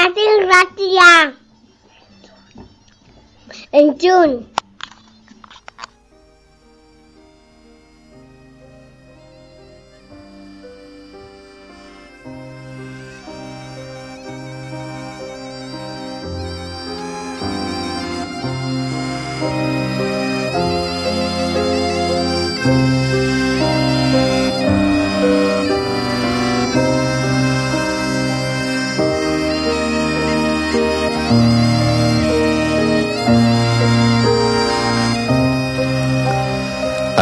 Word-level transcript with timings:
Irati 0.00 0.26
ratia. 0.48 1.32
Entzun. 3.70 4.49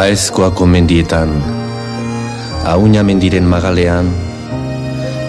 Aezkoako 0.09 0.65
mendietan, 0.65 1.29
Auña 2.65 3.03
mendiren 3.05 3.45
magalean, 3.45 4.09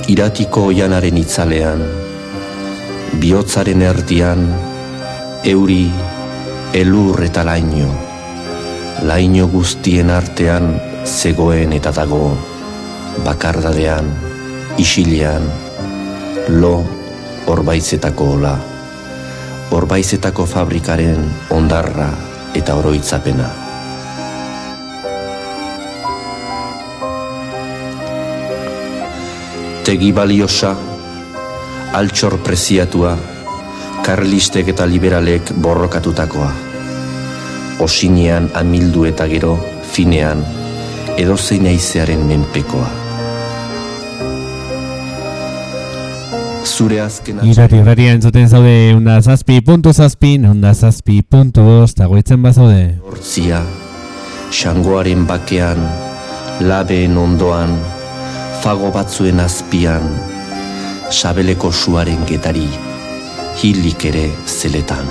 Iratiko 0.07 0.69
oianaren 0.71 1.19
itzalean, 1.19 1.83
Biotzaren 3.19 3.83
erdian, 3.83 4.47
Euri, 5.43 5.91
elur 6.71 7.19
eta 7.27 7.43
laino, 7.43 7.91
Laino 9.03 9.51
guztien 9.51 10.15
artean, 10.15 10.71
Zegoen 11.03 11.75
eta 11.75 11.91
dago, 11.91 12.31
Bakardadean, 13.27 14.07
Isilean, 14.79 15.51
Lo, 16.55 16.77
Orbaizetako 17.51 18.33
ola, 18.39 18.57
Orbaizetako 19.75 20.47
fabrikaren 20.47 21.33
ondarra 21.51 22.13
eta 22.55 22.79
oroitzapena. 22.79 23.68
Tegi 29.89 30.11
baliosa, 30.13 30.75
altxor 31.97 32.35
preziatua, 32.45 33.15
karlistek 34.05 34.67
eta 34.69 34.85
liberalek 34.85 35.49
borrokatutakoa. 35.57 36.49
Osinean 37.81 38.51
amildu 38.53 39.07
eta 39.09 39.25
gero, 39.31 39.55
finean, 39.95 40.45
edozein 41.17 41.65
aizearen 41.73 42.21
menpekoa. 42.21 42.85
Zure 46.69 47.01
azken 47.01 47.41
Irati 47.49 47.81
irratia 47.81 48.13
entzuten 48.13 48.45
zaude 48.45 48.93
Unda 48.93 49.17
zazpi 49.23 49.57
puntu 49.65 49.89
zazpin 49.89 50.45
Unda 50.45 50.75
zazpi 50.75 51.23
puntu 51.25 51.65
bost 51.65 51.97
Dagoitzen 51.97 52.43
bazaude 52.45 52.99
hortzia, 53.01 53.63
xangoaren 54.53 55.25
bakean, 55.25 55.81
labeen 56.61 57.17
ondoan, 57.17 57.73
fago 58.59 58.91
batzuen 58.91 59.39
azpian, 59.39 60.03
sabeleko 61.09 61.71
suaren 61.71 62.25
getari, 62.27 62.67
hilik 63.61 64.05
ere 64.11 64.25
zeletan. 64.47 65.07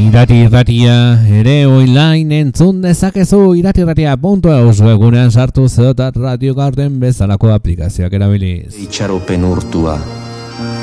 Irati 0.00 0.40
irratia 0.46 0.94
ere 1.40 1.54
oinlain 1.68 2.30
entzun 2.32 2.80
dezakezu 2.82 3.40
irati 3.58 3.84
irratia 3.84 4.16
puntu 4.22 4.50
eusu 4.54 4.88
egunean 4.90 5.30
sartu 5.30 5.68
zeotat 5.68 6.16
radio 6.16 6.54
garden 6.54 6.98
bezalako 7.02 7.52
aplikazioak 7.54 8.18
erabiliz. 8.18 8.74
Itxaropen 8.86 9.44
urtua, 9.44 9.98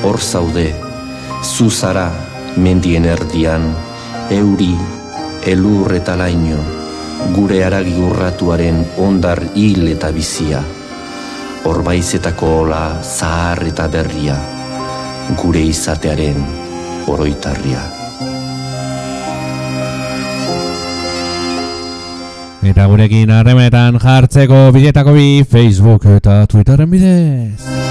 hor 0.03 0.21
zaude, 0.21 0.69
zuzara, 1.43 2.07
mendien 2.55 3.07
erdian, 3.09 3.71
euri, 4.31 4.71
elur 5.47 5.95
eta 5.97 6.15
laino, 6.19 6.61
gure 7.35 7.63
aragi 7.65 7.95
urratuaren 7.99 8.83
ondar 9.03 9.41
hil 9.55 9.87
eta 9.91 10.11
bizia, 10.15 10.61
orbaizetako 11.66 12.50
ola, 12.62 13.01
zahar 13.03 13.63
eta 13.68 13.88
berria, 13.88 14.35
gure 15.41 15.63
izatearen 15.72 16.44
oroitarria. 17.07 17.81
Eta 22.67 22.85
gurekin 22.91 23.31
harremetan 23.31 23.97
jartzeko 24.03 24.67
biletako 24.75 25.16
bi 25.16 25.44
Facebook 25.47 26.06
eta 26.17 26.41
Twitterren 26.51 26.91
bidez. 26.91 27.86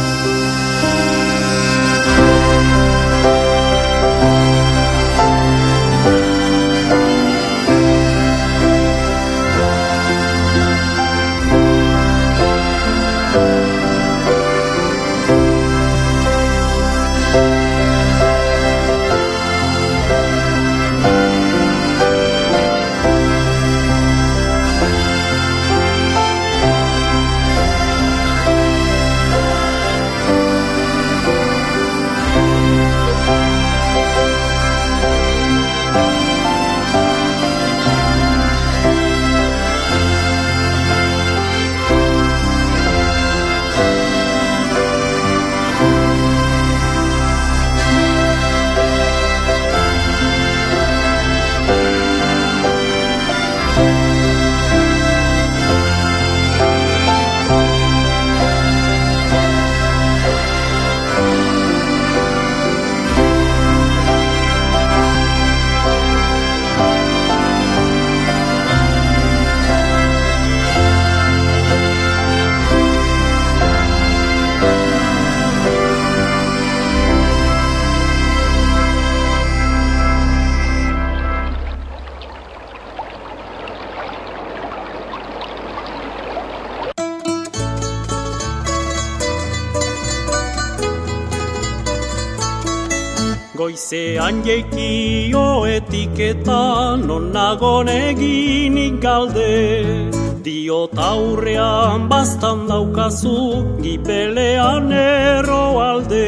Goizean 94.27 94.43
jeikio 94.43 95.67
etiketan 95.71 97.07
non 97.07 97.31
nagon 97.33 97.87
eginik 97.87 98.99
galde. 99.01 100.11
Diot 100.43 100.99
aurrean 100.99 102.09
bastan 102.09 102.67
daukazu 102.67 103.63
gipelean 103.85 104.91
erro 104.91 105.79
alde. 105.79 106.27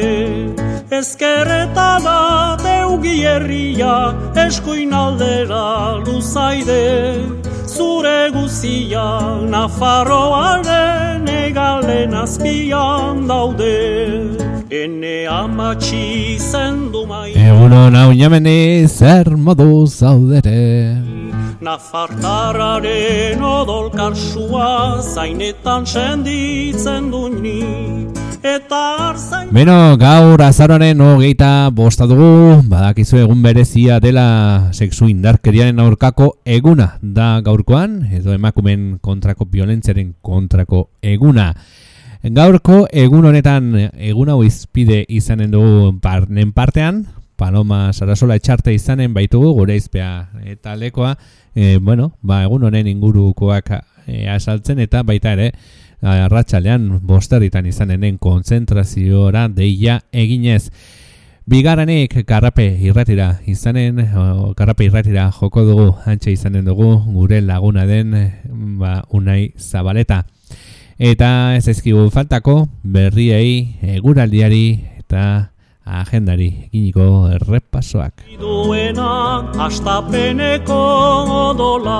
Ezkerreta 0.89 1.99
da 2.05 2.55
deugi 2.63 3.17
herria 3.25 4.15
eskuin 4.47 4.93
aldera 4.93 5.99
luzaide 6.05 7.48
Zure 7.79 8.27
guzia 8.35 9.05
Nafarroaren 9.51 11.23
egalen 11.31 12.11
azpian 12.21 13.21
daude. 13.29 13.77
Ene 14.81 15.23
amatxi 15.31 16.35
zendu 16.51 17.05
mai. 17.07 17.31
Egunon 17.47 17.95
hau 17.95 18.11
jameni 18.11 18.83
zer 18.97 19.31
modu 19.45 19.87
zaudere. 19.87 20.99
Nafartararen 21.63 23.47
odol 23.55 23.87
karsua 23.95 24.99
zainetan 25.15 25.87
senditzen 25.87 27.11
du 27.15 27.29
ni. 27.29 27.61
Eta 27.63 28.18
arzain 28.18 28.18
Beno, 28.39 29.97
gaur 29.99 30.41
azaroaren 30.45 31.01
hogeita 31.03 31.69
bosta 31.75 32.05
dugu, 32.07 32.61
badakizu 32.71 33.17
egun 33.19 33.41
berezia 33.43 33.97
dela 33.99 34.69
sexu 34.71 35.09
indarkeriaren 35.11 35.81
aurkako 35.83 36.29
eguna 36.45 36.93
da 37.01 37.41
gaurkoan, 37.43 37.97
edo 38.15 38.31
emakumen 38.31 38.99
kontrako 39.03 39.49
violentziaren 39.51 40.13
kontrako 40.21 40.85
eguna. 41.01 41.51
Gaurko 42.23 42.85
egun 42.91 43.27
honetan 43.27 43.73
egun 43.95 44.31
hau 44.31 44.39
izpide 44.47 45.03
izanen 45.09 45.51
dugu 45.51 45.91
parnen 45.99 46.53
partean, 46.55 47.03
Paloma 47.39 47.91
Sarasola 47.91 48.35
etxarte 48.39 48.71
izanen 48.75 49.13
baitugu 49.15 49.51
gure 49.57 49.75
izpea 49.79 50.29
eta 50.47 50.75
lekoa, 50.79 51.13
e, 51.55 51.77
bueno, 51.77 52.13
ba, 52.21 52.43
egun 52.47 52.67
honen 52.67 52.87
ingurukoak 52.87 53.71
e, 54.07 54.27
asaltzen 54.31 54.79
eta 54.83 55.03
baita 55.07 55.35
ere, 55.35 55.53
arratsalean 56.01 56.99
bosterritan 57.03 57.65
izanenen 57.65 58.17
konzentraziora 58.17 59.47
deia 59.47 59.99
eginez. 60.11 60.69
Bigaranik 61.49 62.13
karrape 62.29 62.65
irratira 62.85 63.39
izanen, 63.49 64.03
karrape 64.55 64.85
irratira 64.85 65.31
joko 65.33 65.63
dugu, 65.65 65.87
antxe 66.05 66.31
izanen 66.31 66.67
dugu, 66.67 66.91
gure 67.15 67.41
laguna 67.41 67.87
den, 67.89 68.13
ba, 68.77 68.99
unai 69.09 69.53
zabaleta. 69.57 70.25
Eta 70.99 71.55
ez 71.55 71.65
ezkigu 71.71 72.09
faltako, 72.13 72.67
berriei, 72.83 73.79
eguraldiari 73.95 74.65
eta 74.99 75.23
agendari 75.85 76.49
eginiko 76.67 77.29
errepasoak. 77.35 78.25
Duena 78.39 79.51
astapeneko 79.65 80.79
odola 81.49 81.99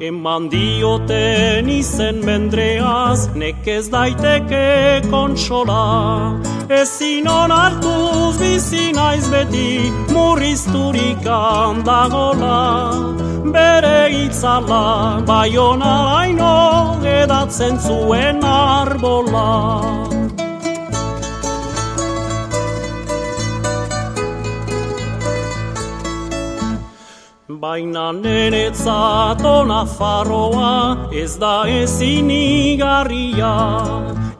Eman 0.00 0.48
dioten 0.50 1.68
izen 1.68 2.22
mendreaz 2.24 3.28
Nekez 3.34 3.90
daiteke 3.90 5.02
kontsola. 5.10 6.38
Ezin 6.70 7.28
onartuz 7.28 8.38
bizi 8.40 8.92
naiz 8.94 9.26
beti 9.32 9.90
Murrizturik 10.12 11.26
handagola. 11.26 12.58
Bere 13.52 14.10
itzala 14.24 15.24
Baiona 15.26 15.94
haino 16.14 16.54
edatzen 17.02 17.78
zuen 17.80 18.44
arbola 18.44 19.48
Baina 27.58 28.12
neretzat 28.14 29.40
ona 29.42 29.80
farroa 29.84 31.10
ez 31.10 31.32
da 31.42 31.64
ezin 31.66 32.30
igarria 32.30 33.50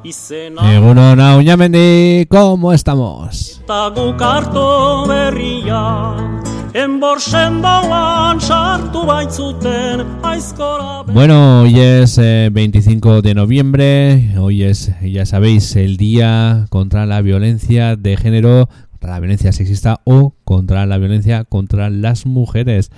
Izena 0.07 0.71
Egun 0.77 1.03
hona, 1.03 1.35
uñamendi, 1.37 2.27
¿cómo 2.31 2.73
estamos? 2.73 3.59
eta 3.69 3.91
guk 3.93 4.23
harto 4.23 5.05
berria. 5.05 6.17
Enborsen 6.73 7.59
dauan 7.61 8.41
sartu 8.41 9.03
baitzuten 9.05 10.01
aizkora 10.23 11.03
Bueno, 11.13 11.63
hoy 11.63 11.79
es 11.79 12.17
eh, 12.17 12.49
25 12.51 13.21
de 13.21 13.35
noviembre, 13.35 14.39
hoy 14.39 14.63
es, 14.63 14.93
ya 15.03 15.27
sabéis, 15.27 15.77
el 15.77 15.99
día 15.99 16.65
contra 16.71 17.05
la 17.05 17.21
violencia 17.21 17.97
de 17.97 18.17
género, 18.17 18.71
contra 18.99 19.15
la 19.15 19.21
violencia 19.21 19.53
sexista 19.53 20.01
o 20.05 20.35
contra 20.45 20.85
la 20.85 20.99
violencia 20.99 21.45
contra 21.45 21.89
las 21.89 22.27
mujeres. 22.27 22.91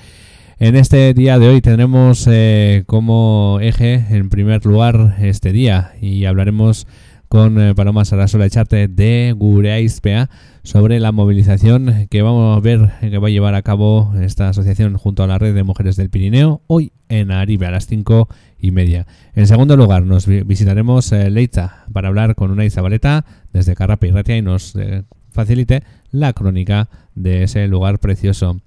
En 0.59 0.75
este 0.77 1.13
día 1.13 1.39
de 1.39 1.49
hoy 1.49 1.61
tendremos 1.61 2.27
eh, 2.31 2.85
como 2.87 3.59
eje, 3.61 4.07
en 4.09 4.31
primer 4.31 4.65
lugar, 4.65 5.17
este 5.21 5.53
día 5.53 5.93
y 6.01 6.25
hablaremos 6.25 6.87
con 7.29 7.61
eh, 7.61 7.75
Paloma 7.75 8.05
Sarasola 8.05 8.47
Echarte 8.47 8.89
de 8.89 9.35
Gureaizpea 9.37 10.31
sobre 10.63 11.01
la 11.01 11.13
movilización 11.13 12.09
que 12.11 12.23
vamos 12.23 12.57
a 12.57 12.61
ver 12.61 12.91
que 13.01 13.19
va 13.19 13.29
a 13.29 13.31
llevar 13.31 13.55
a 13.55 13.63
cabo 13.63 14.13
esta 14.21 14.49
asociación 14.49 14.97
junto 14.97 15.23
a 15.23 15.27
la 15.27 15.39
red 15.39 15.55
de 15.55 15.63
mujeres 15.63 15.97
del 15.97 16.11
Pirineo 16.11 16.63
hoy 16.67 16.93
en 17.09 17.31
Aribe 17.31 17.67
a 17.67 17.71
las 17.71 17.87
cinco 17.87 18.29
y 18.59 18.71
media. 18.71 19.07
En 19.35 19.47
segundo 19.47 19.77
lugar, 19.77 20.05
nos 20.05 20.27
vi- 20.27 20.43
visitaremos 20.43 21.13
eh, 21.13 21.31
Leitza 21.31 21.85
para 21.93 22.09
hablar 22.09 22.35
con 22.35 22.51
una 22.51 22.65
Isabaleta 22.65 23.25
desde 23.53 23.75
Carrape 23.75 24.09
y 24.09 24.11
Ratia 24.11 24.37
y 24.37 24.43
nos 24.43 24.75
eh, 24.77 25.05
facilite 25.31 25.83
la 26.11 26.33
crónica 26.33 26.89
de 27.15 27.45
ese 27.45 27.67
lugar 27.69 27.99
precioso. 27.99 28.61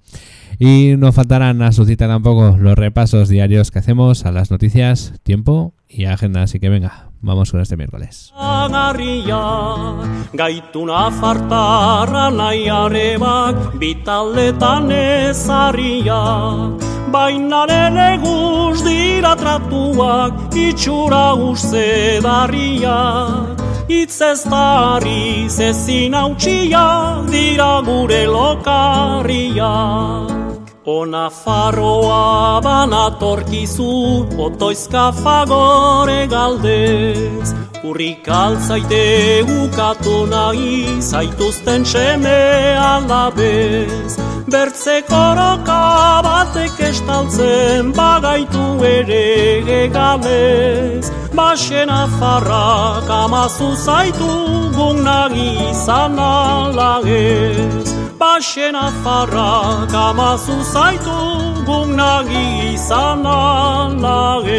Y 0.58 0.94
no 0.96 1.12
faltarán 1.12 1.62
a 1.62 1.72
su 1.72 1.84
cita 1.84 2.06
tampoco 2.06 2.56
los 2.56 2.76
repasos 2.76 3.28
diarios 3.28 3.70
que 3.70 3.80
hacemos 3.80 4.24
a 4.24 4.32
las 4.32 4.50
noticias, 4.50 5.14
tiempo 5.22 5.74
y 5.88 6.04
agenda. 6.04 6.42
Así 6.42 6.60
que 6.60 6.68
venga, 6.68 7.10
vamos 7.20 7.50
con 7.50 7.60
este 7.60 7.76
miércoles. 7.76 8.32
Itz 23.88 24.20
ez 24.20 24.42
tarri, 24.48 25.44
zezin 25.48 26.14
hautsia, 26.14 27.20
dira 27.28 27.82
gure 27.84 28.24
lokarria. 28.24 29.72
Ona 30.86 31.30
farroa 31.30 32.60
banatorkizu, 32.60 34.28
otoizka 34.36 35.14
fagore 35.16 36.28
galdez. 36.28 37.54
Urrik 37.82 38.28
altzaite 38.28 39.48
ukatu 39.48 40.28
nahi, 40.28 41.00
zaituzten 41.00 41.86
seme 41.86 42.76
alabez. 42.76 44.18
Bertze 44.44 45.00
koroka 45.08 46.20
batek 46.28 46.76
estaltzen, 46.90 47.94
bagaitu 47.96 48.68
ere 48.84 49.64
egalez. 49.86 51.08
Baxen 51.32 51.88
afarrak 51.88 53.08
amazu 53.08 53.72
zaitu, 53.72 54.32
gunagi 54.76 55.50
izan 55.70 56.18
alagez. 56.18 58.03
Baxen 58.24 58.72
afarrak 58.74 59.92
amazu 59.92 60.56
zaitu, 60.72 61.16
gunagi 61.68 62.72
izan 62.72 63.20
alagez. 63.28 64.54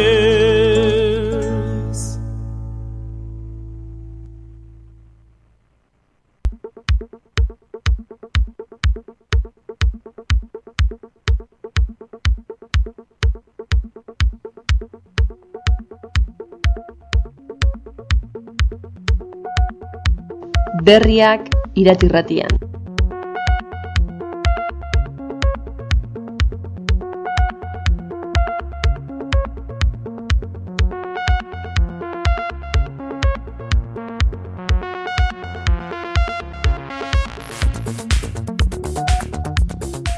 Berriak 20.86 21.42
iratirratian. 21.74 22.75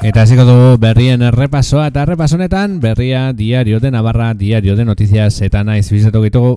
Eta 0.09 0.23
hasiko 0.25 0.41
dugu 0.41 0.77
berrien 0.81 1.21
errepasoa 1.21 1.83
eta 1.91 2.01
errepaso 2.01 2.33
honetan 2.33 2.79
berria 2.81 3.27
diario 3.31 3.79
de 3.79 3.91
Navarra, 3.93 4.33
diario 4.33 4.75
de 4.75 4.83
noticias 4.83 5.37
eta 5.45 5.61
naiz 5.63 5.91
bizatu 5.93 6.23
ditugu. 6.23 6.55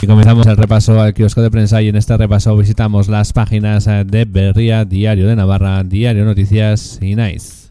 Y 0.00 0.06
comenzamos 0.06 0.46
el 0.46 0.56
repaso 0.56 0.98
al 1.02 1.12
kiosco 1.12 1.42
de 1.42 1.50
prensa 1.50 1.82
y 1.82 1.88
en 1.88 1.96
este 1.96 2.16
repaso 2.16 2.56
visitamos 2.56 3.08
las 3.08 3.34
páginas 3.34 3.84
de 3.84 4.24
Berría, 4.24 4.86
Diario 4.86 5.28
de 5.28 5.36
Navarra, 5.36 5.84
Diario 5.84 6.24
Noticias 6.24 6.98
y 7.02 7.14
Nice. 7.14 7.63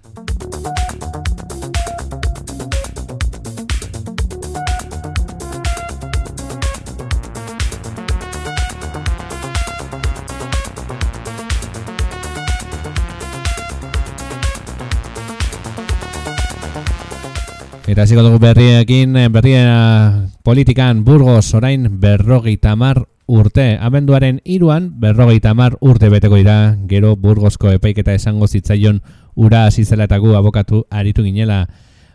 Eta 17.83 18.03
hasiko 18.03 18.23
dugu 18.23 18.39
berriekin, 18.39 19.17
eh, 19.17 19.27
berria 19.27 20.29
politikan 20.41 21.03
Burgos 21.03 21.53
orain 21.53 21.99
berrogeita 21.99 22.77
mar 22.77 23.09
urte. 23.27 23.77
Abenduaren 23.79 24.39
iruan 24.45 25.01
berrogeita 25.01 25.53
mar 25.53 25.75
urte 25.81 26.07
beteko 26.09 26.39
dira, 26.39 26.77
gero 26.87 27.17
Burgosko 27.17 27.71
epaiketa 27.75 28.13
esango 28.13 28.47
zitzaion 28.47 29.01
ura 29.35 29.65
hasi 29.65 29.83
zela 29.83 30.05
eta 30.05 30.17
gu 30.17 30.35
abokatu 30.35 30.85
aritu 30.89 31.23
ginela 31.23 31.67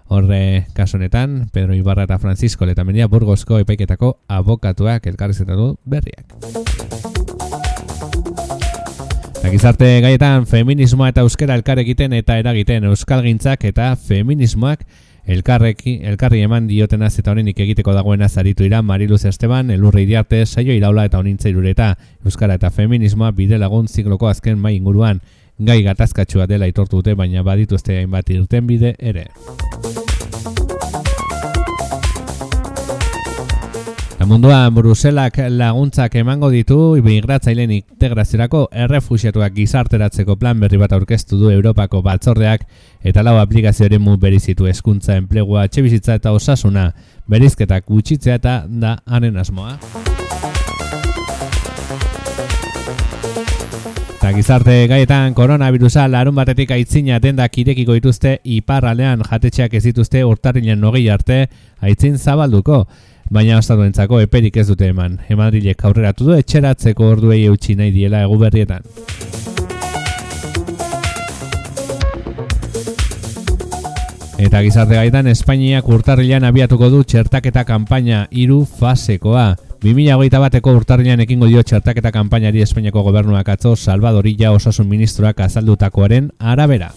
horre 0.08 0.66
kasu 0.72 0.96
honetan, 0.96 1.50
Pedro 1.52 1.74
Ibarra 1.74 2.04
eta 2.04 2.18
Francisco 2.18 2.64
Letamendia 2.64 3.06
Burgosko 3.06 3.58
epaiketako 3.58 4.20
abokatuak 4.26 5.06
elkarrizketatu 5.06 5.76
berriak. 5.84 6.32
Eta 9.38 9.50
gizarte 9.52 10.00
gaietan 10.00 10.46
feminismoa 10.46 11.10
eta 11.12 11.20
euskara 11.20 11.54
elkar 11.54 11.78
egiten 11.84 12.16
eta 12.16 12.38
eragiten 12.40 12.88
euskalgintzak 12.88 13.68
eta 13.68 13.92
feminismoak 13.96 14.86
elkarreki, 15.28 15.98
elkarri 16.08 16.40
eman 16.46 16.66
diotenaz 16.70 17.12
eta 17.20 17.34
honenik 17.34 17.60
egiteko 17.60 17.92
dagoena 17.92 18.28
zaritu 18.28 18.64
ira 18.64 18.80
Mariluz 18.82 19.24
Esteban, 19.28 19.70
elurre 19.70 20.02
iriarte, 20.02 20.44
saio 20.46 20.72
iraula 20.72 21.04
eta 21.04 21.20
honintza 21.20 21.52
irureta 21.52 21.90
euskara 22.24 22.56
eta 22.56 22.72
feminismoa 22.72 23.30
bide 23.36 23.60
lagun 23.60 23.88
zikloko 23.88 24.32
azken 24.32 24.58
mai 24.58 24.76
inguruan 24.80 25.20
gai 25.58 25.82
gatazkatsua 25.82 26.46
dela 26.46 26.68
itortu 26.70 27.02
dute 27.02 27.14
baina 27.14 27.42
badituzte 27.42 28.00
hainbat 28.00 28.30
irten 28.30 28.66
bide 28.66 28.94
ere. 28.98 29.28
Munduan 34.28 34.74
Bruselak 34.74 35.38
laguntzak 35.48 36.14
emango 36.20 36.50
ditu 36.52 36.76
imigratzaileen 37.00 37.70
integraziorako 37.78 38.66
errefusiatuak 38.84 39.54
gizarteratzeko 39.56 40.36
plan 40.36 40.60
berri 40.60 40.76
bat 40.76 40.92
aurkeztu 40.92 41.38
du 41.40 41.48
Europako 41.48 42.02
batzordeak 42.04 42.66
eta 43.08 43.24
lau 43.24 43.38
aplikazioaren 43.40 44.04
mu 44.04 44.18
berizitu 44.20 44.68
eskuntza 44.68 45.16
enplegua 45.16 45.64
etxebizitza 45.70 46.18
eta 46.20 46.34
osasuna 46.36 46.90
berizketak 47.26 47.88
gutxitzea 47.88 48.36
eta 48.42 48.60
da 48.68 48.98
haren 49.06 49.40
asmoa. 49.40 49.78
Eta 54.18 54.32
gizarte 54.36 54.80
gaietan 54.90 55.32
koronavirusa 55.32 56.08
larun 56.12 56.34
batetik 56.36 56.74
aitzina 56.76 57.16
dendak 57.22 57.54
irekiko 57.62 57.94
dituzte 57.96 58.40
iparralean 58.44 59.22
jatetxeak 59.24 59.78
ez 59.78 59.86
dituzte 59.88 60.24
urtarrilen 60.26 60.80
nogei 60.84 61.08
arte 61.08 61.46
aitzin 61.80 62.18
zabalduko 62.18 62.82
baina 63.30 63.58
ostatuentzako 63.58 64.20
eperik 64.24 64.56
ez 64.56 64.66
dute 64.68 64.88
eman. 64.92 65.18
Emadrilek 65.28 65.84
aurreratu 65.84 66.30
du 66.30 66.36
etxeratzeko 66.38 67.12
orduei 67.14 67.44
eutxi 67.46 67.76
nahi 67.78 67.92
diela 67.94 68.24
egu 68.26 68.38
berrietan. 68.40 68.86
Eta 74.38 74.60
gizarte 74.62 74.94
gaitan 74.94 75.26
Espainiak 75.26 75.88
urtarrilean 75.90 76.44
abiatuko 76.46 76.88
du 76.92 77.02
txertaketa 77.02 77.64
kanpaina 77.66 78.28
hiru 78.30 78.60
fasekoa. 78.78 79.56
2008 79.82 80.40
bateko 80.44 80.76
urtarrilean 80.78 81.24
ekingo 81.26 81.50
dio 81.50 81.62
txertaketa 81.66 82.12
kanpainari 82.14 82.62
Espainiako 82.62 83.02
gobernuak 83.10 83.50
atzo 83.56 83.74
Salvadorilla 83.74 84.52
osasun 84.54 84.86
ministroak 84.86 85.42
azaldutakoaren 85.42 86.30
arabera. 86.38 86.92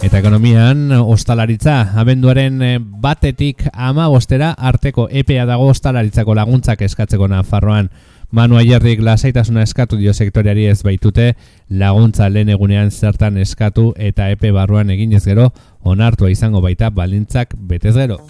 Eta 0.00 0.16
ekonomian, 0.16 0.92
ostalaritza, 0.96 1.92
abenduaren 2.00 2.62
eh, 2.64 2.78
batetik 2.80 3.66
ama 3.74 4.06
bostera 4.08 4.54
arteko 4.56 5.10
EPA 5.12 5.44
dago 5.44 5.66
ostalaritzako 5.68 6.34
laguntzak 6.38 6.80
eskatzeko 6.86 7.28
Nafarroan. 7.28 7.90
Manu 8.32 8.56
Aierrik 8.56 9.02
lasaitasuna 9.04 9.60
eskatu 9.66 9.98
dio 10.00 10.14
sektoriari 10.14 10.64
ez 10.72 10.78
baitute 10.86 11.34
laguntza 11.68 12.30
lehen 12.32 12.48
egunean 12.54 12.90
zertan 12.90 13.36
eskatu 13.42 13.90
eta 13.98 14.30
epe 14.32 14.54
barruan 14.56 14.90
eginez 14.94 15.24
gero 15.26 15.50
onartua 15.82 16.30
izango 16.32 16.62
baita 16.64 16.88
balintzak 16.90 17.52
betez 17.58 17.96
gero. 17.98 18.22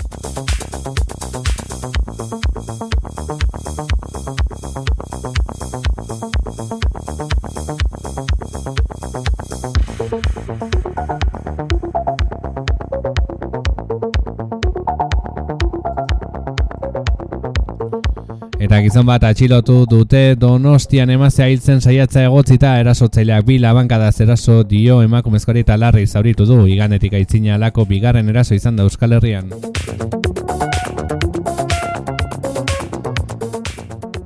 Eta 18.71 18.85
gizon 18.85 19.03
bat 19.03 19.25
atxilotu 19.27 19.81
dute 19.91 20.37
donostian 20.39 21.11
emazea 21.11 21.49
hiltzen 21.51 21.81
saiatza 21.83 22.23
egotzita 22.29 22.77
erasotzaileak 22.79 23.43
bi 23.49 23.57
labankada 23.59 24.13
eraso 24.23 24.63
dio 24.63 25.01
emakumezkoari 25.03 25.65
eta 25.67 25.77
larri 25.77 26.07
zauritu 26.07 26.47
du 26.47 26.69
iganetik 26.71 27.17
aitzina 27.19 27.57
alako 27.57 27.85
bigarren 27.85 28.29
eraso 28.29 28.55
izan 28.55 28.77
da 28.77 28.85
Euskal 28.85 29.17
Herrian. 29.19 29.51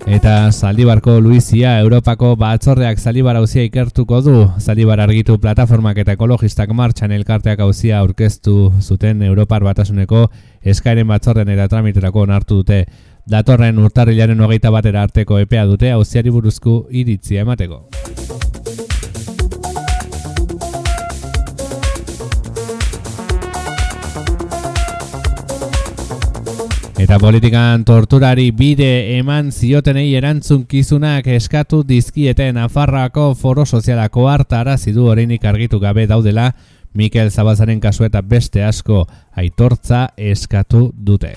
Eta 0.05 0.53
Zaldibarko 0.53 1.17
Luizia 1.21 1.79
Europako 1.81 2.35
batzordeak 2.37 3.01
Zaldibar 3.01 3.41
hauzia 3.41 3.65
ikertuko 3.65 4.21
du. 4.21 4.37
Zaldibar 4.61 5.01
argitu 5.01 5.39
plataformak 5.41 5.97
eta 6.05 6.19
ekologistak 6.19 6.69
martxan 6.77 7.17
elkarteak 7.17 7.65
hauzia 7.65 7.99
aurkeztu 8.05 8.75
zuten 8.83 9.23
Europar 9.23 9.65
batasuneko 9.65 10.29
eskaeren 10.61 11.09
batzorden 11.09 11.49
eta 11.57 11.67
tramiterako 11.73 12.29
onartu 12.29 12.61
dute. 12.61 12.85
Datorren 13.25 13.79
urtarrilaren 13.81 14.41
hogeita 14.45 14.71
batera 14.71 15.03
arteko 15.07 15.39
epea 15.41 15.65
dute 15.65 15.91
hauziari 15.91 16.31
buruzku 16.31 16.85
iritzia 16.93 17.45
emateko. 17.47 17.87
Eta 27.05 27.19
politikan 27.21 27.83
torturari 27.85 28.51
bide 28.57 29.17
eman 29.19 29.51
ziotenei 29.53 30.15
erantzunkizunak 30.17 31.27
eskatu 31.35 31.83
dizkieten 31.85 32.55
Nafarroako 32.57 33.35
foro 33.35 33.67
sozialako 33.67 34.29
hartara 34.31 34.79
zidu 34.79 35.09
oreinik 35.13 35.45
argitu 35.45 35.81
gabe 35.81 36.07
daudela 36.07 36.53
Mikel 36.95 37.31
Zabazaren 37.31 37.81
kasu 37.81 38.07
eta 38.07 38.23
beste 38.23 38.65
asko 38.65 39.05
aitortza 39.37 40.07
eskatu 40.17 40.93
dute. 40.95 41.35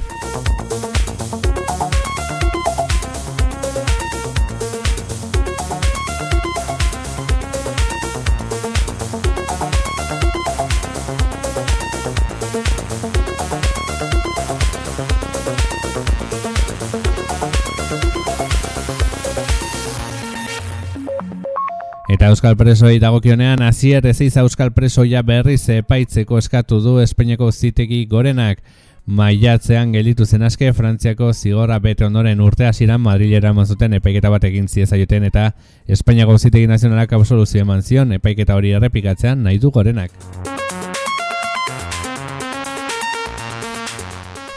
Eta 22.07 22.29
Euskal 22.31 22.55
Presoi 22.55 23.01
dagokionean 23.03 23.61
hasier 23.61 24.05
ezeiza 24.07 24.39
Euskal 24.39 24.71
Presoia 24.71 25.19
berriz 25.27 25.67
epaitzeko 25.73 26.37
eskatu 26.39 26.79
du 26.79 26.93
Espainiako 27.03 27.49
zitegi 27.51 28.05
gorenak 28.07 28.61
maiatzean 29.07 29.91
gelitu 29.91 30.25
zen 30.25 30.47
aske 30.47 30.71
Frantziako 30.73 31.33
zigorra 31.33 31.79
bete 31.83 32.05
ondoren 32.07 32.39
urte 32.43 32.67
hasieran 32.67 33.03
Madrilera 33.03 33.51
mazuten 33.53 33.99
epaiketa 33.99 34.31
bat 34.31 34.47
egin 34.47 34.71
ziezaioten 34.71 35.27
eta 35.27 35.49
Espainiako 35.87 36.37
zitegi 36.37 36.67
nazionalak 36.67 37.11
absoluzio 37.11 37.67
eman 37.67 37.83
zion 37.83 38.15
epaiketa 38.21 38.55
hori 38.55 38.71
errepikatzean 38.79 39.43
nahi 39.43 39.59
du 39.59 39.71
gorenak. 39.71 40.15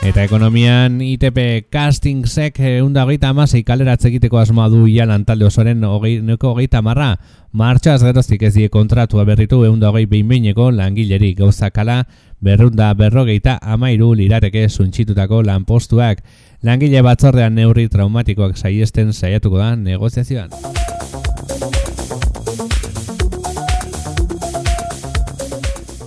Eta 0.00 0.22
ekonomian 0.24 0.94
ITP 1.04 1.68
castingsek 1.68 2.56
eunda 2.64 3.02
hogeita 3.04 3.28
amasei 3.34 3.60
kaleratze 3.68 4.08
egiteko 4.08 4.38
asmoa 4.40 4.70
du 4.72 4.86
ia 4.88 5.04
lantalde 5.04 5.44
osoren 5.44 5.84
hogeiko 5.84 6.54
hogeita 6.54 6.80
marra. 6.80 7.10
Martxaz 7.52 7.98
geroztik 8.00 8.46
ez 8.48 8.54
die 8.54 8.70
kontratua 8.72 9.26
berritu 9.28 9.60
eunda 9.68 9.90
hogei 9.90 10.06
behinbeineko 10.08 10.70
langileri 10.72 11.34
gauzakala 11.36 12.06
berrunda 12.40 12.94
berrogeita 12.96 13.58
amairu 13.60 14.14
lirateke 14.16 14.68
suntxitutako 14.70 15.42
lanpostuak. 15.44 16.24
Langile 16.64 17.04
batzordean 17.04 17.60
neurri 17.60 17.90
traumatikoak 17.92 18.56
saiesten 18.56 19.12
saiatuko 19.12 19.60
da 19.60 19.74
negoziazioan. 19.76 20.56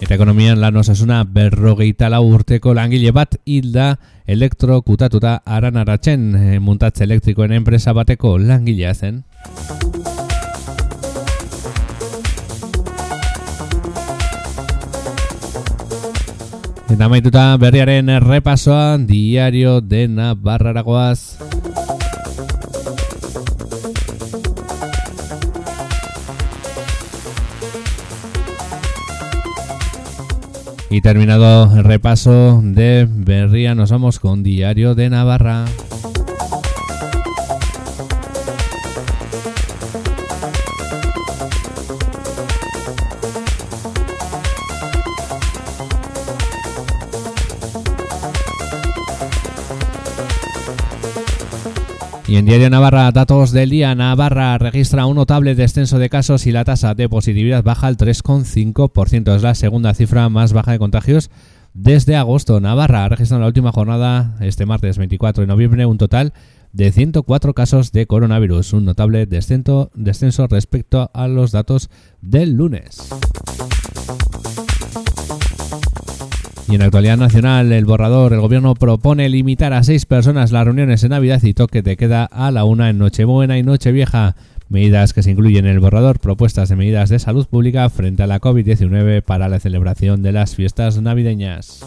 Eta 0.04 0.18
ekonomian 0.18 0.60
lan 0.60 0.76
osasuna 0.76 1.22
berrogeita 1.24 2.10
lau 2.12 2.26
urteko 2.28 2.74
langile 2.76 3.14
bat 3.16 3.38
hilda 3.48 3.94
elektrokutatuta 4.28 5.38
aranaratzen 5.48 6.26
e, 6.36 6.58
muntatze 6.60 7.06
elektrikoen 7.06 7.54
enpresa 7.56 7.94
bateko 7.96 8.36
langilea 8.36 8.92
zen. 8.94 9.22
Eta 16.92 17.08
maituta 17.08 17.48
berriaren 17.64 18.12
errepasoan 18.20 19.08
diario 19.08 19.80
dena 19.80 20.34
barraragoaz. 20.36 21.53
Y 30.94 31.02
terminado 31.02 31.76
el 31.76 31.84
repaso 31.84 32.62
de 32.64 33.08
Berría, 33.10 33.74
nos 33.74 33.90
vamos 33.90 34.20
con 34.20 34.44
Diario 34.44 34.94
de 34.94 35.10
Navarra. 35.10 35.66
Y 52.34 52.38
en 52.38 52.48
Diario 52.48 52.72
Navarra, 52.72 53.12
datos 53.12 53.52
del 53.52 53.70
día, 53.70 53.94
Navarra 53.94 54.58
registra 54.58 55.06
un 55.06 55.18
notable 55.18 55.54
descenso 55.54 56.00
de 56.00 56.10
casos 56.10 56.48
y 56.48 56.52
la 56.52 56.66
tasa 56.66 56.96
de 56.96 57.08
positividad 57.08 57.64
baja 57.64 57.86
al 57.86 57.96
3,5%. 57.96 59.36
Es 59.36 59.44
la 59.44 59.54
segunda 59.54 59.94
cifra 59.94 60.28
más 60.30 60.52
baja 60.52 60.72
de 60.72 60.80
contagios 60.80 61.30
desde 61.76 62.16
agosto. 62.16 62.60
Navarra 62.60 63.06
ha 63.06 63.10
registrado 63.10 63.38
en 63.38 63.42
la 63.42 63.50
última 63.50 63.72
jornada, 63.72 64.36
este 64.40 64.66
martes 64.66 64.98
24 64.98 65.42
de 65.42 65.48
noviembre, 65.48 65.86
un 65.86 66.00
total 66.00 66.34
de 66.72 66.92
104 66.92 67.54
casos 67.54 67.92
de 67.92 68.08
coronavirus, 68.08 68.74
un 68.74 68.86
notable 68.86 69.28
descenso, 69.28 69.92
descenso 69.94 70.48
respecto 70.48 71.12
a 71.14 71.28
los 71.28 71.52
datos 71.52 71.92
del 72.20 72.54
lunes. 72.54 73.10
Y 76.70 76.76
en 76.76 76.82
actualidad 76.82 77.18
nacional, 77.18 77.72
el 77.72 77.86
borrador, 77.86 78.34
el 78.34 78.40
gobierno 78.40 78.74
propone 78.76 79.28
limitar 79.30 79.74
a 79.74 79.84
seis 79.84 80.06
personas 80.06 80.52
las 80.52 80.66
reuniones 80.66 81.04
en 81.04 81.10
Navidad 81.10 81.44
y 81.44 81.54
toque 81.54 81.82
de 81.82 81.98
queda 81.98 82.26
a 82.26 82.52
la 82.52 82.64
una 82.64 82.90
en 82.90 82.98
Nochebuena 82.98 83.58
y 83.58 83.64
Nochevieja. 83.64 84.36
Medidas 84.70 85.14
que 85.14 85.22
se 85.22 85.32
incluyen 85.32 85.66
en 85.66 85.72
el 85.74 85.80
borrador, 85.80 86.20
propuestas 86.20 86.70
de 86.70 86.76
medidas 86.76 87.10
de 87.10 87.20
salud 87.20 87.46
pública 87.48 87.90
frente 87.90 88.24
a 88.24 88.28
la 88.28 88.40
COVID-19 88.40 89.22
para 89.22 89.50
la 89.50 89.60
celebración 89.60 90.24
de 90.24 90.32
las 90.32 90.56
fiestas 90.56 91.02
navideñas. 91.02 91.86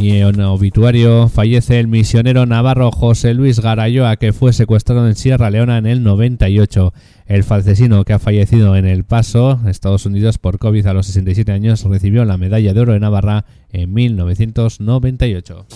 Y 0.00 0.16
en 0.16 0.40
obituario 0.40 1.28
fallece 1.28 1.78
el 1.78 1.86
misionero 1.86 2.46
navarro 2.46 2.90
José 2.90 3.34
Luis 3.34 3.60
Garayoa, 3.60 4.16
que 4.16 4.32
fue 4.32 4.54
secuestrado 4.54 5.06
en 5.06 5.14
Sierra 5.14 5.50
Leona 5.50 5.76
en 5.76 5.84
el 5.84 6.02
98. 6.02 6.94
El 7.30 7.44
falcesino 7.44 8.04
que 8.04 8.12
ha 8.12 8.18
fallecido 8.18 8.74
en 8.74 8.86
El 8.86 9.04
Paso, 9.04 9.60
Estados 9.68 10.04
Unidos, 10.04 10.38
por 10.38 10.58
COVID 10.58 10.84
a 10.88 10.94
los 10.94 11.06
67 11.06 11.52
años, 11.52 11.84
recibió 11.84 12.24
la 12.24 12.36
medalla 12.36 12.74
de 12.74 12.80
oro 12.80 12.92
de 12.92 12.98
Navarra 12.98 13.44
en 13.70 13.94
1998. 13.94 15.66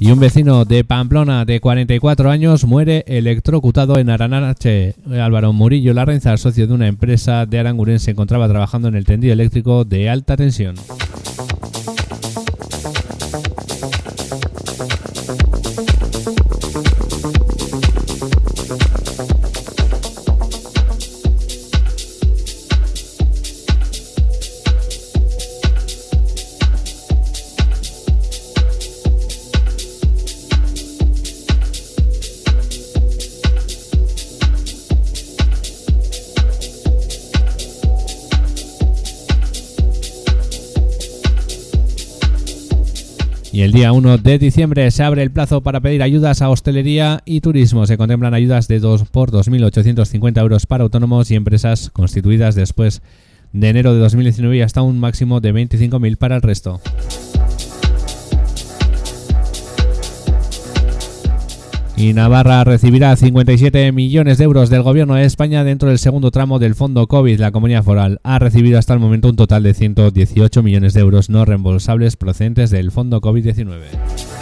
Y 0.00 0.10
un 0.10 0.18
vecino 0.18 0.64
de 0.64 0.82
Pamplona 0.82 1.44
de 1.44 1.60
44 1.60 2.30
años 2.30 2.64
muere 2.64 3.04
electrocutado 3.06 3.98
en 3.98 4.08
Aranarache. 4.08 4.94
Álvaro 5.10 5.52
Murillo 5.52 5.92
Larrenza, 5.92 6.34
socio 6.38 6.66
de 6.66 6.72
una 6.72 6.88
empresa 6.88 7.44
de 7.44 7.58
Aranguren, 7.58 8.00
se 8.00 8.12
encontraba 8.12 8.48
trabajando 8.48 8.88
en 8.88 8.94
el 8.94 9.04
tendido 9.04 9.34
eléctrico 9.34 9.84
de 9.84 10.08
alta 10.08 10.38
tensión. 10.38 10.76
El 43.72 43.76
día 43.76 43.92
1 43.92 44.18
de 44.18 44.38
diciembre 44.38 44.90
se 44.90 45.02
abre 45.02 45.22
el 45.22 45.30
plazo 45.30 45.62
para 45.62 45.80
pedir 45.80 46.02
ayudas 46.02 46.42
a 46.42 46.50
hostelería 46.50 47.22
y 47.24 47.40
turismo. 47.40 47.86
Se 47.86 47.96
contemplan 47.96 48.34
ayudas 48.34 48.68
de 48.68 48.80
2 48.80 49.04
por 49.04 49.30
2.850 49.30 50.40
euros 50.42 50.66
para 50.66 50.84
autónomos 50.84 51.30
y 51.30 51.36
empresas 51.36 51.88
constituidas 51.88 52.54
después 52.54 53.00
de 53.54 53.70
enero 53.70 53.94
de 53.94 54.00
2019 54.00 54.58
y 54.58 54.60
hasta 54.60 54.82
un 54.82 55.00
máximo 55.00 55.40
de 55.40 55.54
25.000 55.54 56.16
para 56.18 56.36
el 56.36 56.42
resto. 56.42 56.82
Y 61.96 62.14
Navarra 62.14 62.64
recibirá 62.64 63.14
57 63.14 63.92
millones 63.92 64.38
de 64.38 64.44
euros 64.44 64.70
del 64.70 64.82
Gobierno 64.82 65.14
de 65.14 65.24
España 65.24 65.62
dentro 65.62 65.88
del 65.88 65.98
segundo 65.98 66.30
tramo 66.30 66.58
del 66.58 66.74
Fondo 66.74 67.06
COVID. 67.06 67.38
La 67.38 67.52
Comunidad 67.52 67.84
Foral 67.84 68.18
ha 68.22 68.38
recibido 68.38 68.78
hasta 68.78 68.94
el 68.94 69.00
momento 69.00 69.28
un 69.28 69.36
total 69.36 69.62
de 69.62 69.74
118 69.74 70.62
millones 70.62 70.94
de 70.94 71.00
euros 71.00 71.28
no 71.28 71.44
reembolsables 71.44 72.16
procedentes 72.16 72.70
del 72.70 72.90
Fondo 72.90 73.20
COVID-19. 73.20 74.41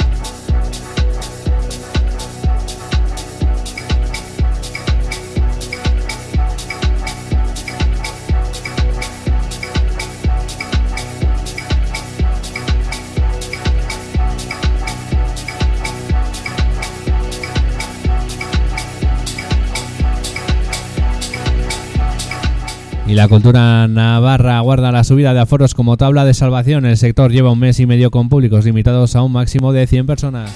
Y 23.11 23.14
la 23.14 23.27
cultura 23.27 23.88
navarra 23.88 24.61
guarda 24.61 24.92
la 24.92 25.03
subida 25.03 25.35
de 25.35 25.40
aforos 25.40 25.75
como 25.75 25.96
tabla 25.96 26.25
de 26.25 26.33
salvación. 26.33 26.87
El 26.87 26.96
sector 26.96 27.33
lleva 27.33 27.51
un 27.51 27.59
mes 27.59 27.81
y 27.81 27.87
medio 27.87 28.12
con 28.12 28.29
públicos 28.29 28.64
limitados 28.64 29.16
a 29.16 29.23
un 29.25 29.33
máximo 29.33 29.73
de 29.73 29.88
100 29.88 30.07
personas. 30.07 30.53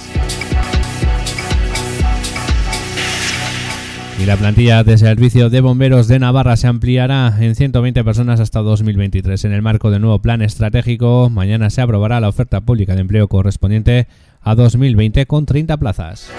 Y 4.22 4.24
la 4.24 4.36
plantilla 4.36 4.84
de 4.84 4.96
servicio 4.96 5.50
de 5.50 5.60
bomberos 5.62 6.06
de 6.06 6.20
Navarra 6.20 6.56
se 6.56 6.68
ampliará 6.68 7.34
en 7.40 7.56
120 7.56 8.04
personas 8.04 8.38
hasta 8.38 8.60
2023. 8.60 9.46
En 9.46 9.52
el 9.52 9.60
marco 9.60 9.90
del 9.90 10.02
nuevo 10.02 10.20
plan 10.20 10.40
estratégico, 10.40 11.30
mañana 11.30 11.70
se 11.70 11.80
aprobará 11.80 12.20
la 12.20 12.28
oferta 12.28 12.60
pública 12.60 12.94
de 12.94 13.00
empleo 13.00 13.26
correspondiente 13.26 14.06
a 14.42 14.54
2020 14.54 15.26
con 15.26 15.44
30 15.44 15.76
plazas. 15.78 16.30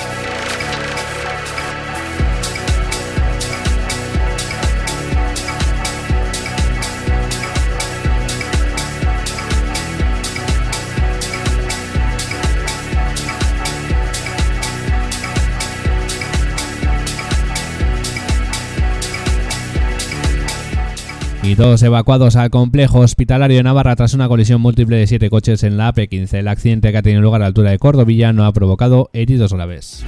Y 21.45 21.53
dos 21.53 21.84
evacuados 21.84 22.36
al 22.38 22.49
complejo 22.49 22.99
hospitalario 22.99 23.58
de 23.58 23.63
Navarra 23.63 23.95
tras 23.95 24.15
una 24.15 24.27
colisión 24.27 24.62
múltiple 24.62 24.97
de 24.97 25.05
siete 25.05 25.29
coches 25.29 25.62
en 25.63 25.77
la 25.77 25.93
AP15. 25.93 26.39
El 26.39 26.47
accidente 26.47 26.91
que 26.91 26.97
ha 26.97 27.03
tenido 27.03 27.21
lugar 27.21 27.41
a 27.41 27.43
la 27.43 27.47
altura 27.47 27.69
de 27.69 27.77
Cordovilla 27.77 28.34
no 28.34 28.45
ha 28.45 28.51
provocado 28.51 29.12
heridos 29.13 29.53
graves. 29.53 30.03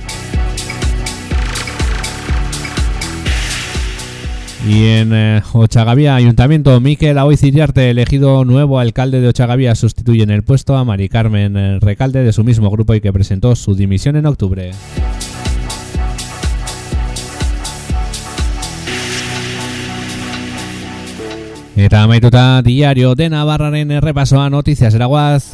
Y 4.67 4.85
en 4.85 5.13
eh, 5.13 5.43
Ochagavía, 5.53 6.15
Ayuntamiento, 6.15 6.79
Miquel 6.81 7.17
Aoiziriarte, 7.19 7.91
elegido 7.91 8.43
nuevo 8.43 8.79
alcalde 8.79 9.21
de 9.21 9.27
Ochagavía, 9.27 9.75
sustituye 9.75 10.23
en 10.23 10.31
el 10.31 10.43
puesto 10.43 10.75
a 10.75 10.83
Mari 10.83 11.07
Carmen 11.07 11.55
eh, 11.55 11.79
Recalde 11.79 12.23
de 12.23 12.33
su 12.33 12.43
mismo 12.43 12.71
grupo 12.71 12.95
y 12.95 13.01
que 13.01 13.13
presentó 13.13 13.55
su 13.55 13.75
dimisión 13.75 14.15
en 14.15 14.25
octubre. 14.25 14.71
Eta 21.77 22.01
amaituta 22.01 22.63
diario 22.63 23.13
de 23.13 23.29
Navarraren 23.29 23.91
errepasoa 23.91 24.49
noticias 24.49 24.95
eraguaz. 24.95 25.53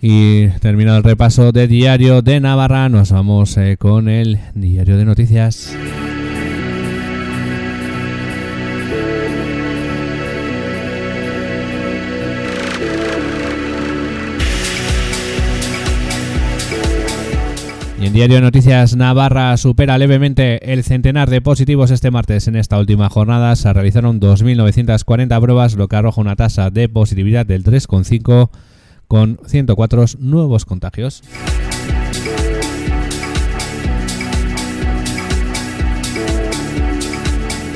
Y 0.00 0.48
terminado 0.60 0.96
el 0.96 1.04
repaso 1.04 1.52
de 1.52 1.68
diario 1.68 2.22
de 2.22 2.40
Navarra, 2.40 2.88
nos 2.88 3.12
vamos 3.12 3.58
eh, 3.58 3.76
con 3.76 4.08
el 4.08 4.38
diario 4.54 4.96
de 4.96 5.04
noticias. 5.04 5.76
Y 18.00 18.06
en 18.06 18.12
Diario 18.12 18.40
Noticias 18.40 18.94
Navarra 18.94 19.56
supera 19.56 19.98
levemente 19.98 20.72
el 20.72 20.84
centenar 20.84 21.28
de 21.28 21.40
positivos 21.40 21.90
este 21.90 22.12
martes. 22.12 22.46
En 22.46 22.54
esta 22.54 22.78
última 22.78 23.08
jornada 23.08 23.56
se 23.56 23.72
realizaron 23.72 24.20
2.940 24.20 25.40
pruebas, 25.40 25.74
lo 25.74 25.88
que 25.88 25.96
arroja 25.96 26.20
una 26.20 26.36
tasa 26.36 26.70
de 26.70 26.88
positividad 26.88 27.44
del 27.44 27.64
3,5 27.64 28.50
con 29.08 29.40
104 29.44 30.04
nuevos 30.20 30.64
contagios. 30.64 31.24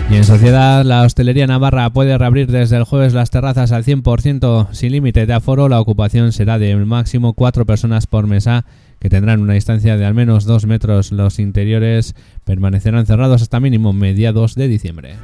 Y 0.09 0.15
en 0.15 0.25
sociedad, 0.25 0.85
la 0.85 1.03
hostelería 1.03 1.49
navarra 1.49 1.91
puede 1.91 2.17
reabrir 2.17 2.49
desde 2.49 2.77
el 2.77 2.85
jueves 2.85 3.13
las 3.13 3.31
terrazas 3.31 3.73
al 3.73 3.83
100% 3.83 4.69
sin 4.71 4.93
límite 4.93 5.27
de 5.27 5.33
aforo. 5.33 5.69
La 5.69 5.81
ocupación 5.81 6.31
será 6.31 6.59
de 6.61 6.77
máximo 6.77 7.33
cuatro 7.33 7.67
personas 7.67 8.07
por 8.07 8.29
mesa 8.29 8.67
que 9.03 9.11
tendrán 9.11 9.41
una 9.41 9.55
distancia 9.55 9.97
de 9.97 10.05
al 10.05 10.15
menos 10.15 10.45
dos 10.45 10.65
metros. 10.65 11.11
Los 11.11 11.41
interiores 11.41 12.15
permanecerán 12.45 13.05
cerrados 13.05 13.43
hasta 13.43 13.59
mínimo 13.59 13.93
mediados 13.93 14.55
de 14.55 14.69
diciembre. 14.69 15.17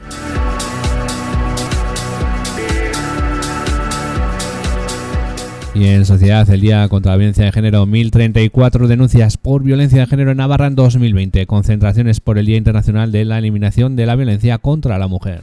Y 5.76 5.84
en 5.84 6.04
sociedad, 6.06 6.50
el 6.50 6.60
Día 6.60 6.88
contra 6.88 7.12
la 7.12 7.18
Violencia 7.18 7.44
de 7.44 7.52
Género, 7.52 7.86
1034 7.86 8.88
denuncias 8.88 9.36
por 9.36 9.62
violencia 9.62 10.00
de 10.00 10.06
género 10.08 10.32
en 10.32 10.38
Navarra 10.38 10.66
en 10.66 10.74
2020, 10.74 11.46
concentraciones 11.46 12.18
por 12.18 12.36
el 12.36 12.46
Día 12.46 12.56
Internacional 12.56 13.12
de 13.12 13.24
la 13.24 13.38
Eliminación 13.38 13.94
de 13.94 14.06
la 14.06 14.16
Violencia 14.16 14.58
contra 14.58 14.98
la 14.98 15.06
Mujer. 15.06 15.42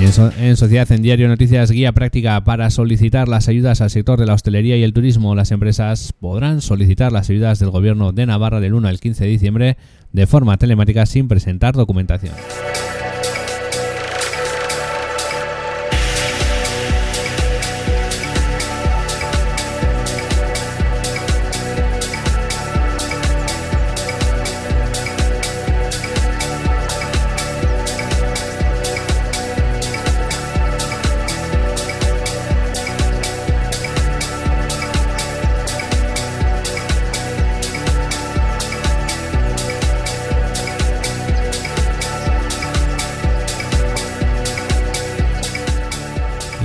En, 0.00 0.12
so- 0.12 0.30
en 0.38 0.56
Sociedad, 0.56 0.90
en 0.92 1.02
Diario 1.02 1.28
Noticias, 1.28 1.70
guía 1.70 1.92
práctica 1.92 2.42
para 2.44 2.70
solicitar 2.70 3.28
las 3.28 3.48
ayudas 3.48 3.80
al 3.80 3.90
sector 3.90 4.18
de 4.18 4.26
la 4.26 4.34
hostelería 4.34 4.76
y 4.76 4.82
el 4.82 4.92
turismo. 4.92 5.34
Las 5.34 5.50
empresas 5.52 6.12
podrán 6.20 6.60
solicitar 6.60 7.12
las 7.12 7.30
ayudas 7.30 7.58
del 7.58 7.70
Gobierno 7.70 8.12
de 8.12 8.26
Navarra 8.26 8.60
del 8.60 8.74
1 8.74 8.88
al 8.88 9.00
15 9.00 9.24
de 9.24 9.30
diciembre 9.30 9.76
de 10.12 10.26
forma 10.26 10.56
telemática 10.58 11.06
sin 11.06 11.28
presentar 11.28 11.74
documentación. 11.74 12.34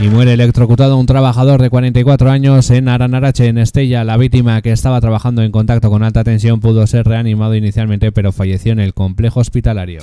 Y 0.02 0.08
muere 0.08 0.34
electrocutado 0.34 0.98
un 0.98 1.06
trabajador 1.06 1.62
de 1.62 1.70
44 1.70 2.32
años 2.32 2.72
en 2.72 2.88
Aranarache, 2.88 3.46
en 3.46 3.60
Estella. 3.60 4.04
La 4.04 4.18
víctima, 4.18 4.60
que 4.64 4.72
estaba 4.72 5.00
trabajando 5.00 5.44
en 5.44 5.52
contacto 5.52 5.92
con 5.92 6.02
alta 6.02 6.24
tensión, 6.24 6.60
pudo 6.60 6.88
ser 6.88 7.06
reanimado 7.06 7.54
inicialmente, 7.54 8.12
pero 8.12 8.32
falleció 8.32 8.72
en 8.72 8.80
el 8.80 8.96
complejo 8.96 9.42
hospitalario. 9.42 10.02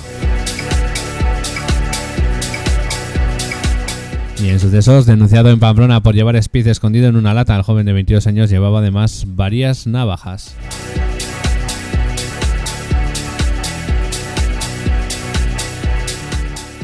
Y 4.41 4.47
en 4.47 4.59
sucesos, 4.61 5.05
denunciado 5.05 5.49
en 5.49 5.59
Pamplona 5.59 6.01
por 6.01 6.15
llevar 6.15 6.37
speed 6.37 6.67
escondido 6.67 7.09
en 7.09 7.17
una 7.17 7.33
lata, 7.33 7.57
el 7.57 7.63
joven 7.63 7.85
de 7.85 7.91
22 7.91 8.25
años 8.25 8.49
llevaba 8.49 8.79
además 8.79 9.25
varias 9.27 9.85
navajas. 9.85 10.55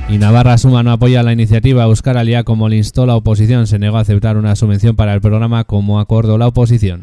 Y 0.07 0.19
Navarra 0.19 0.57
Suma 0.57 0.83
no 0.83 0.91
apoya 0.91 1.23
la 1.23 1.33
iniciativa 1.33 1.83
Euskal 1.83 2.17
Alia 2.17 2.43
como 2.43 2.69
le 2.69 2.77
instó 2.77 3.05
la 3.07 3.15
oposición. 3.15 3.65
Se 3.65 3.79
negó 3.79 3.97
a 3.97 4.01
aceptar 4.01 4.37
una 4.37 4.55
subvención 4.55 4.95
para 4.95 5.13
el 5.13 5.21
programa 5.21 5.63
como 5.63 5.99
acordó 5.99 6.37
la 6.37 6.47
oposición. 6.47 7.01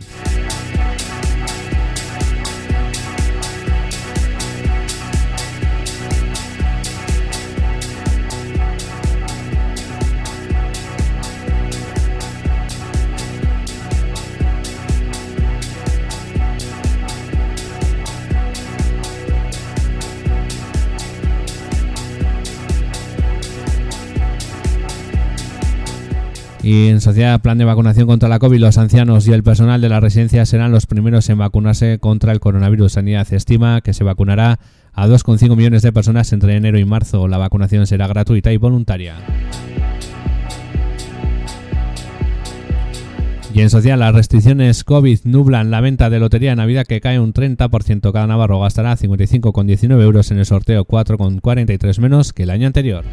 Y 26.62 26.88
en 26.88 27.01
sociedad, 27.01 27.40
plan 27.40 27.59
de 27.59 27.64
vacunación 27.64 28.07
contra 28.07 28.29
la 28.29 28.38
COVID, 28.38 28.61
los 28.61 28.79
ancianos 28.79 29.27
y 29.27 29.33
el 29.33 29.42
personal 29.42 29.81
de 29.81 29.88
la 29.88 29.98
residencia 29.98 30.46
serán 30.46 30.70
los 30.70 30.87
primeros 30.87 31.29
en 31.29 31.38
vacunarse 31.38 31.98
contra 31.98 32.31
el 32.31 32.38
coronavirus. 32.38 32.92
Sanidad 32.92 33.27
estima 33.33 33.81
que 33.81 33.92
se 33.92 34.05
vacunará 34.05 34.61
a 34.92 35.09
2,5 35.09 35.57
millones 35.57 35.83
de 35.83 35.92
personas 35.92 36.33
entre 36.33 36.55
enero 36.55 36.79
y 36.79 36.85
marzo. 36.85 37.27
La 37.27 37.38
vacunación 37.38 37.88
será 37.88 38.07
gratuita 38.07 38.53
y 38.53 38.59
voluntaria. 38.59 39.16
Y 43.53 43.61
en 43.61 43.68
social, 43.68 43.98
las 43.98 44.14
restricciones 44.14 44.85
COVID 44.85 45.18
nublan 45.25 45.72
la 45.72 45.81
venta 45.81 46.11
de 46.11 46.20
lotería 46.20 46.51
de 46.51 46.57
Navidad 46.57 46.87
que 46.87 47.01
cae 47.01 47.18
un 47.18 47.35
30%. 47.35 48.12
Cada 48.12 48.27
navarro 48.29 48.61
gastará 48.61 48.96
55,19 48.96 50.01
euros 50.01 50.31
en 50.31 50.38
el 50.38 50.46
sorteo, 50.46 50.87
4,43 50.87 51.98
menos 51.98 52.33
que 52.33 52.44
el 52.44 52.51
año 52.51 52.68
anterior. 52.68 53.05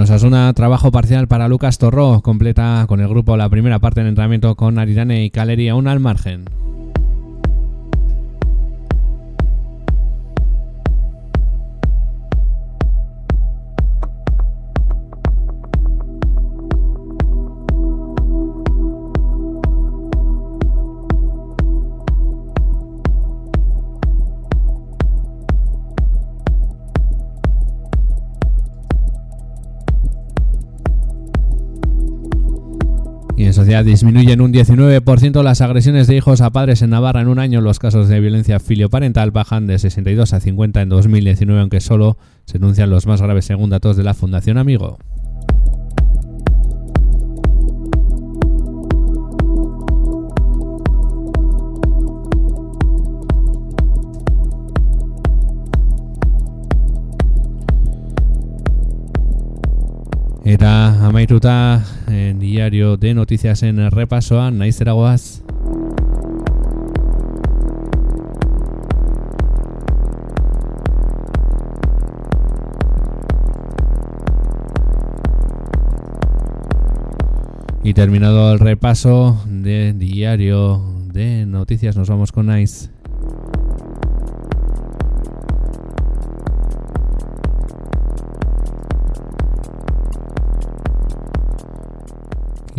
Osasuna, 0.00 0.52
trabajo 0.54 0.90
parcial 0.90 1.28
para 1.28 1.48
Lucas 1.48 1.78
Torró. 1.78 2.20
Completa 2.22 2.84
con 2.88 3.00
el 3.00 3.08
grupo 3.08 3.36
la 3.36 3.48
primera 3.48 3.78
parte 3.78 4.00
del 4.00 4.08
entrenamiento 4.08 4.54
con 4.54 4.78
Aridane 4.78 5.24
y 5.24 5.30
Caleri 5.30 5.68
aún 5.68 5.88
al 5.88 6.00
margen. 6.00 6.44
En 33.50 33.54
sociedad 33.54 33.84
disminuyen 33.84 34.40
un 34.40 34.52
19% 34.52 35.42
las 35.42 35.60
agresiones 35.60 36.06
de 36.06 36.14
hijos 36.14 36.40
a 36.40 36.50
padres 36.50 36.82
en 36.82 36.90
Navarra 36.90 37.20
en 37.20 37.26
un 37.26 37.40
año. 37.40 37.60
Los 37.60 37.80
casos 37.80 38.08
de 38.08 38.20
violencia 38.20 38.60
filioparental 38.60 39.32
bajan 39.32 39.66
de 39.66 39.76
62 39.80 40.32
a 40.34 40.38
50 40.38 40.82
en 40.82 40.88
2019, 40.88 41.60
aunque 41.60 41.80
solo 41.80 42.16
se 42.44 42.58
denuncian 42.58 42.90
los 42.90 43.08
más 43.08 43.20
graves 43.20 43.46
según 43.46 43.70
datos 43.70 43.96
de 43.96 44.04
la 44.04 44.14
Fundación 44.14 44.56
Amigo. 44.56 44.98
Eta 60.50 61.06
amaituta 61.06 61.80
en 62.08 62.40
diario 62.40 62.96
de 62.96 63.14
noticias 63.14 63.62
en 63.62 63.88
repasoa, 63.88 64.50
naizera 64.50 64.90
goaz. 64.90 65.44
Y 77.84 77.94
terminado 77.94 78.52
el 78.52 78.58
repaso 78.58 79.40
de 79.46 79.92
diario 79.92 80.82
de 81.12 81.46
noticias, 81.46 81.96
nos 81.96 82.08
vamos 82.08 82.32
con 82.32 82.48
Nice. 82.48 82.90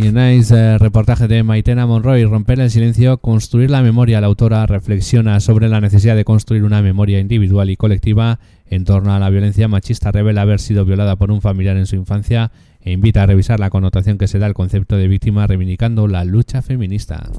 Y 0.01 0.07
en 0.07 0.15
nice 0.15 0.79
reportaje 0.79 1.27
de 1.27 1.43
Maitena 1.43 1.85
Monroy, 1.85 2.25
Romper 2.25 2.59
el 2.59 2.71
silencio, 2.71 3.19
construir 3.19 3.69
la 3.69 3.83
memoria. 3.83 4.19
La 4.19 4.25
autora 4.25 4.65
reflexiona 4.65 5.39
sobre 5.39 5.69
la 5.69 5.79
necesidad 5.79 6.15
de 6.15 6.25
construir 6.25 6.63
una 6.63 6.81
memoria 6.81 7.19
individual 7.19 7.69
y 7.69 7.75
colectiva 7.75 8.39
en 8.65 8.83
torno 8.83 9.13
a 9.13 9.19
la 9.19 9.29
violencia 9.29 9.67
machista. 9.67 10.11
Revela 10.11 10.41
haber 10.41 10.59
sido 10.59 10.85
violada 10.85 11.17
por 11.17 11.29
un 11.29 11.39
familiar 11.39 11.77
en 11.77 11.85
su 11.85 11.95
infancia 11.97 12.51
e 12.81 12.91
invita 12.91 13.21
a 13.21 13.27
revisar 13.27 13.59
la 13.59 13.69
connotación 13.69 14.17
que 14.17 14.27
se 14.27 14.39
da 14.39 14.47
al 14.47 14.55
concepto 14.55 14.97
de 14.97 15.07
víctima 15.07 15.45
reivindicando 15.45 16.07
la 16.07 16.23
lucha 16.23 16.63
feminista. 16.63 17.29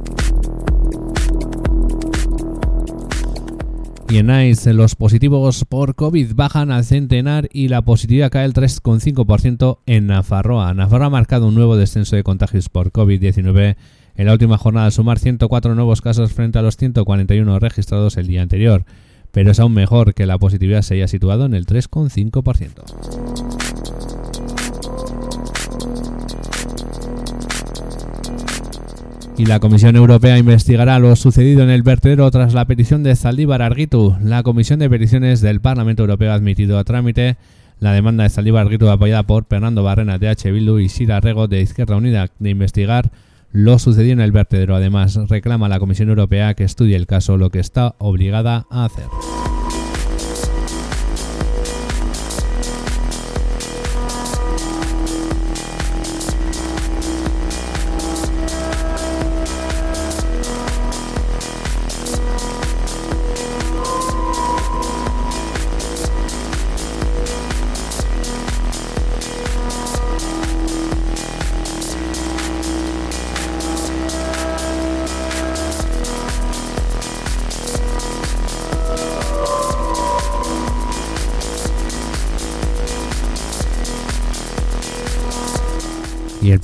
Y 4.12 4.22
NICE 4.22 4.74
los 4.74 4.94
positivos 4.94 5.64
por 5.64 5.94
COVID 5.94 6.34
bajan 6.34 6.70
al 6.70 6.84
centenar 6.84 7.48
y 7.50 7.68
la 7.68 7.80
positividad 7.80 8.30
cae 8.30 8.44
el 8.44 8.52
3,5% 8.52 9.78
en 9.86 10.06
Nafarroa. 10.08 10.74
Nafarroa 10.74 11.06
ha 11.06 11.10
marcado 11.10 11.48
un 11.48 11.54
nuevo 11.54 11.78
descenso 11.78 12.14
de 12.14 12.22
contagios 12.22 12.68
por 12.68 12.92
COVID-19 12.92 13.76
en 14.14 14.26
la 14.26 14.32
última 14.34 14.58
jornada 14.58 14.84
al 14.84 14.92
sumar 14.92 15.18
104 15.18 15.74
nuevos 15.74 16.02
casos 16.02 16.34
frente 16.34 16.58
a 16.58 16.62
los 16.62 16.76
141 16.76 17.58
registrados 17.58 18.18
el 18.18 18.26
día 18.26 18.42
anterior, 18.42 18.84
pero 19.30 19.52
es 19.52 19.60
aún 19.60 19.72
mejor 19.72 20.12
que 20.12 20.26
la 20.26 20.36
positividad 20.36 20.82
se 20.82 20.96
haya 20.96 21.08
situado 21.08 21.46
en 21.46 21.54
el 21.54 21.64
3,5%. 21.64 23.61
Y 29.38 29.46
la 29.46 29.60
Comisión 29.60 29.96
Europea 29.96 30.36
investigará 30.38 30.98
lo 30.98 31.16
sucedido 31.16 31.62
en 31.62 31.70
el 31.70 31.82
vertedero 31.82 32.30
tras 32.30 32.52
la 32.54 32.66
petición 32.66 33.02
de 33.02 33.16
Zaldívar 33.16 33.62
Arguitu. 33.62 34.14
La 34.22 34.42
Comisión 34.42 34.78
de 34.78 34.90
Peticiones 34.90 35.40
del 35.40 35.60
Parlamento 35.60 36.02
Europeo 36.02 36.32
ha 36.32 36.34
admitido 36.34 36.78
a 36.78 36.84
trámite 36.84 37.36
la 37.80 37.92
demanda 37.92 38.24
de 38.24 38.30
Zaldívar 38.30 38.62
Arguitu 38.62 38.88
apoyada 38.88 39.22
por 39.22 39.46
Fernando 39.46 39.82
Barrena 39.82 40.18
de 40.18 40.28
H. 40.28 40.52
Bildu 40.52 40.78
y 40.78 40.88
Sira 40.88 41.20
Rego 41.20 41.48
de 41.48 41.62
Izquierda 41.62 41.96
Unida 41.96 42.28
de 42.38 42.50
investigar 42.50 43.10
lo 43.52 43.78
sucedido 43.78 44.12
en 44.12 44.20
el 44.20 44.32
vertedero. 44.32 44.76
Además, 44.76 45.18
reclama 45.28 45.66
a 45.66 45.70
la 45.70 45.80
Comisión 45.80 46.10
Europea 46.10 46.54
que 46.54 46.64
estudie 46.64 46.96
el 46.96 47.06
caso, 47.06 47.36
lo 47.36 47.50
que 47.50 47.58
está 47.58 47.94
obligada 47.98 48.66
a 48.70 48.84
hacer. 48.84 49.06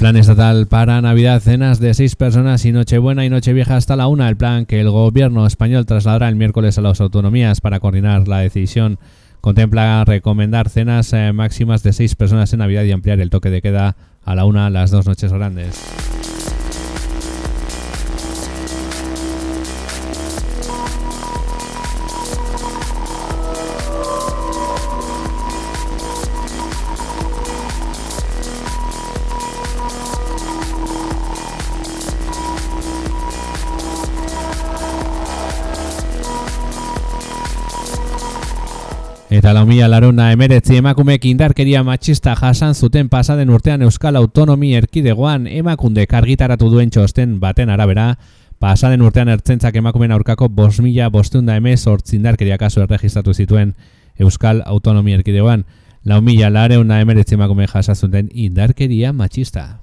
Plan 0.08 0.16
estatal 0.16 0.66
para 0.68 1.02
Navidad, 1.02 1.38
cenas 1.42 1.80
de 1.80 1.92
seis 1.92 2.16
personas 2.16 2.64
y 2.64 2.72
Nochebuena 2.72 3.26
y 3.26 3.28
Nochevieja 3.28 3.76
hasta 3.76 3.94
la 3.94 4.06
una. 4.06 4.30
El 4.30 4.38
plan 4.38 4.64
que 4.64 4.80
el 4.80 4.88
gobierno 4.88 5.46
español 5.46 5.84
trasladará 5.84 6.30
el 6.30 6.34
miércoles 6.34 6.78
a 6.78 6.80
las 6.80 7.02
autonomías 7.02 7.60
para 7.60 7.78
coordinar 7.78 8.26
la 8.26 8.38
decisión 8.38 8.98
contempla 9.42 10.02
recomendar 10.06 10.70
cenas 10.70 11.12
eh, 11.12 11.34
máximas 11.34 11.82
de 11.82 11.92
seis 11.92 12.14
personas 12.14 12.50
en 12.54 12.60
Navidad 12.60 12.84
y 12.84 12.92
ampliar 12.92 13.20
el 13.20 13.28
toque 13.28 13.50
de 13.50 13.60
queda 13.60 13.96
a 14.24 14.34
la 14.34 14.46
una 14.46 14.70
las 14.70 14.90
dos 14.90 15.06
noches 15.06 15.30
grandes. 15.30 16.37
Eta 39.30 39.52
lau 39.52 39.66
mila 39.68 39.90
laruna 39.92 40.30
emeretzi 40.32 40.78
emakumeek 40.80 41.26
indarkeria 41.28 41.82
matxista 41.84 42.32
jasan 42.32 42.74
zuten 42.74 43.10
pasaden 43.12 43.50
urtean 43.52 43.82
Euskal 43.84 44.16
Autonomi 44.16 44.70
Erkidegoan 44.74 45.44
emakundek 45.46 46.14
argitaratu 46.16 46.70
duen 46.72 46.88
txosten 46.88 47.34
baten 47.42 47.68
arabera, 47.68 48.14
pasaden 48.58 49.04
urtean 49.04 49.28
ertzentzak 49.28 49.76
emakumen 49.76 50.14
aurkako 50.16 50.48
bos 50.48 50.80
mila 50.80 51.10
bostunda 51.12 51.58
emez 51.60 51.82
hortzindarkeria 51.86 52.56
kasu 52.56 52.80
erregistratu 52.86 53.34
zituen 53.34 53.74
Euskal 54.18 54.62
Autonomi 54.64 55.12
Erkidegoan, 55.18 55.66
lau 56.04 56.22
mila 56.22 56.48
lareuna 56.48 57.02
emeretzi 57.04 57.36
emakume 57.36 57.68
jasazuten 57.68 58.30
indarkeria 58.32 59.12
matxista. 59.12 59.82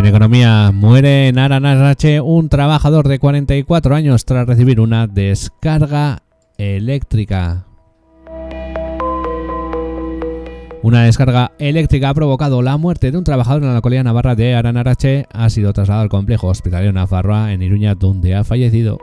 En 0.00 0.06
economía 0.06 0.70
muere 0.72 1.28
en 1.28 1.38
Aranarache 1.38 2.22
un 2.22 2.48
trabajador 2.48 3.06
de 3.06 3.18
44 3.18 3.94
años 3.94 4.24
tras 4.24 4.46
recibir 4.46 4.80
una 4.80 5.06
descarga 5.06 6.22
eléctrica. 6.56 7.66
Una 10.82 11.04
descarga 11.04 11.52
eléctrica 11.58 12.08
ha 12.08 12.14
provocado 12.14 12.62
la 12.62 12.78
muerte 12.78 13.10
de 13.10 13.18
un 13.18 13.24
trabajador 13.24 13.62
en 13.62 13.68
la 13.68 13.74
localidad 13.74 14.04
navarra 14.04 14.34
de 14.34 14.54
Aranarache. 14.54 15.26
Ha 15.34 15.50
sido 15.50 15.74
trasladado 15.74 16.04
al 16.04 16.08
complejo 16.08 16.46
hospitalario 16.46 16.92
Nafarroa 16.94 17.52
en 17.52 17.60
Iruña, 17.60 17.94
donde 17.94 18.34
ha 18.34 18.42
fallecido. 18.42 18.98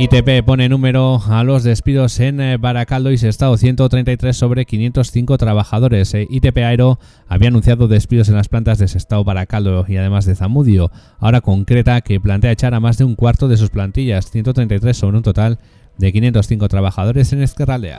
ITP 0.00 0.42
pone 0.46 0.70
número 0.70 1.20
a 1.28 1.44
los 1.44 1.62
despidos 1.62 2.20
en 2.20 2.40
eh, 2.40 2.56
Baracaldo 2.56 3.10
y 3.10 3.18
Sestao, 3.18 3.58
133 3.58 4.34
sobre 4.34 4.64
505 4.64 5.36
trabajadores. 5.36 6.14
Eh, 6.14 6.26
ITP 6.30 6.56
Aero 6.56 6.98
había 7.28 7.48
anunciado 7.48 7.86
despidos 7.86 8.30
en 8.30 8.36
las 8.36 8.48
plantas 8.48 8.78
de 8.78 8.88
Sestao, 8.88 9.24
Baracaldo 9.24 9.84
y 9.86 9.98
además 9.98 10.24
de 10.24 10.36
Zamudio. 10.36 10.90
Ahora 11.18 11.42
concreta 11.42 12.00
que 12.00 12.18
plantea 12.18 12.50
echar 12.50 12.72
a 12.72 12.80
más 12.80 12.96
de 12.96 13.04
un 13.04 13.14
cuarto 13.14 13.46
de 13.46 13.58
sus 13.58 13.68
plantillas, 13.68 14.30
133 14.30 14.96
sobre 14.96 15.18
un 15.18 15.22
total 15.22 15.58
de 15.98 16.10
505 16.14 16.68
trabajadores 16.68 17.34
en 17.34 17.42
Esquerraldea. 17.42 17.98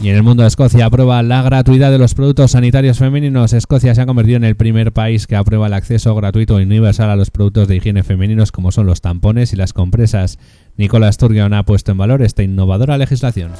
Y 0.00 0.10
en 0.10 0.16
el 0.16 0.22
mundo 0.22 0.44
de 0.44 0.48
Escocia 0.48 0.86
aprueba 0.86 1.20
la 1.24 1.42
gratuidad 1.42 1.90
de 1.90 1.98
los 1.98 2.14
productos 2.14 2.52
sanitarios 2.52 2.98
femeninos. 2.98 3.52
Escocia 3.52 3.96
se 3.96 4.00
ha 4.00 4.06
convertido 4.06 4.36
en 4.36 4.44
el 4.44 4.54
primer 4.54 4.92
país 4.92 5.26
que 5.26 5.34
aprueba 5.34 5.66
el 5.66 5.72
acceso 5.72 6.14
gratuito 6.14 6.60
e 6.60 6.62
universal 6.62 7.10
a 7.10 7.16
los 7.16 7.32
productos 7.32 7.66
de 7.66 7.76
higiene 7.76 8.04
femeninos 8.04 8.52
como 8.52 8.70
son 8.70 8.86
los 8.86 9.00
tampones 9.00 9.52
y 9.52 9.56
las 9.56 9.72
compresas. 9.72 10.38
Nicolás 10.76 11.16
Sturgeon 11.16 11.52
ha 11.52 11.64
puesto 11.64 11.90
en 11.90 11.98
valor 11.98 12.22
esta 12.22 12.44
innovadora 12.44 12.96
legislación. 12.96 13.52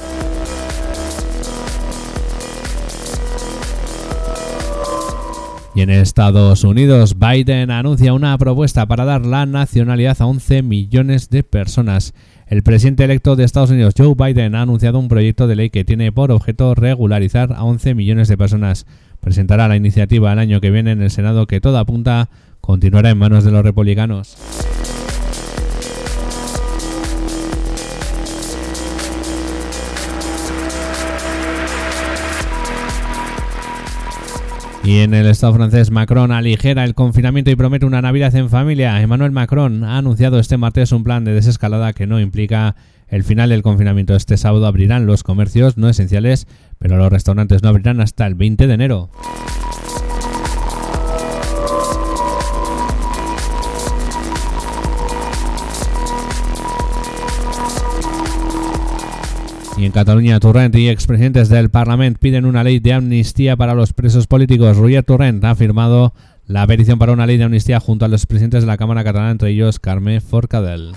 Y 5.75 5.81
en 5.81 5.89
Estados 5.89 6.63
Unidos, 6.63 7.15
Biden 7.19 7.69
anuncia 7.69 8.13
una 8.13 8.37
propuesta 8.37 8.85
para 8.85 9.05
dar 9.05 9.25
la 9.25 9.45
nacionalidad 9.45 10.21
a 10.21 10.25
11 10.25 10.61
millones 10.61 11.29
de 11.29 11.43
personas. 11.43 12.13
El 12.49 12.63
presidente 12.63 13.03
electo 13.03 13.35
de 13.35 13.43
Estados 13.43 13.69
Unidos, 13.69 13.93
Joe 13.95 14.15
Biden, 14.17 14.55
ha 14.55 14.63
anunciado 14.63 14.97
un 14.97 15.07
proyecto 15.07 15.45
de 15.45 15.55
ley 15.55 15.69
que 15.69 15.85
tiene 15.85 16.11
por 16.11 16.31
objeto 16.31 16.73
regularizar 16.73 17.53
a 17.53 17.63
11 17.63 17.93
millones 17.93 18.27
de 18.27 18.39
personas. 18.39 18.87
presentará 19.19 19.67
la 19.67 19.75
iniciativa 19.75 20.33
el 20.33 20.39
año 20.39 20.59
que 20.59 20.71
viene 20.71 20.91
en 20.91 21.03
el 21.03 21.11
Senado 21.11 21.45
que 21.45 21.61
toda 21.61 21.81
apunta 21.81 22.29
continuará 22.59 23.11
en 23.11 23.19
manos 23.19 23.43
de 23.43 23.51
los 23.51 23.63
republicanos. 23.63 24.35
Y 34.89 35.01
en 35.01 35.13
el 35.13 35.27
Estado 35.27 35.53
francés, 35.53 35.91
Macron 35.91 36.31
aligera 36.31 36.83
el 36.83 36.95
confinamiento 36.95 37.51
y 37.51 37.55
promete 37.55 37.85
una 37.85 38.01
Navidad 38.01 38.35
en 38.35 38.49
familia. 38.49 38.99
Emmanuel 38.99 39.31
Macron 39.31 39.83
ha 39.83 39.99
anunciado 39.99 40.39
este 40.39 40.57
martes 40.57 40.91
un 40.91 41.03
plan 41.03 41.23
de 41.23 41.31
desescalada 41.31 41.93
que 41.93 42.07
no 42.07 42.19
implica 42.19 42.75
el 43.07 43.23
final 43.23 43.49
del 43.49 43.61
confinamiento. 43.61 44.15
Este 44.15 44.35
sábado 44.35 44.65
abrirán 44.65 45.05
los 45.05 45.21
comercios 45.21 45.77
no 45.77 45.89
esenciales, 45.89 46.47
pero 46.79 46.97
los 46.97 47.11
restaurantes 47.11 47.61
no 47.61 47.69
abrirán 47.69 48.01
hasta 48.01 48.25
el 48.25 48.33
20 48.33 48.65
de 48.65 48.73
enero. 48.73 49.11
Y 59.79 59.85
en 59.85 59.93
Cataluña, 59.93 60.41
Torrent 60.41 60.75
y 60.75 60.89
expresidentes 60.89 61.47
del 61.47 61.69
Parlamento 61.69 62.19
piden 62.19 62.43
una 62.43 62.65
ley 62.65 62.81
de 62.81 62.91
amnistía 62.91 63.55
para 63.55 63.73
los 63.73 63.93
presos 63.93 64.27
políticos. 64.27 64.75
Roger 64.75 65.05
Torrent 65.05 65.41
ha 65.45 65.55
firmado 65.55 66.13
la 66.47 66.67
petición 66.67 66.99
para 66.99 67.13
una 67.13 67.25
ley 67.25 67.37
de 67.37 67.45
amnistía 67.45 67.79
junto 67.79 68.03
a 68.03 68.09
los 68.09 68.25
presidentes 68.25 68.63
de 68.63 68.67
la 68.67 68.75
Cámara 68.75 69.05
Catalana, 69.05 69.31
entre 69.31 69.51
ellos 69.51 69.79
Carme 69.79 70.19
Forcadell. 70.19 70.91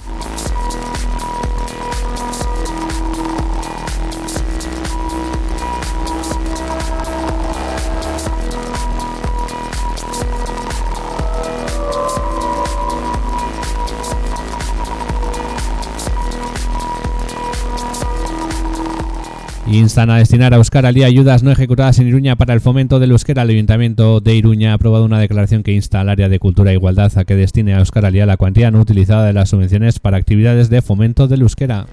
Instan 19.67 20.11
a 20.11 20.17
destinar 20.17 20.53
a 20.53 20.57
Euskara 20.57 20.89
al 20.89 20.95
día 20.95 21.07
ayudas 21.07 21.45
no 21.45 21.53
ejecutadas 21.53 22.01
en 22.01 22.09
Iruña 22.09 22.35
para 22.35 22.53
el 22.53 22.61
fomento 22.61 22.99
del 22.99 23.13
euskera. 23.13 23.43
El 23.43 23.51
Ayuntamiento 23.51 24.21
de 24.21 24.35
Iruña 24.35 24.73
ha 24.73 24.75
aprobado 24.75 25.05
una 25.05 25.21
declaración 25.21 25.63
que 25.63 25.73
insta 25.73 26.01
al 26.01 26.09
área 26.09 26.29
de 26.29 26.41
cultura 26.41 26.73
e 26.73 26.75
igualdad 26.75 27.17
a 27.17 27.25
que 27.25 27.37
destine 27.37 27.73
a 27.73 27.79
Euskara 27.79 28.09
al 28.09 28.15
día 28.15 28.27
la 28.27 28.37
cuantía 28.37 28.73
no 28.73 28.81
utilizada 28.81 29.25
de 29.25 29.33
las 29.33 29.51
subvenciones 29.51 30.01
para 30.01 30.17
actividades 30.17 30.69
de 30.69 30.83
fomento 30.83 31.29
del 31.29 31.43
euskera. 31.43 31.87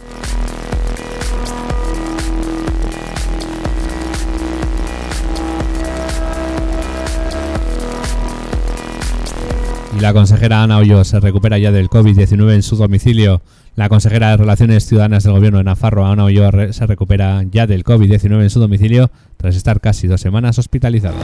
Y 9.95 10.01
la 10.01 10.13
consejera 10.13 10.63
Ana 10.63 10.79
Hoyo 10.79 11.03
se 11.03 11.19
recupera 11.19 11.59
ya 11.59 11.71
del 11.71 11.87
COVID-19 11.87 12.55
en 12.55 12.63
su 12.63 12.77
domicilio. 12.77 13.43
La 13.79 13.87
consejera 13.87 14.31
de 14.31 14.35
Relaciones 14.35 14.85
Ciudadanas 14.85 15.23
del 15.23 15.31
Gobierno 15.31 15.59
de 15.59 15.63
Nafarro, 15.63 16.05
Ana 16.05 16.25
Hoyo, 16.25 16.51
se 16.73 16.85
recupera 16.85 17.43
ya 17.49 17.65
del 17.65 17.85
COVID-19 17.85 18.41
en 18.41 18.49
su 18.49 18.59
domicilio 18.59 19.09
tras 19.37 19.55
estar 19.55 19.79
casi 19.79 20.05
dos 20.05 20.19
semanas 20.19 20.59
hospitalizada. 20.59 21.15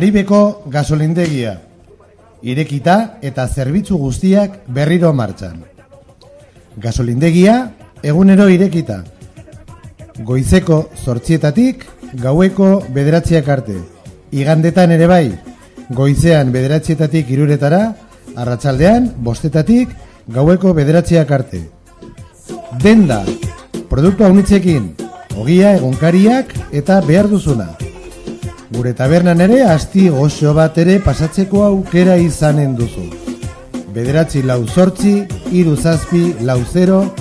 Aribeko 0.00 0.62
gasolindegia. 0.72 1.58
Irekita 2.40 3.18
eta 3.20 3.44
zerbitzu 3.44 3.98
guztiak 4.00 4.54
berriro 4.76 5.10
martxan. 5.12 5.58
Gasolindegia 6.80 7.56
egunero 8.12 8.46
irekita. 8.48 8.96
Goizeko 10.30 10.78
zortzietatik 11.04 11.84
gaueko 12.22 12.70
bederatziak 12.96 13.50
arte. 13.52 13.76
Igandetan 14.32 14.96
ere 14.96 15.10
bai, 15.10 15.26
goizean 15.92 16.48
bederatzietatik 16.56 17.28
iruretara, 17.36 17.82
arratsaldean 18.40 19.12
bostetatik 19.28 19.92
gaueko 20.32 20.72
bederatziak 20.80 21.36
arte. 21.42 21.66
Denda, 22.80 23.20
produktu 23.92 24.24
haunitzekin, 24.24 24.94
ogia 25.36 25.76
egunkariak 25.76 26.56
eta 26.72 27.02
behar 27.04 27.28
duzuna. 27.28 27.74
Gure 28.70 28.94
tabernan 28.94 29.40
asti 29.66 30.08
goxo 30.08 30.54
bat 30.54 30.78
ere 30.78 31.00
pasatzeko 31.00 31.64
aukera 31.64 32.16
izanen 32.16 32.76
duzu. 32.76 33.10
Bederatzi 33.92 34.42
lau 34.42 34.66
zortzi, 34.66 35.26
iru 35.50 35.76
zazpi, 35.76 36.34
lau 36.42 36.62
zero. 36.64 37.14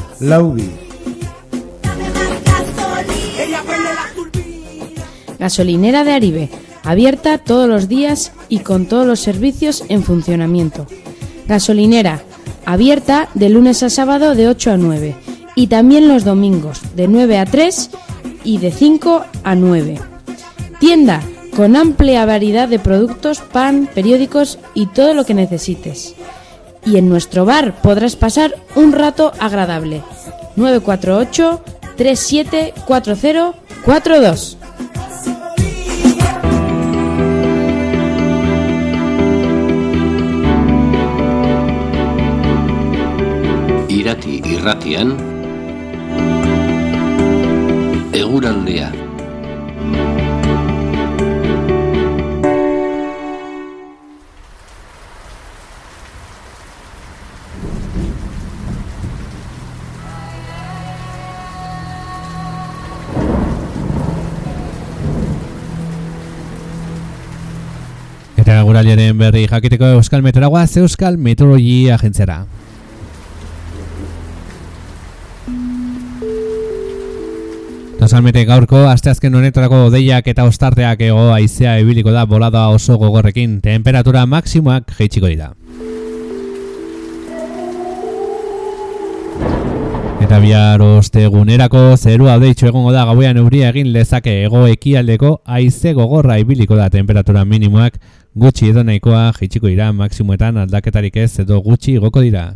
Gasolinera 5.40 6.04
de 6.04 6.12
Aribe, 6.12 6.50
abierta 6.84 7.38
todos 7.38 7.68
los 7.68 7.88
días 7.88 8.32
y 8.50 8.60
con 8.60 8.86
todos 8.86 9.08
los 9.08 9.20
servicios 9.20 9.84
en 9.90 10.04
funcionamiento. 10.04 10.86
Gasolinera, 11.48 12.22
abierta 12.66 13.30
de 13.34 13.50
lunes 13.50 13.82
a 13.82 13.90
sábado 13.90 14.36
de 14.36 14.50
8 14.50 14.72
a 14.72 14.78
9 14.78 15.16
y 15.56 15.68
también 15.68 16.08
los 16.08 16.26
domingos 16.26 16.82
de 16.96 17.08
9 17.08 17.40
a 17.40 17.46
3 17.46 17.90
y 18.44 18.58
de 18.60 18.72
5 18.72 19.26
a 19.44 19.56
9. 19.56 20.00
Tienda 20.80 21.22
con 21.56 21.76
amplia 21.76 22.26
variedad 22.26 22.68
de 22.68 22.80
productos, 22.80 23.42
pan, 23.42 23.88
periódicos 23.94 24.58
y 24.74 24.88
todo 24.88 25.14
lo 25.14 25.26
que 25.26 25.34
necesites. 25.34 26.16
Y 26.86 26.98
en 26.98 27.10
nuestro 27.10 27.44
bar 27.46 27.82
podrás 27.82 28.16
pasar 28.16 28.56
un 28.76 28.94
rato 28.94 29.34
agradable. 29.40 30.02
948 30.56 31.62
374042. 31.98 34.58
Irati 43.90 44.42
irratian 44.46 45.18
Eguraldea 48.14 49.09
Eta 68.70 68.84
guraliaren 68.84 69.18
berri 69.18 69.48
jakiteko 69.50 69.88
Euskal 69.98 70.22
Meteoragua 70.22 70.68
Euskal 70.78 71.16
Meteorologi 71.18 71.90
Agentziara. 71.90 72.46
Totalmente 77.98 78.46
gaurko, 78.46 78.84
asteazken 78.92 79.34
honetarako 79.34 79.90
deiak 79.90 80.28
eta 80.30 80.46
ostarteak 80.46 81.02
ego 81.02 81.32
aizea 81.34 81.80
ebiliko 81.80 82.14
da 82.14 82.28
bolada 82.30 82.68
oso 82.70 83.00
gogorrekin, 83.02 83.60
temperatura 83.62 84.28
maksimoak 84.28 84.94
jeitsiko 85.00 85.26
dira. 85.26 85.56
Eta 90.22 90.38
bihar 90.38 90.82
ostegunerako 90.86 91.98
zerua 91.98 92.38
deitxo 92.38 92.68
egongo 92.70 92.94
da 92.94 93.08
gauean 93.10 93.42
euria 93.42 93.74
egin 93.74 93.90
lezake 93.96 94.44
ego 94.44 94.68
ekialdeko 94.70 95.40
aize 95.58 95.96
gogorra 95.98 96.38
ibiliko 96.38 96.78
da 96.78 96.92
temperatura 96.94 97.46
minimoak 97.50 97.98
gutxi 98.36 98.70
edo 98.70 98.84
nahikoa 98.84 99.32
jeitsiko 99.40 99.68
dira 99.68 99.92
maksimoetan 99.94 100.58
aldaketarik 100.58 101.18
ez 101.18 101.40
edo 101.40 101.62
gutxi 101.62 101.96
igoko 101.98 102.22
dira. 102.22 102.54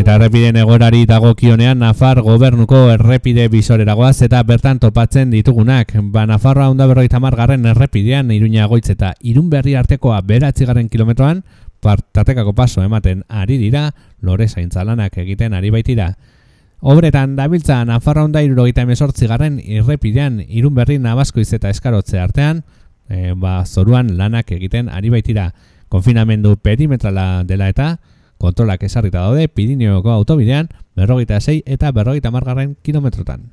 Eta 0.00 0.14
errepideen 0.16 0.56
egorari 0.56 1.02
dagokionean 1.04 1.82
Nafar 1.82 2.22
gobernuko 2.24 2.86
errepide 2.88 3.48
bisoreragoaz 3.52 4.22
eta 4.24 4.40
bertan 4.48 4.78
topatzen 4.80 5.30
ditugunak. 5.34 5.92
Ba 6.14 6.24
Nafarroa 6.26 6.70
onda 6.70 6.86
berroita 6.88 7.20
margarren 7.20 7.66
errepidean 7.66 8.30
Iruña 8.32 8.64
goitz 8.70 8.88
eta 8.94 9.12
Irun 9.20 9.50
berri 9.50 9.74
artekoa 9.76 10.22
beratzigarren 10.22 10.88
kilometroan 10.88 11.42
partatekako 11.80 12.54
paso 12.54 12.82
ematen 12.82 13.24
ari 13.28 13.58
dira 13.58 13.90
lore 14.22 14.48
zaintzalanak 14.48 15.18
egiten 15.18 15.52
ari 15.52 15.70
baitira. 15.70 16.14
Obretan 16.80 17.36
dabiltza 17.36 17.84
Nafarroa 17.84 18.24
onda 18.24 18.40
irurogeita 18.40 18.86
emesortzi 18.86 19.26
garren 19.28 19.58
irrepidean 19.60 20.38
Irun 20.48 20.74
berri 20.74 20.96
nabazkoiz 20.98 21.50
eta 21.52 21.68
eskarotze 21.68 22.16
artean 22.18 22.62
e, 23.08 23.34
ba, 23.36 23.66
zoruan 23.66 24.16
lanak 24.16 24.52
egiten 24.56 24.88
ari 24.88 25.12
baitira. 25.12 25.50
Konfinamendu 25.92 26.54
perimetrala 26.56 27.44
dela 27.44 27.68
eta 27.68 27.98
kontrolak 28.40 28.86
esarrita 28.88 29.26
daude 29.26 29.48
Pirineoko 29.48 30.14
autobidean 30.14 30.70
berrogeita 30.96 31.40
sei 31.40 31.60
eta 31.66 31.92
berrogeita 31.92 32.30
margarren 32.30 32.76
kilometrotan. 32.82 33.50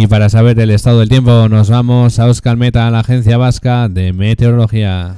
Y 0.00 0.06
para 0.06 0.30
saber 0.30 0.58
el 0.58 0.70
estado 0.70 1.00
del 1.00 1.10
tiempo 1.10 1.50
nos 1.50 1.68
vamos 1.68 2.18
a 2.18 2.26
Euskal 2.26 2.56
Meta, 2.56 2.90
la 2.90 3.00
agencia 3.00 3.36
vasca 3.36 3.86
de 3.86 4.14
meteorología. 4.14 5.14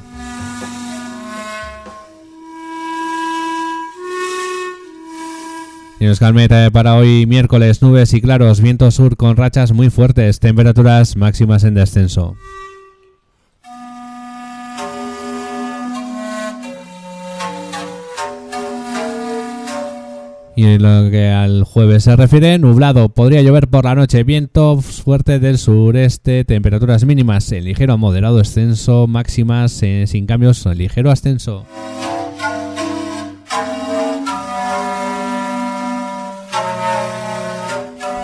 Y 6.01 6.05
Euskal 6.07 6.35
Meta 6.35 6.69
para 6.73 6.97
hoy 6.97 7.27
miércoles 7.27 7.81
nubes 7.81 8.13
y 8.13 8.21
claros, 8.21 8.61
viento 8.61 8.91
sur 8.91 9.17
con 9.17 9.37
rachas 9.37 9.71
muy 9.71 9.89
fuertes, 9.89 10.41
temperaturas 10.41 11.15
máximas 11.15 11.63
en 11.63 11.75
descenso. 11.75 12.37
Y 20.63 20.65
en 20.65 20.83
lo 20.85 21.11
que 21.11 21.29
al 21.29 21.65
jueves 21.65 22.05
se 22.05 22.15
refiere, 22.15 22.57
nublado, 22.57 23.09
podría 23.09 23.43
llover 23.43 23.67
por 23.67 23.85
la 23.85 23.97
noche, 23.97 24.23
viento 24.23 24.81
fuerte 24.81 25.41
del 25.41 25.59
sureste, 25.59 26.45
temperaturas 26.45 27.05
mínimas 27.05 27.51
en 27.51 27.65
ligero 27.65 27.95
a 27.95 27.97
moderado 27.97 28.37
descenso, 28.37 29.09
máximas 29.09 29.83
eh, 29.83 30.05
sin 30.07 30.25
cambios, 30.25 30.65
en 30.65 30.79
ligero 30.79 31.11
ascenso. 31.11 31.67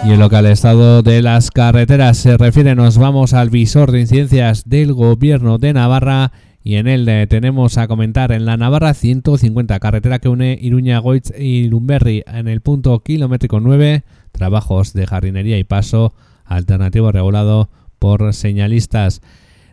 Y 0.05 0.13
en 0.13 0.21
lo 0.21 0.31
que 0.31 0.37
al 0.37 0.47
estado 0.47 1.03
de 1.03 1.23
las 1.23 1.51
carreteras 1.51 2.19
se 2.19 2.37
refiere, 2.37 2.77
nos 2.77 2.99
vamos 2.99 3.35
al 3.35 3.51
visor 3.51 3.91
de 3.91 4.03
incidencias 4.03 4.63
del 4.65 4.93
gobierno 4.93 5.59
de 5.59 5.73
Navarra 5.73 6.31
y 6.63 6.75
en 6.75 6.87
él 6.87 7.09
eh, 7.09 7.27
tenemos 7.27 7.79
a 7.79 7.89
comentar 7.89 8.33
en 8.33 8.45
la 8.45 8.57
Navarra 8.57 8.95
150, 8.95 9.79
carretera 9.79 10.19
que 10.19 10.29
une 10.29 10.59
Iruña, 10.61 10.99
Goitz 10.99 11.33
y 11.39 11.69
Lumberri 11.69 12.25
en 12.27 12.49
el 12.49 12.61
punto 12.61 12.99
kilométrico 13.03 13.61
9, 13.61 14.05
trabajos 14.33 14.93
de 14.93 15.07
jardinería 15.07 15.59
y 15.59 15.65
paso 15.65 16.15
alternativo 16.45 17.13
regulado 17.13 17.71
por 17.99 18.35
señalistas. 18.35 19.23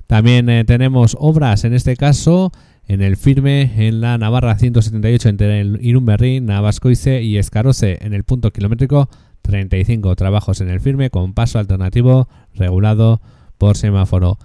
También 0.08 0.50
eh, 0.50 0.64
tenemos 0.66 1.18
obras, 1.20 1.64
en 1.66 1.74
este 1.74 1.96
caso, 1.96 2.52
en 2.88 3.02
el 3.02 3.18
firme 3.18 3.88
en 3.88 4.02
la 4.02 4.18
Navarra 4.18 4.58
178 4.58 5.30
entre 5.30 5.62
el 5.62 5.80
Irunberri, 5.82 6.40
Navascoice 6.40 7.24
y 7.24 7.38
Escarose 7.38 7.98
en 8.02 8.14
el 8.14 8.24
punto 8.24 8.52
kilométrico 8.52 9.10
35 9.42 10.16
trabajos 10.16 10.62
en 10.62 10.70
el 10.70 10.80
firme 10.80 11.10
con 11.10 11.34
paso 11.34 11.60
alternativo 11.60 12.28
regulado 12.54 13.22
por 13.58 13.78
semáforo. 13.78 14.38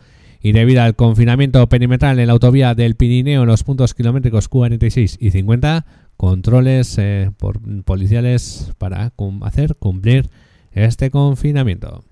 Y 0.43 0.53
debido 0.53 0.83
al 0.83 0.97
confinamiento 0.97 1.69
perimetral 1.69 2.19
en 2.19 2.27
la 2.27 2.33
autovía 2.33 2.75
del 2.75 2.95
Pirineo 2.95 3.43
en 3.43 3.49
los 3.49 3.63
puntos 3.63 3.95
kilométricos 3.95 4.49
46 4.49 5.19
y 5.21 5.31
50, 5.31 5.85
controles 6.17 6.97
eh, 6.99 7.31
por 7.37 7.61
policiales 7.85 8.73
para 8.79 9.13
hacer 9.43 9.77
cumplir 9.77 10.31
este 10.73 11.11
confinamiento. 11.11 12.05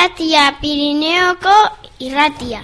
Irratia, 0.00 0.56
Pirineoko 0.60 1.52
irratia. 1.98 2.60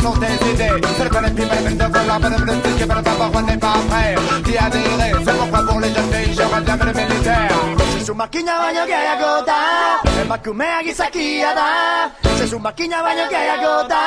sont 0.00 0.16
des 0.16 0.34
idées 0.50 0.80
filles 0.80 1.62
même 1.62 1.76
de 1.76 1.84
Pas 1.84 2.18
de 2.18 2.78
que 2.78 2.84
par 2.84 3.02
savoir 3.04 3.30
on 3.34 3.42
n'est 3.42 3.56
pas 3.56 3.74
prêt 3.88 4.14
D'y 4.44 4.56
adhérer 4.56 5.12
C'est 5.24 5.36
pourquoi 5.36 5.60
pour 5.66 5.80
les 5.80 5.88
jeunes 5.94 6.12
filles 6.12 6.34
bien 6.64 6.76
le 6.76 6.92
militaire 6.92 7.50
baino 8.58 8.86
gehiago 8.86 9.44
da 9.46 10.20
Emakumea 10.22 10.82
gizakia 10.82 11.54
da 11.54 12.10
Zezu 12.38 12.58
makina 12.58 13.02
baino 13.02 13.28
gehiago 13.30 13.88
da 13.88 14.04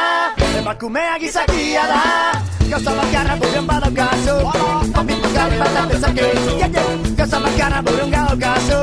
Casa 2.68 2.92
makara 2.92 3.34
burung 3.40 3.64
balok 3.64 3.94
kasu 3.96 4.36
Tapi 4.92 5.14
bukan 5.24 5.50
patah 5.56 5.86
desa 5.88 6.10
kesu 6.12 6.52
Casa 7.16 7.38
makara 7.40 7.80
burung 7.80 8.12
gaul 8.12 8.36
kasu 8.36 8.80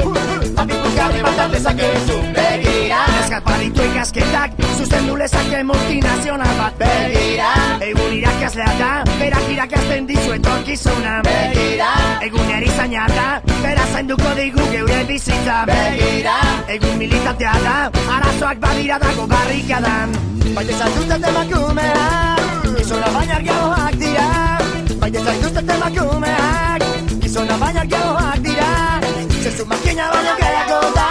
Tapi 0.57 0.74
bukan 0.80 1.11
patah 1.20 1.47
desa 1.53 1.72
kesu 1.76 2.16
Begira 2.32 3.03
Neskat 3.12 3.43
paritu 3.45 3.85
ikasketak 3.85 4.49
Zuzendu 4.80 5.20
lezake 5.20 5.61
multinazional 5.61 6.53
bat 6.57 6.72
Begira 6.80 7.53
Egun 7.85 8.12
irakaslea 8.24 8.72
da 8.80 8.93
Berak 9.20 9.45
irakasten 9.53 10.09
dizu 10.09 10.32
etorkizuna 10.32 11.20
Begira 11.20 11.93
Egun 12.24 12.49
erizaina 12.57 13.05
da 13.12 13.28
Bera 13.61 13.85
zainduko 13.93 14.32
digu 14.32 14.64
geure 14.72 15.05
bizitza 15.05 15.68
Begira 15.68 16.41
Egun 16.72 16.97
militatea 16.97 17.53
da 17.61 17.76
Arazoak 17.93 18.57
badira 18.64 18.97
dago 18.97 19.28
barrikadan 19.28 20.09
Baina 20.57 20.72
izan 20.72 20.91
duten 20.97 21.20
emakumea 21.20 22.43
Gizona 23.05 23.19
baina 23.19 23.35
argiagoak 23.37 23.97
dira 24.01 24.27
Baite 25.01 25.19
zaituztet 25.25 25.71
emakumeak 25.75 26.85
Gizona 27.21 27.57
baina 27.61 27.81
argiagoak 27.81 28.39
dira 28.41 28.69
Zezu 29.43 29.67
makina 29.67 30.05
baino 30.13 30.33
gehiago 30.41 30.79
da 30.97 31.09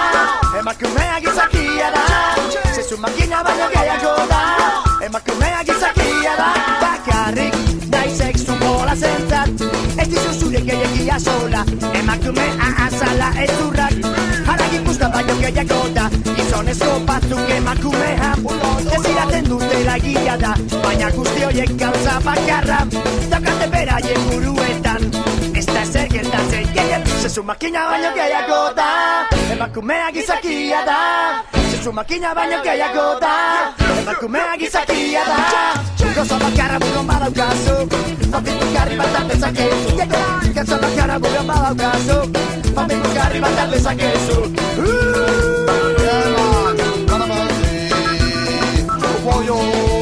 Emakumea 0.60 1.20
gizakia 1.22 1.92
da. 1.96 2.04
Zezu 2.74 2.98
makina 2.98 3.44
baino 3.44 3.68
gehiago 3.76 4.16
da 4.32 4.42
Emakumea 5.06 5.64
gizakia 5.70 6.34
da. 6.42 6.50
Bakarrik 6.82 7.54
nahi 7.92 8.10
sexu 8.18 8.58
bola 8.64 8.96
zentzat 8.96 9.62
Ez 10.02 10.08
dizu 10.10 10.34
zure 10.40 10.62
gehiagia 10.66 11.20
sola. 11.20 11.62
Emakumea 11.94 12.72
azala 12.88 13.30
ez 13.44 13.52
urrak 13.68 13.94
Haragin 14.48 14.73
guztan 14.94 15.12
baino 15.12 15.34
gehiago 15.42 15.80
da. 15.96 16.10
Gizonezko 16.38 17.00
batzuk 17.08 17.50
emakumea 17.56 18.34
Desiraten 18.92 19.50
dutela 19.50 19.96
egia 19.98 20.38
da. 20.38 20.54
Baina 20.84 21.10
guzti 21.16 21.46
horiek 21.48 21.74
gauza 21.82 22.20
bakarra. 22.26 22.80
Daukate 23.32 23.70
beraien 23.74 24.30
buruetan 24.30 25.03
Gildan 26.14 26.46
zinen 26.50 27.02
Sesu 27.22 27.42
kota, 27.42 27.90
baino 27.90 28.10
gehiago 28.14 28.74
da 28.78 29.26
Emakumea 29.54 30.12
gizakia 30.14 30.86
da 30.86 30.98
Sesu 31.72 31.92
makina 31.92 32.36
baino 32.36 32.62
gehiago 32.62 33.20
da 33.20 33.74
Emakumea 34.02 34.54
gizakia 34.58 35.24
da 35.26 35.74
Gozo 36.16 36.38
bakarra 36.38 36.78
buruan 36.80 37.08
badaukazu 37.08 37.76
Mapitu 38.30 38.68
garri 38.76 38.96
bat 38.98 39.16
aldezakezu 39.22 39.98
Gozo 40.54 40.76
ya 40.76 40.78
bakarra 40.78 41.20
buruan 41.20 41.48
badaukazu 41.48 42.18
Mapitu 42.76 43.10
garri 43.18 43.40
bat 43.42 43.58
aldezakezu 43.66 44.38
Uuuu 44.78 45.64
Come 45.66 46.38
on, 46.38 47.08
come 47.08 47.32
on, 47.32 47.50
see 47.50 48.86
Whoa, 49.26 49.42
yo. 49.42 49.93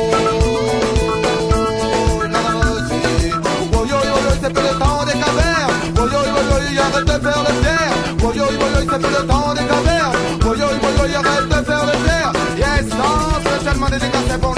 que 9.01 9.07
le 9.07 9.27
temps 9.27 9.53
des 9.53 9.65
cavernes. 9.65 10.15
Boyo, 10.39 10.67
boyo, 10.81 11.03
il 11.05 11.11
de 11.49 11.65
faire 11.65 11.85
le. 11.85 12.01
Yes, 12.57 12.85
non, 12.91 13.39
spécialement 13.45 13.89
dédicacé 13.89 14.37
pour 14.39 14.55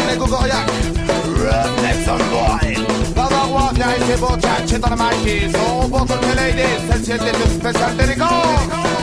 Bavarois, 3.16 3.72
viens 3.76 3.96
ici, 4.00 4.80
dans 4.80 4.89
le 4.89 4.96
maquis. 4.96 5.52
Ladies, 6.36 6.80
celle-ci 6.89 7.14
spéciale. 7.60 9.03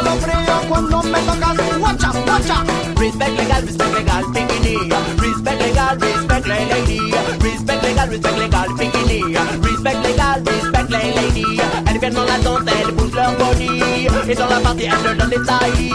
Asiento 0.00 0.26
escalofrío. 0.26 0.68
Cuando 0.68 1.02
me 1.02 1.18
tocas, 1.20 1.78
guacha, 1.78 2.10
guacha. 2.24 2.64
Respect 2.96 3.36
legal, 3.38 3.62
respect 3.62 3.94
legal, 3.94 4.24
bikini. 4.32 4.76
Respect 5.18 5.60
legal, 5.60 5.98
respect 5.98 6.46
la 6.46 6.58
lady. 6.58 7.00
Respect 7.40 7.82
legal, 7.82 8.08
respect 8.08 8.38
legal, 8.38 8.68
bikini. 8.78 9.34
Respect 9.62 10.02
legal, 10.02 10.42
respect 10.44 10.90
la 10.90 10.98
lady. 10.98 11.60
Elles 11.86 11.98
viennent 11.98 12.14
dans 12.14 12.24
la 12.24 12.38
danse, 12.38 12.60
elles 12.66 12.92
bougent 12.92 13.14
leur 13.14 13.32
body. 13.36 13.82
Et 14.28 14.34
dans 14.34 14.46
la 14.46 14.60
partie, 14.60 14.84
elles 14.84 15.10
le 15.10 15.14
donnent 15.16 15.30
des 15.30 15.42
tailles. 15.44 15.92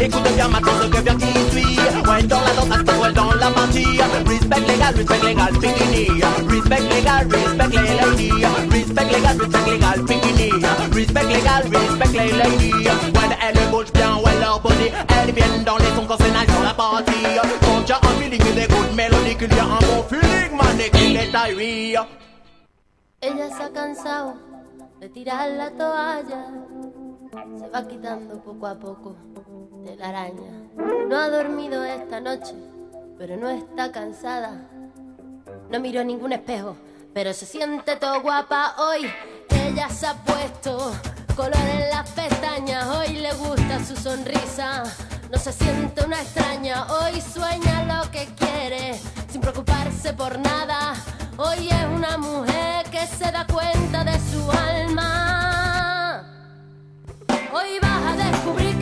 Écoute 0.00 0.34
bien 0.34 0.48
maintenant 0.48 0.72
ce 0.82 0.86
que 0.88 1.00
vient 1.02 1.16
qui 1.16 1.32
suit. 1.50 1.78
Ouais, 2.08 2.22
dans 2.22 2.40
la 2.40 2.52
danse, 2.54 2.68
elle 2.72 3.08
se 3.08 3.12
dans 3.12 3.32
la 3.32 3.50
partie. 3.50 3.98
Respect 4.26 4.60
legal, 4.60 4.94
respect 4.94 5.22
legal, 5.24 5.52
bikini. 5.60 6.22
Respect 6.48 6.82
legal, 6.94 7.26
respect 7.28 7.74
la 7.74 8.06
lady. 8.06 8.30
Respect 8.70 9.12
legal, 9.12 9.38
respect 9.38 9.66
legal, 9.66 10.02
bikini. 10.02 10.50
Respect 10.92 11.28
legal, 11.28 11.62
respect 11.70 12.14
la 12.14 12.44
lady. 12.44 13.13
Quand 15.64 15.78
y'a 17.88 17.96
un 17.96 18.20
feeling 18.20 18.54
des 18.54 18.66
good 18.68 18.94
mélodies, 18.94 19.36
qu'il 19.36 19.54
y 19.54 19.58
a 19.58 19.64
un 19.64 19.78
bon 19.78 20.02
feeling, 20.08 20.56
man, 20.56 20.78
et 20.78 20.90
qu'il 20.90 21.16
est 21.16 21.32
taillé. 21.32 21.96
Ella 23.22 23.48
se 23.48 23.62
ha 23.62 23.70
cansado 23.70 24.34
de 25.00 25.08
tirar 25.08 25.48
la 25.50 25.70
toalla. 25.70 26.46
Se 27.58 27.68
va 27.68 27.86
quitando 27.88 28.42
poco 28.42 28.66
a 28.66 28.74
poco 28.74 29.16
de 29.84 29.96
la 29.96 30.08
araña. 30.08 30.50
No 31.08 31.16
ha 31.16 31.30
dormido 31.30 31.82
esta 31.84 32.20
noche, 32.20 32.54
pero 33.18 33.36
no 33.36 33.48
está 33.48 33.90
cansada. 33.90 34.68
No 35.70 35.80
miró 35.80 36.04
ningún 36.04 36.32
espejo, 36.32 36.76
pero 37.14 37.32
se 37.32 37.46
siente 37.46 37.96
todo 37.96 38.20
guapa 38.20 38.74
hoy. 38.78 39.10
Ella 39.48 39.88
se 39.88 40.06
ha 40.06 40.14
puesto 40.14 40.92
color 41.34 41.56
en 41.56 41.88
las 41.88 42.10
pestañas. 42.10 42.86
Hoy 42.96 43.16
le 43.16 43.32
gusta 43.32 43.82
su 43.84 43.96
sonrisa. 43.96 44.82
No 45.34 45.40
se 45.40 45.52
siente 45.52 46.04
una 46.04 46.22
extraña. 46.22 46.86
Hoy 46.86 47.20
sueña 47.20 47.82
lo 47.92 48.08
que 48.12 48.24
quiere, 48.38 48.96
sin 49.28 49.40
preocuparse 49.40 50.12
por 50.12 50.38
nada. 50.38 50.94
Hoy 51.36 51.70
es 51.70 51.86
una 51.92 52.16
mujer 52.16 52.88
que 52.88 53.04
se 53.04 53.32
da 53.32 53.44
cuenta 53.44 54.04
de 54.04 54.16
su 54.30 54.48
alma. 54.52 56.22
Hoy 57.52 57.80
vas 57.82 58.12
a 58.12 58.30
descubrir 58.30 58.73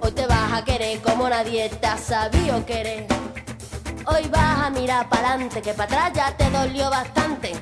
Hoy 0.00 0.12
te 0.12 0.26
vas 0.26 0.50
a 0.50 0.64
querer 0.64 0.98
como 1.02 1.28
nadie 1.28 1.68
te 1.68 1.86
ha 1.86 1.98
sabido 1.98 2.64
querer. 2.64 3.06
Hoy 4.06 4.26
vas 4.30 4.64
a 4.64 4.70
mirar 4.70 5.10
para 5.10 5.34
adelante, 5.34 5.60
que 5.60 5.74
para 5.74 6.06
atrás 6.06 6.12
ya 6.14 6.36
te 6.38 6.50
dolió 6.50 6.88
bastante. 6.88 7.52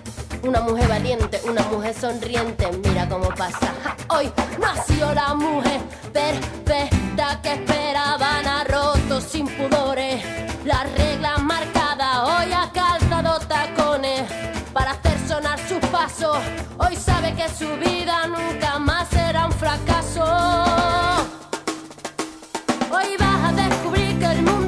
Una 0.45 0.61
mujer 0.61 0.87
valiente, 0.87 1.41
una 1.43 1.63
mujer 1.63 1.95
sonriente, 1.95 2.71
mira 2.85 3.09
cómo 3.09 3.29
pasa. 3.31 3.73
Hoy 4.09 4.33
nació 4.61 5.13
la 5.13 5.35
mujer 5.35 5.81
perfecta 6.13 7.41
que 7.43 7.55
esperaban 7.55 8.47
a 8.47 8.63
rotos 8.63 9.25
sin 9.25 9.49
pudores. 9.49 10.23
Las 10.65 10.93
reglas 10.93 11.43
marcadas, 11.43 12.19
hoy 12.23 12.53
ha 12.53 12.71
calzado 12.73 13.41
tacones 13.49 14.31
para 14.73 14.93
hacer 14.93 15.19
sonar 15.27 15.59
sus 15.69 15.81
pasos. 15.89 16.39
Hoy 16.79 16.95
sabe 16.95 17.35
que 17.35 17.49
su 17.49 17.69
vida 17.79 18.29
nunca 18.29 18.79
más 18.79 19.09
será 19.09 19.47
un 19.47 19.53
fracaso. 19.53 20.70
Hoy 22.93 23.17
vas 23.19 23.45
a 23.45 23.53
descubrir 23.53 24.21
el 24.21 24.43
mundo 24.43 24.60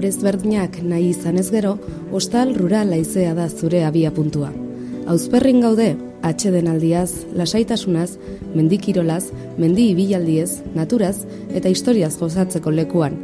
topo 0.00 0.08
ezberdinak 0.08 0.78
nahi 0.82 1.10
izan 1.10 1.36
ez 1.36 1.50
gero, 1.52 1.74
hostal 2.10 2.54
rural 2.56 2.88
laizea 2.88 3.34
da 3.34 3.48
zure 3.48 3.84
abia 3.84 4.10
puntua. 4.10 4.48
Auzperrin 5.06 5.60
gaude, 5.60 5.96
atxeden 6.22 6.68
aldiaz, 6.68 7.26
lasaitasunaz, 7.36 8.16
mendikirolaz, 8.54 9.30
mendi 9.58 9.90
ibilaldiez, 9.90 10.62
naturaz 10.74 11.26
eta 11.52 11.68
historiaz 11.68 12.16
gozatzeko 12.16 12.70
lekuan. 12.70 13.18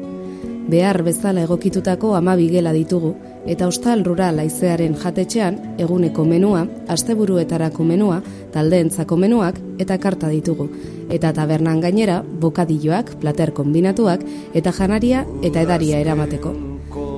Behar 0.69 1.03
bezala 1.03 1.47
egokitutako 1.47 2.15
amabi 2.15 2.51
gela 2.51 2.75
ditugu, 2.77 3.15
eta 3.47 3.69
hostal 3.71 4.05
rural 4.05 4.39
aizearen 4.43 4.99
jatetxean 5.01 5.57
eguneko 5.79 6.25
menua, 6.25 6.67
asteburuetarako 6.89 7.85
menua, 7.85 8.21
taldeentzako 8.53 9.17
menuak 9.17 9.63
eta 9.79 9.97
karta 9.97 10.29
ditugu. 10.29 10.69
Eta 11.11 11.33
tabernan 11.33 11.81
gainera, 11.81 12.23
bokadilloak, 12.23 13.17
plater 13.21 13.53
kombinatuak 13.55 14.25
eta 14.55 14.73
janaria 14.73 15.25
eta 15.43 15.63
edaria 15.63 16.01
eramateko. 16.03 16.55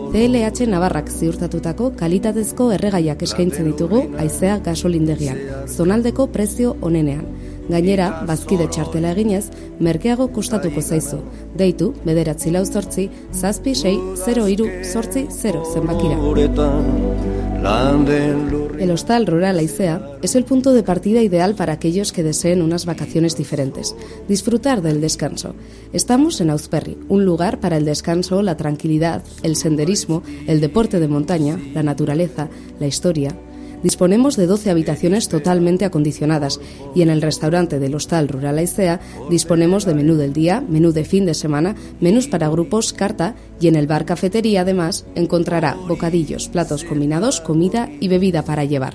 CLH 0.09 0.65
Navarrak 0.73 1.11
ziurtatutako 1.13 1.91
kalitatezko 1.99 2.71
erregaiak 2.73 3.23
eskaintzen 3.27 3.67
ditugu 3.69 4.07
aizea 4.23 4.57
gasolindegian, 4.65 5.41
zonaldeko 5.69 6.31
prezio 6.33 6.77
onenean. 6.81 7.27
Gainera, 7.69 8.25
bazkide 8.27 8.69
txartela 8.73 9.13
eginez, 9.13 9.51
merkeago 9.81 10.29
kostatuko 10.33 10.81
zaizu. 10.81 11.21
Deitu, 11.59 11.93
bederatzi 12.05 12.53
lau 12.55 12.65
zortzi, 12.65 13.09
zazpi 13.33 13.75
sei, 13.77 13.97
0 14.25 14.49
iru, 14.55 14.71
zortzi, 14.93 15.27
0 15.29 15.65
zenbakira. 15.75 16.17
El 18.79 18.91
hostal 18.93 19.27
rural 19.27 19.59
Aicea 19.59 20.01
es 20.23 20.37
el 20.37 20.45
punto 20.45 20.73
de 20.73 20.85
partida 20.85 21.21
ideal 21.23 21.57
para 21.57 21.73
aquellos 21.73 22.13
que 22.13 22.23
deseen 22.23 22.63
unas 22.63 22.87
vacaciones 22.87 23.37
diferentes. 23.37 23.97
Disfrutar 24.29 24.81
del 24.81 25.01
descanso. 25.01 25.55
Estamos 25.93 26.41
en 26.41 26.51
Auzperri, 26.51 26.97
un 27.09 27.25
lugar 27.25 27.59
para 27.59 27.77
el 27.77 27.85
descanso, 27.85 28.43
la 28.43 28.57
tranquilidad, 28.57 29.25
el 29.43 29.57
senderismo, 29.57 30.23
el 30.47 30.61
deporte 30.61 31.01
de 31.01 31.09
montaña, 31.09 31.59
la 31.75 31.83
naturaleza, 31.83 32.49
la 32.79 32.87
historia, 32.87 33.35
disponemos 33.83 34.37
de 34.37 34.47
12 34.47 34.71
habitaciones 34.71 35.29
totalmente 35.29 35.85
acondicionadas 35.85 36.61
y 36.95 37.03
en 37.03 37.11
el 37.11 37.23
restaurante 37.23 37.79
del 37.79 37.95
Hostal 37.95 38.29
Rural 38.29 38.59
Aicea 38.59 39.01
disponemos 39.31 39.85
de 39.85 39.95
menú 39.95 40.17
del 40.17 40.33
día, 40.33 40.61
menú 40.61 40.93
de 40.93 41.05
fin 41.05 41.27
de 41.27 41.35
semana, 41.35 41.75
menús 42.01 42.29
para 42.29 42.49
grupos, 42.49 42.93
carta 42.93 43.35
y 43.61 43.69
en 43.69 43.77
el 43.77 43.87
bar 43.87 44.05
cafetería 44.05 44.63
además 44.63 45.07
encontrará 45.15 45.77
bocadillos, 45.87 46.49
platos 46.49 46.85
combinados, 46.85 47.41
comida 47.41 47.89
y 48.01 48.09
bebida 48.09 48.43
para 48.43 48.65
llevar. 48.65 48.95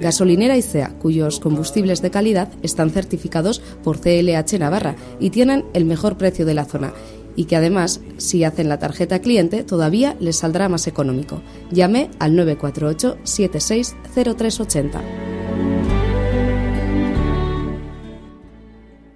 Gasolinera 0.00 0.54
Aicea, 0.54 0.92
cuyos 1.00 1.38
combustibles 1.38 2.02
de 2.02 2.10
calidad 2.10 2.48
están 2.62 2.90
certificados 2.90 3.60
por 3.82 4.00
CLH 4.00 4.58
Navarra 4.58 4.96
y 5.20 5.30
tienen 5.30 5.64
el 5.72 5.84
mejor 5.84 6.18
precio 6.18 6.44
de 6.44 6.54
la 6.54 6.64
zona 6.64 6.92
y 7.36 7.44
que 7.44 7.56
además, 7.56 8.00
si 8.16 8.44
hacen 8.44 8.68
la 8.68 8.78
tarjeta 8.78 9.20
cliente, 9.20 9.64
todavía 9.64 10.16
les 10.20 10.36
saldrá 10.36 10.68
más 10.68 10.86
económico. 10.86 11.40
Llame 11.70 12.10
al 12.18 12.36
948 12.36 13.18
760380. 13.24 15.43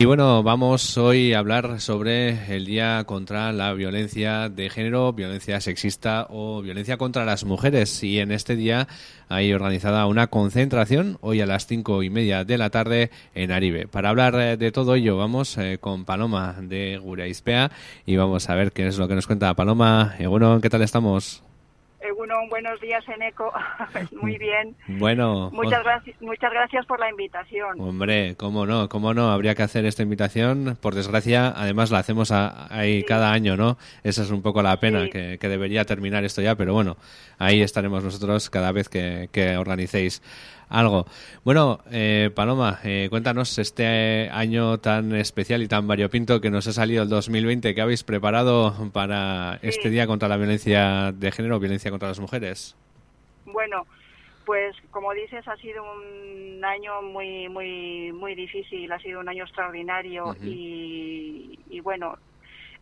Y 0.01 0.05
bueno, 0.05 0.45
vamos 0.45 0.97
hoy 0.97 1.33
a 1.33 1.41
hablar 1.41 1.81
sobre 1.81 2.55
el 2.55 2.67
Día 2.67 3.03
contra 3.05 3.51
la 3.51 3.73
Violencia 3.73 4.49
de 4.49 4.71
Género, 4.71 5.13
violencia 5.13 5.61
sexista 5.61 6.29
o 6.31 6.63
violencia 6.63 6.99
contra 6.99 7.25
las 7.25 7.43
mujeres. 7.43 8.05
Y 8.05 8.21
en 8.21 8.31
este 8.31 8.55
día 8.55 8.87
hay 9.29 9.53
organizada 9.53 10.07
una 10.07 10.29
concentración 10.29 11.19
hoy 11.21 11.41
a 11.41 11.47
las 11.47 11.67
cinco 11.67 12.05
y 12.05 12.11
media 12.11 12.45
de 12.45 12.59
la 12.59 12.71
tarde 12.71 13.11
en 13.35 13.51
Aribe. 13.51 13.89
Para 13.89 14.11
hablar 14.11 14.37
eh, 14.37 14.57
de 14.57 14.71
todo 14.71 14.95
ello, 14.95 15.17
vamos 15.17 15.59
eh, 15.59 15.79
con 15.81 16.05
Paloma 16.05 16.55
de 16.63 16.97
Guraispea 17.03 17.73
y 18.07 18.15
vamos 18.15 18.49
a 18.49 18.55
ver 18.55 18.71
qué 18.71 18.87
es 18.87 18.99
lo 18.99 19.09
que 19.09 19.17
nos 19.17 19.27
cuenta 19.27 19.53
Paloma. 19.55 20.15
Eh, 20.21 20.29
bueno, 20.29 20.61
¿qué 20.61 20.71
tal 20.71 20.83
estamos? 20.83 21.43
Eguno, 22.01 22.35
buenos 22.49 22.81
días, 22.81 23.05
Eneco. 23.09 23.53
Muy 24.23 24.39
bien. 24.39 24.77
Bueno. 24.87 25.51
Muchas 25.53 25.83
gracias, 25.83 26.21
muchas 26.21 26.53
gracias 26.53 26.87
por 26.87 27.01
la 27.01 27.11
invitación. 27.11 27.81
Hombre, 27.81 28.37
cómo 28.37 28.67
no, 28.67 28.89
cómo 28.89 29.15
no, 29.15 29.31
habría 29.33 29.55
que 29.57 29.63
hacer 29.63 29.85
esta 29.85 30.03
invitación. 30.05 30.79
Por 30.81 30.95
desgracia, 30.95 31.53
además 31.57 31.91
la 31.91 31.99
hacemos 31.99 32.31
ahí 32.31 33.03
cada 33.03 33.33
año, 33.33 33.57
¿no? 33.57 33.79
Esa 34.05 34.23
es 34.23 34.31
un 34.31 34.43
poco 34.43 34.63
la 34.63 34.79
pena, 34.79 35.09
que, 35.11 35.39
que, 35.39 35.49
debería 35.49 35.85
terminar 35.85 36.25
esto 36.25 36.41
ya, 36.41 36.55
pero 36.55 36.73
bueno, 36.73 36.97
ahí 37.39 37.63
estaremos 37.63 38.05
nosotros 38.05 38.49
cada 38.49 38.71
vez 38.71 38.89
que, 38.89 39.29
que 39.33 39.57
organicéis 39.57 40.23
algo. 40.69 41.07
Bueno, 41.45 41.81
eh, 41.91 42.31
Paloma, 42.35 42.79
eh, 42.85 43.09
cuéntanos 43.11 43.59
este 43.59 44.29
año 44.31 44.79
tan 44.79 45.15
especial 45.15 45.63
y 45.63 45.69
tan 45.69 45.87
variopinto 45.87 46.41
que 46.41 46.51
nos 46.51 46.67
ha 46.67 46.73
salido 46.73 47.03
el 47.03 47.09
2020. 47.09 47.75
¿Qué 47.75 47.81
habéis 47.81 48.05
preparado 48.05 48.75
para 48.93 49.59
este 49.63 49.91
día 49.91 50.07
contra 50.07 50.29
la 50.29 50.37
violencia 50.37 51.13
de 51.13 51.33
género, 51.33 51.59
violencia 51.59 51.91
contra 51.91 52.09
las 52.09 52.21
mujeres? 52.21 52.77
Bueno, 53.47 53.87
pues 54.45 54.77
como 54.91 55.13
dices, 55.13 55.47
ha 55.47 55.57
sido 55.57 55.83
un 55.83 56.65
año 56.65 57.03
muy, 57.03 57.49
muy, 57.49 58.13
muy 58.13 58.35
difícil, 58.35 58.91
ha 58.91 58.99
sido 58.99 59.21
un 59.21 59.29
año 59.29 59.45
extraordinario 59.45 60.35
y, 60.43 61.59
y 61.69 61.81
bueno, 61.81 62.17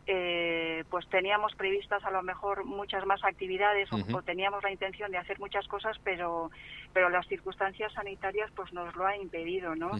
eh, 0.06 0.84
pues 0.90 1.08
teníamos 1.08 1.54
previstas 1.54 2.04
a 2.04 2.10
lo 2.10 2.22
mejor 2.22 2.64
muchas 2.64 3.04
más 3.06 3.24
actividades 3.24 3.88
o, 3.92 4.22
teníamos 4.22 4.62
la 4.62 4.70
intención 4.70 5.10
de 5.10 5.18
hacer 5.18 5.38
muchas 5.40 5.66
cosas, 5.68 5.96
pero 6.04 6.50
pero 6.92 7.10
las 7.10 7.26
circunstancias 7.26 7.92
sanitarias 7.92 8.50
pues 8.54 8.72
nos 8.72 8.94
lo 8.94 9.06
han 9.06 9.20
impedido, 9.20 9.74
¿no? 9.74 9.90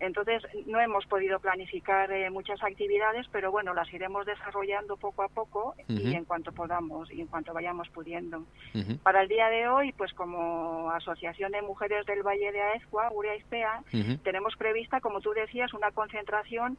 Entonces 0.00 0.42
no 0.66 0.80
hemos 0.80 1.04
podido 1.06 1.40
planificar 1.40 2.10
eh, 2.12 2.30
muchas 2.30 2.62
actividades, 2.62 3.26
pero 3.32 3.50
bueno, 3.50 3.74
las 3.74 3.92
iremos 3.92 4.24
desarrollando 4.24 4.96
poco 4.96 5.22
a 5.22 5.28
poco 5.28 5.74
y 5.88 6.14
en 6.14 6.24
cuanto 6.24 6.52
podamos 6.52 7.10
y 7.10 7.20
en 7.20 7.26
cuanto 7.26 7.52
vayamos 7.52 7.88
pudiendo. 7.88 8.44
Para 9.02 9.22
el 9.22 9.28
día 9.28 9.48
de 9.48 9.68
hoy, 9.68 9.92
pues 9.92 10.12
como 10.14 10.90
Asociación 10.92 11.52
de 11.52 11.62
Mujeres 11.62 12.06
del 12.06 12.22
Valle 12.22 12.52
de 12.52 12.62
Aezcua, 12.62 13.10
Ispea, 13.36 13.82
tenemos 14.22 14.56
prevista, 14.56 15.00
como 15.00 15.20
tú 15.20 15.32
decías, 15.32 15.74
una 15.74 15.90
concentración 15.90 16.78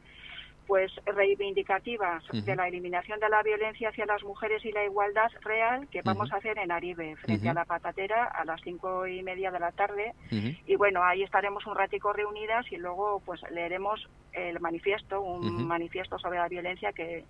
pues 0.70 0.92
reivindicativas 1.04 2.22
de 2.32 2.54
la 2.54 2.68
eliminación 2.68 3.18
de 3.18 3.28
la 3.28 3.42
violencia 3.42 3.88
hacia 3.88 4.06
las 4.06 4.22
mujeres 4.22 4.64
y 4.64 4.70
la 4.70 4.84
igualdad 4.84 5.28
real 5.40 5.88
que 5.88 6.00
vamos 6.00 6.32
a 6.32 6.36
hacer 6.36 6.58
en 6.58 6.70
Aribe, 6.70 7.16
frente 7.16 7.48
a 7.48 7.54
la 7.54 7.64
patatera, 7.64 8.26
a 8.26 8.44
las 8.44 8.60
cinco 8.62 9.04
y 9.04 9.20
media 9.24 9.50
de 9.50 9.58
la 9.58 9.72
tarde. 9.72 10.14
Y 10.30 10.76
bueno, 10.76 11.02
ahí 11.02 11.24
estaremos 11.24 11.66
un 11.66 11.74
ratico 11.74 12.12
reunidas 12.12 12.70
y 12.70 12.76
luego 12.76 13.20
pues 13.26 13.40
leeremos 13.50 14.08
el 14.32 14.60
manifiesto, 14.60 15.20
un 15.20 15.66
manifiesto 15.66 16.20
sobre 16.20 16.38
la 16.38 16.46
violencia 16.46 16.92
que, 16.92 17.24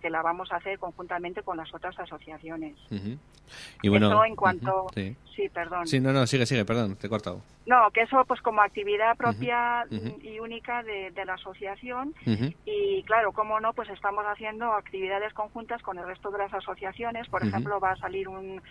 que 0.00 0.10
la 0.10 0.22
vamos 0.22 0.50
a 0.52 0.56
hacer 0.56 0.78
conjuntamente 0.78 1.42
con 1.42 1.56
las 1.56 1.72
otras 1.74 1.98
asociaciones. 1.98 2.76
Y 3.82 3.88
bueno, 3.88 4.08
eso 4.08 4.24
en 4.24 4.36
cuanto... 4.36 4.86
sí. 4.94 5.16
perdón. 5.52 5.86
Sí, 5.86 6.00
no, 6.00 6.12
no, 6.12 6.26
sigue, 6.26 6.46
sigue, 6.46 6.64
perdón, 6.64 6.96
te 6.96 7.06
he 7.06 7.10
cortado. 7.10 7.40
No, 7.66 7.90
que 7.90 8.02
eso 8.02 8.24
pues 8.26 8.40
como 8.40 8.62
actividad 8.62 9.16
propia 9.16 9.86
y 10.22 10.38
única 10.38 10.82
de, 10.82 11.12
la 11.24 11.34
asociación 11.34 12.14
y 12.64 13.02
claro, 13.04 13.32
cómo 13.32 13.58
no, 13.60 13.72
pues 13.72 13.88
estamos 13.90 14.24
haciendo 14.24 14.72
actividades 14.72 15.32
conjuntas 15.32 15.82
con 15.82 15.98
el 15.98 16.06
resto 16.06 16.30
de 16.30 16.38
las 16.38 16.54
asociaciones. 16.54 17.28
Por 17.28 17.44
ejemplo, 17.44 17.80
va 17.80 17.92
a 17.92 17.96
salir 17.96 18.28
un, 18.28 18.62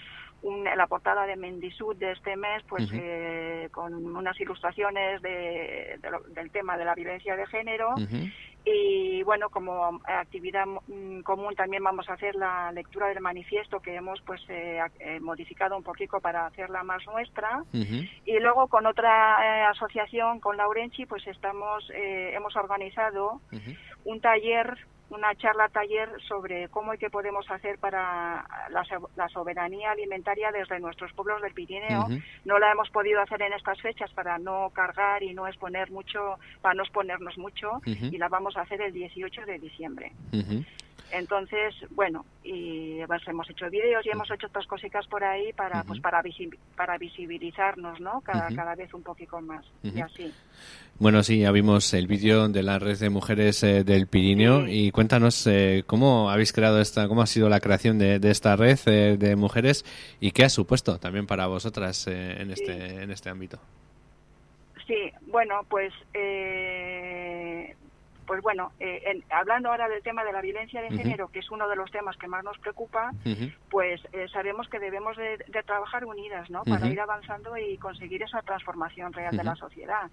un, 0.44 0.64
la 0.64 0.88
portada 0.88 1.26
de 1.26 1.36
Mendisud 1.36 1.96
de 1.98 2.14
este 2.14 2.38
mes, 2.38 2.64
pues 2.70 2.90
eh, 2.94 3.68
con 3.72 3.94
unas 3.94 4.40
ilustraciones 4.40 5.22
de, 5.22 6.00
del 6.34 6.52
tema 6.52 6.78
de 6.78 6.86
la 6.86 6.96
violencia 6.96 7.36
de 7.36 7.46
género 7.48 7.96
y 8.66 9.22
bueno, 9.22 9.50
como 9.50 10.02
actividad 10.06 10.66
mm, 10.66 11.22
común 11.22 11.54
también 11.56 11.84
vamos 11.84 12.10
a 12.10 12.14
hacer 12.14 12.36
la 12.36 12.72
lectura 12.72 13.08
del 13.08 13.22
manifiesto 13.22 13.80
que 13.80 13.96
hemos 13.96 14.20
pues 14.22 14.42
eh, 14.50 14.80
eh, 15.00 15.20
modificado 15.20 15.78
un 15.78 15.84
poquito 15.84 16.20
para 16.20 16.48
hacerla 16.48 16.84
más 16.84 17.06
nuestra. 17.06 17.64
Y 17.72 18.40
luego 18.40 18.68
con 18.68 18.88
otra 18.88 19.38
eh, 19.40 19.62
asociación, 19.70 20.40
con 20.40 20.58
Laurenchi, 20.58 21.06
pues 21.06 21.26
estamos 21.28 21.84
hemos 21.94 22.56
organizado 22.56 23.40
un 24.04 24.20
taller 24.20 24.76
una 25.10 25.36
charla 25.36 25.70
taller 25.70 26.10
sobre 26.28 26.70
cómo 26.70 26.94
y 26.94 26.98
qué 26.98 27.10
podemos 27.10 27.50
hacer 27.50 27.78
para 27.78 28.46
la, 28.70 29.30
soberanía 29.30 29.92
alimentaria 29.92 30.52
desde 30.52 30.80
nuestros 30.80 31.12
pueblos 31.14 31.42
del 31.42 31.54
Pirineo. 31.54 32.08
No 32.46 32.60
la 32.60 32.72
hemos 32.72 32.90
podido 32.90 33.22
hacer 33.22 33.42
en 33.42 33.54
estas 33.54 33.80
fechas 33.82 34.12
para 34.14 34.38
no 34.38 34.72
cargar 34.74 35.24
y 35.24 35.34
no 35.34 35.48
exponer 35.48 35.92
mucho, 35.92 36.40
para 36.62 36.76
no 36.76 36.84
exponernos 36.84 37.38
mucho, 37.38 37.82
y 37.86 38.18
la 38.18 38.30
vamos 38.30 38.58
a 38.58 38.62
hacer 38.62 38.82
el 38.82 38.94
18 38.94 39.46
de 39.46 39.60
diciembre. 39.60 40.12
Entonces, 41.12 41.74
bueno, 41.92 42.26
y 42.44 43.00
pues, 43.06 43.22
hemos 43.28 43.50
hecho 43.50 43.70
vídeos 43.70 44.06
y 44.06 44.10
hemos 44.10 44.30
hecho 44.32 44.48
otras 44.48 44.68
cositas 44.68 45.08
por 45.08 45.24
ahí 45.24 45.54
para 45.54 45.84
pues 45.84 46.00
para 46.00 46.22
para 46.76 46.98
visibilizarnos, 46.98 48.00
¿no? 48.02 48.22
Cada, 48.22 48.54
cada 48.54 48.76
vez 48.76 48.94
un 48.94 49.04
poquito 49.04 49.40
más 49.42 49.66
y 49.84 50.02
así. 50.02 50.34
Bueno, 50.98 51.24
sí, 51.24 51.40
ya 51.40 51.52
vimos 51.52 51.94
el 51.94 52.08
vídeo 52.08 52.48
de 52.48 52.64
la 52.64 52.80
red 52.80 52.98
de 52.98 53.10
mujeres 53.10 53.64
eh, 53.64 53.84
del 53.84 54.08
Pirineo 54.08 54.68
y 54.68 54.92
cuéntanos 54.92 55.46
eh, 55.48 55.84
cómo 55.86 56.30
habéis 56.30 56.54
creado 56.54 56.80
esta, 56.80 57.08
cómo 57.08 57.22
ha 57.22 57.28
sido 57.28 57.50
la 57.50 57.60
creación 57.60 58.00
de, 58.00 58.20
esta 58.24 58.56
red 58.56 58.80
eh, 58.86 59.18
de 59.18 59.36
mujeres 59.36 59.86
y 60.20 60.32
qué 60.32 60.46
ha 60.46 60.50
supuesto 60.50 60.98
también 60.98 61.28
para 61.28 61.48
vosotras 61.48 62.08
en 62.08 62.52
este 62.52 63.04
en 63.04 63.12
este 63.12 63.30
ámbito. 63.30 63.60
Sí, 64.88 65.12
bueno, 65.28 65.62
pues 65.68 65.92
eh, 66.14 67.76
pues 68.26 68.42
bueno, 68.42 68.72
eh, 68.80 69.02
en- 69.06 69.24
hablando 69.30 69.70
ahora 69.70 69.88
del 69.88 70.02
tema 70.04 70.24
de 70.24 70.32
la 70.34 70.42
violencia 70.42 70.82
de 70.82 70.90
género, 71.04 71.28
que 71.30 71.40
es 71.40 71.52
uno 71.52 71.68
de 71.70 71.76
los 71.76 71.92
temas 71.92 72.18
que 72.18 72.28
más 72.28 72.44
nos 72.44 72.58
preocupa, 72.60 73.12
pues 73.70 74.02
eh, 74.14 74.28
sabemos 74.32 74.68
que 74.70 74.80
debemos 74.80 75.16
de, 75.18 75.38
de 75.48 75.64
trabajar 75.64 76.06
unidas, 76.06 76.50
¿no? 76.50 76.64
Para 76.64 76.88
ir 76.92 77.00
avanzando 77.00 77.56
y 77.58 77.78
conseguir 77.78 78.24
esa 78.24 78.42
transformación 78.42 79.14
real 79.14 79.32
de 79.38 79.44
la 79.44 79.56
sociedad. 79.56 80.10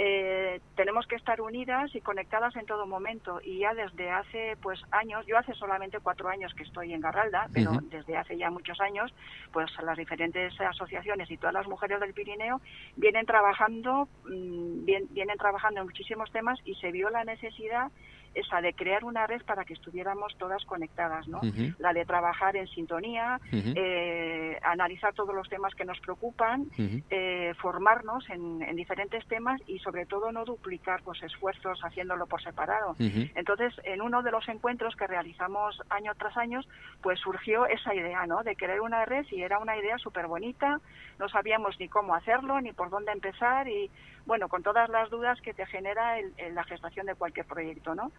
Eh, 0.00 0.60
tenemos 0.76 1.08
que 1.08 1.16
estar 1.16 1.40
unidas 1.40 1.92
y 1.92 2.00
conectadas 2.00 2.54
en 2.54 2.66
todo 2.66 2.86
momento. 2.86 3.40
Y 3.42 3.58
ya 3.58 3.74
desde 3.74 4.08
hace 4.10 4.56
pues 4.62 4.80
años, 4.92 5.26
yo 5.26 5.36
hace 5.36 5.52
solamente 5.54 5.98
cuatro 5.98 6.28
años 6.28 6.54
que 6.54 6.62
estoy 6.62 6.92
en 6.92 7.00
Garralda, 7.00 7.48
pero 7.52 7.72
desde 7.90 8.16
hace 8.16 8.36
ya 8.38 8.48
muchos 8.48 8.80
años, 8.80 9.12
pues 9.52 9.68
las 9.82 9.98
diferentes 9.98 10.54
asociaciones 10.60 11.28
y 11.32 11.36
todas 11.36 11.52
las 11.54 11.66
mujeres 11.66 11.98
del 11.98 12.14
Pirineo 12.14 12.60
vienen 12.94 13.26
trabajando, 13.26 14.08
mm, 14.24 14.84
bien- 14.84 15.08
vienen 15.10 15.36
trabajando 15.36 15.80
en 15.80 15.86
muchísimos 15.86 16.30
temas 16.30 16.60
y 16.64 16.76
se 16.76 16.92
vio 16.92 17.10
la 17.10 17.24
necesidad 17.24 17.90
esa 18.38 18.60
de 18.60 18.72
crear 18.74 19.04
una 19.04 19.26
red 19.26 19.42
para 19.44 19.64
que 19.64 19.74
estuviéramos 19.74 20.36
todas 20.38 20.64
conectadas, 20.64 21.26
¿no? 21.28 21.40
La 21.78 21.92
de 21.92 22.04
trabajar 22.04 22.56
en 22.56 22.66
sintonía, 22.68 23.40
eh, 23.52 24.58
analizar 24.62 25.14
todos 25.14 25.34
los 25.34 25.48
temas 25.48 25.74
que 25.74 25.84
nos 25.84 25.98
preocupan, 26.00 26.66
eh, 27.10 27.54
formarnos 27.60 28.28
en, 28.30 28.62
en 28.62 28.76
diferentes 28.76 29.26
temas 29.26 29.60
y 29.66 29.78
sobre 29.80 30.06
todo 30.06 30.32
no 30.32 30.44
duplicar 30.44 31.02
pues 31.02 31.22
esfuerzos 31.22 31.80
haciéndolo 31.82 32.26
por 32.26 32.42
separado. 32.42 32.96
Entonces, 32.98 33.74
en 33.84 34.02
uno 34.02 34.22
de 34.22 34.30
los 34.30 34.48
encuentros 34.48 34.94
que 34.96 35.06
realizamos 35.06 35.80
año 35.90 36.12
tras 36.16 36.36
año, 36.36 36.60
pues 37.02 37.18
surgió 37.20 37.66
esa 37.66 37.94
idea, 37.94 38.26
¿no? 38.26 38.42
De 38.42 38.56
crear 38.56 38.80
una 38.80 39.04
red 39.04 39.26
y 39.30 39.42
era 39.42 39.58
una 39.58 39.76
idea 39.76 39.98
súper 39.98 40.26
bonita, 40.26 40.80
no 41.18 41.28
sabíamos 41.28 41.78
ni 41.78 41.88
cómo 41.88 42.14
hacerlo, 42.14 42.60
ni 42.60 42.72
por 42.72 42.90
dónde 42.90 43.12
empezar 43.12 43.68
y, 43.68 43.90
bueno, 44.28 44.46
con 44.48 44.62
todas 44.62 44.88
las 44.90 45.10
dudas 45.10 45.40
que 45.40 45.52
te 45.54 45.66
genera 45.66 46.18
el- 46.20 46.32
el- 46.36 46.54
la 46.54 46.62
gestación 46.64 47.06
de 47.06 47.14
cualquier 47.16 47.46
proyecto, 47.46 47.94
¿no? 47.96 48.12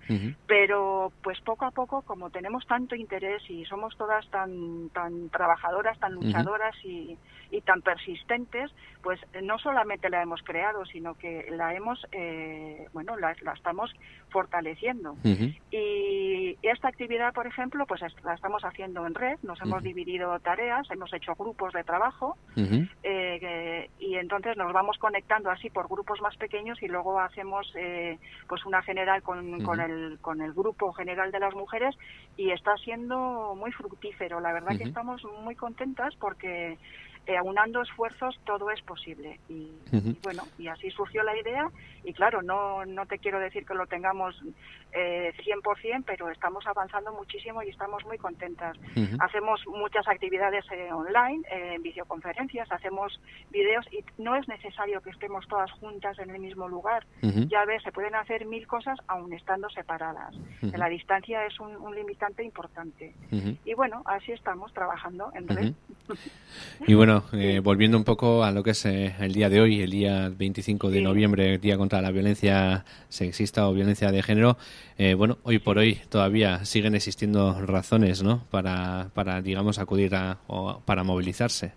Pero 0.47 1.13
pues 1.23 1.39
poco 1.41 1.63
a 1.65 1.71
poco 1.71 2.01
como 2.01 2.29
tenemos 2.31 2.65
tanto 2.67 2.95
interés 2.95 3.41
y 3.49 3.63
somos 3.65 3.95
todas 3.95 4.27
tan 4.29 4.89
tan 4.89 5.29
trabajadoras 5.29 5.97
tan 5.99 6.13
luchadoras 6.15 6.75
y, 6.83 7.17
y 7.51 7.61
tan 7.61 7.81
persistentes 7.81 8.71
pues 9.01 9.19
no 9.43 9.57
solamente 9.59 10.09
la 10.09 10.21
hemos 10.21 10.41
creado 10.43 10.83
sino 10.85 11.13
que 11.15 11.45
la 11.51 11.73
hemos 11.75 12.05
eh, 12.11 12.87
bueno 12.91 13.15
la, 13.15 13.35
la 13.41 13.53
estamos 13.53 13.91
fortaleciendo. 14.29 15.15
Y 15.71 16.57
esta 16.63 16.87
actividad 16.87 17.33
por 17.33 17.45
ejemplo 17.47 17.85
pues 17.85 18.01
es- 18.01 18.23
la 18.23 18.33
estamos 18.33 18.63
haciendo 18.65 19.05
en 19.05 19.13
red 19.15 19.37
nos 19.43 19.61
hemos 19.61 19.83
dividido 19.83 20.39
tareas 20.39 20.89
hemos 20.91 21.13
hecho 21.13 21.35
grupos 21.35 21.71
de 21.73 21.83
trabajo 21.83 22.35
eh, 23.03 23.89
y 23.99 24.15
entonces 24.15 24.57
nos 24.57 24.73
vamos 24.73 24.97
conectando 24.97 25.49
así 25.51 25.69
por 25.69 25.87
grupos 25.87 25.98
más 26.21 26.35
pequeños 26.37 26.81
y 26.81 26.87
luego 26.87 27.19
hacemos 27.19 27.71
eh, 27.75 28.17
pues 28.47 28.65
una 28.65 28.81
general 28.81 29.21
con, 29.21 29.63
con 29.63 29.79
el 29.79 30.19
con 30.19 30.41
el 30.41 30.53
grupo 30.53 30.91
general 30.93 31.31
de 31.31 31.39
las 31.39 31.53
mujeres 31.53 31.95
y 32.37 32.51
está 32.51 32.75
siendo 32.77 33.55
muy 33.55 33.71
fructífero. 33.71 34.39
La 34.39 34.53
verdad 34.53 34.77
que 34.77 34.83
estamos 34.83 35.23
muy 35.43 35.55
contentas 35.55 36.15
porque 36.19 36.77
eh, 37.29 37.37
aunando 37.37 37.83
esfuerzos 37.83 38.39
todo 38.43 38.71
es 38.71 38.81
posible. 38.81 39.39
Y, 39.47 39.69
bueno 40.23 40.43
y 40.57 40.67
así 40.67 40.89
surgió 40.89 41.21
la 41.21 41.37
idea. 41.37 41.69
Y 42.03 42.13
claro 42.13 42.41
no 42.41 42.85
no 42.85 43.05
te 43.05 43.19
quiero 43.19 43.39
decir 43.39 43.67
que 43.67 43.75
lo 43.75 43.85
tengamos 43.85 44.35
eh, 44.93 45.31
100% 45.37 46.03
pero 46.07 46.29
estamos 46.31 46.65
avanzando 46.65 47.13
muchísimo 47.13 47.61
y 47.61 47.69
estamos 47.69 48.03
muy 48.05 48.17
contentas. 48.17 48.75
Hacemos 49.19 49.61
muchas 49.67 50.07
actividades 50.07 50.65
eh, 50.71 50.91
online 50.91 51.43
eh, 51.51 51.75
en 51.75 51.83
videoconferencias 51.83 52.71
hacemos 52.71 53.21
videos 53.51 53.85
y 53.93 54.03
no 54.17 54.35
es 54.35 54.47
necesario 54.47 54.99
que 55.01 55.11
estemos 55.11 55.47
todas 55.47 55.71
juntas 55.73 56.17
en 56.17 56.31
el 56.31 56.39
mismo 56.39 56.67
lugar. 56.67 57.05
Ya 57.21 57.63
ves 57.65 57.83
se 57.83 57.91
pueden 57.91 58.15
hacer 58.15 58.47
mil 58.47 58.65
cosas 58.65 58.97
aun 59.07 59.31
estando 59.33 59.69
separadas. 59.69 60.35
La 60.61 60.89
distancia 60.89 61.45
es 61.45 61.59
un, 61.59 61.75
un 61.75 61.93
limitante 61.93 62.43
importante. 62.43 63.13
Y 63.65 63.73
bueno 63.75 64.01
así 64.05 64.31
estamos 64.31 64.73
trabajando 64.73 65.31
en 65.35 65.47
red. 65.47 65.73
Y 66.87 66.93
bueno, 66.93 67.18
eh, 67.33 67.59
volviendo 67.59 67.97
un 67.97 68.03
poco 68.03 68.43
a 68.43 68.51
lo 68.51 68.63
que 68.63 68.71
es 68.71 68.85
eh, 68.85 69.15
el 69.19 69.33
día 69.33 69.49
de 69.49 69.61
hoy, 69.61 69.81
el 69.81 69.91
día 69.91 70.29
25 70.29 70.89
de 70.89 71.01
noviembre, 71.01 71.57
Día 71.57 71.77
contra 71.77 72.01
la 72.01 72.11
Violencia 72.11 72.85
Sexista 73.09 73.67
o 73.67 73.73
Violencia 73.73 74.11
de 74.11 74.21
Género, 74.23 74.57
eh, 74.97 75.13
bueno, 75.13 75.37
hoy 75.43 75.59
por 75.59 75.77
hoy 75.77 75.99
todavía 76.09 76.65
siguen 76.65 76.95
existiendo 76.95 77.59
razones, 77.65 78.23
¿no? 78.23 78.43
Para, 78.51 79.09
para 79.13 79.41
digamos, 79.41 79.79
acudir 79.79 80.15
a, 80.15 80.39
o 80.47 80.81
para 80.85 81.03
movilizarse. 81.03 81.73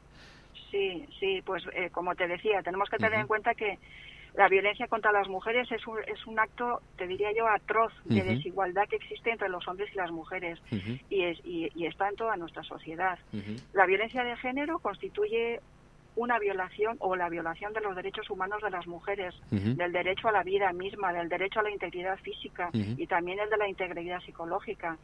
Sí, 0.70 1.07
sí, 1.20 1.43
pues 1.45 1.62
eh, 1.74 1.90
como 1.90 2.14
te 2.14 2.26
decía, 2.26 2.62
tenemos 2.62 2.88
que 2.88 2.97
tener 2.97 3.12
Ujú. 3.12 3.20
en 3.20 3.26
cuenta 3.26 3.55
que 3.55 3.78
la 4.35 4.49
violencia 4.49 4.87
contra 4.87 5.12
las 5.12 5.28
mujeres 5.28 5.70
es 5.70 5.87
un, 5.87 5.99
es 6.07 6.26
un 6.26 6.39
acto, 6.39 6.80
te 6.97 7.07
diría 7.07 7.33
yo, 7.37 7.47
atroz 7.47 7.93
de 8.05 8.22
desigualdad 8.22 8.89
que 8.89 8.97
existe 8.97 9.30
entre 9.30 9.49
los 9.49 9.66
hombres 9.68 9.91
y 9.93 9.97
las 9.97 10.11
mujeres 10.11 10.59
y, 11.11 11.22
es, 11.22 11.39
y, 11.45 11.70
y 11.74 11.87
está 11.87 12.09
en 12.09 12.16
toda 12.16 12.37
nuestra 12.37 12.62
sociedad. 12.62 13.18
La 13.72 13.85
violencia 13.87 14.24
de 14.24 14.37
género 14.37 14.78
constituye 14.78 15.61
una 16.14 16.39
violación 16.39 16.97
o 17.01 17.16
la 17.16 17.28
violación 17.28 17.72
de 17.72 17.80
los 17.80 17.97
derechos 17.97 18.28
humanos 18.30 18.62
de 18.62 18.70
las 18.70 18.87
mujeres, 18.87 19.35
del 19.51 19.93
derecho 19.93 20.28
a 20.28 20.33
la 20.33 20.43
vida 20.43 20.72
misma, 20.72 21.12
del 21.12 21.28
derecho 21.28 21.61
a 21.61 21.64
la 21.64 21.70
integridad 21.70 22.18
física 22.18 22.70
y 22.72 23.07
también 23.07 23.39
el 23.39 23.51
de 23.51 23.57
la 23.57 23.68
integridad 23.68 24.20
psicológica. 24.20 24.97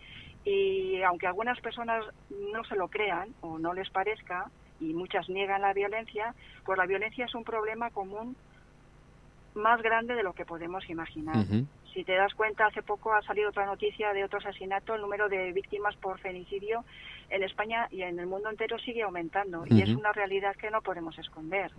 Y 0.44 1.02
aunque 1.02 1.26
algunas 1.26 1.60
personas 1.60 2.04
no 2.30 2.64
se 2.64 2.76
lo 2.76 2.88
crean 2.88 3.28
o 3.42 3.58
no 3.58 3.74
les 3.74 3.90
parezca, 3.90 4.50
y 4.80 4.94
muchas 4.94 5.28
niegan 5.28 5.62
la 5.62 5.72
violencia, 5.72 6.34
pues 6.64 6.78
la 6.78 6.86
violencia 6.86 7.24
es 7.24 7.34
un 7.34 7.42
problema 7.42 7.90
común 7.90 8.36
más 9.58 9.82
grande 9.82 10.14
de 10.14 10.22
lo 10.22 10.32
que 10.32 10.46
podemos 10.46 10.88
imaginar. 10.88 11.44
Si 11.92 12.04
te 12.04 12.14
das 12.14 12.32
cuenta, 12.34 12.66
hace 12.66 12.82
poco 12.82 13.12
ha 13.12 13.22
salido 13.22 13.50
otra 13.50 13.66
noticia 13.66 14.12
de 14.12 14.24
otro 14.24 14.38
asesinato, 14.38 14.94
el 14.94 15.02
número 15.02 15.28
de 15.28 15.52
víctimas 15.52 15.96
por 15.96 16.18
femicidio 16.20 16.84
en 17.28 17.42
España 17.42 17.88
y 17.90 18.02
en 18.02 18.18
el 18.18 18.26
mundo 18.26 18.48
entero 18.48 18.78
sigue 18.78 19.02
aumentando 19.02 19.64
y 19.66 19.82
es 19.82 19.90
una 19.90 20.12
realidad 20.12 20.54
que 20.56 20.70
no 20.70 20.80
podemos 20.80 21.18
esconder. 21.18 21.70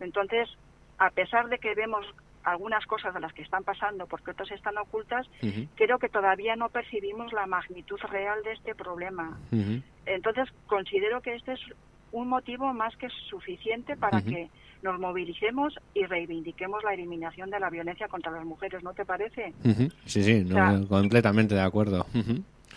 Entonces, 0.00 0.48
a 0.98 1.10
pesar 1.10 1.48
de 1.48 1.58
que 1.58 1.74
vemos 1.74 2.04
algunas 2.42 2.86
cosas 2.86 3.12
de 3.12 3.20
las 3.20 3.32
que 3.32 3.42
están 3.42 3.64
pasando 3.64 4.06
porque 4.06 4.30
otras 4.30 4.50
están 4.50 4.78
ocultas, 4.78 5.26
creo 5.74 5.98
que 5.98 6.08
todavía 6.08 6.56
no 6.56 6.68
percibimos 6.68 7.32
la 7.32 7.46
magnitud 7.46 7.98
real 8.10 8.42
de 8.42 8.52
este 8.52 8.74
problema. 8.74 9.38
Entonces, 10.06 10.48
considero 10.66 11.20
que 11.20 11.34
este 11.34 11.52
es 11.52 11.60
un 12.12 12.28
motivo 12.28 12.72
más 12.72 12.96
que 12.96 13.08
suficiente 13.28 13.96
para 13.96 14.20
que 14.30 14.50
nos 14.82 14.98
movilicemos 14.98 15.74
y 15.94 16.04
reivindiquemos 16.06 16.82
la 16.84 16.94
eliminación 16.94 17.50
de 17.50 17.60
la 17.60 17.70
violencia 17.70 18.08
contra 18.08 18.32
las 18.32 18.44
mujeres, 18.44 18.82
¿no 18.82 18.92
te 18.94 19.04
parece? 19.04 19.54
Ujú. 19.64 19.90
Sí, 20.06 20.22
sí, 20.22 20.44
no, 20.44 20.56
O 20.56 20.78
sea- 20.78 20.88
completamente 20.88 21.54
de 21.54 21.60
acuerdo. 21.62 22.06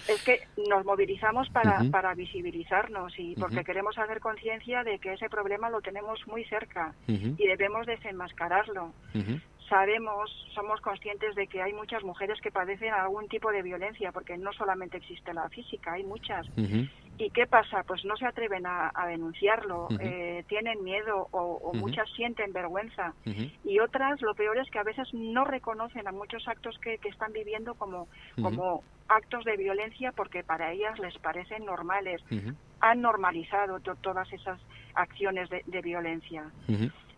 Es 0.08 0.22
que 0.24 0.40
nos 0.68 0.84
movilizamos 0.86 1.50
para, 1.50 1.78
para 1.92 2.16
visibilizarnos 2.16 3.14
y 3.20 3.36
porque 3.36 3.64
queremos 3.64 3.96
hacer 3.98 4.20
conciencia 4.20 4.84
de 4.84 4.98
que 4.98 5.14
ese 5.14 5.30
problema 5.30 5.70
lo 5.70 5.82
tenemos 5.82 6.20
muy 6.26 6.44
cerca 6.46 6.96
y 7.38 7.46
debemos 7.48 7.86
desenmascararlo. 7.86 8.94
Sabemos, 9.68 10.32
somos 10.56 10.82
conscientes 10.82 11.36
de 11.36 11.46
que 11.48 11.62
hay 11.62 11.74
muchas 11.74 12.04
mujeres 12.04 12.40
que 12.42 12.50
padecen 12.52 12.92
algún 12.92 13.28
tipo 13.28 13.52
de 13.52 13.62
violencia, 13.62 14.12
porque 14.12 14.36
no 14.36 14.52
solamente 14.54 14.98
existe 14.98 15.32
la 15.32 15.48
física, 15.50 15.94
hay 15.94 16.04
muchas. 16.04 16.48
¿Y 17.22 17.30
qué 17.32 17.46
pasa? 17.48 17.84
Pues 17.84 18.06
no 18.06 18.16
se 18.16 18.26
atreven 18.26 18.66
a, 18.66 18.92
a 18.96 19.06
denunciarlo, 19.08 19.90
eh, 20.00 20.46
tienen 20.48 20.82
miedo 20.84 21.28
o, 21.32 21.40
o 21.62 21.74
muchas 21.74 22.10
sienten 22.16 22.54
vergüenza. 22.54 23.14
Y 23.66 23.80
otras, 23.82 24.22
lo 24.22 24.34
peor 24.36 24.58
es 24.58 24.70
que 24.72 24.80
a 24.80 24.84
veces 24.84 25.08
no 25.14 25.44
reconocen 25.44 26.08
a 26.08 26.14
muchos 26.14 26.48
actos 26.48 26.78
que, 26.80 26.98
que 26.98 27.10
están 27.10 27.34
viviendo 27.34 27.76
como, 27.76 28.08
actos 29.10 29.44
de 29.44 29.58
violencia 29.58 30.14
porque 30.14 30.44
para 30.46 30.72
ellas 30.72 30.98
les 31.00 31.18
parecen 31.20 31.66
normales. 31.66 32.22
Han 32.80 33.02
normalizado 33.02 33.82
to- 33.82 33.96
todas 33.98 34.32
esas 34.32 34.58
acciones 34.96 35.50
de, 35.50 35.62
de 35.66 35.82
violencia. 35.82 36.50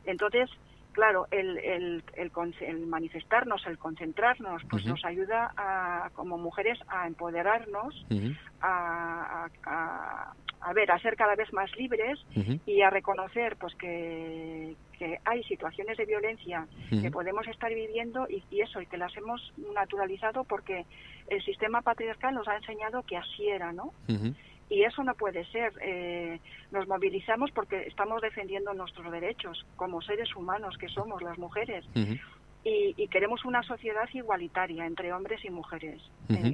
Entonces, 0.05 0.49
claro, 0.91 1.27
el, 1.31 1.57
el, 1.59 2.03
el, 2.15 2.31
el 2.61 2.85
manifestarnos, 2.87 3.65
el 3.67 3.77
concentrarnos, 3.77 4.61
pues 4.69 4.83
nos 4.91 5.05
ayuda 5.05 5.51
a, 5.57 6.09
como 6.13 6.37
mujeres 6.37 6.77
a 6.87 7.07
empoderarnos, 7.07 8.05
a, 8.61 9.45
a, 9.45 9.49
a- 9.65 10.33
a 10.63 10.73
ver, 10.73 10.91
a 10.91 10.99
ser 10.99 11.15
cada 11.15 11.35
vez 11.35 11.51
más 11.53 11.75
libres 11.75 12.19
y 12.67 12.81
a 12.83 12.91
reconocer 12.91 13.55
pues 13.57 13.73
que, 13.75 14.75
que 14.99 15.17
hay 15.25 15.41
situaciones 15.45 15.97
de 15.97 16.05
violencia 16.05 16.67
que 17.01 17.09
podemos 17.09 17.47
estar 17.47 17.73
viviendo 17.73 18.27
y, 18.29 18.43
y 18.51 18.61
eso, 18.61 18.79
y 18.79 18.85
que 18.85 18.97
las 18.97 19.15
hemos 19.17 19.41
naturalizado 19.73 20.43
porque 20.43 20.85
el 21.29 21.41
sistema 21.43 21.81
patriarcal 21.81 22.35
nos 22.35 22.47
ha 22.47 22.55
enseñado 22.57 23.01
que 23.03 23.17
así 23.17 23.47
era, 23.49 23.71
¿no? 23.73 23.91
Y 24.71 24.83
eso 24.83 25.03
no 25.03 25.13
puede 25.15 25.43
ser. 25.51 25.73
Eh, 25.81 26.39
nos 26.71 26.87
movilizamos 26.87 27.51
porque 27.51 27.87
estamos 27.87 28.21
defendiendo 28.21 28.73
nuestros 28.73 29.11
derechos 29.11 29.65
como 29.75 30.01
seres 30.01 30.33
humanos 30.35 30.77
que 30.77 30.87
somos 30.87 31.21
las 31.21 31.37
mujeres. 31.37 31.85
Y, 32.63 32.93
y 32.95 33.07
queremos 33.07 33.43
una 33.43 33.63
sociedad 33.63 34.07
igualitaria 34.13 34.85
entre 34.85 35.11
hombres 35.13 35.43
y 35.43 35.49
mujeres. 35.49 36.01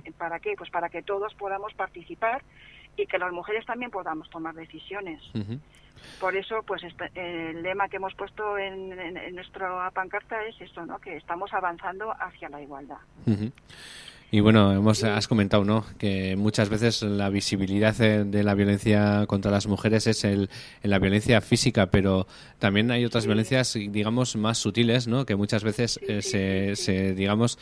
Eh, 0.08 0.12
¿Para 0.18 0.40
qué? 0.40 0.56
Pues 0.58 0.70
para 0.72 0.90
que 0.90 1.04
todos 1.04 1.34
podamos 1.36 1.74
participar 1.76 2.42
y 2.96 3.06
que 3.06 3.20
las 3.20 3.32
mujeres 3.32 3.66
también 3.66 3.92
podamos 3.92 4.30
tomar 4.32 4.56
decisiones. 4.56 5.22
Por 6.20 6.36
eso, 6.36 6.64
pues 6.64 6.84
este- 6.84 7.12
el 7.16 7.62
lema 7.62 7.90
que 7.90 7.98
hemos 7.98 8.14
puesto 8.16 8.58
en, 8.58 8.98
en- 9.00 9.18
en 9.18 9.36
nuestra 9.36 9.92
pancarta 9.92 10.44
es 10.46 10.60
eso, 10.62 10.86
¿no? 10.86 10.98
Que 11.00 11.18
estamos 11.18 11.54
avanzando 11.54 12.12
hacia 12.20 12.50
la 12.50 12.62
igualdad. 12.62 12.98
Y 14.30 14.42
bueno, 14.42 14.74
hemos, 14.74 15.06
has 15.06 15.26
comentado, 15.30 15.64
¿no? 15.64 15.86
Que 15.98 16.36
muchas 16.36 16.68
veces 16.68 17.02
la 17.02 17.30
visibilidad 17.30 17.96
eh, 18.02 18.26
de 18.26 18.44
la 18.44 18.56
violencia 18.56 19.26
contra 19.26 19.52
las 19.52 19.68
mujeres 19.68 20.06
es 20.06 20.26
el, 20.26 20.50
en 20.84 20.90
la 20.90 21.00
violencia 21.00 21.40
física, 21.40 21.92
pero 21.92 22.28
también 22.60 22.92
hay 22.92 23.06
otras 23.06 23.26
violencias, 23.26 23.74
digamos, 23.74 24.36
más 24.36 24.58
sutiles, 24.58 25.08
¿no? 25.08 25.26
Que 25.26 25.38
muchas 25.38 25.64
veces 25.64 25.98
eh, 26.10 26.22
se, 26.22 26.76
se, 26.76 27.14
digamos, 27.14 27.58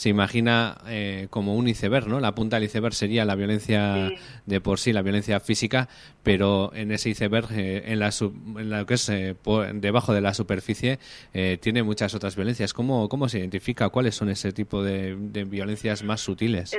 se 0.00 0.08
imagina 0.08 0.78
eh, 0.86 1.26
como 1.28 1.54
un 1.56 1.68
iceberg, 1.68 2.06
¿no? 2.08 2.20
La 2.20 2.34
punta 2.34 2.56
del 2.56 2.64
iceberg 2.64 2.94
sería 2.94 3.26
la 3.26 3.34
violencia 3.34 4.10
de 4.46 4.60
por 4.62 4.78
sí, 4.78 4.94
la 4.94 5.02
violencia 5.02 5.40
física, 5.40 5.90
pero 6.22 6.72
en 6.74 6.90
ese 6.90 7.10
iceberg, 7.10 7.48
eh, 7.52 7.82
en, 7.84 7.98
la 7.98 8.10
sub- 8.10 8.58
en 8.58 8.70
lo 8.70 8.86
que 8.86 8.94
es 8.94 9.06
eh, 9.10 9.36
debajo 9.74 10.14
de 10.14 10.22
la 10.22 10.32
superficie, 10.32 10.98
eh, 11.34 11.58
tiene 11.60 11.82
muchas 11.82 12.14
otras 12.14 12.34
violencias. 12.34 12.72
¿Cómo, 12.72 13.10
cómo 13.10 13.28
se 13.28 13.40
identifica? 13.40 13.90
¿Cuáles 13.90 14.14
son 14.14 14.30
ese 14.30 14.52
tipo 14.52 14.82
de, 14.82 15.16
de 15.16 15.44
violencias 15.44 16.02
más 16.02 16.22
sutiles? 16.22 16.72
Es, 16.72 16.78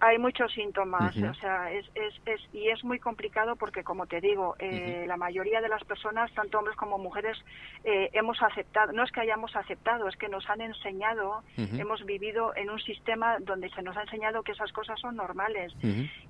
hay 0.00 0.18
muchos 0.18 0.52
síntomas, 0.52 1.14
o 1.30 1.34
sea, 1.34 1.70
es, 1.72 1.86
es, 1.94 2.14
es, 2.26 2.40
y 2.54 2.68
es 2.70 2.82
muy 2.84 2.98
complicado 2.98 3.56
porque, 3.56 3.84
como 3.84 4.06
te 4.06 4.20
digo, 4.20 4.56
eh, 4.58 5.04
la 5.06 5.16
mayoría 5.16 5.60
de 5.60 5.68
las 5.68 5.84
personas, 5.84 6.32
tanto 6.32 6.58
hombres 6.58 6.76
como 6.76 6.98
mujeres, 6.98 7.36
eh, 7.84 8.08
hemos 8.14 8.42
aceptado, 8.42 8.92
no 8.92 9.04
es 9.04 9.12
que 9.12 9.20
hayamos 9.20 9.54
aceptado, 9.56 10.08
es 10.08 10.16
que 10.16 10.28
nos 10.28 10.48
han 10.48 10.60
enseñado, 10.62 11.42
hemos 11.80 12.04
vivido 12.06 12.54
en 12.56 12.70
un 12.70 12.80
sistema 12.80 13.38
donde 13.40 13.68
se 13.70 13.82
nos 13.82 13.96
ha 13.96 14.02
enseñado 14.02 14.42
que 14.42 14.52
esas 14.52 14.72
cosas 14.72 14.98
son 15.00 15.16
normales. 15.16 15.72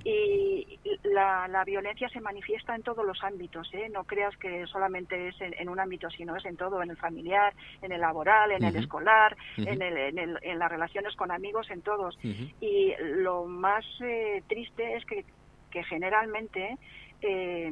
Y 0.04 0.78
la, 1.04 1.46
la 1.48 1.64
violencia 1.64 2.08
se 2.08 2.20
manifiesta 2.20 2.74
en 2.74 2.82
todos 2.82 3.04
los 3.06 3.22
ámbitos, 3.22 3.68
¿eh? 3.74 3.88
no 3.92 4.04
creas 4.04 4.36
que 4.38 4.66
solamente 4.66 5.28
es 5.28 5.40
en, 5.40 5.54
en 5.58 5.68
un 5.68 5.78
ámbito, 5.78 6.10
sino 6.10 6.36
es 6.36 6.44
en 6.44 6.56
todo, 6.56 6.82
en 6.82 6.90
el 6.90 6.96
familiar, 6.96 7.52
en 7.82 7.92
el 7.92 8.00
laboral, 8.00 8.50
en 8.52 8.64
el 8.64 8.74
escolar, 8.80 9.36
en, 9.56 9.80
el, 9.82 9.96
en, 9.96 10.18
el- 10.18 10.38
en 10.42 10.58
las 10.58 10.70
relaciones 10.70 11.14
con 11.16 11.30
amigos, 11.30 11.70
en 11.70 11.82
todos. 11.82 12.18
Y 12.60 12.94
lo 12.98 13.44
más 13.60 13.84
eh, 14.00 14.42
triste 14.48 14.96
es 14.96 15.04
que, 15.04 15.24
que 15.70 15.84
generalmente 15.84 16.78
eh, 17.22 17.66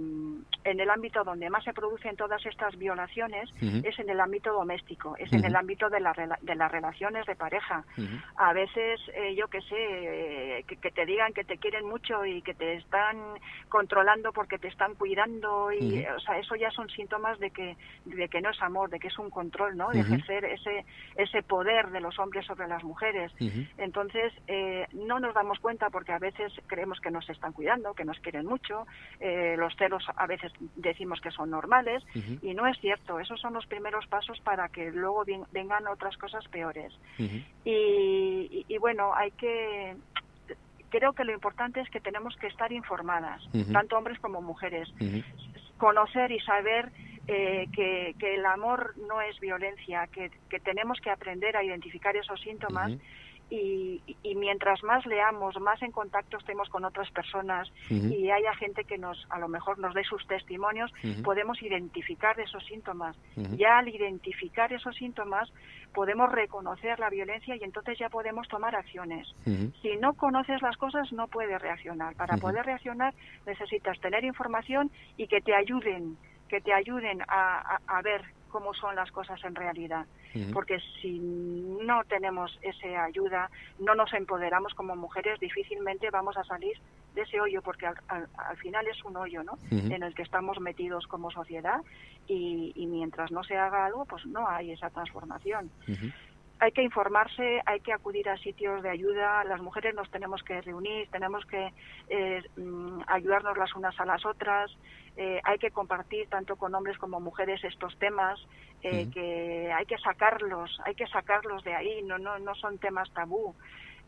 en 0.65 0.81
el 0.81 0.91
ámbito 0.91 1.25
donde 1.25 1.49
más 1.51 1.65
se 1.65 1.73
producen 1.73 2.17
todas 2.17 2.45
estas 2.45 2.77
violaciones 2.77 3.51
es 3.61 3.99
en 3.99 4.11
el 4.11 4.21
ámbito 4.21 4.53
doméstico, 4.53 5.17
es 5.19 5.33
en 5.33 5.45
el 5.45 5.57
ámbito 5.57 5.89
de, 5.89 6.01
la 6.01 6.13
de 6.43 6.55
las 6.55 6.71
relaciones 6.71 7.27
de 7.27 7.35
pareja. 7.35 7.85
A 8.37 8.53
veces, 8.53 9.01
eh, 9.15 9.35
yo 9.35 9.49
que 9.49 9.61
sé, 9.63 9.77
eh, 9.79 10.65
que, 10.67 10.77
que 10.77 10.91
te 10.91 11.07
digan 11.07 11.33
que 11.33 11.45
te 11.45 11.59
quieren 11.59 11.87
mucho 11.87 12.25
y 12.25 12.43
que 12.43 12.55
te 12.55 12.75
están 12.75 13.17
controlando 13.69 14.33
porque 14.33 14.59
te 14.59 14.69
están 14.69 14.95
cuidando 14.95 15.73
y, 15.73 16.05
o 16.05 16.21
sea, 16.21 16.39
eso 16.39 16.55
ya 16.57 16.71
son 16.71 16.89
síntomas 16.91 17.39
de 17.39 17.51
que 17.51 17.77
de 18.05 18.29
que 18.29 18.41
no 18.41 18.51
es 18.51 18.61
amor, 18.63 18.91
de 18.91 18.99
que 18.99 19.09
es 19.09 19.19
un 19.19 19.31
control, 19.31 19.77
¿no? 19.77 19.91
De 19.91 20.01
ejercer 20.01 20.45
ese 20.45 20.85
ese 21.17 21.43
poder 21.43 21.91
de 21.91 22.01
los 22.01 22.19
hombres 22.19 22.45
sobre 22.47 22.69
las 22.69 22.85
mujeres. 22.85 23.33
Entonces, 23.79 24.33
eh, 24.47 24.87
no 24.93 25.21
nos 25.21 25.35
damos 25.35 25.59
cuenta 25.61 25.91
porque 25.91 26.13
a 26.13 26.19
veces 26.19 26.53
creemos 26.67 27.01
que 27.01 27.11
nos 27.11 27.29
están 27.31 27.53
cuidando, 27.53 27.95
que 27.95 28.05
nos 28.05 28.19
quieren 28.21 28.47
mucho, 28.47 28.87
eh, 29.21 29.38
los 29.57 29.75
celos 29.77 30.05
a 30.17 30.27
veces 30.27 30.53
decimos 30.77 31.21
que 31.21 31.31
son 31.31 31.51
normales 31.51 32.03
y 32.43 32.55
no 32.55 32.67
es 32.67 32.79
cierto. 32.81 33.21
Esos 33.21 33.41
son 33.41 33.53
los 33.55 33.67
primeros 33.67 34.07
pasos 34.07 34.39
para 34.41 34.69
que 34.69 34.91
luego 34.91 35.25
ven- 35.25 35.45
vengan 35.53 35.87
otras 35.87 36.17
cosas 36.17 36.47
peores. 36.49 36.93
Y, 37.65 37.73
y- 38.51 38.65
y 38.69 38.79
bueno, 38.79 39.15
hay 39.15 39.31
que... 39.33 39.97
Creo 40.91 41.13
que 41.13 41.25
lo 41.25 41.33
importante 41.33 41.81
es 41.81 41.91
que 41.91 42.01
tenemos 42.01 42.35
que 42.37 42.47
estar 42.47 42.73
informadas, 42.73 43.43
tanto 43.73 43.99
hombres 43.99 44.19
como 44.21 44.41
mujeres. 44.41 44.89
Conocer 45.77 46.33
y 46.33 46.41
saber 46.41 46.91
eh, 47.27 47.67
que, 47.75 48.15
que 48.19 48.37
el 48.37 48.47
amor 48.47 48.95
no 49.07 49.21
es 49.21 49.39
violencia, 49.39 50.07
que, 50.07 50.31
que 50.49 50.59
tenemos 50.61 50.99
que 51.01 51.11
aprender 51.11 51.57
a 51.59 51.63
identificar 51.63 52.17
esos 52.17 52.41
síntomas 52.41 52.91
y- 53.51 54.17
y 54.23 54.35
mientras 54.35 54.83
más 54.83 55.07
leamos, 55.07 55.59
más 55.61 55.81
en 55.83 55.91
contacto 55.93 56.37
estemos 56.37 56.69
con 56.69 56.85
otras 56.85 57.11
personas 57.13 57.73
y 58.13 58.31
haya 58.31 58.55
gente 58.55 58.85
que 58.85 58.99
nos 58.99 59.27
a 59.31 59.39
lo 59.39 59.49
mejor 59.49 59.79
nos 59.79 59.95
dé 59.95 60.05
sus 60.05 60.27
testimonios, 60.27 60.93
podemos 61.23 61.61
identificar 61.63 62.39
esos 62.41 62.65
síntomas. 62.67 63.17
Ya 63.57 63.79
al 63.79 63.89
identificar 63.89 64.73
esos 64.73 64.95
síntomas 64.97 65.51
podemos 65.95 66.31
reconocer 66.31 66.99
la 67.01 67.09
violencia 67.11 67.57
y 67.57 67.65
entonces 67.65 67.99
ya 67.99 68.09
podemos 68.11 68.47
tomar 68.49 68.75
acciones. 68.77 69.27
Si 69.83 69.97
no 69.97 70.15
conoces 70.15 70.61
las 70.61 70.77
cosas, 70.77 71.13
no 71.13 71.27
puedes 71.29 71.61
reaccionar. 71.61 72.15
Para 72.17 72.35
poder 72.41 72.67
reaccionar 72.67 73.15
necesitas 73.47 73.99
tener 74.01 74.25
información 74.25 74.91
y 75.17 75.27
que 75.27 75.41
te 75.41 75.55
ayuden, 75.55 76.17
que 76.49 76.61
te 76.61 76.73
ayuden 76.73 77.23
a, 77.29 77.77
a- 77.77 77.81
a 77.99 78.03
ver 78.03 78.23
cómo 78.49 78.75
son 78.75 78.97
las 78.97 79.11
cosas 79.13 79.43
en 79.45 79.55
realidad. 79.55 80.07
Porque 80.53 80.79
si 81.01 81.19
no 81.21 82.03
tenemos 82.05 82.59
esa 82.63 83.05
ayuda, 83.05 83.51
no 83.79 83.95
nos 83.95 84.13
empoderamos 84.13 84.75
como 84.75 84.97
mujeres, 84.97 85.39
difícilmente 85.41 86.11
vamos 86.11 86.37
a 86.37 86.45
salir 86.45 86.77
de 87.15 87.23
ese 87.23 87.41
hoyo, 87.41 87.63
porque 87.63 87.87
al, 87.87 87.97
al- 88.09 88.29
al 88.49 88.57
final 88.59 88.87
es 88.87 89.03
un 89.05 89.17
hoyo, 89.17 89.43
¿no? 89.43 89.53
En 89.93 90.03
el 90.03 90.15
que 90.15 90.23
estamos 90.23 90.61
metidos 90.61 91.07
como 91.07 91.31
sociedad 91.31 91.81
y, 92.27 92.73
y 92.75 92.87
mientras 92.87 93.31
no 93.31 93.43
se 93.43 93.57
haga 93.57 93.87
algo, 93.87 94.05
pues 94.05 94.25
no 94.27 94.47
hay 94.49 94.73
esa 94.73 94.91
transformación 94.91 95.71
hay 96.61 96.73
que 96.73 96.83
informarse, 96.83 97.61
hay 97.67 97.81
que 97.81 97.93
acudir 97.93 98.29
a 98.29 98.37
sitios 98.39 98.83
de 98.83 98.91
ayuda, 98.91 99.45
las 99.45 99.61
mujeres 99.61 99.95
nos 99.95 100.11
tenemos 100.11 100.43
que 100.43 100.61
reunir, 100.61 101.09
tenemos 101.11 101.45
que 101.47 101.73
eh, 102.09 102.43
mm, 102.57 103.03
ayudarnos 103.07 103.57
las 103.57 103.75
unas 103.75 103.99
a 104.01 104.05
las 104.05 104.25
otras, 104.27 104.71
eh, 105.17 105.41
hay 105.45 105.59
que 105.59 105.71
compartir 105.71 106.29
tanto 106.29 106.57
con 106.57 106.75
hombres 106.75 106.99
como 106.99 107.21
mujeres 107.21 107.63
estos 107.65 107.97
temas, 107.99 108.41
eh, 108.83 109.09
que 109.13 109.73
hay 109.73 109.87
que 109.87 109.99
sacarlos, 109.99 110.81
hay 110.85 110.95
que 110.95 111.07
sacarlos 111.07 111.65
de 111.65 111.75
ahí, 111.75 112.03
no, 112.03 112.19
no, 112.19 112.39
no 112.39 112.55
son 112.55 112.79
temas 112.79 113.11
tabú. 113.13 113.55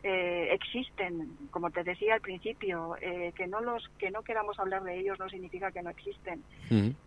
Eh, 0.03 0.47
existen, 0.51 1.37
como 1.51 1.69
te 1.69 1.83
decía 1.83 2.15
al 2.15 2.21
principio, 2.21 2.95
eh, 3.01 3.33
que 3.35 3.45
no 3.45 3.61
los 3.61 3.87
que 3.99 4.09
no 4.09 4.23
queramos 4.23 4.59
hablar 4.59 4.83
de 4.83 4.99
ellos 4.99 5.19
no 5.19 5.29
significa 5.29 5.71
que 5.71 5.83
no 5.83 5.91
existen. 5.91 6.43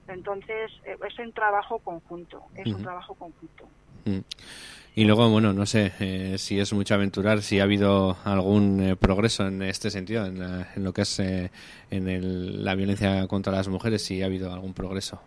Entonces 0.06 0.70
eh, 0.84 0.96
es 1.04 1.18
un 1.18 1.32
trabajo 1.32 1.80
conjunto, 1.80 2.44
es 2.54 2.66
un 2.66 2.82
trabajo 2.82 3.14
conjunto. 3.14 3.68
Mm. 4.04 4.18
Y 4.96 5.04
luego, 5.06 5.28
bueno, 5.28 5.52
no 5.52 5.66
sé 5.66 5.92
eh, 5.98 6.38
si 6.38 6.60
es 6.60 6.72
mucho 6.72 6.94
aventurar, 6.94 7.42
si 7.42 7.58
ha 7.58 7.64
habido 7.64 8.16
algún 8.24 8.80
eh, 8.80 8.96
progreso 8.96 9.44
en 9.46 9.60
este 9.62 9.90
sentido, 9.90 10.24
en, 10.24 10.38
la- 10.38 10.68
en 10.76 10.84
lo 10.84 10.92
que 10.92 11.02
es 11.02 11.18
eh, 11.18 11.50
en 11.90 12.08
el- 12.08 12.64
la 12.64 12.76
violencia 12.76 13.26
contra 13.26 13.52
las 13.52 13.66
mujeres, 13.66 14.04
si 14.04 14.22
ha 14.22 14.26
habido 14.26 14.52
algún 14.52 14.72
progreso. 14.72 15.20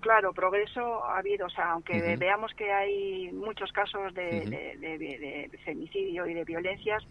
Claro, 0.00 0.32
progreso 0.32 1.04
ha 1.04 1.18
habido, 1.18 1.46
o 1.46 1.50
sea, 1.50 1.72
aunque 1.72 2.16
veamos 2.16 2.54
que 2.54 2.72
hay 2.72 3.32
muchos 3.32 3.72
casos 3.72 4.14
de, 4.14 4.42
de- 4.78 4.96
de- 4.98 5.48
de 5.50 5.58
femicidio 5.64 6.24
y 6.26 6.34
de 6.34 6.44
violencias, 6.44 7.02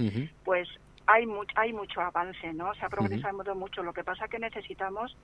pues 0.46 0.70
hay, 1.06 1.26
mu- 1.26 1.44
hay 1.56 1.74
mucho 1.74 2.00
avance, 2.00 2.54
¿no? 2.54 2.74
Se 2.76 2.86
ha 2.86 2.90
progresado 2.90 3.56
mucho. 3.56 3.84
Lo 3.84 3.92
que 3.92 4.06
pasa 4.06 4.30
que 4.30 4.40
necesitamos 4.40 5.18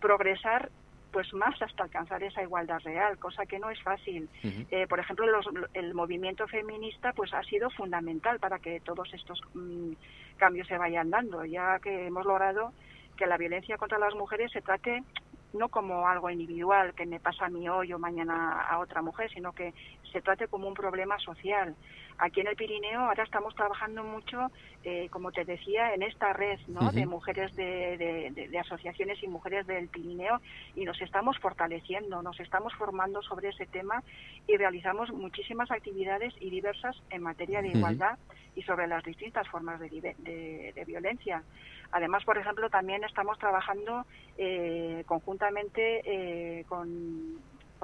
progresar 0.00 0.70
pues 1.14 1.32
más 1.32 1.54
hasta 1.62 1.84
alcanzar 1.84 2.22
esa 2.24 2.42
igualdad 2.42 2.80
real, 2.84 3.16
cosa 3.18 3.46
que 3.46 3.60
no 3.60 3.70
es 3.70 3.80
fácil. 3.82 4.28
Eh, 4.70 4.86
por 4.88 4.98
ejemplo, 4.98 5.24
los- 5.26 5.48
el 5.72 5.94
movimiento 5.94 6.46
feminista 6.48 7.12
pues 7.12 7.32
ha 7.32 7.42
sido 7.44 7.70
fundamental 7.70 8.40
para 8.40 8.58
que 8.58 8.80
todos 8.80 9.08
estos 9.14 9.40
mm, 9.54 9.92
cambios 10.36 10.66
se 10.66 10.76
vayan 10.76 11.10
dando, 11.10 11.44
ya 11.44 11.78
que 11.78 12.06
hemos 12.08 12.26
logrado 12.26 12.72
que 13.16 13.26
la 13.26 13.36
violencia 13.38 13.78
contra 13.78 13.98
las 13.98 14.14
mujeres 14.16 14.50
se 14.50 14.60
trate 14.60 15.04
no 15.52 15.68
como 15.68 16.08
algo 16.08 16.28
individual 16.30 16.94
que 16.94 17.06
me 17.06 17.20
pasa 17.20 17.46
a 17.46 17.48
mí 17.48 17.68
hoy 17.68 17.92
o 17.92 17.98
mañana 18.00 18.60
a 18.62 18.80
otra 18.80 19.00
mujer, 19.02 19.30
sino 19.30 19.52
que 19.52 19.72
se 20.14 20.22
trate 20.22 20.46
como 20.46 20.68
un 20.68 20.74
problema 20.74 21.18
social. 21.18 21.74
Aquí 22.18 22.40
en 22.40 22.46
el 22.46 22.54
Pirineo 22.54 23.00
ahora 23.00 23.24
estamos 23.24 23.52
trabajando 23.56 24.04
mucho, 24.04 24.46
eh, 24.84 25.08
como 25.10 25.32
te 25.32 25.44
decía, 25.44 25.92
en 25.92 26.02
esta 26.04 26.32
red 26.32 26.56
¿no? 26.68 26.92
De 26.92 27.04
mujeres 27.06 27.52
de, 27.56 27.96
de- 27.98 28.30
de- 28.30 28.48
de 28.48 28.58
asociaciones 28.60 29.20
y 29.24 29.26
mujeres 29.28 29.66
del 29.66 29.88
Pirineo 29.88 30.40
y 30.76 30.84
nos 30.84 31.00
estamos 31.02 31.36
fortaleciendo, 31.40 32.22
nos 32.22 32.38
estamos 32.38 32.72
formando 32.74 33.20
sobre 33.22 33.48
ese 33.48 33.66
tema 33.66 34.02
y 34.46 34.56
realizamos 34.56 35.10
muchísimas 35.10 35.68
actividades 35.72 36.32
y 36.40 36.48
diversas 36.48 36.96
en 37.10 37.22
materia 37.22 37.60
de 37.60 37.70
igualdad 37.78 38.16
y 38.54 38.62
sobre 38.62 38.86
las 38.86 39.02
distintas 39.02 39.48
formas 39.48 39.80
de 39.80 40.84
violencia. 40.86 41.42
Además, 41.90 42.22
por 42.24 42.38
ejemplo, 42.38 42.70
también 42.70 43.02
estamos 43.02 43.36
trabajando 43.38 44.04
eh, 44.36 45.02
conjuntamente 45.06 46.02
eh, 46.04 46.64
con, 46.66 46.88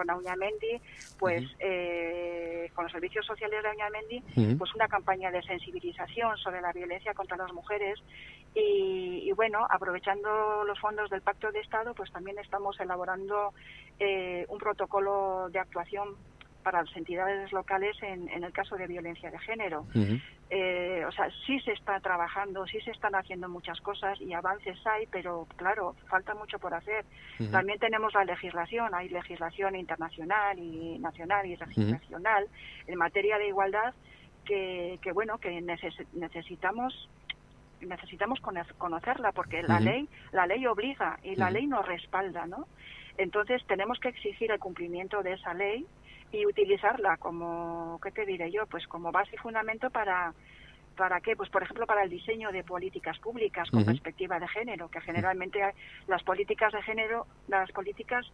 con 0.00 0.08
Auñamendi, 0.08 0.80
pues 1.18 1.44
eh, 1.58 2.70
con 2.74 2.84
los 2.84 2.92
servicios 2.92 3.26
sociales 3.26 3.62
de 3.62 3.68
Auñamendi, 3.68 4.24
Ujú. 4.34 4.56
pues 4.56 4.74
una 4.74 4.88
campaña 4.88 5.30
de 5.30 5.42
sensibilización 5.42 6.38
sobre 6.38 6.62
la 6.62 6.72
violencia 6.72 7.12
contra 7.12 7.36
las 7.36 7.52
mujeres 7.52 7.98
y, 8.54 9.28
y 9.28 9.32
bueno, 9.32 9.66
aprovechando 9.68 10.64
los 10.64 10.80
fondos 10.80 11.10
del 11.10 11.20
Pacto 11.20 11.52
de 11.52 11.60
Estado, 11.60 11.92
pues 11.92 12.10
también 12.12 12.38
estamos 12.38 12.80
elaborando 12.80 13.52
eh, 13.98 14.46
un 14.48 14.56
protocolo 14.56 15.50
de 15.50 15.58
actuación 15.58 16.16
para 16.62 16.82
las 16.82 16.96
entidades 16.96 17.52
locales 17.52 17.96
en, 18.02 18.28
en 18.28 18.44
el 18.44 18.52
caso 18.52 18.76
de 18.76 18.86
violencia 18.86 19.30
de 19.30 19.38
género. 19.38 19.86
Eh, 20.50 21.04
o 21.06 21.12
sea, 21.12 21.28
sí 21.46 21.60
se 21.60 21.72
está 21.72 22.00
trabajando, 22.00 22.66
sí 22.66 22.80
se 22.80 22.90
están 22.90 23.14
haciendo 23.14 23.48
muchas 23.48 23.80
cosas 23.80 24.20
y 24.20 24.32
avances 24.32 24.78
hay, 24.86 25.06
pero 25.06 25.46
claro, 25.56 25.94
falta 26.08 26.34
mucho 26.34 26.58
por 26.58 26.74
hacer. 26.74 27.04
También 27.50 27.78
tenemos 27.78 28.12
la 28.14 28.24
legislación, 28.24 28.94
hay 28.94 29.08
legislación 29.08 29.76
internacional 29.76 30.58
y 30.58 30.98
nacional 30.98 31.46
y 31.46 31.56
regional 31.56 32.48
en 32.86 32.98
materia 32.98 33.38
de 33.38 33.48
igualdad 33.48 33.94
que, 34.44 34.98
que 35.02 35.12
bueno, 35.12 35.38
que 35.38 35.60
necesitamos 36.12 37.08
necesitamos 37.80 38.40
conocerla 38.76 39.32
porque 39.32 39.62
la 39.62 39.80
ley 39.80 40.06
la 40.32 40.46
ley 40.46 40.66
obliga 40.66 41.18
y 41.22 41.36
la 41.36 41.50
ley 41.50 41.66
nos 41.66 41.86
respalda, 41.86 42.46
¿no? 42.46 42.66
Entonces 43.16 43.62
tenemos 43.66 43.98
que 44.00 44.08
exigir 44.08 44.50
el 44.50 44.58
cumplimiento 44.58 45.22
de 45.22 45.34
esa 45.34 45.54
ley 45.54 45.86
y 46.32 46.46
utilizarla 46.46 47.16
como, 47.16 47.98
¿qué 48.02 48.10
te 48.10 48.24
diré 48.24 48.50
yo? 48.50 48.66
Pues 48.66 48.86
como 48.86 49.10
base 49.10 49.34
y 49.34 49.38
fundamento 49.38 49.90
para, 49.90 50.32
¿para 50.96 51.20
qué? 51.20 51.34
Pues 51.36 51.50
por 51.50 51.62
ejemplo 51.62 51.86
para 51.86 52.02
el 52.02 52.10
diseño 52.10 52.52
de 52.52 52.62
políticas 52.62 53.18
públicas 53.18 53.70
con 53.70 53.84
perspectiva 53.84 54.38
de 54.38 54.48
género, 54.48 54.88
que 54.88 55.00
generalmente 55.00 55.60
las 56.06 56.22
políticas 56.22 56.72
de 56.72 56.82
género, 56.82 57.26
las 57.48 57.70
políticas 57.72 58.26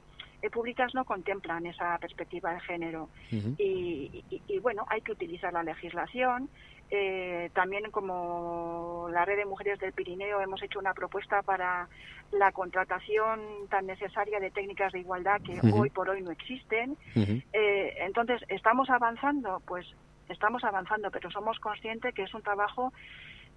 eh, 0.43 0.51
públicas 0.51 0.95
no 0.95 1.05
contemplan 1.05 1.65
esa 1.67 1.97
perspectiva 1.99 2.53
de 2.53 2.61
género. 2.61 3.09
y, 3.31 4.25
y, 4.49 4.59
bueno, 4.59 4.85
hay 4.89 5.01
que 5.01 5.13
utilizar 5.13 5.53
la 5.53 5.63
legislación, 5.63 6.51
eh, 6.91 7.51
también 7.55 7.91
como 7.91 9.09
la 9.11 9.25
red 9.25 9.37
de 9.37 9.45
mujeres 9.45 9.79
del 9.81 9.93
Pirineo 9.93 10.41
hemos 10.41 10.63
hecho 10.63 10.79
una 10.79 10.95
propuesta 10.95 11.43
para 11.43 11.89
la 12.33 12.53
contratación 12.53 13.41
tan 13.69 13.87
necesaria 13.87 14.39
de 14.39 14.51
técnicas 14.51 14.93
de 14.93 15.01
igualdad 15.01 15.41
que 15.43 15.61
hoy 15.73 15.91
por 15.91 16.09
hoy 16.09 16.23
no 16.23 16.31
existen. 16.31 16.97
eh, 17.15 17.95
entonces, 18.01 18.43
¿estamos 18.49 18.89
avanzando? 18.91 19.61
Pues 19.67 19.87
estamos 20.29 20.63
avanzando, 20.65 21.11
pero 21.11 21.31
somos 21.31 21.59
conscientes 21.59 22.15
que 22.15 22.23
es 22.23 22.35
un 22.35 22.43
trabajo, 22.43 22.93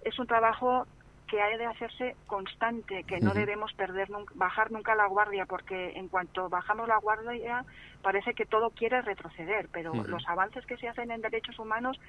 es 0.04 0.18
un 0.18 0.26
trabajo 0.26 0.86
que 1.30 1.40
ha 1.40 1.56
de 1.56 1.64
hacerse 1.64 2.16
constante, 2.26 3.04
que 3.04 3.20
no 3.20 3.32
debemos 3.32 3.72
perder 3.74 4.08
bajar 4.34 4.72
nunca 4.72 4.96
la 4.96 5.06
guardia, 5.06 5.46
porque 5.46 5.92
en 5.94 6.08
cuanto 6.08 6.48
bajamos 6.48 6.88
la 6.88 6.96
guardia 6.98 7.64
parece 8.02 8.34
que 8.34 8.46
todo 8.46 8.70
quiere 8.70 9.00
retroceder, 9.02 9.68
pero 9.70 9.94
los 9.94 10.28
avances 10.28 10.66
que 10.66 10.76
se 10.76 10.88
hacen 10.88 11.12
en 11.12 11.20
derechos 11.20 11.56
humanos 11.60 12.00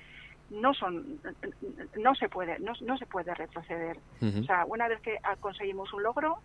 no 0.52 0.74
son 0.74 1.20
no 1.98 2.14
se 2.16 2.30
puede 2.30 2.60
no, 2.60 2.74
no 2.82 2.98
se 2.98 3.06
puede 3.06 3.34
retroceder. 3.34 3.98
O 4.22 4.44
sea 4.44 4.66
una 4.68 4.88
vez 4.88 5.00
que 5.02 5.18
conseguimos 5.40 5.92
un 5.94 6.04
logro 6.04 6.40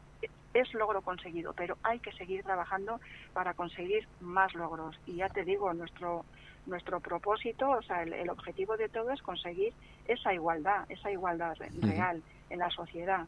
es 0.55 0.73
logro 0.75 1.03
conseguido 1.03 1.53
pero 1.53 1.77
hay 1.83 1.99
que 1.99 2.13
seguir 2.13 2.43
trabajando 2.45 3.01
para 3.35 3.55
conseguir 3.55 4.07
más 4.21 4.55
logros. 4.55 4.99
Y 5.07 5.17
ya 5.17 5.29
te 5.29 5.45
digo 5.45 5.73
nuestro 5.75 6.25
nuestro 6.67 7.01
propósito 7.01 7.71
o 7.71 7.83
sea 7.83 8.03
el, 8.03 8.31
objetivo 8.31 8.77
de 8.77 8.89
todo 8.89 9.11
es 9.11 9.23
conseguir 9.23 9.73
esa 10.07 10.35
igualdad 10.35 10.85
esa 10.89 11.11
igualdad 11.11 11.57
real 11.81 12.23
en 12.51 12.59
la 12.59 12.71
sociedad 12.71 13.27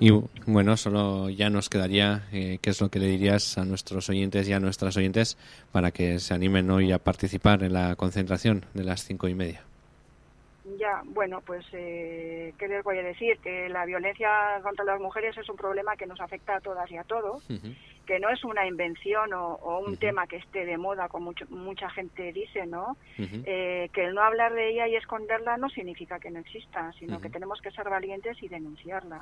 y 0.00 0.10
bueno, 0.46 0.76
solo 0.76 1.30
ya 1.30 1.50
nos 1.50 1.68
quedaría 1.68 2.26
eh, 2.32 2.58
qué 2.60 2.70
es 2.70 2.80
lo 2.80 2.90
que 2.90 2.98
le 2.98 3.06
dirías 3.06 3.58
a 3.58 3.64
nuestros 3.64 4.08
oyentes 4.08 4.48
y 4.48 4.52
a 4.52 4.60
nuestras 4.60 4.96
oyentes 4.96 5.36
para 5.72 5.90
que 5.90 6.18
se 6.18 6.34
animen 6.34 6.70
hoy 6.70 6.92
a 6.92 6.98
participar 6.98 7.62
en 7.62 7.72
la 7.72 7.94
concentración 7.96 8.66
de 8.74 8.84
las 8.84 9.04
cinco 9.04 9.28
y 9.28 9.34
media. 9.34 9.62
Ya, 10.64 11.02
bueno, 11.04 11.42
pues, 11.42 11.64
eh, 11.72 12.54
¿qué 12.58 12.68
les 12.68 12.82
voy 12.82 12.96
a 12.98 13.02
decir? 13.02 13.38
Que 13.40 13.68
la 13.68 13.84
violencia 13.84 14.30
contra 14.62 14.84
las 14.84 14.98
mujeres 14.98 15.36
es 15.36 15.48
un 15.50 15.56
problema 15.56 15.94
que 15.96 16.06
nos 16.06 16.20
afecta 16.20 16.56
a 16.56 16.60
todas 16.60 16.90
y 16.90 16.96
a 16.96 17.04
todos, 17.04 17.46
que 18.06 18.18
no 18.18 18.30
es 18.30 18.42
una 18.44 18.66
invención 18.66 19.34
o, 19.34 19.80
un 19.86 19.98
tema 19.98 20.26
que 20.26 20.36
esté 20.36 20.64
de 20.64 20.78
moda, 20.78 21.08
como 21.08 21.34
mucha 21.50 21.90
gente 21.90 22.32
dice, 22.32 22.66
¿no? 22.66 22.96
eh, 23.18 23.90
que 23.92 24.04
el 24.06 24.14
no 24.14 24.22
hablar 24.22 24.54
de 24.54 24.70
ella 24.70 24.88
y 24.88 24.96
esconderla 24.96 25.58
no 25.58 25.68
significa 25.68 26.18
que 26.18 26.30
no 26.30 26.38
exista, 26.38 26.92
sino 26.98 27.20
que 27.20 27.28
tenemos 27.28 27.60
que 27.60 27.70
ser 27.70 27.90
valientes 27.90 28.42
y 28.42 28.48
denunciarla 28.48 29.20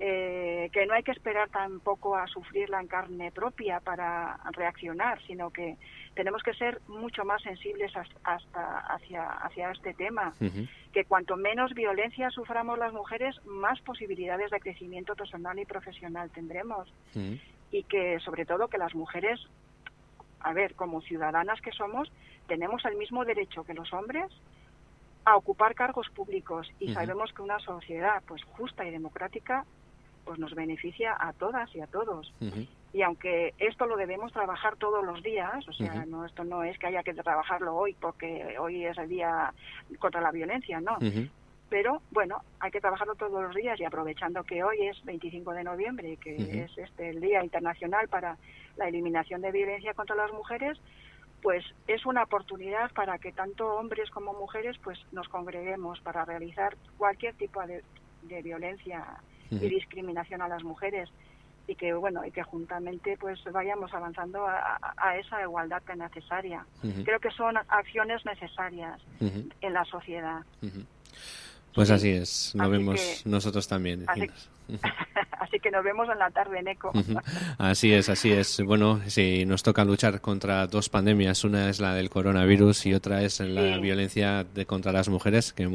eh, 0.00 0.70
que 0.72 0.86
no 0.86 0.94
hay 0.94 1.04
que 1.04 1.12
esperar 1.12 1.48
tampoco 1.50 2.16
a 2.16 2.26
sufrirla 2.26 2.80
en 2.80 2.88
carne 2.88 3.30
propia 3.30 3.78
para 3.78 4.38
reaccionar, 4.52 5.22
sino 5.24 5.50
que 5.50 5.76
tenemos 6.14 6.42
que 6.42 6.52
ser 6.54 6.80
mucho 6.88 7.24
más 7.24 7.42
sensibles 7.42 7.92
hasta 8.24 8.78
hacia, 8.78 9.24
hacia 9.24 9.70
este 9.70 9.94
tema, 9.94 10.32
que 10.92 11.04
cuanto 11.04 11.36
menos 11.36 11.74
violencia 11.74 12.30
suframos 12.30 12.76
las 12.76 12.92
mujeres, 12.92 13.36
más 13.44 13.80
posibilidades 13.82 14.50
de 14.50 14.58
crecimiento 14.58 15.14
personal 15.14 15.58
y 15.60 15.64
profesional 15.64 16.30
tendremos. 16.30 16.92
Y 17.70 17.84
que 17.84 18.18
sobre 18.20 18.46
todo 18.46 18.68
que 18.68 18.78
las 18.78 18.94
mujeres, 18.94 19.40
a 20.40 20.52
ver, 20.52 20.74
como 20.74 21.02
ciudadanas 21.02 21.60
que 21.60 21.70
somos, 21.70 22.10
tenemos 22.48 22.84
el 22.84 22.96
mismo 22.96 23.24
derecho 23.24 23.64
que 23.64 23.74
los 23.74 23.92
hombres 23.92 24.30
a 25.24 25.36
ocupar 25.36 25.74
cargos 25.74 26.08
públicos 26.10 26.68
y 26.78 26.92
sabemos 26.92 27.32
que 27.32 27.42
una 27.42 27.58
sociedad 27.60 28.22
pues 28.26 28.42
justa 28.44 28.84
y 28.84 28.90
democrática 28.90 29.64
pues 30.24 30.38
nos 30.38 30.54
beneficia 30.54 31.16
a 31.18 31.32
todas 31.32 31.74
y 31.74 31.80
a 31.80 31.86
todos. 31.86 32.32
Y 32.92 33.02
aunque 33.02 33.54
esto 33.58 33.86
lo 33.86 33.96
debemos 33.96 34.32
trabajar 34.32 34.76
todos 34.76 35.04
los 35.04 35.22
días, 35.22 35.66
o 35.68 35.72
sea, 35.72 36.04
no 36.06 36.24
esto 36.24 36.44
no 36.44 36.62
es 36.62 36.78
que 36.78 36.86
haya 36.86 37.02
que 37.02 37.14
trabajarlo 37.14 37.74
hoy 37.74 37.94
porque 38.00 38.56
hoy 38.58 38.84
es 38.84 38.96
el 38.98 39.08
día 39.08 39.52
contra 39.98 40.20
la 40.20 40.30
violencia, 40.30 40.80
no. 40.80 40.98
Pero 41.70 42.02
bueno, 42.10 42.42
hay 42.60 42.70
que 42.70 42.80
trabajarlo 42.80 43.14
todos 43.14 43.42
los 43.42 43.54
días 43.54 43.80
y 43.80 43.84
aprovechando 43.84 44.44
que 44.44 44.62
hoy 44.62 44.86
es 44.86 45.02
25 45.04 45.52
de 45.52 45.64
noviembre, 45.64 46.16
que 46.18 46.64
es 46.64 46.78
este 46.78 47.10
el 47.10 47.20
Día 47.20 47.42
Internacional 47.42 48.08
para 48.08 48.36
la 48.76 48.88
Eliminación 48.88 49.40
de 49.40 49.50
Violencia 49.50 49.94
contra 49.94 50.14
las 50.14 50.32
Mujeres, 50.32 50.78
pues 51.42 51.64
es 51.88 52.06
una 52.06 52.22
oportunidad 52.22 52.90
para 52.92 53.18
que 53.18 53.32
tanto 53.32 53.74
hombres 53.74 54.10
como 54.10 54.32
mujeres 54.34 54.76
pues 54.82 54.98
nos 55.12 55.28
congreguemos 55.28 56.00
para 56.00 56.24
realizar 56.24 56.76
cualquier 56.96 57.34
tipo 57.34 57.60
de, 57.66 57.82
de 58.24 58.42
violencia 58.42 59.04
y 59.50 59.68
discriminación 59.68 60.42
a 60.42 60.48
las 60.48 60.62
mujeres 60.64 61.08
y 61.66 61.74
que 61.76 61.94
bueno 61.94 62.24
y 62.24 62.30
que 62.30 62.42
juntamente 62.42 63.16
pues 63.18 63.42
vayamos 63.52 63.92
avanzando 63.94 64.46
a, 64.46 65.16
esa 65.18 65.40
igualdad 65.42 65.82
tan 65.82 65.98
necesaria. 65.98 66.66
Creo 67.04 67.20
que 67.20 67.30
son 67.30 67.56
acciones 67.56 68.24
necesarias 68.24 69.00
en 69.20 69.72
la 69.72 69.84
sociedad 69.84 70.42
pues 71.74 71.90
así 71.90 72.10
es, 72.10 72.52
lo 72.54 72.70
vemos 72.70 73.22
nosotros 73.24 73.66
también. 73.68 74.06
Así, 75.40 75.60
que 75.60 75.70
nos 75.70 75.84
vemos 75.84 76.08
en 76.08 76.18
la 76.18 76.30
tarde 76.30 76.58
en 76.58 76.68
ECO. 76.68 76.90
así 77.58 77.92
es, 77.92 78.08
así 78.08 78.32
es. 78.32 78.62
Bueno, 78.64 78.98
si 79.08 79.44
nos 79.44 79.62
toca 79.62 79.84
luchar 79.84 80.22
contra 80.22 80.66
dos 80.66 80.88
pandemias, 80.88 81.44
una 81.44 81.68
es 81.68 81.80
la 81.80 81.92
del 81.92 82.08
coronavirus 82.08 82.86
y 82.86 82.94
otra 82.94 83.22
es 83.22 83.40
la 83.40 83.76
violencia 83.76 84.42
de, 84.42 84.64
contra 84.64 84.90
las 84.90 85.10
mujeres, 85.10 85.52
que 85.52 85.68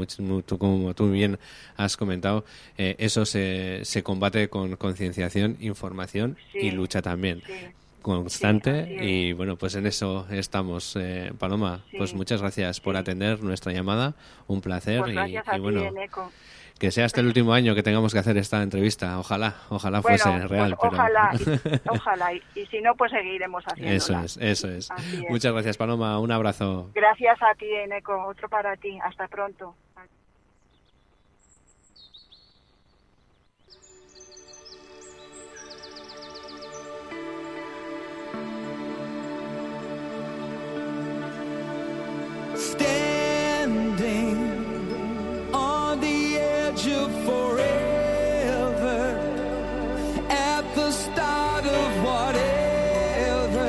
tú, 0.43 0.57
como 0.57 0.95
tú 0.95 1.11
bien 1.11 1.37
has 1.77 1.97
comentado, 1.97 2.45
eh, 2.79 2.95
eso 2.97 3.25
se, 3.25 3.85
se 3.85 4.01
combate 4.01 4.49
con 4.49 4.75
concienciación, 4.75 5.57
información 5.59 6.35
y 6.53 6.71
lucha 6.71 7.03
también 7.03 7.43
constante 8.01 8.97
y 9.01 9.33
bueno 9.33 9.57
pues 9.57 9.75
en 9.75 9.85
eso 9.85 10.25
estamos 10.29 10.95
eh, 10.95 11.31
Paloma. 11.37 11.81
Pues 11.97 12.13
muchas 12.13 12.41
gracias 12.41 12.79
por 12.79 12.97
atender 12.97 13.43
nuestra 13.43 13.71
llamada. 13.71 14.15
Un 14.47 14.61
placer 14.61 15.01
pues 15.01 15.15
y, 15.15 15.59
bueno 15.59 15.83
que 16.79 16.91
sea 16.91 17.05
este 17.05 17.19
el 17.19 17.27
último 17.27 17.53
año 17.53 17.75
que 17.75 17.83
tengamos 17.83 18.13
que 18.13 18.19
hacer 18.19 18.37
esta 18.37 18.63
entrevista. 18.63 19.19
Ojalá 19.19 19.55
ojalá 19.69 20.01
fuese 20.01 20.29
pues 20.29 20.49
real 20.49 20.75
ojalá 20.77 21.31
ojalá 21.89 22.33
y, 22.33 22.65
si 22.67 22.81
no 22.81 22.95
pues 22.95 23.11
seguiremos 23.11 23.63
haciendo 23.65 23.93
eso 23.93 24.19
es 24.21 24.37
eso 24.37 24.69
es. 24.69 24.89
muchas 25.29 25.51
gracias 25.51 25.77
Paloma. 25.77 26.17
Un 26.19 26.31
abrazo. 26.31 26.89
Gracias 26.95 27.37
a 27.41 27.53
ti 27.55 27.67
Eneco. 27.69 28.25
Otro 28.27 28.47
para 28.47 28.75
ti. 28.77 28.97
Hasta 29.03 29.27
pronto 29.27 29.75
forever. 47.25 47.59
At 50.29 50.63
the 50.75 50.91
start 50.91 51.65
of 51.65 52.03
whatever 52.03 53.67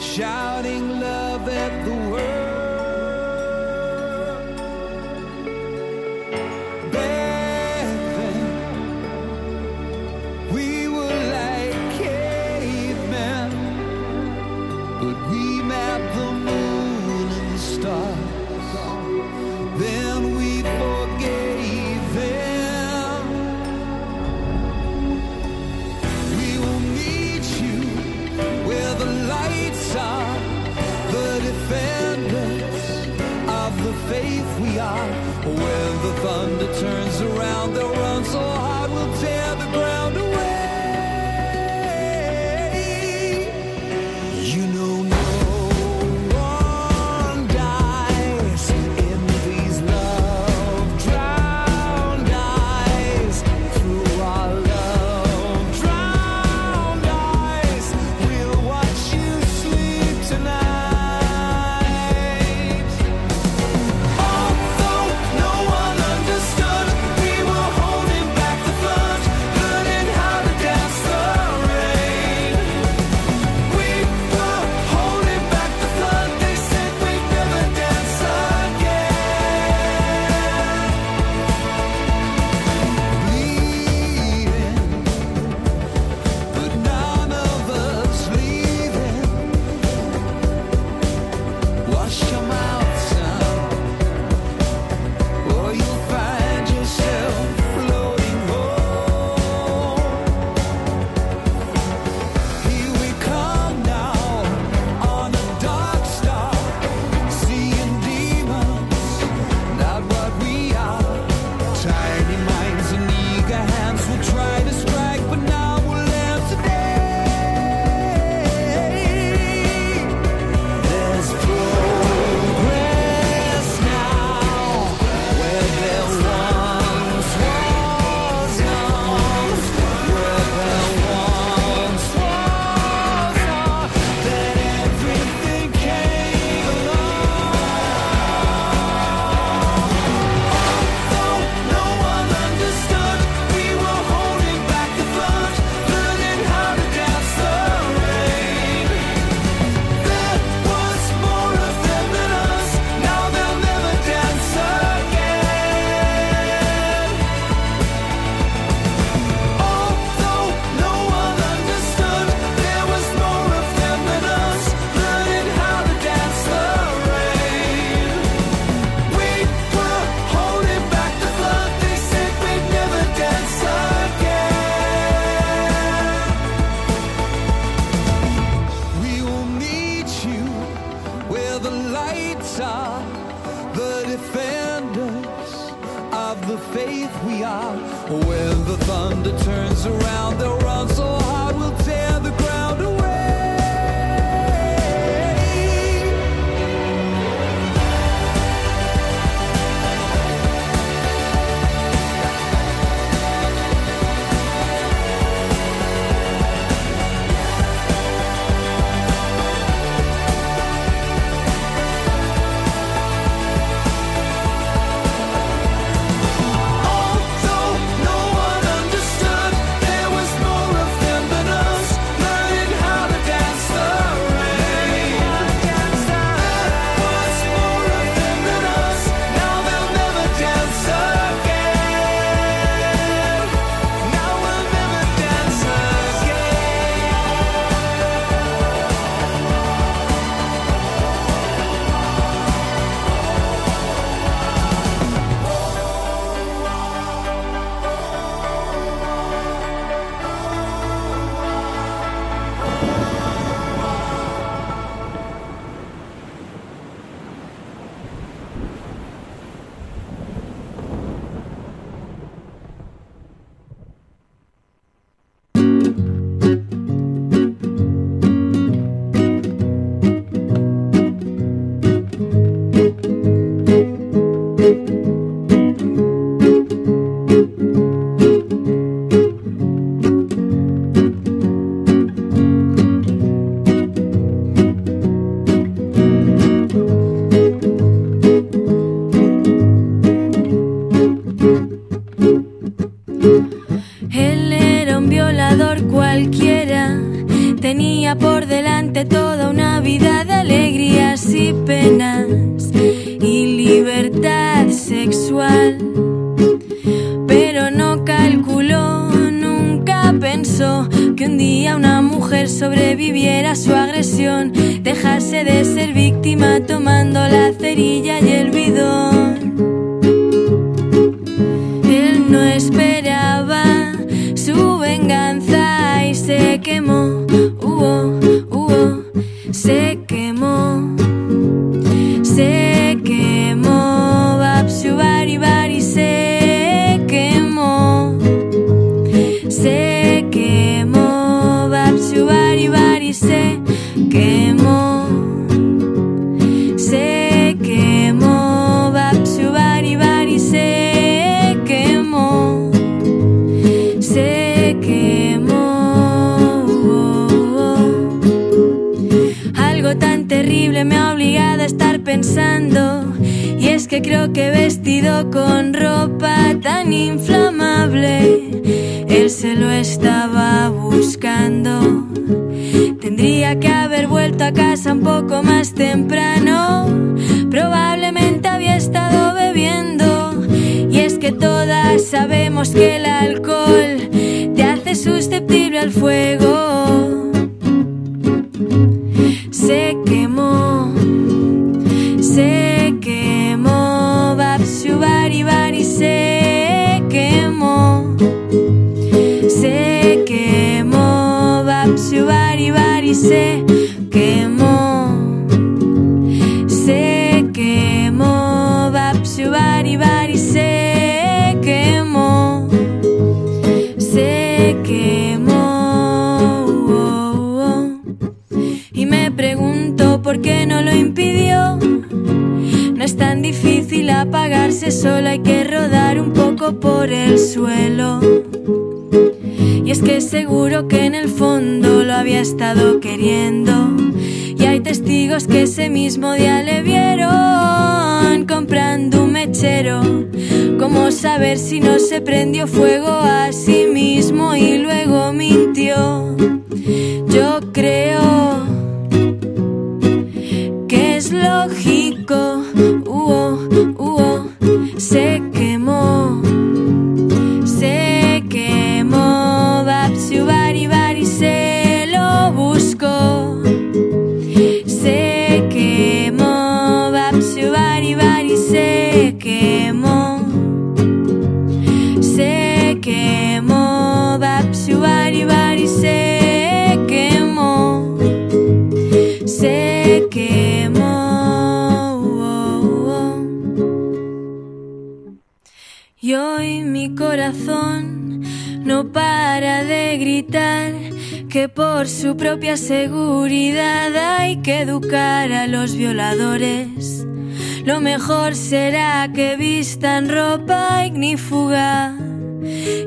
shouting 0.00 1.00
love 1.00 1.48
at 1.48 1.84
the 1.84 1.94
world 2.10 2.45
When 35.46 35.92
the 36.02 36.12
thunder 36.22 36.80
turns 36.80 37.20
around, 37.20 37.74
they'll 37.74 37.92
run 37.92 38.24
so 38.24 38.45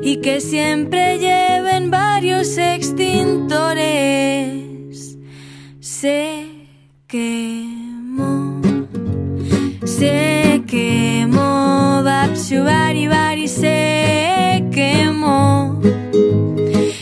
y 0.02 0.16
que 0.20 0.40
siempre 0.40 1.18
lleven 1.18 1.90
varios 1.90 2.56
extintores. 2.58 3.18
Se 5.80 6.46
quemó, 7.06 8.60
se 9.84 10.62
quemó, 10.66 12.02
Babsu 12.02 12.64
Bari 12.64 13.48
se 13.48 14.64
quemó, 14.72 15.80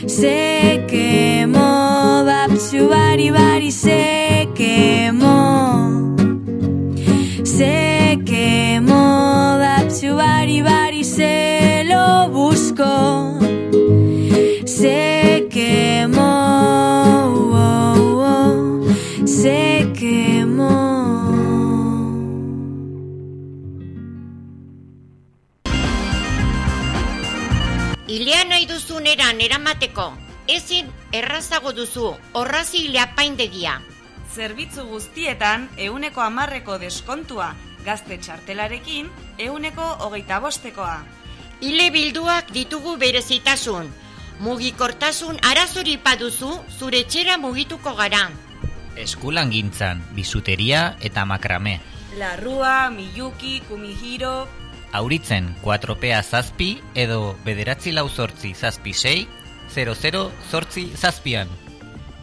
se 0.06 0.84
quemó, 0.88 2.24
Babsu 2.24 2.88
Bari 2.88 3.70
se 3.70 4.48
quemó, 4.54 6.16
se 7.44 8.18
quemó, 8.24 9.58
Babsu 9.58 10.16
Bari 10.16 10.62
eran 29.28 29.40
eramateko, 29.44 30.05
ezin 30.48 30.86
errazago 31.12 31.74
duzu, 31.76 32.14
horrazi 32.32 32.86
ile 32.86 33.00
apaindegia. 33.02 33.74
Zerbitzu 34.32 34.86
guztietan 34.88 35.66
euneko 35.76 36.22
amarreko 36.24 36.78
deskontua, 36.80 37.50
gazte 37.84 38.16
txartelarekin 38.16 39.10
euneko 39.38 39.84
hogeita 40.06 40.38
bostekoa. 40.40 41.02
Ile 41.60 41.90
bilduak 41.92 42.55
ditugu 42.56 42.96
berezitasun, 42.96 43.90
mugikortasun 44.40 45.42
arazori 45.44 45.98
paduzu 45.98 46.55
zure 46.78 47.05
etxera 47.05 47.36
mugituko 47.36 47.92
gara. 48.00 48.30
Eskulangintzan, 48.96 50.00
bisuteria 50.16 50.94
eta 51.05 51.26
makrame. 51.28 51.80
Larrua, 52.16 52.88
Miyuki, 52.90 53.60
Kumihiro, 53.68 54.48
Auritzen 54.93 55.55
4PA 55.62 56.23
zazpi 56.23 56.81
edo 56.94 57.36
bederatzi 57.44 57.93
lau 57.93 58.09
zortzi 58.09 58.55
zazpi 58.55 58.94
sei, 58.94 59.28
00 59.74 60.32
zortzi 60.51 60.90
zazpian. 60.97 61.48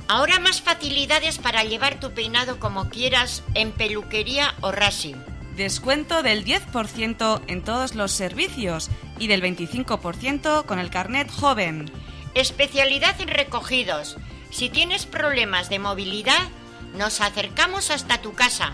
Ahora 0.08 0.40
más 0.40 0.62
facilidades 0.62 1.38
para 1.38 1.64
llevar 1.64 2.00
tu 2.00 2.12
peinado 2.12 2.60
como 2.60 2.90
quieras 2.90 3.44
en 3.54 3.72
peluquería 3.72 4.54
o 4.62 4.72
rasi. 4.72 5.16
Descuento 5.56 6.22
del 6.22 6.44
10% 6.44 7.42
en 7.48 7.64
todos 7.64 7.96
los 7.96 8.12
servicios 8.12 8.90
y 9.20 9.28
del 9.28 9.42
25% 9.42 10.66
con 10.66 10.80
el 10.80 10.90
carnet 10.90 11.32
joven. 11.32 11.90
Especialidad 12.34 13.20
en 13.22 13.30
recogidos. 13.30 14.18
Si 14.52 14.70
tienes 14.70 15.06
problemas 15.06 15.70
de 15.70 15.80
movilidad, 15.80 16.50
nos 16.96 17.22
acercamos 17.22 17.90
hasta 17.90 18.22
tu 18.22 18.34
casa. 18.34 18.74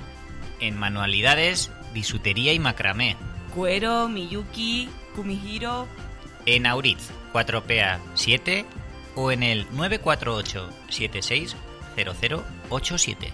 En 0.60 0.78
manualidades, 0.78 1.72
bisutería 1.94 2.54
y 2.54 2.60
macramé. 2.60 3.16
Cuero, 3.54 4.08
Miyuki, 4.08 4.90
Kumihiro. 5.16 5.88
En 6.46 6.66
Auritz 6.66 7.10
4PA 7.34 8.00
7 8.16 8.66
o 9.16 9.32
en 9.32 9.44
el 9.44 9.68
948 9.72 10.70
76 10.90 11.56
0087. 11.96 13.34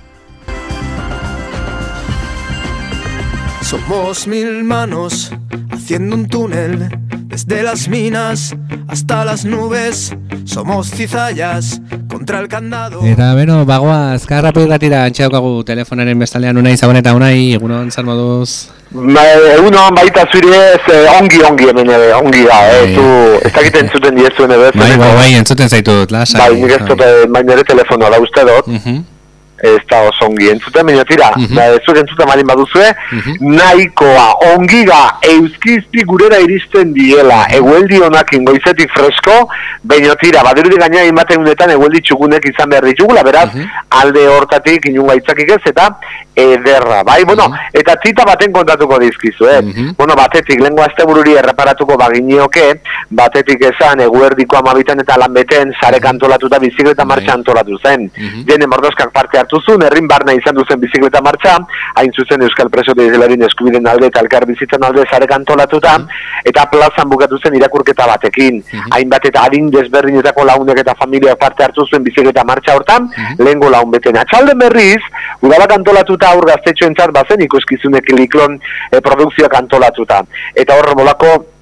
Somos 3.62 4.28
mil 4.28 4.64
manos 4.64 5.32
haciendo 5.72 6.16
un 6.16 6.28
túnel 6.28 6.90
desde 7.38 7.62
las 7.62 7.88
minas 7.88 8.56
hasta 8.88 9.24
las 9.24 9.46
nubes. 9.46 10.12
Somos 10.46 10.90
cizallas 10.90 11.80
contra 12.10 12.40
el 12.40 12.48
candado. 12.48 13.06
Eta 13.06 13.36
beno, 13.36 13.64
bagoaz, 13.64 14.26
karrapo 14.26 14.64
irratira 14.66 15.04
antxeaukagu 15.06 15.62
telefonaren 15.68 16.18
bestalean 16.18 16.58
unai 16.58 16.74
zabon 16.78 16.98
eta 16.98 17.14
unai, 17.14 17.54
egunon 17.54 17.92
zer 17.92 18.08
moduz. 18.08 18.72
Ba, 18.90 19.26
egunon 19.52 19.94
baita 19.94 20.24
zuri 20.32 20.50
ez, 20.50 20.82
eh, 20.90 21.04
ongi 21.20 21.44
ongi 21.46 21.70
hemen 21.70 21.92
ere, 21.98 22.08
ongi 22.18 22.48
da, 22.48 22.58
eh, 22.72 22.96
zu, 22.96 23.06
ez 23.44 23.54
dakit 23.60 23.78
entzuten 23.84 24.18
diezuen 24.18 24.56
ere. 24.58 24.72
Bai, 24.74 24.96
bai, 24.98 25.12
bai, 25.20 25.30
entzuten 25.38 25.70
zaitut, 25.70 26.16
lasai. 26.16 26.42
Bai, 26.42 26.62
nik 26.64 26.74
ez 26.80 26.82
dut, 26.88 27.06
eh, 27.06 27.28
bai 27.30 27.44
nire 27.44 27.68
telefonoa 27.68 28.16
da 28.16 28.24
uste 28.24 28.48
dut. 28.50 28.74
Mhm. 28.80 29.06
Ez 29.64 29.80
da 29.90 30.02
oso 30.10 30.26
ongi 30.28 30.50
entzuten, 30.52 30.86
baina 30.86 31.04
tira, 31.06 31.32
mm 31.36 31.46
-hmm. 31.46 31.86
zuek 31.86 31.98
entzuten 32.04 32.28
malin 32.28 32.48
baduzue, 32.48 32.92
nahikoa 33.40 34.28
ongiga 34.54 35.18
euskizpi 35.22 36.04
gurera 36.04 36.40
iristen 36.40 36.94
diela, 36.94 37.46
egueldi 37.60 38.02
honak 38.02 38.34
ingoizetik 38.34 38.92
fresko, 38.98 39.50
baina 39.84 40.16
tira, 40.22 40.44
badirudi 40.44 40.78
gaina 40.78 41.04
imaten 41.04 41.42
unetan 41.42 41.72
egueldi 41.72 42.02
txugunek 42.02 42.46
izan 42.54 42.70
behar 42.70 42.86
ditugula, 42.86 43.24
beraz, 43.24 43.50
alde 43.90 44.28
hortatik 44.28 44.86
inunga 44.86 45.16
itzakik 45.16 45.50
ez, 45.58 45.62
eta 45.66 45.90
ederra, 46.38 47.02
bai, 47.04 47.24
bueno, 47.26 47.50
eta 47.74 47.96
tita 47.96 48.24
baten 48.26 48.52
kontatuko 48.54 49.00
dizkizu, 49.00 49.48
eh? 49.50 49.62
Bueno, 49.98 50.14
batetik, 50.16 50.62
lengua 50.62 50.86
azte 50.86 51.06
bururi 51.06 51.34
erreparatuko 51.34 51.98
baginioke, 51.98 52.82
batetik 53.10 53.64
esan, 53.72 54.02
eguerdiko 54.06 54.58
amabitan 54.58 55.02
eta 55.02 55.18
lanbeten, 55.18 55.74
sare 55.82 56.00
kantolatuta 56.00 56.60
bizikleta 56.60 57.06
martxa 57.06 57.34
antolatu 57.34 57.80
zen. 57.84 58.12
Jene 58.48 58.68
mordoskak 58.68 59.12
parte 59.12 59.40
hartu 59.48 59.62
zuen, 59.64 59.84
herrin 59.88 60.08
barna 60.08 60.36
izan 60.36 60.56
duzen 60.56 60.80
bizikleta 60.80 61.22
martxa, 61.24 61.56
hain 61.96 62.12
zuzen 62.12 62.44
Euskal 62.44 62.70
Preso 62.70 62.94
Dizelarin 62.98 63.44
eskubiden 63.48 63.88
alde 63.88 64.10
eta 64.12 64.22
elkar 64.22 64.46
bizitzen 64.46 64.84
alde 64.84 65.06
sare 65.10 65.28
kantolatuta, 65.28 65.96
eta 66.46 66.66
plazan 66.72 67.10
bukatu 67.10 67.40
zen 67.40 67.56
irakurketa 67.56 68.08
batekin. 68.12 68.62
Hainbat 68.92 69.30
eta 69.32 69.46
adin 69.48 69.72
desberdinetako 69.72 70.46
launek 70.52 70.84
eta 70.84 70.96
familia 71.00 71.36
parte 71.40 71.64
hartu 71.64 71.88
zuen 71.88 72.04
bizikleta 72.04 72.44
martxa 72.44 72.76
hortan, 72.76 73.10
lehengo 73.40 73.72
laun 73.72 73.92
beten. 73.92 74.20
Atxalde 74.20 74.56
berriz, 74.60 75.02
udalak 75.42 75.78
antolatuta 75.80 76.34
aur 76.36 76.48
gaztetxoentzat 76.52 77.14
bazen 77.16 77.44
ikuskizunek 77.48 78.12
liklon 78.18 78.60
e, 78.92 79.00
produkzioak 79.00 79.54
antolatuta. 79.62 80.24
Eta 80.56 80.76
hor 80.76 80.96
molako 80.98 81.57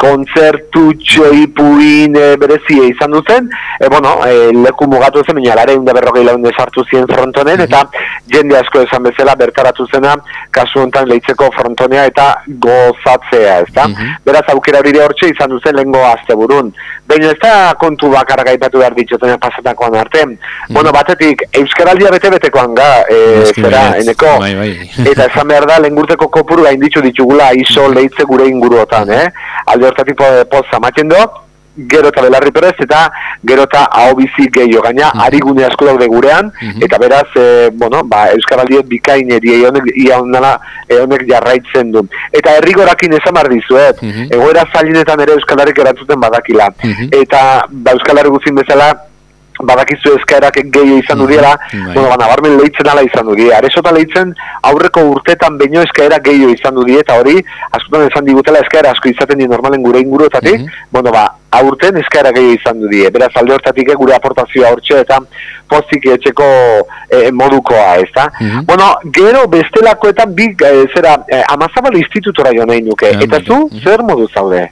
kontzertu 0.00 0.90
txoipuin 1.00 2.16
e, 2.18 2.24
berezia 2.40 2.88
izan 2.90 3.14
duzen, 3.16 3.48
e, 3.78 3.88
bueno, 3.88 4.16
e, 4.26 4.50
leku 4.64 4.88
mugatu 4.90 5.22
zen, 5.24 5.38
baina 5.40 5.56
lare 5.60 5.76
hunde 5.78 5.94
berrogei 5.96 6.24
launde 6.26 6.52
sartu 6.56 6.84
ziren 6.88 7.08
frontonen, 7.10 7.64
eta 7.66 7.84
jende 8.32 8.58
asko 8.58 8.82
esan 8.84 9.06
bezala 9.06 9.36
bertaratu 9.40 9.86
zena, 9.92 10.14
kasu 10.54 10.82
honetan 10.82 11.08
lehitzeko 11.10 11.50
frontonea 11.56 12.06
eta 12.10 12.28
gozatzea, 12.66 13.60
ezta? 13.66 13.88
Beraz, 14.26 14.44
aukera 14.54 14.82
hori 14.82 14.96
hortxe 14.98 15.30
izan 15.32 15.54
duzen 15.54 15.76
lehengo 15.76 16.02
azte 16.06 16.36
burun. 16.38 16.72
Baina 17.06 17.30
ez 17.30 17.38
da 17.42 17.74
kontu 17.78 18.08
bakarra 18.12 18.44
gaipatu 18.48 18.78
behar 18.80 18.94
ditzotenak 18.96 19.40
pasatakoan 19.40 19.94
arte. 20.00 20.22
Bueno, 20.70 20.90
batetik, 20.92 21.42
Euskaraldia 21.60 22.10
bete-betekoan 22.14 22.74
ga, 22.74 22.88
e, 23.12 23.18
zera, 23.52 23.82
eneko, 24.00 24.38
Bai, 24.40 24.54
bai. 24.56 24.70
eta 25.12 25.26
esan 25.28 25.48
behar 25.52 25.66
da, 25.68 25.78
lengurteko 25.84 26.28
kopuru 26.32 26.64
gain 26.64 26.80
ditzu 26.80 27.02
ditugula 27.04 27.50
iso 27.60 27.88
lehitze 27.92 28.24
gure 28.24 28.48
inguruotan, 28.48 29.10
eh? 29.12 29.26
Alde 29.66 29.90
hortatik 29.90 30.16
po- 30.16 30.44
poz 30.50 30.64
zamatzen 30.72 31.12
do, 31.12 31.20
gero 31.76 32.08
eta 32.08 32.22
belarri 32.22 32.52
perez, 32.54 32.74
eta 32.78 33.00
gero 33.46 33.64
eta 33.68 33.84
hau 34.00 34.14
bizi 34.18 34.48
gehiago, 34.52 34.82
gaina 34.86 35.10
ari 35.26 35.40
gune 35.42 35.64
asko 35.66 35.88
daude 35.90 36.06
gurean, 36.10 36.52
eta 36.80 36.98
beraz, 37.02 37.26
e, 37.36 37.70
bueno, 37.72 38.02
ba, 38.04 38.26
Euskaraldi 38.36 38.82
bikain 38.90 39.32
eri 39.38 39.56
honek, 39.64 39.90
ia 39.96 40.20
ondala, 40.22 40.54
e, 40.88 41.00
honek 41.02 41.26
jarraitzen 41.30 41.90
du. 41.94 42.04
Eta 42.32 42.58
herrigorakin 42.58 43.18
esan 43.18 43.34
behar 43.34 43.50
dizuet, 43.52 44.04
egoera 44.30 44.66
zailenetan 44.72 45.24
ere 45.26 45.38
Euskalarik 45.38 45.78
erantzuten 45.78 46.20
badakila. 46.20 46.70
Eta 47.10 47.42
ba, 47.70 47.96
Euskalari 47.98 48.32
guzin 48.34 48.62
bezala, 48.62 48.92
badakizu 49.62 50.16
eskaerak 50.18 50.58
gehi 50.74 50.98
izan 50.98 51.18
du 51.18 51.28
diela, 51.30 51.54
bueno, 51.72 52.08
ba, 52.08 52.16
nabarmen 52.18 52.56
lehitzen 52.58 52.88
ala 52.90 53.04
izan 53.06 53.28
du 53.28 53.36
die. 53.38 53.52
Aresota 53.54 53.92
lehitzen 53.94 54.34
aurreko 54.70 55.04
urtetan 55.12 55.58
baino 55.58 55.84
eskaera 55.86 56.18
gehiago 56.24 56.54
izan 56.56 56.74
du 56.74 56.84
die, 56.88 56.98
eta 57.04 57.18
hori, 57.20 57.38
askotan 57.70 58.08
esan 58.10 58.26
digutela 58.26 58.62
eskaera 58.64 58.90
asko 58.94 59.12
izaten 59.12 59.38
di 59.38 59.48
normalen 59.48 59.82
gure 59.82 60.02
inguruetatik, 60.02 60.66
bueno, 60.90 61.12
ba, 61.14 61.26
aurten 61.54 62.00
eskaera 62.02 62.34
gehiago 62.34 62.58
izan 62.60 62.80
du 62.82 62.90
die. 62.90 63.10
Beraz, 63.14 63.30
alde 63.38 63.54
hortatik 63.54 63.92
eh, 63.92 63.98
gure 64.00 64.16
aportazioa 64.16 64.74
hortxe 64.74 65.02
eta 65.04 65.20
pozik 65.70 66.06
etxeko 66.12 66.46
eh, 67.08 67.30
modukoa, 67.32 67.96
ez 68.02 68.10
da? 68.14 68.28
Bueno, 68.68 68.90
gero 69.14 69.46
bestelakoetan 69.52 70.34
bi, 70.36 70.50
eh, 70.66 70.84
zera, 70.94 71.16
eh, 71.28 71.42
amazabal 71.54 71.96
institutora 71.98 72.52
jo 72.56 72.66
nahi 72.68 72.82
nuke. 72.82 73.14
eta 73.24 73.40
zu, 73.40 73.68
zer 73.82 74.02
modu 74.02 74.28
zaude? 74.28 74.66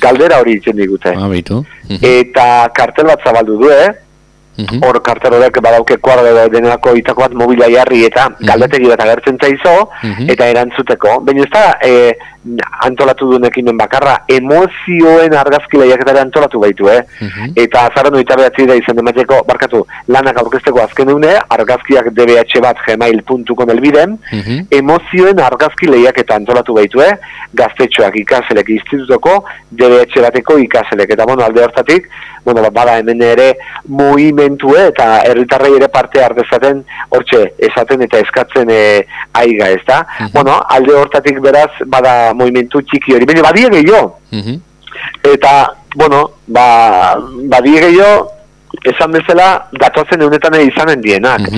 Galdera 0.00 0.38
hori 0.40 0.58
itzen 0.60 0.76
digute. 0.76 1.14
Ah, 1.16 1.28
beitu. 1.28 1.64
Eta 2.00 2.68
kartel 2.74 3.10
bat 3.10 3.24
zabaldu 3.24 3.58
du, 3.58 3.70
eh? 3.70 3.90
Hor 4.58 5.00
kartel 5.00 5.34
horrek 5.38 5.60
badauke 5.64 5.96
kuadro 5.96 6.48
denako 6.52 6.92
itako 7.00 7.22
bat 7.24 7.32
mobila 7.32 7.70
jarri 7.72 8.04
eta 8.04 8.28
galdetegi 8.40 8.90
bat 8.90 9.00
agertzen 9.00 9.38
zaizo, 9.40 9.88
eta 10.28 10.48
erantzuteko. 10.52 11.20
Baina 11.24 11.46
ez 11.46 11.50
da, 11.54 11.78
eh, 11.80 12.12
antolatu 12.86 13.28
duen 13.30 13.44
ekimen 13.46 13.76
bakarra, 13.78 14.16
emozioen 14.30 15.34
argazki 15.38 15.78
lehiaketare 15.78 16.22
antolatu 16.24 16.60
baitu, 16.62 16.88
eh? 16.90 17.02
Eta 17.64 17.84
azaran 17.90 18.16
oita 18.18 18.36
behatzi 18.38 18.66
da 18.66 18.76
izan 18.78 18.98
demateko, 18.98 19.42
barkatu, 19.46 19.84
lanak 20.08 20.40
aurkezteko 20.42 20.82
azken 20.82 21.12
une, 21.14 21.36
argazkiak 21.56 22.10
dbh 22.16 22.62
bat 22.64 22.82
gmail.com 22.86 23.74
elbiden, 23.76 24.18
emozioen 24.80 25.40
argazki 25.40 25.90
lehiaketa 25.90 26.40
antolatu 26.40 26.74
baitu, 26.80 27.04
eh? 27.06 27.14
Gaztetxoak 27.54 28.18
ikaselek 28.24 28.74
institutoko, 28.74 29.42
DBH 29.70 30.26
bateko 30.26 30.58
ikaselek. 30.66 31.14
Eta, 31.14 31.26
bueno, 31.28 31.44
alde 31.44 31.62
hortatik, 31.64 32.08
bueno, 32.44 32.62
ba, 32.62 32.70
bada 32.70 32.98
hemen 32.98 33.22
ere 33.22 33.52
mugimendu 33.86 34.74
eh, 34.76 34.88
eta 34.90 35.06
herritarrei 35.28 35.76
ere 35.76 35.88
parte 35.92 36.22
hartezaten 36.24 36.82
hortxe 37.14 37.42
esaten 37.70 38.02
eta 38.06 38.18
eskatzen 38.24 38.70
e, 38.72 38.82
aiga, 39.38 39.70
ez 39.70 39.82
da? 39.86 40.02
Bueno, 40.34 40.58
alde 40.76 40.96
hortatik 40.98 41.38
beraz, 41.44 41.70
bada 41.86 42.31
mugimendu 42.34 42.82
txiki 42.82 43.14
hori. 43.14 43.26
Baina, 43.26 43.42
badie 43.42 43.70
gehiago. 43.70 44.18
Eta, 45.32 45.52
bueno, 45.96 46.30
ba, 46.46 47.16
badie 47.48 47.80
gehiago, 47.80 48.28
esan 48.80 49.12
bezala, 49.12 49.48
datozen 49.78 50.22
eunetan 50.24 50.56
izanen 50.60 51.00
dienak. 51.00 51.48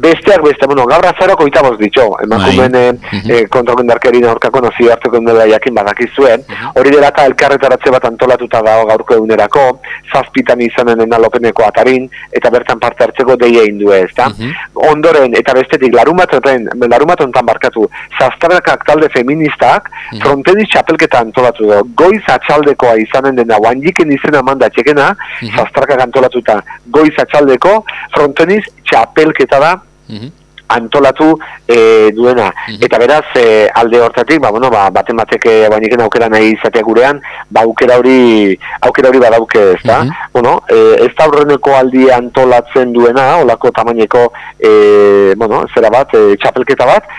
Besteak 0.00 0.42
beste, 0.44 0.66
bueno, 0.70 0.84
gaur 0.86 1.04
azaroko 1.04 1.46
itaboz 1.48 1.74
ditxo, 1.80 2.04
emakumen 2.22 2.76
eh, 2.78 2.92
eh, 3.26 3.40
kontrakendarkerin 3.50 4.24
aurkako 4.30 4.60
nazio 4.62 4.92
hartzeko 4.94 5.18
dela 5.26 5.48
jakin 5.50 5.74
badakizuen, 5.74 6.44
hori 6.78 6.92
dela 6.94 7.08
eta 7.10 7.24
elkarretaratze 7.26 7.90
bat 7.90 8.06
antolatuta 8.06 8.60
dago 8.62 8.86
gaurko 8.86 9.16
egunerako, 9.18 9.64
zazpitan 10.12 10.62
izanen 10.62 11.02
enalopeneko 11.06 11.66
atarin, 11.66 12.06
eta 12.32 12.52
bertan 12.54 12.78
parte 12.78 13.04
hartzeko 13.08 13.36
deia 13.40 13.64
indue, 13.66 13.98
ezta? 14.06 14.28
Ondoren, 14.90 15.34
eta 15.40 15.56
bestetik, 15.58 15.94
larumatoten, 15.96 16.68
larumatontan 16.86 17.50
barkatu, 17.50 17.88
zaztarakak 18.20 18.86
talde 18.86 19.10
feministak, 19.12 19.90
fronteniz 20.22 20.68
txapelketa 20.70 21.24
antolatu 21.26 21.66
do, 21.66 21.82
goiz 21.98 22.22
atxaldekoa 22.30 22.94
izanen 23.02 23.42
dena, 23.42 23.58
guanjiken 23.58 24.14
izena 24.14 24.42
manda 24.46 24.70
txekena, 24.70 25.10
zaztarakak 25.50 26.06
antolatuta, 26.06 26.49
goiz 26.98 27.14
atxaldeko, 27.22 27.80
fronteniz 28.14 28.62
txapelketa 28.90 29.62
da, 29.62 29.74
antolatu 30.70 31.38
e, 31.66 32.12
duena. 32.14 32.52
Eta 32.80 32.98
beraz, 32.98 33.24
e, 33.34 33.68
alde 33.74 34.00
hortatik, 34.00 34.40
ba, 34.40 34.50
bueno, 34.54 34.70
ba, 34.70 34.86
baten 34.94 35.18
batek 35.18 35.46
e, 35.50 35.54
bainiken 35.72 36.04
aukera 36.04 36.28
nahi 36.30 36.52
izatea 36.54 36.86
gurean, 36.86 37.20
ba, 37.50 37.64
aukera 37.66 37.98
hori, 37.98 38.54
aukera 38.86 39.10
hori 39.10 39.22
badauke, 39.22 39.64
ez 39.74 39.82
da? 39.84 40.00
Bueno, 40.32 40.60
e, 40.70 40.78
ez 41.06 41.10
da 41.18 41.26
aurreneko 41.26 41.74
aldi 41.76 42.06
antolatzen 42.14 42.94
duena, 42.94 43.26
olako 43.42 43.74
tamaineko, 43.74 44.28
e, 44.58 45.34
bueno, 45.36 45.64
zera 45.74 45.90
bat, 45.90 46.14
e, 46.14 46.38
txapelketa 46.38 46.86
bat, 46.86 47.10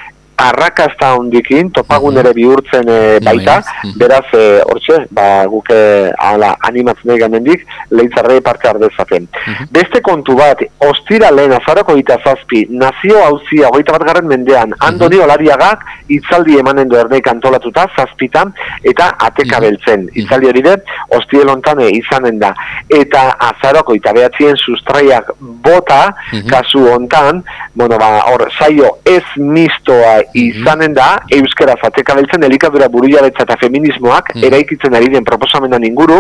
arrakasta 0.41 1.11
hondikin, 1.17 1.69
topagun 1.75 2.17
ere 2.21 2.33
bihurtzen 2.35 2.89
e, 2.89 2.99
baita, 3.23 3.59
beraz, 3.99 4.25
e, 4.33 4.43
hortxe, 4.65 4.97
ba, 5.13 5.27
guk 5.51 5.69
e, 5.73 5.81
ala, 6.29 6.53
animatzen 6.67 7.11
nahi 7.11 7.21
gamendik, 7.21 7.65
lehitzarrei 7.93 8.39
parte 8.45 8.69
ardezaten. 8.71 9.27
Beste 9.73 10.01
kontu 10.05 10.35
bat, 10.39 10.63
ostira 10.87 11.31
lehen 11.33 11.53
azaroko 11.57 11.95
gita 11.99 12.17
zazpi, 12.23 12.63
nazio 12.83 13.21
hauzia, 13.25 13.69
hogeita 13.69 13.97
bat 13.97 14.07
garren 14.09 14.29
mendean, 14.31 14.75
Andoni 14.87 15.21
Olariagak 15.21 15.85
itzaldi 16.11 16.57
emanen 16.61 16.89
du 16.89 16.97
erdeik 16.99 17.29
antolatuta, 17.31 17.85
zazpitan, 17.95 18.53
eta 18.87 19.11
ateka 19.27 19.61
beltzen. 19.63 20.07
Itzaldi 20.23 20.49
hori 20.51 20.65
de, 20.65 20.75
ostiel 21.17 21.53
hontan 21.53 21.83
e, 21.85 21.91
izanen 21.99 22.41
da. 22.41 22.53
Eta 22.89 23.27
azaroko 23.51 23.95
eta 23.97 24.15
behatzien 24.17 24.57
sustraiak 24.57 25.31
bota, 25.39 26.01
kasu 26.49 26.87
hontan, 26.91 27.43
bueno, 27.75 27.97
ba, 28.01 28.11
hor, 28.31 28.47
saio 28.57 28.97
ez 29.05 29.23
mistoa 29.37 30.19
izanen 30.37 30.93
da, 30.93 31.07
euskara 31.37 31.75
zateka 31.81 32.15
beltzen 32.17 32.43
elikadura 32.47 32.87
burujabetza 32.91 33.45
eta 33.45 33.57
feminismoak 33.61 34.31
eraikitzen 34.35 34.95
ari 34.97 35.11
den 35.13 35.25
proposamenan 35.27 35.83
inguru, 35.87 36.19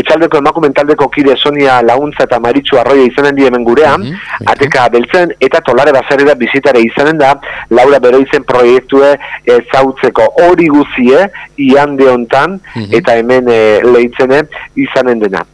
etxaldeko 0.00 0.40
emakumen 0.42 0.74
taldeko 0.76 1.08
kide 1.14 1.36
Sonia 1.36 1.80
Laguntza 1.86 2.26
eta 2.28 2.40
Maritxu 2.42 2.78
Arroia 2.80 3.08
izanen 3.08 3.36
di 3.38 3.46
hemen 3.48 3.64
gurean, 3.64 4.06
ateka 4.52 4.88
beltzen 4.94 5.34
eta 5.40 5.62
tolare 5.66 5.94
basarera 5.96 6.36
bizitare 6.38 6.82
izanen 6.84 7.18
da, 7.20 7.34
Laura 7.70 8.00
Beroizen 8.02 8.44
proiektue 8.48 9.14
ezautzeko 9.56 10.28
hori 10.44 10.68
guzie, 10.72 11.26
iande 11.70 12.08
hontan, 12.10 12.60
eta 12.90 13.16
hemen 13.18 13.50
e, 13.50 13.60
lehitzene 13.84 14.44
izanen 14.86 15.20
dena. 15.26 15.44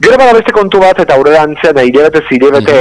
Gero 0.00 0.16
bada 0.16 0.32
beste 0.32 0.52
kontu 0.56 0.80
bat, 0.80 0.98
eta 1.02 1.16
aurrera 1.18 1.42
antzean, 1.44 1.76
hilebete 1.84 2.22
zirebete, 2.28 2.78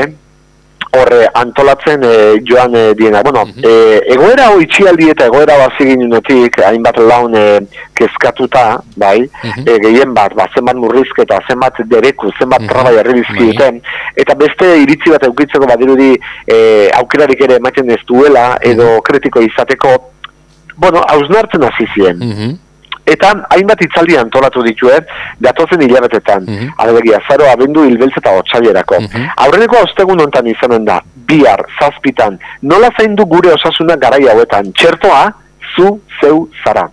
horre 0.92 1.28
antolatzen 1.34 2.04
e, 2.04 2.42
joan 2.46 2.76
e, 2.76 2.94
diena. 2.96 3.22
Bueno, 3.22 3.44
e, 3.62 4.02
egoera 4.14 4.48
hau 4.50 4.60
itxialdi 4.64 5.10
eta 5.14 5.28
egoera 5.30 5.58
bazi 5.62 5.88
ginunetik, 5.92 6.60
hainbat 6.66 6.98
laun 7.04 7.36
e, 7.38 7.44
kezkatuta, 7.98 8.64
bai, 8.98 9.18
e, 9.66 9.78
gehien 9.84 10.14
bat, 10.18 10.34
ba, 10.38 10.48
zenbat 10.56 10.80
murrizketa, 10.82 11.42
zenbat 11.50 11.82
dereku, 11.92 12.32
zenbat 12.40 12.66
traba 12.70 12.94
jarri 12.98 13.20
dizkieten, 13.20 13.82
eta 14.20 14.38
beste 14.40 14.72
iritzi 14.84 15.14
bat 15.14 15.28
eukitzeko 15.30 15.70
badirudi 15.70 16.16
e, 16.48 16.58
aukerarik 17.02 17.46
ere 17.46 17.60
ematen 17.62 17.94
ez 17.94 18.02
duela, 18.10 18.48
edo 18.66 18.96
kritiko 19.06 19.46
izateko, 19.46 19.94
bueno, 20.80 21.04
hausnartzen 21.14 21.70
hasi 21.70 21.86
ziren. 21.94 22.58
Eta 23.10 23.34
hainbat 23.56 23.82
itzaldi 23.86 24.18
antolatu 24.22 24.64
ditue, 24.66 25.00
datozen 25.42 25.82
hilabetetan. 25.86 26.48
Alegia, 26.78 27.22
zaro 27.28 27.50
abendu 27.52 27.86
hilbeltz 27.88 28.18
eta 28.22 28.36
otsailerako. 28.42 29.02
Aurreneko 29.46 29.84
ostegun 29.88 30.22
hontan 30.26 30.48
izanen 30.52 30.86
da, 30.86 31.00
bihar, 31.30 31.66
zazpitan, 31.80 32.40
nola 32.62 32.90
zaindu 32.98 33.26
gure 33.30 33.54
osasuna 33.54 33.98
garai 34.02 34.26
hauetan, 34.32 34.74
txertoa, 34.74 35.28
zu, 35.76 36.00
zeu, 36.22 36.48
zara. 36.64 36.88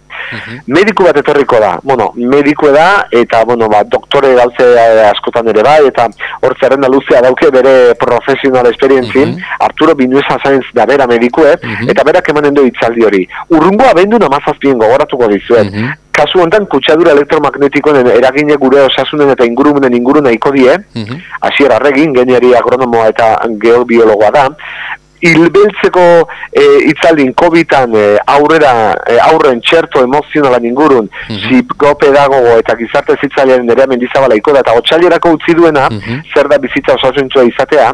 Mediku 0.67 1.05
bat 1.07 1.17
etorriko 1.21 1.59
da, 1.63 1.77
bueno, 1.87 2.11
mediku 2.17 2.71
da, 2.75 3.07
eta, 3.15 3.45
bueno, 3.45 3.69
ba, 3.73 3.83
doktore 3.85 4.33
gauze 4.35 4.65
eh, 4.65 5.05
askotan 5.11 5.49
ere 5.53 5.63
bai, 5.63 5.79
eta 5.89 6.09
hor 6.43 6.57
zerrenda 6.61 6.91
luzea 6.93 7.23
dauke 7.25 7.51
bere 7.55 7.95
profesional 8.01 8.67
esperientzin, 8.71 9.37
Arturo 9.69 9.95
Binuesa 9.95 10.39
Sainz 10.43 10.65
da 10.75 10.87
bera 10.87 11.07
medikue, 11.11 11.55
eta 11.89 12.05
berak 12.07 12.33
emanen 12.35 12.57
du 12.57 12.67
itzaldi 12.67 13.07
hori. 13.07 13.23
Urrungo 13.55 13.87
abendu 13.91 14.19
namazazpien 14.23 14.79
gogoratuko 14.83 15.31
dizuet. 15.33 15.73
Kasu 16.17 16.41
honetan, 16.41 16.65
kutsadura 16.73 17.13
elektromagnetikoen 17.13 18.07
eragine 18.15 18.57
gure 18.61 18.81
osasunen 18.87 19.29
eta 19.35 19.45
ingurumenen 19.45 19.95
inguru 19.99 20.23
nahiko 20.25 20.53
die, 20.55 20.77
hasier 21.45 21.75
arregin, 21.77 22.15
geniari 22.17 22.55
agronomoa 22.57 23.11
eta 23.13 23.35
geobiologoa 23.61 24.31
da, 24.33 24.47
hilbeltzeko 25.21 26.05
e, 26.53 26.65
itzaldin 26.91 27.33
COVID-an 27.35 27.95
e, 27.97 28.05
aurrera 28.37 28.73
e, 29.09 29.17
aurren 29.29 29.61
txerto 29.65 30.03
emozionalan 30.05 30.65
ingurun 30.69 31.09
psikopedagogo 31.29 32.57
eta 32.61 32.77
gizarte 32.79 33.17
zitzailearen 33.23 33.71
ere 33.73 33.87
mendizabalaiko 33.93 34.55
da 34.57 34.65
eta 34.65 34.77
otxailerako 34.81 35.33
utzi 35.39 35.57
duena 35.57 35.87
zer 36.35 36.51
da 36.53 36.59
bizitza 36.63 36.97
osasuntzua 36.99 37.47
izatea 37.49 37.89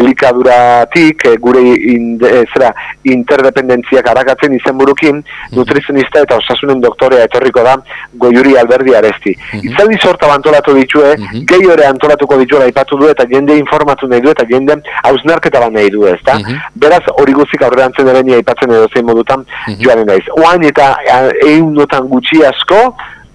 elikaduratik 0.00 1.26
e, 1.30 1.36
gure 1.40 1.62
inde, 1.94 2.32
e, 2.42 2.44
zera, 2.52 2.72
interdependentziak 3.08 4.10
arakatzen 4.12 4.56
izenburukin 4.58 5.22
nutrizionista 5.56 6.22
eta 6.26 6.40
osasunen 6.42 6.82
doktorea 6.84 7.24
etorriko 7.30 7.64
da 7.66 7.76
goiuri 8.20 8.56
alberdi 8.60 8.94
aresti. 8.96 9.34
Itzaldi 9.62 9.98
sorta 10.02 10.30
antolatu 10.34 10.74
ditue 10.76 11.14
gehi 11.48 11.68
ore 11.72 11.86
antolatuko 11.88 12.38
dituela 12.40 12.68
aipatu 12.68 12.98
du 13.00 13.08
eta 13.10 13.26
jende 13.30 13.56
informatu 13.58 14.08
nahi 14.10 14.24
du 14.24 14.32
eta 14.32 14.46
jende 14.50 14.78
hausnarketa 15.02 15.62
bat 15.62 15.72
nahi 15.72 15.90
du 15.90 16.06
ezta 16.10 16.36
beraz 16.74 17.02
hori 17.18 17.32
guzik 17.32 17.62
aurrerantzen 17.62 18.08
ere 18.08 18.22
aipatzen 18.38 18.70
edo 18.70 18.88
zein 18.94 19.06
modutan 19.06 19.44
joanen 19.78 20.06
naiz. 20.06 20.24
Oain 20.36 20.64
eta 20.64 20.94
egunotan 21.46 22.08
gutxi 22.08 22.42
asko, 22.44 22.80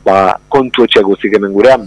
ba, 0.06 0.36
kontu 0.50 0.84
etxe 0.84 1.04
guzik 1.06 1.36
hemen 1.38 1.54
gurean. 1.54 1.86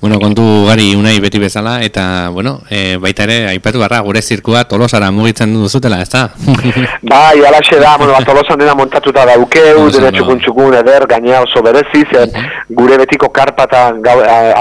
Bueno, 0.00 0.16
kontu 0.16 0.64
gari 0.64 0.94
unai 0.96 1.18
beti 1.20 1.36
bezala, 1.36 1.82
eta, 1.84 2.30
bueno, 2.32 2.62
e, 2.72 2.96
baita 2.96 3.26
ere, 3.26 3.34
aipatu 3.50 3.82
barra, 3.82 3.98
gure 4.00 4.22
zirkua 4.22 4.62
tolosara 4.64 5.10
mugitzen 5.12 5.52
duzutela, 5.52 5.98
ez 6.00 6.08
da? 6.08 6.22
bai, 7.10 7.42
alaxe 7.44 7.76
da, 7.76 7.98
bueno, 8.00 8.14
ba, 8.16 8.22
tolosan 8.24 8.56
dena 8.62 8.72
montatuta 8.78 9.26
daukeu, 9.28 9.90
dena 9.92 10.08
txukun 10.16 10.40
txukun 10.40 10.78
eder, 10.78 11.04
gainea 11.10 11.42
oso 11.44 11.60
berezi, 11.66 12.06
zen 12.08 12.32
gure 12.72 12.96
betiko 13.02 13.28
karpa 13.28 13.68
eta 13.68 13.82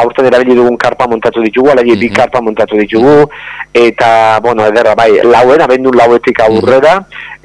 aurten 0.02 0.28
erabili 0.28 0.58
dugun 0.60 0.76
karpa 0.76 1.08
montatu 1.08 1.40
ditugu, 1.46 1.72
alagi 1.72 1.96
bi 2.04 2.12
karpa 2.12 2.44
montatu 2.44 2.76
ditugu, 2.76 3.30
eta, 3.72 4.12
bueno, 4.44 4.68
ederra, 4.68 4.98
bai, 5.00 5.22
lauen, 5.24 5.64
abendu 5.64 5.96
lauetik 5.96 6.44
aurrera, 6.50 6.98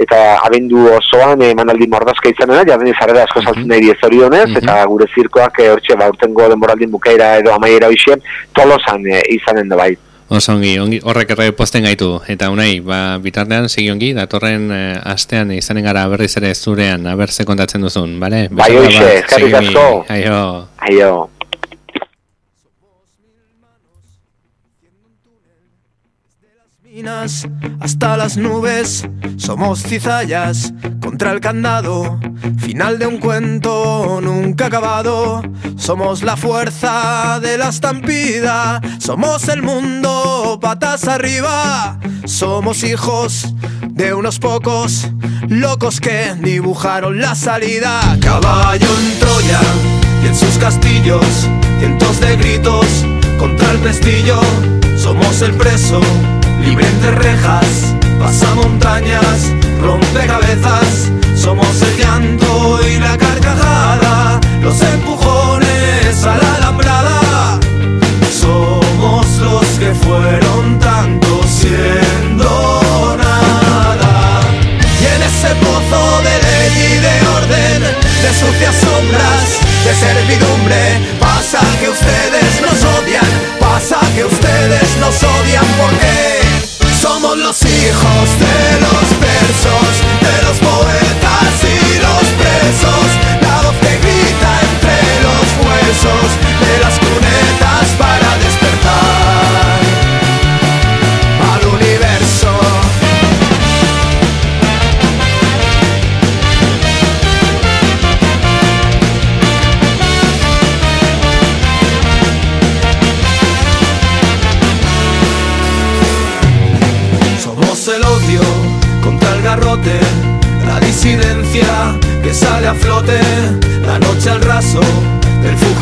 eta 0.02 0.40
abendu 0.42 0.88
osoan 0.96 1.46
emanaldi 1.46 1.86
mordazka 1.94 2.32
izanen 2.32 2.58
da, 2.58 2.66
jaden 2.72 2.90
izarrera 2.90 3.22
asko 3.28 3.44
saltzen 3.44 3.70
nahi 3.70 3.86
diez 3.86 4.00
orionez, 4.02 4.48
eta 4.58 4.80
gure 4.90 5.06
zirkoak 5.14 5.62
eh, 5.62 5.70
hortxe, 5.76 5.94
ba, 6.00 6.10
urtengo 6.10 6.50
denboraldin 6.50 6.90
bukaera 6.90 7.36
edo 7.38 7.54
amaiera 7.54 7.83
hoxe, 7.90 8.18
tolosan 8.56 9.06
eh, 9.10 9.22
izanen 9.36 9.68
da 9.68 9.78
bai. 9.80 9.94
Oso 10.34 10.54
ongi, 10.54 10.78
ongi, 10.80 10.98
horrek 11.04 11.34
erre 11.34 11.50
posten 11.52 11.84
gaitu. 11.84 12.14
Eta 12.32 12.48
unai, 12.50 12.80
ba, 12.80 13.18
bitartean 13.20 13.68
segi 13.68 13.90
ongi, 13.92 14.14
datorren 14.16 14.70
eh, 14.72 15.12
astean 15.12 15.52
izanen 15.52 15.84
gara 15.84 16.06
berriz 16.08 16.32
ere 16.40 16.54
zurean, 16.54 17.06
aber 17.06 17.30
ze 17.30 17.44
kontatzen 17.44 17.84
duzun, 17.84 18.16
bale? 18.20 18.48
Bai, 18.50 18.70
hoxe, 18.72 19.22
segi 19.28 19.52
ongi. 19.52 19.68
asko. 19.68 20.04
Aio. 20.08 20.40
Aio. 20.88 21.12
Hasta 27.80 28.16
las 28.16 28.36
nubes, 28.36 29.04
somos 29.36 29.82
cizallas 29.82 30.72
contra 31.02 31.32
el 31.32 31.40
candado, 31.40 32.20
final 32.58 33.00
de 33.00 33.08
un 33.08 33.18
cuento 33.18 34.20
nunca 34.22 34.66
acabado, 34.66 35.42
somos 35.76 36.22
la 36.22 36.36
fuerza 36.36 37.40
de 37.42 37.58
la 37.58 37.70
estampida, 37.70 38.80
somos 39.00 39.48
el 39.48 39.62
mundo 39.62 40.60
patas 40.62 41.08
arriba, 41.08 41.98
somos 42.26 42.84
hijos 42.84 43.52
de 43.90 44.14
unos 44.14 44.38
pocos 44.38 45.08
locos 45.48 46.00
que 46.00 46.36
dibujaron 46.42 47.20
la 47.20 47.34
salida, 47.34 48.16
caballo 48.20 48.86
en 48.86 49.18
Troya 49.18 49.60
y 50.22 50.28
en 50.28 50.34
sus 50.36 50.56
castillos, 50.58 51.48
cientos 51.80 52.20
de 52.20 52.36
gritos 52.36 52.86
contra 53.40 53.72
el 53.72 53.78
pestillo, 53.78 54.40
somos 54.96 55.42
el 55.42 55.54
preso 55.54 56.00
libre 56.64 56.86
entre 56.86 57.10
rejas, 57.10 57.94
pasa 58.18 58.54
montañas, 58.54 59.52
rompe 59.80 60.26
cabezas, 60.26 61.10
somos 61.36 61.82
el 61.82 61.96
llanto 61.98 62.80
y 62.88 62.98
la 62.98 63.16
carcajada, 63.18 64.40
los 64.62 64.80
empujones 64.80 66.24
a 66.24 66.36
la 66.36 66.54
alambrada, 66.56 67.60
somos 68.40 69.26
los 69.38 69.66
que 69.78 69.92
fueron 69.94 70.78
tanto 70.78 71.42
siendo 71.46 73.16
nada. 73.18 74.40
Y 75.00 75.04
en 75.14 75.22
ese 75.22 75.54
pozo 75.64 76.22
de 76.26 76.34
ley 76.46 76.72
y 76.92 77.00
de 77.06 77.14
orden, 77.38 77.80
de 78.22 78.30
sucias 78.40 78.74
sombras, 78.76 79.46
de 79.84 79.94
servidumbre, 79.94 80.80
pasa 81.20 81.60
que 81.78 81.88
ustedes 81.90 82.52
nos 82.62 82.78
odian, 82.96 83.32
pasa 83.60 83.98
que 84.14 84.24
ustedes 84.24 84.96
nos 84.98 85.22
odian 85.22 85.66
porque 85.78 86.43
somos 87.04 87.36
los 87.36 87.60
hijos 87.66 88.26
de 88.40 88.80
los 88.80 89.20
versos, 89.20 89.92
de 90.24 90.42
los 90.46 90.56
poetas 90.58 91.52
y 91.62 91.98
los 92.00 92.24
presos, 92.40 93.06
la 93.42 93.60
voz 93.60 93.76
que 93.82 93.98
grita 93.98 94.50
entre 94.70 94.98
los 95.20 95.46
huesos 95.66 96.53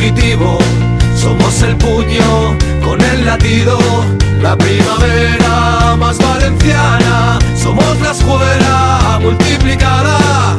fugitivo. 0.02 0.58
Somos 1.16 1.62
el 1.62 1.76
puño 1.76 2.56
con 2.84 3.00
el 3.00 3.24
latido, 3.24 3.78
la 4.40 4.56
primavera 4.56 5.96
más 5.96 6.18
valenciana. 6.18 7.38
Somos 7.56 8.00
la 8.00 8.10
escuela 8.10 9.18
multiplicada. 9.20 10.56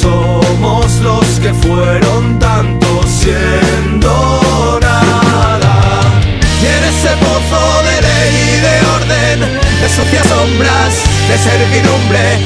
Somos 0.00 0.86
los 1.00 1.26
que 1.40 1.52
fueron 1.52 2.38
tantos 2.38 3.06
siendo 3.06 4.78
nada. 4.80 5.80
Y 6.62 6.66
en 6.66 6.84
ese 6.84 7.12
pozo 7.24 7.82
de 7.88 8.00
ley 8.08 8.32
y 8.48 8.60
de 8.66 8.76
orden, 8.96 9.60
de 9.80 9.88
sucias 9.88 10.26
sombras, 10.26 10.94
de 11.28 11.36
servidumbre, 11.38 12.43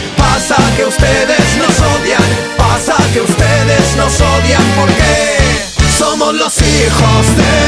холсты 6.90 7.67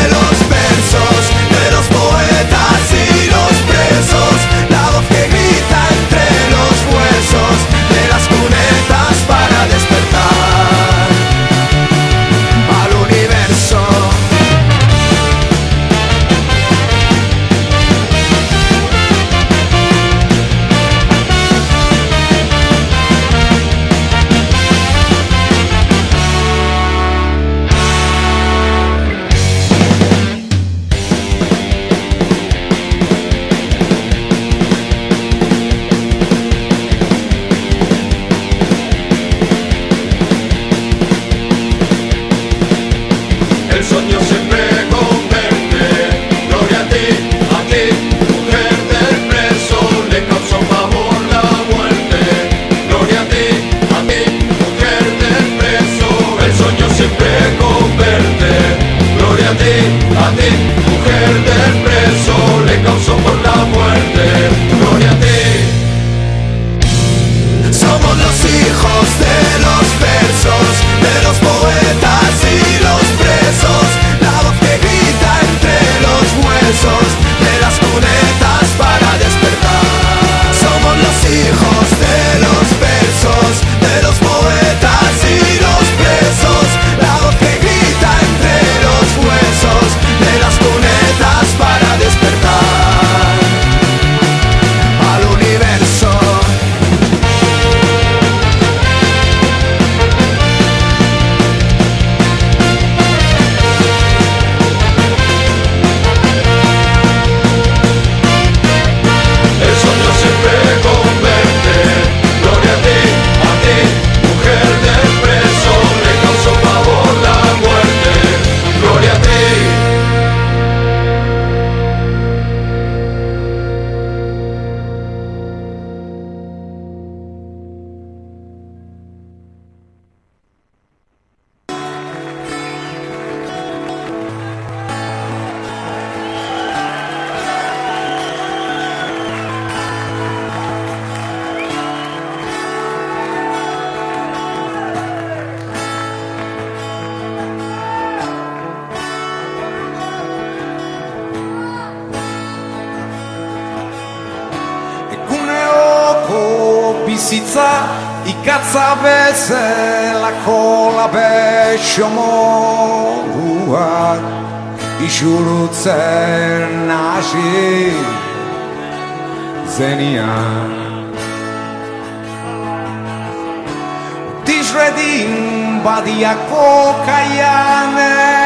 edin 174.90 175.82
badiako 175.84 176.94
kaian 177.06 177.96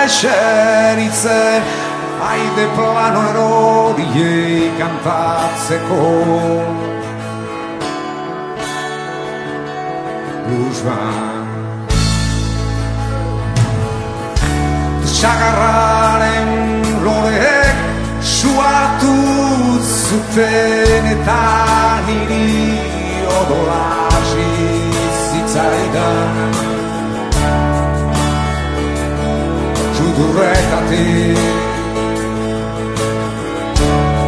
eseritze 0.04 1.40
Haide 2.24 2.66
plano 2.76 3.22
erodiei 3.30 4.70
kantatzeko 4.78 6.04
Buzba 10.46 10.98
Txagarraren 15.14 16.48
loreek 17.04 17.84
suartu 18.36 19.16
zuten 20.04 21.12
eta 21.16 21.42
niri 22.08 22.48
odolak 23.40 24.03
zaidan 25.54 26.52
Txudurretati 29.94 31.06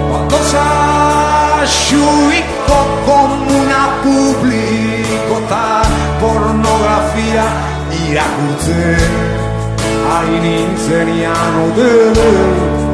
Quando 0.08 0.38
sa 0.52 0.66
ba, 0.66 1.66
Xuiko 1.66 2.80
komuna 3.06 3.82
publiko 4.06 5.36
Ta 5.50 5.82
pornografia 6.22 7.46
Irakutzen 8.06 9.14
Hain 10.06 10.44
intzenian 10.46 11.54
Odeu 11.66 12.85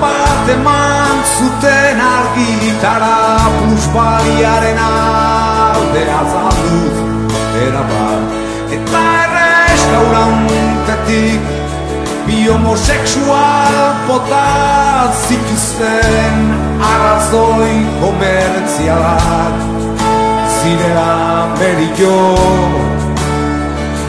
bat 0.00 0.48
eman 0.54 1.16
zuten 1.36 2.00
argitara 2.00 3.38
plusbaliaren 3.58 4.78
alde 4.78 6.04
azalduz 6.20 6.96
erabat. 7.66 8.22
Eta 8.76 9.00
errestaurantetik 9.24 11.42
bi 12.26 12.38
homosexual 12.48 13.74
bota 14.08 14.48
zituzten 15.26 16.36
arrazoi 16.92 17.76
komertzialak. 18.00 19.56
Zirela 20.58 21.12
merillo 21.58 22.18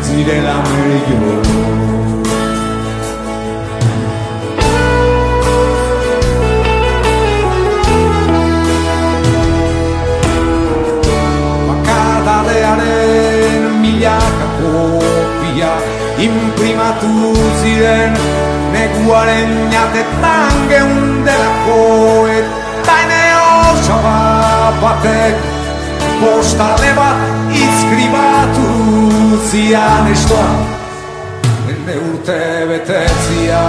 zirela 0.10 0.56
merillo 0.70 1.99
milaka 14.00 14.48
kopia 14.60 15.72
imprimatu 16.18 17.36
ziren 17.60 18.14
neguaren 18.72 19.52
jatetan 19.74 20.56
geundelako 20.70 21.82
eta 22.32 22.96
ene 23.04 23.24
osaba 23.72 24.16
batek 24.82 25.36
postale 26.22 26.94
bat 26.96 27.20
izkribatu 27.66 28.70
zian 29.52 30.08
estoa. 30.14 30.48
Ene 31.76 32.00
urte 32.12 32.40
betetzia 32.72 33.64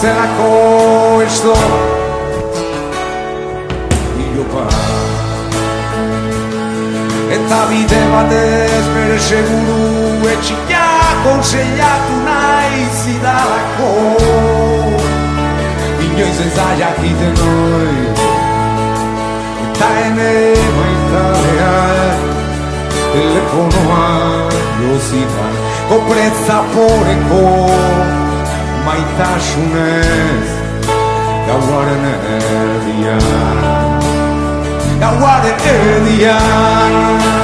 zelako 0.00 1.22
esto 1.28 1.56
Eta 7.48 7.64
bide 7.70 8.00
batez 8.12 8.86
bere 8.94 9.18
seguru 9.26 10.26
etxia 10.28 10.88
konseiatu 11.24 12.16
nahi 12.24 12.82
zidalako. 13.00 13.92
Inoiz 16.06 16.40
ez 16.44 16.50
da 16.58 16.66
jakiten 16.80 17.40
hori 17.44 18.04
Eta 19.62 19.88
ene 20.02 20.34
maitadea 20.76 21.78
telefonoa 23.14 24.04
jozitan 24.82 25.56
Kopreza 25.88 26.60
poreko 26.76 27.42
maitasunez 28.84 30.48
Gauaren 31.48 32.06
erdian. 32.12 33.26
Gauaren 35.00 35.68
erdian 35.72 37.37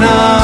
now. 0.00 0.39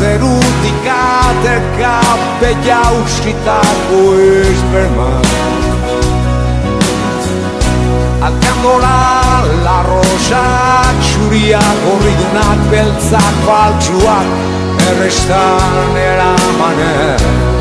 zerutik 0.00 0.86
ateka 0.88 1.96
Bela 2.40 2.80
uskitako 3.04 4.00
esperman 4.48 5.28
Alkandora 8.28 8.96
larrosak 9.64 10.96
Xuriak, 11.10 11.76
gorridunak, 11.84 12.60
beltzak, 12.72 13.34
faltsuak 13.46 14.28
Errestan 14.90 15.96
eramanen 16.08 17.59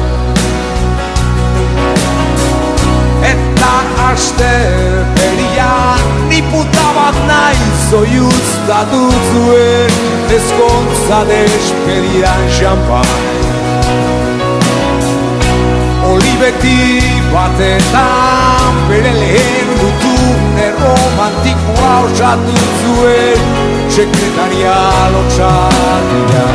eta 3.59 4.11
aste 4.11 4.51
peria 5.15 5.95
ni 6.29 6.41
puta 6.51 6.87
bat 6.95 7.17
nahi 7.27 7.67
zoiuz 7.89 8.47
datutzuen 8.67 9.91
ezkontza 10.37 11.19
desperia 11.31 12.33
jampan 12.59 13.11
Olibeti 16.11 16.79
batetan 17.33 18.81
bere 18.89 19.13
lehen 19.19 19.75
dutun 19.81 20.59
erromantikoa 20.69 21.93
osatu 22.07 22.57
zuen 22.79 23.47
sekretaria 23.99 24.75
lotxatia 25.13 26.49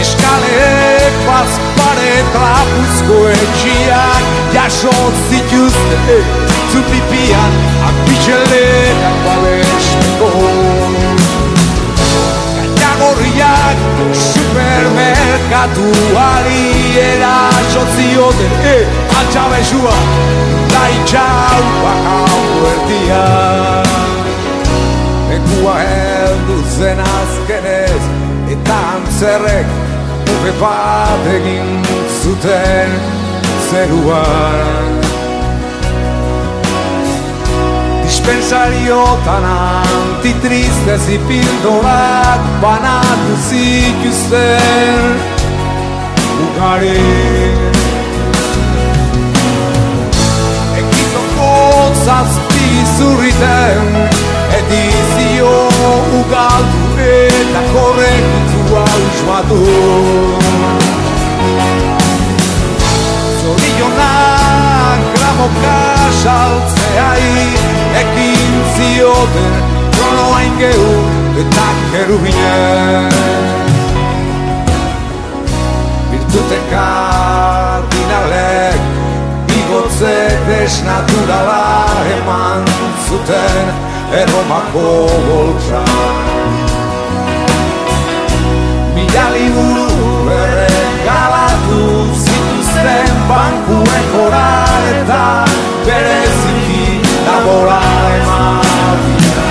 Eskalean 0.00 0.89
la 2.28 2.64
buzkoe 2.70 3.34
txia 3.56 4.02
Jaso 4.52 4.92
zituzte 5.28 6.16
zupipian 6.72 7.52
Apitxele 7.88 8.64
dakbale 9.00 9.54
esmiko 9.60 10.30
Kantagorriak 12.56 13.78
supermerkatu 14.12 15.88
Ari 16.24 16.64
era 17.04 17.34
txotzioten 17.72 18.56
e, 18.74 18.76
Altxabesua 19.20 19.98
da 20.72 20.82
itxau 20.96 21.62
baka 21.84 22.18
huertia 22.38 23.22
Ekua 25.38 25.78
helduzen 25.84 27.06
azkenez 27.06 28.02
Eta 28.50 28.82
antzerrek 28.96 29.89
Upe 30.40 30.52
bat 30.56 31.26
egin 31.28 31.82
zuten 32.22 32.92
zeruan 33.68 34.94
Dispensariotan 38.06 39.44
antitriztez 39.50 41.02
ipildorak 41.16 42.46
Banatu 42.62 43.36
zituzten 43.50 45.20
Ugari 46.46 46.96
Ekitoko 50.80 51.52
zazpi 52.06 52.70
zurriten 52.96 53.92
Edizio 54.62 55.52
ugaldu 56.22 56.88
eta 57.10 57.66
korrektua 57.74 58.59
usmatu 58.78 59.60
Zorionak 63.40 65.00
gramoka 65.14 65.78
saltzeai 66.22 67.30
Ekin 68.00 68.52
zioten 68.76 69.54
kronoain 69.96 70.54
gehu 70.58 70.92
eta 71.42 71.68
kerubinen 71.92 73.12
Virtute 76.10 76.58
kardinalek 76.70 78.80
Bigotze 79.46 80.16
desnaturala 80.46 81.64
eman 82.18 82.62
zuten 83.08 83.66
Erromako 84.22 84.88
boltsan 85.26 85.89
Mila 89.10 89.30
liburu 89.34 90.30
erregalatu 90.30 91.78
zituzten 92.14 93.16
bankuen 93.26 94.04
koral 94.12 94.84
eta 94.90 95.22
bereziki 95.86 96.84
laboral 97.24 98.06
ematia 98.18 99.48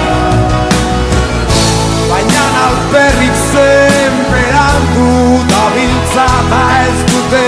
Baina 2.13 2.45
alperrik 2.61 3.43
zen 3.51 4.15
berandu 4.31 5.11
da 5.51 5.65
biltza 5.75 6.29
eta 6.39 6.63
ez 6.85 6.97
dute 7.11 7.45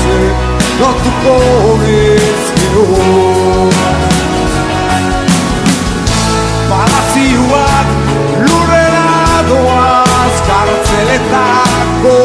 ze 0.00 0.18
lotuko 0.80 1.36
ezkero 2.00 2.88
Palazioak 6.72 7.96
lurrera 8.40 9.08
doaz 9.52 9.81
Paletako 11.02 12.18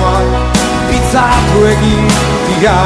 bat 0.00 0.56
Pitzatu 0.88 1.58
egin 1.68 2.06
dira 2.46 2.78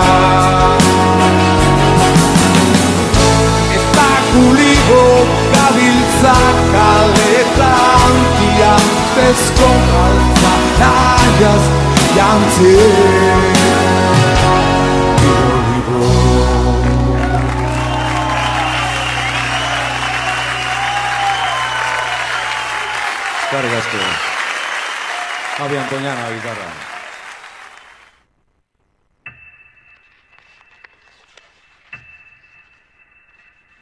Eta 3.76 3.92
da 3.94 4.08
kuligo 4.32 5.04
gabiltza 5.54 6.34
Kaletan 6.72 8.18
diantezko 8.40 9.70
galtza 9.94 10.54
Naiaz 10.82 11.64
jantzea 12.18 13.40
Eskerrik 23.46 23.76
asko. 23.78 24.35
Antoñana, 25.74 26.30
guitarra. 26.30 26.70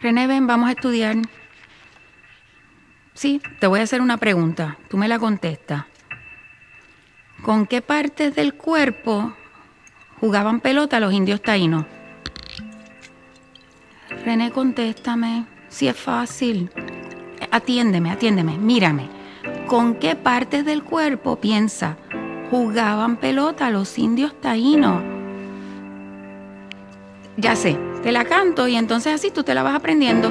René, 0.01 0.27
ven, 0.27 0.47
vamos 0.47 0.71
a 0.71 0.73
estudiar. 0.73 1.17
Sí, 3.13 3.43
te 3.61 3.67
voy 3.67 3.81
a 3.81 3.83
hacer 3.83 4.01
una 4.01 4.17
pregunta. 4.17 4.79
Tú 4.89 4.97
me 4.97 5.09
la 5.09 5.19
contestas. 5.19 5.85
¿Con 7.43 7.67
qué 7.67 7.83
partes 7.83 8.35
del 8.35 8.55
cuerpo 8.55 9.37
jugaban 10.21 10.61
pelota 10.61 11.01
los 11.01 11.13
indios 11.13 11.43
taínos? 11.43 11.85
René, 14.25 14.51
contéstame. 14.53 15.45
Si 15.69 15.87
es 15.87 15.97
fácil. 15.97 16.71
Atiéndeme, 17.51 18.11
atiéndeme, 18.11 18.57
mírame. 18.57 19.24
¿Con 19.67 19.95
qué 19.95 20.15
partes 20.17 20.65
del 20.65 20.85
cuerpo 20.85 21.37
piensa 21.37 21.97
jugaban 22.51 23.17
pelota 23.17 23.71
los 23.71 23.99
indios 23.99 24.39
taínos? 24.41 25.03
Ya 27.37 27.57
sé, 27.57 27.79
te 28.03 28.13
la 28.13 28.25
canto 28.25 28.69
y 28.69 28.77
entonces 28.77 29.15
así 29.15 29.31
tú 29.31 29.43
te 29.43 29.55
la 29.55 29.63
vas 29.63 29.75
aprendiendo. 29.75 30.31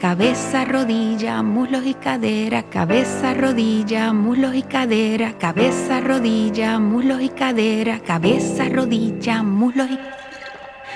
Cabeza, 0.00 0.64
rodilla, 0.64 1.42
muslos 1.42 1.84
y 1.84 1.92
cadera, 1.92 2.62
cabeza, 2.62 3.34
rodilla, 3.34 4.14
muslos 4.14 4.54
y 4.54 4.62
cadera, 4.62 5.34
cabeza, 5.36 6.00
rodilla, 6.00 6.78
muslos 6.78 7.20
y 7.20 7.28
cadera, 7.28 8.00
cabeza, 8.00 8.70
rodilla, 8.70 9.42
muslos 9.42 9.90
y 9.90 9.98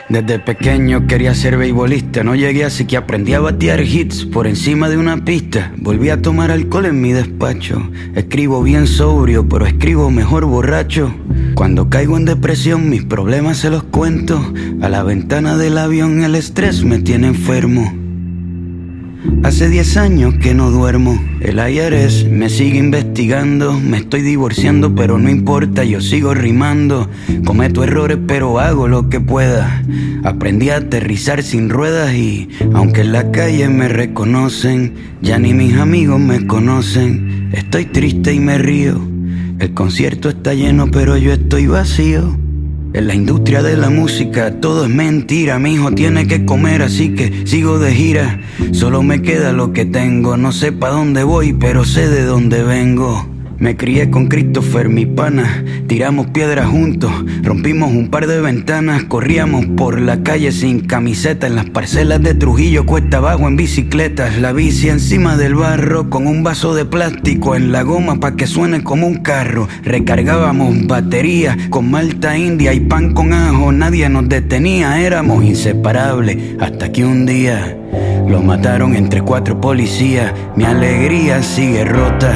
Desde 0.09 0.39
pequeño 0.39 1.07
quería 1.07 1.35
ser 1.35 1.57
beisbolista, 1.57 2.23
no 2.23 2.35
llegué 2.35 2.65
así 2.65 2.85
que 2.85 2.99
aprendí 2.99 3.33
a 3.33 3.41
batear 3.41 3.81
hits 3.81 4.27
por 4.27 4.47
encima 4.47 4.91
de 4.91 4.99
una 4.99 5.25
pista. 5.25 5.73
Volví 5.79 6.11
a 6.11 6.21
tomar 6.21 6.51
alcohol 6.51 6.87
en 6.87 7.01
mi 7.01 7.13
despacho. 7.13 7.91
Escribo 8.15 8.63
bien 8.63 8.87
sobrio, 8.87 9.49
pero 9.49 9.65
escribo 9.65 10.11
mejor 10.11 10.45
borracho. 10.45 11.15
Cuando 11.55 11.89
caigo 11.89 12.19
en 12.19 12.27
depresión, 12.27 12.91
mis 12.91 13.05
problemas 13.05 13.57
se 13.57 13.71
los 13.71 13.85
cuento. 13.85 14.45
A 14.83 14.91
la 14.91 15.03
ventana 15.03 15.57
del 15.57 15.79
avión 15.79 16.23
el 16.23 16.35
estrés 16.35 16.85
me 16.85 16.99
tiene 16.99 17.29
enfermo. 17.29 18.04
Hace 19.43 19.69
10 19.69 19.97
años 19.97 20.35
que 20.41 20.55
no 20.55 20.71
duermo. 20.71 21.23
El 21.41 21.59
IRS 21.59 22.29
me 22.31 22.49
sigue 22.49 22.79
investigando. 22.79 23.79
Me 23.79 23.99
estoy 23.99 24.23
divorciando, 24.23 24.95
pero 24.95 25.19
no 25.19 25.31
importa, 25.31 25.85
yo 25.85 26.01
sigo 26.01 26.35
rimando. 26.35 27.09
Cometo 27.45 27.85
errores, 27.85 28.19
pero 28.27 28.59
hago 28.59 28.89
lo 28.89 29.09
que 29.09 29.21
pueda. 29.21 29.83
Aprendí 30.25 30.71
a 30.71 30.77
aterrizar 30.77 31.43
sin 31.43 31.69
ruedas 31.69 32.15
y, 32.15 32.49
aunque 32.73 33.03
en 33.03 33.13
la 33.13 33.31
calle 33.31 33.69
me 33.69 33.89
reconocen, 33.89 34.95
ya 35.21 35.39
ni 35.39 35.53
mis 35.53 35.77
amigos 35.77 36.21
me 36.21 36.47
conocen. 36.47 37.51
Estoy 37.53 37.87
triste 37.87 38.33
y 38.33 38.41
me 38.41 38.59
río. 38.59 39.01
El 39.59 39.73
concierto 39.75 40.31
está 40.31 40.55
lleno, 40.55 40.91
pero 40.91 41.17
yo 41.17 41.33
estoy 41.33 41.67
vacío. 41.67 42.44
En 42.95 43.09
la 43.09 43.15
industria 43.17 43.61
de 43.61 43.77
la 43.77 43.91
música 43.91 44.61
todo 44.61 44.85
es 44.85 44.89
mentira, 44.89 45.59
mi 45.59 45.75
hijo 45.75 45.91
tiene 45.91 46.29
que 46.29 46.45
comer, 46.45 46.81
así 46.81 47.13
que 47.17 47.45
sigo 47.45 47.81
de 47.81 47.93
gira. 47.93 48.41
Solo 48.71 49.03
me 49.03 49.21
queda 49.21 49.53
lo 49.53 49.73
que 49.73 49.85
tengo, 49.85 50.37
no 50.37 50.53
sé 50.53 50.71
pa' 50.71 50.91
dónde 50.91 51.25
voy, 51.25 51.53
pero 51.53 51.85
sé 51.85 52.09
de 52.09 52.23
dónde 52.23 52.63
vengo. 52.63 53.34
Me 53.65 53.79
crié 53.79 54.11
con 54.11 54.27
Christopher, 54.27 54.91
mi 54.91 55.07
pana, 55.07 55.65
tiramos 55.87 56.27
piedras 56.27 56.69
juntos, 56.69 57.11
rompimos 57.43 57.93
un 57.93 58.11
par 58.11 58.27
de 58.27 58.39
ventanas, 58.43 59.05
corríamos 59.05 59.65
por 59.75 60.03
la 60.03 60.23
calle 60.23 60.53
sin 60.53 60.81
camiseta, 60.81 61.47
en 61.47 61.57
las 61.57 61.71
parcelas 61.71 62.23
de 62.23 62.35
Trujillo, 62.35 62.85
cuesta 62.85 63.17
abajo 63.17 63.49
en 63.49 63.57
bicicletas, 63.57 64.37
la 64.37 64.53
bici 64.53 64.91
encima 64.91 65.39
del 65.39 65.55
barro, 65.55 66.11
con 66.11 66.27
un 66.27 66.43
vaso 66.43 66.75
de 66.75 66.85
plástico 66.85 67.57
en 67.57 67.73
la 67.73 67.85
goma 67.85 68.21
pa' 68.21 68.37
que 68.37 68.47
suene 68.47 68.85
como 68.85 69.07
un 69.07 69.23
carro, 69.23 69.67
recargábamos 69.83 70.87
baterías 70.87 71.57
con 71.71 71.91
malta 71.91 72.37
india 72.37 72.75
y 72.75 72.81
pan 72.81 73.15
con 73.15 73.33
ajo, 73.33 73.73
nadie 73.73 74.11
nos 74.11 74.29
detenía, 74.29 75.01
éramos 75.01 75.43
inseparables, 75.43 76.37
hasta 76.61 76.93
que 76.93 77.07
un 77.07 77.25
día... 77.25 77.79
Lo 78.27 78.41
mataron 78.41 78.97
entre 78.97 79.23
cuatro 79.23 79.61
policías, 79.61 80.33
mi 80.57 80.65
alegría 80.65 81.43
sigue 81.43 81.85
rota. 81.85 82.33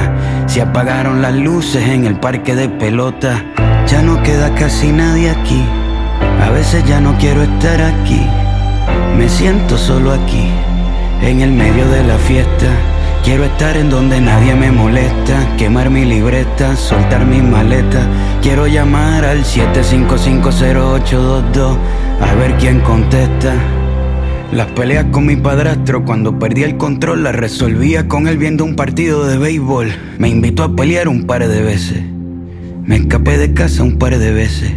Se 0.47 0.61
apagaron 0.61 1.23
las 1.23 1.35
luces 1.35 1.89
en 1.89 2.07
el 2.07 2.21
parque 2.21 2.55
de 2.55 2.69
pelota. 2.69 3.43
Ya 3.87 4.03
no 4.03 4.23
queda 4.23 4.55
casi 4.55 4.93
nadie 4.93 5.31
aquí. 5.31 5.65
A 6.43 6.51
veces 6.51 6.85
ya 6.87 7.01
no 7.01 7.17
quiero 7.19 7.43
estar 7.43 7.81
aquí. 7.81 8.21
Me 9.17 9.29
siento 9.29 9.77
solo 9.77 10.13
aquí, 10.13 10.49
en 11.23 11.41
el 11.41 11.53
medio 11.53 11.89
de 11.89 12.05
la 12.05 12.19
fiesta. 12.19 12.67
Quiero 13.25 13.45
estar 13.45 13.77
en 13.77 13.91
donde 13.91 14.21
nadie 14.21 14.55
me 14.55 14.71
molesta, 14.71 15.57
quemar 15.59 15.91
mi 15.91 16.05
libreta, 16.05 16.77
soltar 16.77 17.27
mis 17.27 17.43
maletas. 17.43 18.07
Quiero 18.43 18.67
llamar 18.67 19.25
al 19.25 19.45
7550822 19.45 21.77
a 22.21 22.35
ver 22.35 22.55
quién 22.59 22.81
contesta. 22.81 23.55
Las 24.53 24.69
peleas 24.69 25.05
con 25.13 25.27
mi 25.27 25.37
padrastro 25.37 26.07
cuando 26.07 26.39
perdía 26.39 26.65
el 26.65 26.79
control 26.79 27.23
las 27.23 27.37
resolvía 27.37 28.09
con 28.09 28.29
él 28.29 28.39
viendo 28.39 28.65
un 28.65 28.77
partido 28.77 29.27
de 29.27 29.37
béisbol. 29.37 29.93
Me 30.19 30.31
invitó 30.31 30.63
a 30.63 30.75
pelear 30.75 31.07
un 31.07 31.25
par 31.25 31.47
de 31.47 31.63
veces. 31.63 32.03
Me 32.83 32.97
escapé 32.97 33.37
de 33.37 33.53
casa 33.53 33.83
un 33.83 33.99
par 33.99 34.19
de 34.19 34.33
veces. 34.33 34.73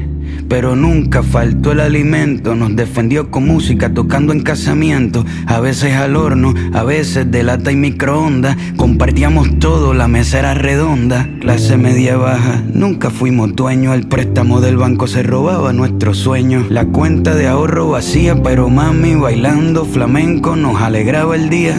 Pero 0.52 0.76
nunca 0.76 1.24
faltó 1.24 1.72
el 1.72 1.80
alimento, 1.80 2.56
nos 2.56 2.76
defendió 2.76 3.32
con 3.32 3.48
música 3.48 3.94
tocando 3.94 4.34
en 4.34 4.42
casamiento, 4.42 5.26
a 5.46 5.62
veces 5.62 5.94
al 5.94 6.18
horno, 6.18 6.54
a 6.74 6.84
veces 6.84 7.32
de 7.32 7.42
lata 7.42 7.72
y 7.72 7.78
microondas, 7.78 8.58
compartíamos 8.76 9.60
todo, 9.60 9.94
la 9.94 10.10
mesa 10.10 10.40
era 10.40 10.54
redonda, 10.54 11.30
clase 11.40 11.78
media 11.78 12.18
baja, 12.18 12.62
nunca 12.74 13.10
fuimos 13.12 13.56
dueños, 13.56 13.96
el 13.96 14.08
préstamo 14.10 14.60
del 14.60 14.76
banco 14.76 15.08
se 15.08 15.24
robaba 15.24 15.72
nuestros 15.72 16.18
sueños, 16.18 16.70
la 16.70 16.84
cuenta 16.84 17.34
de 17.34 17.48
ahorro 17.48 17.88
vacía, 17.88 18.44
pero 18.44 18.68
mami 18.68 19.16
bailando 19.16 19.86
flamenco 19.86 20.58
nos 20.58 20.82
alegraba 20.82 21.38
el 21.38 21.50
día, 21.50 21.76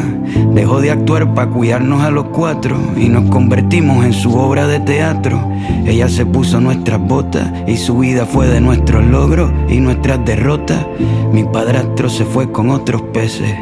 dejó 0.55 0.81
de 0.81 0.91
actuar 0.91 1.35
para 1.35 1.51
cuidarnos 1.51 2.03
a 2.03 2.11
los 2.11 2.27
cuatro 2.27 2.77
y 2.97 3.09
nos 3.09 3.29
convertimos 3.31 4.05
en 4.05 4.13
su 4.13 4.35
obra 4.35 4.67
de 4.67 4.81
teatro, 4.81 5.41
ella 5.85 6.09
se 6.09 6.25
puso 6.25 6.61
nuestras 6.61 7.01
botas 7.01 7.51
y 7.67 7.77
su 7.77 7.99
vida 7.99 8.25
fue 8.25 8.47
de 8.47 8.61
nuestros 8.61 9.05
logros 9.05 9.51
y 9.69 9.81
nuestras 9.81 10.25
derrotas. 10.25 10.87
Mi 11.33 11.45
padrastro 11.45 12.09
se 12.09 12.25
fue 12.25 12.53
con 12.53 12.71
otros 12.71 13.03
peces. 13.13 13.53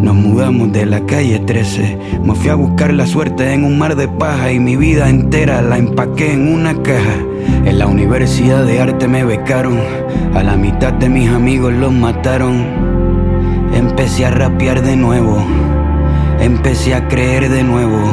Nos 0.00 0.14
mudamos 0.14 0.72
de 0.72 0.86
la 0.86 1.04
calle 1.04 1.38
13. 1.38 1.98
Me 2.24 2.34
fui 2.34 2.48
a 2.48 2.54
buscar 2.54 2.92
la 2.94 3.06
suerte 3.06 3.52
en 3.52 3.64
un 3.64 3.78
mar 3.78 3.94
de 3.94 4.08
paja 4.08 4.50
y 4.52 4.58
mi 4.58 4.76
vida 4.76 5.08
entera 5.10 5.60
la 5.60 5.76
empaqué 5.76 6.32
en 6.32 6.52
una 6.52 6.74
caja. 6.82 7.16
En 7.64 7.78
la 7.78 7.86
Universidad 7.86 8.64
de 8.64 8.80
Arte 8.80 9.06
me 9.06 9.24
becaron. 9.24 9.78
A 10.34 10.42
la 10.42 10.56
mitad 10.56 10.92
de 10.94 11.08
mis 11.08 11.28
amigos 11.28 11.72
los 11.74 11.92
mataron. 11.92 12.64
Empecé 13.74 14.24
a 14.24 14.30
rapear 14.30 14.82
de 14.82 14.96
nuevo. 14.96 15.44
Empecé 16.40 16.94
a 16.94 17.06
creer 17.08 17.48
de 17.48 17.62
nuevo. 17.62 18.12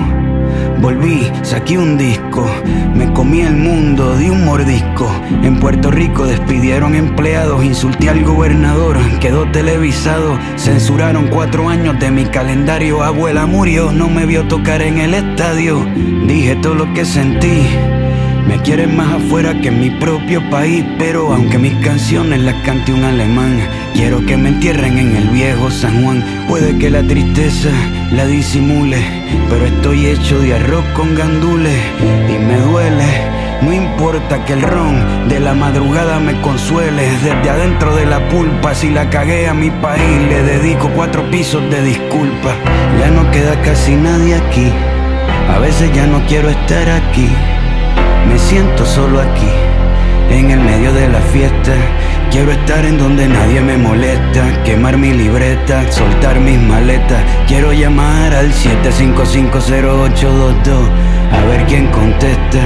Volví, 0.81 1.27
saqué 1.41 1.77
un 1.77 1.97
disco, 1.97 2.45
me 2.93 3.11
comí 3.13 3.41
el 3.41 3.55
mundo 3.55 4.15
de 4.15 4.29
un 4.29 4.45
mordisco. 4.45 5.09
En 5.43 5.59
Puerto 5.59 5.89
Rico 5.89 6.25
despidieron 6.25 6.93
empleados, 6.93 7.63
insulté 7.63 8.09
al 8.09 8.23
gobernador, 8.23 8.97
quedó 9.19 9.49
televisado. 9.51 10.37
Censuraron 10.55 11.27
cuatro 11.29 11.67
años 11.67 11.99
de 11.99 12.11
mi 12.11 12.25
calendario. 12.25 13.01
Abuela 13.01 13.45
murió, 13.45 13.91
no 13.91 14.09
me 14.09 14.25
vio 14.25 14.47
tocar 14.47 14.81
en 14.81 14.99
el 14.99 15.13
estadio. 15.13 15.83
Dije 16.27 16.55
todo 16.57 16.75
lo 16.75 16.93
que 16.93 17.05
sentí. 17.05 17.67
Me 18.47 18.57
quieren 18.61 18.95
más 18.95 19.13
afuera 19.13 19.53
que 19.59 19.67
en 19.67 19.79
mi 19.81 19.89
propio 19.89 20.41
país, 20.49 20.85
pero 20.97 21.33
aunque 21.33 21.57
mis 21.57 21.75
canciones 21.85 22.39
las 22.39 22.55
cante 22.63 22.93
un 22.93 23.03
alemán, 23.03 23.59
quiero 23.93 24.25
que 24.25 24.37
me 24.37 24.49
entierren 24.49 24.97
en 24.97 25.17
el 25.17 25.27
viejo 25.29 25.69
San 25.69 26.01
Juan. 26.01 26.23
Puede 26.47 26.77
que 26.77 26.89
la 26.89 27.03
tristeza 27.03 27.69
la 28.11 28.25
disimule, 28.25 28.99
pero 29.49 29.65
estoy 29.65 30.07
hecho 30.07 30.39
de 30.39 30.55
arroz 30.55 30.85
con 30.95 31.13
gandules 31.13 31.77
y 32.29 32.37
me 32.45 32.57
duele. 32.71 33.05
No 33.61 33.73
importa 33.73 34.45
que 34.45 34.53
el 34.53 34.61
ron 34.61 35.27
de 35.27 35.41
la 35.41 35.53
madrugada 35.53 36.19
me 36.19 36.39
consuele, 36.41 37.03
desde 37.23 37.49
adentro 37.49 37.95
de 37.95 38.05
la 38.05 38.29
pulpa, 38.29 38.73
si 38.73 38.91
la 38.91 39.09
cagué 39.09 39.47
a 39.47 39.53
mi 39.53 39.71
país, 39.71 40.21
le 40.29 40.43
dedico 40.43 40.89
cuatro 40.95 41.29
pisos 41.31 41.69
de 41.69 41.83
disculpa. 41.83 42.55
Ya 42.97 43.09
no 43.09 43.29
queda 43.31 43.59
casi 43.61 43.95
nadie 43.95 44.35
aquí, 44.35 44.71
a 45.53 45.59
veces 45.59 45.91
ya 45.93 46.07
no 46.07 46.25
quiero 46.27 46.49
estar 46.49 46.89
aquí. 46.89 47.27
Me 48.27 48.37
siento 48.37 48.85
solo 48.85 49.21
aquí, 49.21 49.49
en 50.29 50.51
el 50.51 50.59
medio 50.59 50.91
de 50.93 51.07
la 51.07 51.19
fiesta. 51.19 51.73
Quiero 52.31 52.51
estar 52.51 52.85
en 52.85 52.97
donde 52.97 53.27
nadie 53.27 53.61
me 53.61 53.77
molesta, 53.77 54.63
quemar 54.63 54.97
mi 54.97 55.13
libreta, 55.13 55.89
soltar 55.91 56.39
mis 56.39 56.59
maletas. 56.59 57.23
Quiero 57.47 57.71
llamar 57.71 58.33
al 58.33 58.51
7550822 58.51 60.89
a 61.31 61.45
ver 61.45 61.63
quién 61.67 61.85
contesta. 61.87 62.59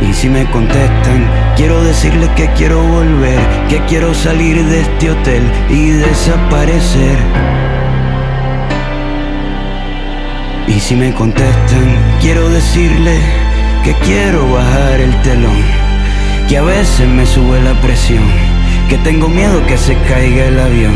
Y 0.00 0.12
si 0.12 0.28
me 0.28 0.44
contestan, 0.50 1.28
quiero 1.56 1.82
decirles 1.84 2.28
que 2.30 2.48
quiero 2.56 2.82
volver, 2.82 3.38
que 3.68 3.78
quiero 3.86 4.12
salir 4.14 4.64
de 4.64 4.80
este 4.80 5.10
hotel 5.10 5.42
y 5.70 5.90
desaparecer. 5.90 7.18
Y 10.66 10.80
si 10.80 10.96
me 10.96 11.14
contestan, 11.14 11.96
quiero 12.20 12.48
decirles 12.50 13.47
que 13.88 13.94
quiero 14.04 14.46
bajar 14.52 15.00
el 15.00 15.22
telón, 15.22 15.56
que 16.46 16.58
a 16.58 16.62
veces 16.62 17.08
me 17.08 17.24
sube 17.24 17.58
la 17.62 17.72
presión, 17.80 18.22
que 18.86 18.98
tengo 18.98 19.30
miedo 19.30 19.64
que 19.66 19.78
se 19.78 19.96
caiga 20.06 20.44
el 20.44 20.60
avión, 20.60 20.92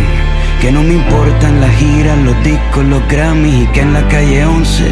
que 0.60 0.70
no 0.70 0.82
me 0.82 0.92
importan 0.92 1.58
las 1.62 1.74
giras, 1.76 2.18
los 2.18 2.36
discos, 2.44 2.84
los 2.84 3.00
Grammys 3.08 3.62
y 3.62 3.66
que 3.68 3.80
en 3.80 3.94
la 3.94 4.06
calle 4.08 4.44
11 4.44 4.84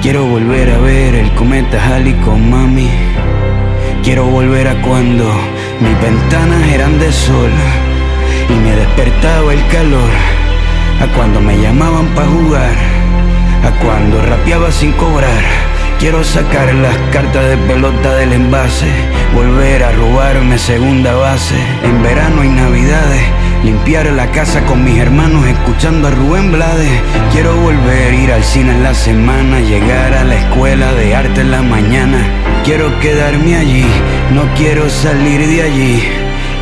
quiero 0.00 0.26
volver 0.26 0.70
a 0.70 0.78
ver 0.78 1.16
el 1.16 1.32
cometa 1.32 1.82
Halley 1.84 2.14
con 2.24 2.48
mami. 2.48 2.88
Quiero 4.04 4.26
volver 4.26 4.68
a 4.68 4.80
cuando 4.82 5.24
mis 5.80 6.00
ventanas 6.00 6.62
eran 6.68 7.00
de 7.00 7.10
sol 7.10 7.50
y 8.48 8.52
me 8.52 8.76
despertaba 8.76 9.52
el 9.52 9.66
calor, 9.72 10.12
a 11.00 11.06
cuando 11.16 11.40
me 11.40 11.60
llamaban 11.60 12.06
para 12.14 12.28
jugar, 12.28 12.76
a 13.64 13.70
cuando 13.82 14.22
rapeaba 14.22 14.70
sin 14.70 14.92
cobrar. 14.92 15.71
Quiero 16.02 16.24
sacar 16.24 16.74
las 16.74 16.98
cartas 17.12 17.48
de 17.48 17.56
pelota 17.58 18.16
del 18.16 18.32
envase, 18.32 18.90
volver 19.36 19.84
a 19.84 19.92
robarme 19.92 20.58
segunda 20.58 21.14
base 21.14 21.54
en 21.84 22.02
verano 22.02 22.42
y 22.42 22.48
navidades. 22.48 23.22
Limpiar 23.62 24.06
la 24.06 24.28
casa 24.32 24.64
con 24.64 24.82
mis 24.82 24.98
hermanos 24.98 25.46
escuchando 25.46 26.08
a 26.08 26.10
Rubén 26.10 26.50
Blades. 26.50 26.90
Quiero 27.30 27.54
volver, 27.54 28.14
ir 28.14 28.32
al 28.32 28.42
cine 28.42 28.72
en 28.72 28.82
la 28.82 28.94
semana, 28.94 29.60
llegar 29.60 30.12
a 30.14 30.24
la 30.24 30.34
escuela 30.34 30.92
de 30.92 31.14
arte 31.14 31.42
en 31.42 31.52
la 31.52 31.62
mañana. 31.62 32.18
Quiero 32.64 32.98
quedarme 32.98 33.54
allí, 33.54 33.86
no 34.32 34.42
quiero 34.56 34.90
salir 34.90 35.46
de 35.46 35.62
allí. 35.62 36.02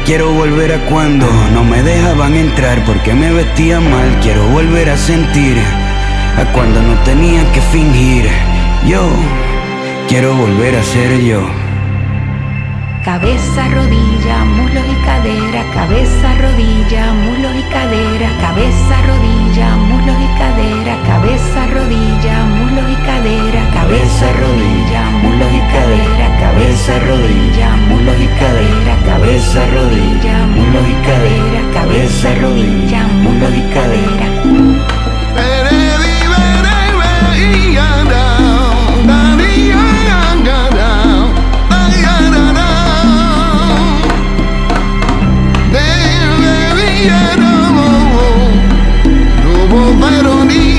Quiero 0.04 0.32
volver 0.34 0.74
a 0.74 0.84
cuando 0.90 1.26
no 1.54 1.64
me 1.64 1.82
dejaban 1.82 2.34
entrar 2.36 2.84
porque 2.84 3.14
me 3.14 3.32
vestía 3.32 3.80
mal. 3.80 4.18
Quiero 4.20 4.46
volver 4.48 4.90
a 4.90 4.98
sentir 4.98 5.56
a 6.36 6.44
cuando 6.52 6.82
no 6.82 6.92
tenía 7.04 7.50
que 7.52 7.62
fingir. 7.72 8.28
Yo 8.86 9.08
quiero 10.08 10.34
volver 10.34 10.74
a 10.76 10.82
ser 10.82 11.20
yo. 11.20 11.40
Cabeza, 13.04 13.68
rodilla, 13.68 14.44
muslos 14.44 14.84
y 14.84 15.04
cadera, 15.04 15.64
cabeza, 15.72 16.34
rodilla, 16.40 17.12
muslos 17.12 17.54
y 17.56 17.62
cadera, 17.72 18.30
cabeza, 18.40 18.96
rodilla, 19.06 19.76
muslos 19.76 20.16
y 20.20 20.38
cadera, 20.38 20.96
cabeza, 21.06 21.66
rodilla, 21.72 22.44
muslos 22.44 22.90
y 22.90 22.94
cadera, 23.06 23.62
cabeza, 23.72 24.32
rodilla, 24.40 25.04
muslos 25.22 25.52
y 25.52 25.60
cadera, 25.72 26.26
cabeza, 26.40 26.98
rodilla, 27.06 27.76
muslos 27.88 28.16
y 28.20 28.26
cadera, 28.40 28.94
cabeza, 29.06 29.60
rodilla, 29.74 30.46
muslos 30.46 30.88
y 30.88 30.94
cadera, 31.06 31.60
cabeza, 31.72 32.28
rodilla, 32.40 33.02
muslos 33.22 33.54
y 33.56 33.62
cadera. 33.74 35.69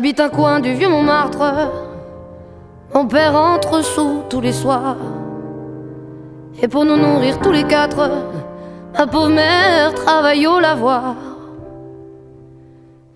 J'habite 0.00 0.20
un 0.20 0.30
coin 0.30 0.60
du 0.60 0.72
vieux 0.72 0.88
Montmartre. 0.88 1.42
Mon 2.94 3.06
père 3.06 3.36
entre 3.36 3.84
sous 3.84 4.22
tous 4.30 4.40
les 4.40 4.54
soirs. 4.54 4.96
Et 6.62 6.68
pour 6.68 6.86
nous 6.86 6.96
nourrir 6.96 7.38
tous 7.40 7.52
les 7.52 7.64
quatre, 7.64 8.10
ma 8.98 9.06
pauvre 9.06 9.28
mère 9.28 9.92
travaille 9.92 10.46
au 10.46 10.58
lavoir. 10.58 11.16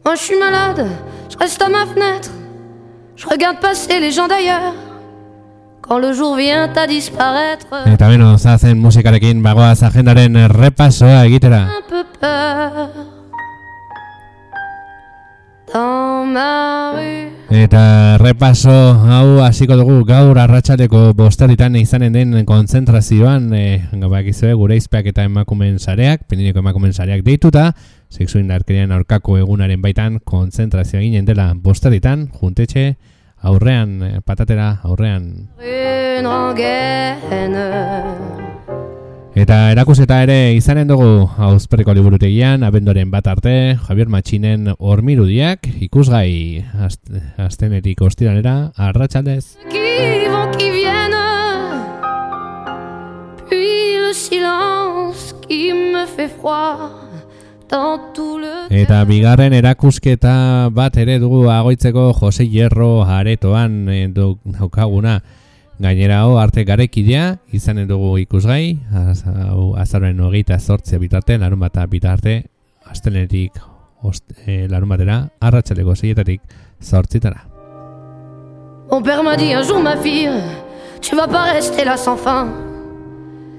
Moi 0.05 0.15
je 0.15 0.21
suis 0.21 0.39
malade, 0.39 0.87
je 1.31 1.39
reste 1.39 1.63
à 1.63 1.71
ma 1.71 1.87
fenêtre. 1.87 2.29
Je 3.17 3.29
regarde 3.29 3.61
passer 3.61 3.99
les 3.99 4.11
gens 4.11 4.29
d'ailleurs. 4.29 4.75
Quand 5.81 5.99
le 5.99 6.13
jour 6.13 6.37
vient 6.37 6.71
à 6.77 6.87
disparaître, 6.87 7.67
bagoaz 9.43 9.83
agendaren 9.83 10.37
repasoa 10.53 11.25
egitera. 11.25 11.84
Eta 17.55 18.19
repaso 18.19 18.73
hau 19.07 19.39
hasiko 19.47 19.77
dugu 19.79 20.01
gaur 20.09 20.41
arratsaldeko 20.43 21.13
bosteritan 21.15 21.77
izanen 21.79 22.13
den 22.13 22.33
kontzentrazioan 22.49 23.47
e, 23.55 23.61
bakizue 24.11 24.51
gure 24.59 24.75
izpeak 24.75 25.07
eta 25.13 25.23
emakumen 25.23 25.79
sareak, 25.79 26.25
penineko 26.27 26.65
emakumen 26.65 26.91
sareak 26.93 27.23
deituta, 27.23 27.69
sexu 28.11 28.43
indarkerian 28.43 28.91
aurkako 28.91 29.39
egunaren 29.39 29.85
baitan 29.87 30.19
kontzentrazioa 30.19 31.05
ginen 31.05 31.31
dela 31.31 31.53
bosteritan, 31.55 32.27
juntetxe, 32.41 32.97
aurrean, 33.39 34.01
eh, 34.03 34.19
patatera, 34.25 34.81
aurrean. 34.83 35.53
Une 35.61 36.27
rengaine. 36.27 38.44
Eta 39.35 39.73
erakuseta 39.73 40.21
ere 40.23 40.37
izanen 40.55 40.87
dugu 40.87 41.27
hauzperriko 41.43 41.91
liburutegian, 41.97 42.63
abendoren 42.63 43.11
bat 43.11 43.27
arte, 43.27 43.75
Javier 43.89 44.07
Matxinen 44.13 44.69
hormirudiak, 44.79 45.67
ikusgai 45.83 46.63
ast 46.87 47.11
astenetik 47.43 48.01
ostiranera, 48.07 48.71
arratsaldez. 48.77 49.57
qui 49.71 50.29
vont, 50.31 50.53
qui 50.57 50.71
viennent. 50.71 51.19
Puis 53.51 53.99
le 53.99 54.13
silence 54.15 55.35
qui 55.49 55.73
me 55.73 56.07
fait 56.07 56.29
froid 56.29 56.93
dans 57.69 57.99
tout 58.15 58.39
le. 58.39 58.69
Eta 58.71 59.03
bigarren 59.05 59.53
erakusketa 59.53 60.69
bat 60.71 60.97
ere 60.97 61.19
dugu 61.19 61.49
agoitzeko 61.51 62.13
Jose 62.21 62.47
Hierro 62.47 63.03
aretoan 63.03 63.87
du- 64.15 64.39
daukaguna. 64.45 65.23
Gainera 65.79 66.21
hau 66.23 66.37
arte 66.39 66.63
garekidea 66.65 67.39
izanen 67.53 67.89
dugu 67.89 68.13
ikusgai, 68.23 68.79
az, 68.95 69.25
hau 69.27 69.75
azaren 69.81 70.21
hogeita 70.23 70.59
zortzea 70.61 71.01
bitarte, 71.03 71.39
larun 71.39 71.59
bata 71.59 71.87
bitarte, 71.91 72.45
astelenetik 72.87 73.59
e, 74.47 74.69
larun 74.71 74.89
batera, 74.89 75.19
arratsaleko 75.41 75.97
seietatik 75.97 76.43
zortzitara. 76.83 77.43
Mon 78.91 79.03
père 79.03 79.25
m'a 79.25 79.37
dit 79.37 79.53
un 79.53 79.63
jour, 79.63 79.83
ma 79.83 79.97
fille, 79.97 80.31
tu 81.01 81.17
vas 81.17 81.27
pas 81.27 81.53
rester 81.53 81.85
là 81.85 81.97
sans 81.97 82.17
fin. 82.17 82.53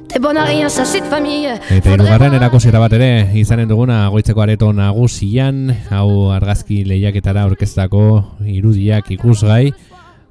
T'es 0.08 0.20
bonne 0.20 0.38
à 0.38 0.46
rien, 0.46 0.70
ça 0.70 0.86
c'est 0.86 1.02
de 1.02 1.06
famille. 1.06 1.50
Eta 1.70 1.92
hirugarren 1.92 2.34
erakusketa 2.38 2.80
bat 2.80 2.94
ere 2.96 3.10
izanen 3.36 3.68
duguna 3.68 4.06
goitzeko 4.14 4.46
areto 4.46 4.70
nagusian, 4.72 5.74
hau 5.92 6.30
argazki 6.32 6.84
lehiaketara 6.88 7.44
orkestako 7.50 8.06
irudiak 8.46 9.10
ikusgai, 9.18 9.74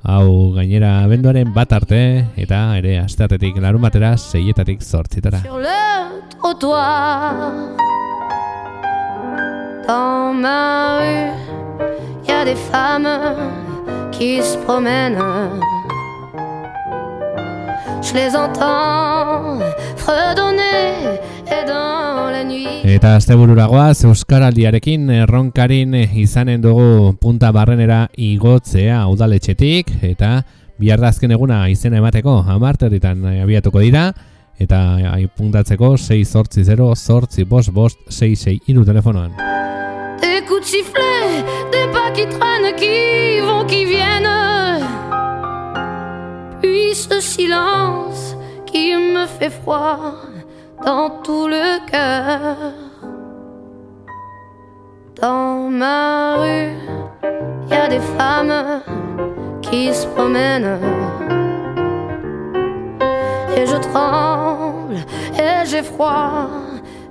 hau 0.05 0.53
gainera 0.53 1.03
abenduaren 1.05 1.53
bat 1.55 1.73
arte, 1.73 2.01
eta 2.37 2.77
ere 2.79 2.99
asteartetik 3.01 3.57
larun 3.61 3.83
batera 3.83 4.17
seietatik 4.17 4.83
zortzitara. 4.83 5.41
Sur. 5.43 5.63
Dans 9.87 10.33
ma 10.33 10.99
rue, 10.99 11.31
y 12.27 12.31
a 12.33 12.45
des 12.45 12.55
femmes 12.55 13.07
qui 14.13 14.41
se 14.43 14.57
promènent. 14.65 15.19
Je 18.03 18.15
les 18.15 18.35
entends 18.37 19.61
fredonner 19.97 21.21
et 21.47 21.67
dans 21.67 22.31
la 22.31 22.45
nuit. 22.45 22.83
Eta 22.85 23.17
astebururagoaz 23.17 24.05
Euskaraldiarekin 24.05 25.11
erronkarin 25.23 25.95
izanen 26.15 26.63
dugu 26.63 27.15
punta 27.21 27.51
barrenera 27.53 28.09
igotzea 28.17 29.03
udaletxetik 29.09 29.91
eta 30.03 30.43
biardazken 30.81 31.33
eguna 31.37 31.65
izena 31.71 32.01
emateko 32.03 32.39
amarterritan 32.57 33.25
abiatuko 33.43 33.81
dira 33.85 34.09
eta 34.61 34.81
aipuntatzeko 35.15 35.97
6 35.99 36.25
zortzi 36.31 36.65
0 36.65 36.93
zortzi 36.95 37.45
bost 37.45 37.73
bost 37.73 37.99
6 38.09 38.45
6 38.49 38.71
iru 38.73 38.85
telefonoan. 38.85 39.33
Des 40.21 40.43
coups 40.47 40.61
de 40.61 40.67
sifflet, 40.67 41.45
des 41.73 41.89
pas 41.93 42.11
qui 42.15 42.27
traînent, 42.27 42.75
qui 42.77 43.41
vont, 43.41 43.67
qui 43.67 43.85
viennent. 43.85 44.14
Ce 46.95 47.21
silence 47.21 48.37
qui 48.67 48.95
me 48.95 49.27
fait 49.27 49.51
froid 49.51 50.15
dans 50.87 51.11
tout 51.25 51.49
le 51.49 51.85
cœur. 51.91 52.57
Dans 55.21 55.69
ma 55.69 56.37
rue, 56.37 56.71
y 57.69 57.75
a 57.75 57.89
des 57.89 57.99
femmes 57.99 58.81
qui 59.61 59.93
se 59.93 60.07
promènent. 60.07 60.79
Et 63.57 63.67
je 63.67 63.77
tremble, 63.91 64.99
et 65.37 65.67
j'ai 65.67 65.83
froid, 65.83 66.49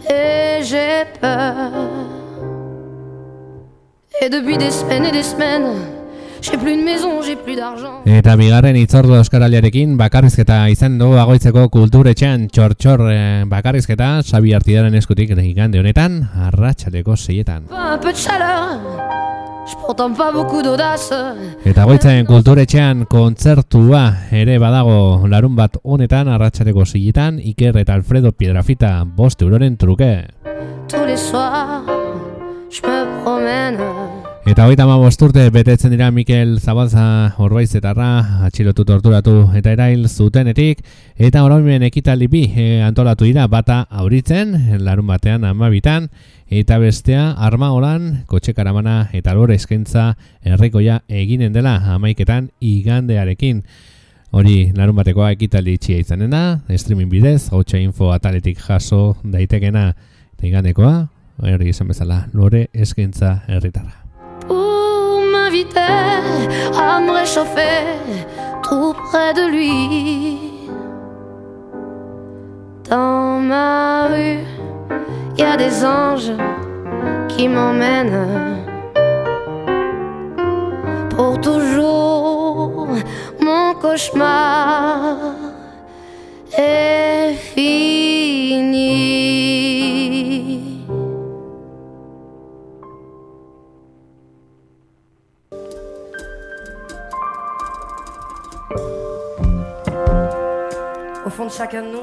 et 0.09 0.63
j'ai 0.63 1.03
peur. 1.19 1.71
Et 4.21 4.29
depuis 4.29 4.57
des 4.57 4.71
semaines 4.71 5.05
et 5.05 5.11
des 5.11 5.23
semaines, 5.23 5.75
j'ai 6.43 6.57
plus 6.57 6.75
de 6.75 6.83
maison, 6.83 7.21
j'ai 7.21 7.35
plus 7.35 7.55
d'argent. 7.55 8.01
Eta 8.05 8.35
bigarren 8.35 8.75
itzordu 8.75 9.15
euskaraldiarekin 9.15 9.95
bakarrizketa 9.99 10.57
izan 10.73 10.97
dugu 10.99 11.17
agoitzeko 11.21 11.69
kulturetxean 11.71 12.49
txor-txor 12.51 13.05
eh, 13.11 13.43
bakarrizketa 13.49 14.09
Xabi 14.27 14.53
Artidaren 14.57 14.95
eskutik 14.99 15.31
igande 15.31 15.79
honetan 15.79 16.19
arratsaleko 16.49 17.15
seietan. 17.15 17.69
Un 17.71 17.97
peu 17.99 18.11
de 18.11 18.17
chaleur, 18.17 18.79
je 19.69 19.75
pourtant 19.85 20.13
pas 20.13 20.31
beaucoup 20.31 20.61
d'audace. 20.61 21.15
Eta 21.65 21.85
goitzen 21.87 22.25
kulturetxean 22.27 23.05
kontzertua 23.09 24.03
ere 24.31 24.59
badago 24.59 25.27
larun 25.27 25.55
bat 25.55 25.79
honetan 25.83 26.27
arratsaleko 26.27 26.85
seietan 26.85 27.39
Iker 27.39 27.77
eta 27.77 27.95
Alfredo 27.95 28.33
Piedrafita 28.33 29.03
bost 29.05 29.41
euroren 29.41 29.77
truke. 29.77 30.27
Tous 30.89 31.05
les 31.07 31.17
soirs, 31.17 31.83
je 32.69 32.81
me 32.81 33.23
promène. 33.23 34.02
Eta 34.43 34.65
hogeita 34.67 34.83
hamabost 34.83 35.21
urte 35.23 35.45
betetzen 35.55 35.93
dira 35.93 36.09
Mikel 36.11 36.57
Zabalza 36.59 37.31
Orbaizetarra 37.39 38.41
atxilotu 38.43 38.83
torturatu 38.83 39.37
eta 39.55 39.71
erail 39.71 40.03
zutenetik. 40.09 40.81
Eta 41.15 41.45
oroimen 41.45 41.85
ekitaldi 41.87 42.27
bi 42.27 42.41
eh, 42.51 42.81
antolatu 42.83 43.23
dira 43.23 43.45
bata 43.47 43.85
auritzen 43.87 44.51
larun 44.83 45.07
batean 45.07 45.47
amabitan 45.47 46.09
eta 46.51 46.75
bestea 46.83 47.29
arma 47.31 47.71
holan 47.71 48.25
kotxe 48.27 48.51
karamana 48.53 49.07
eta 49.15 49.31
lore 49.33 49.55
eskaintza 49.55 50.17
herrikoia 50.43 50.99
eginen 51.07 51.55
dela 51.55 51.77
amaiketan 51.95 52.51
igandearekin. 52.59 53.63
Hori 54.35 54.73
larun 54.75 54.99
batekoa 54.99 55.31
ekitaldi 55.37 55.79
itxia 55.79 56.03
izanen 56.03 56.35
da, 56.35 56.59
streaming 56.75 57.07
bidez, 57.09 57.47
hotxa 57.55 57.79
info 57.79 58.11
ataletik 58.11 58.59
jaso 58.59 59.15
daitekena 59.23 59.93
eta 59.93 60.51
igandekoa, 60.51 60.95
hori 61.39 61.71
izan 61.71 61.95
bezala, 61.95 62.25
lore 62.33 62.67
eskaintza 62.73 63.37
herritarra. 63.47 64.02
À 65.75 66.99
me 66.99 67.11
réchauffer 67.11 67.85
tout 68.63 68.93
près 69.09 69.33
de 69.33 69.47
lui. 69.47 70.39
Dans 72.89 73.39
ma 73.39 74.07
rue, 74.07 74.39
y 75.37 75.43
a 75.43 75.57
des 75.57 75.85
anges 75.85 76.33
qui 77.29 77.47
m'emmènent. 77.47 78.61
Pour 81.09 81.39
toujours, 81.41 82.87
mon 83.41 83.73
cauchemar 83.81 85.15
est 86.57 87.33
fini. 87.33 89.22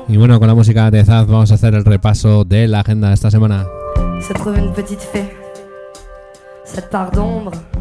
Y 0.09 0.17
bueno, 0.17 0.39
con 0.39 0.49
la 0.49 0.55
música 0.55 0.91
de 0.91 1.05
Zaz 1.05 1.27
vamos 1.27 1.51
a 1.53 1.55
hacer 1.55 1.75
el 1.75 1.85
repaso 1.85 2.45
de 2.45 2.69
la 2.69 2.81
agenda 2.81 3.09
de 3.09 3.15
esta 3.15 3.31
semana. 3.31 3.67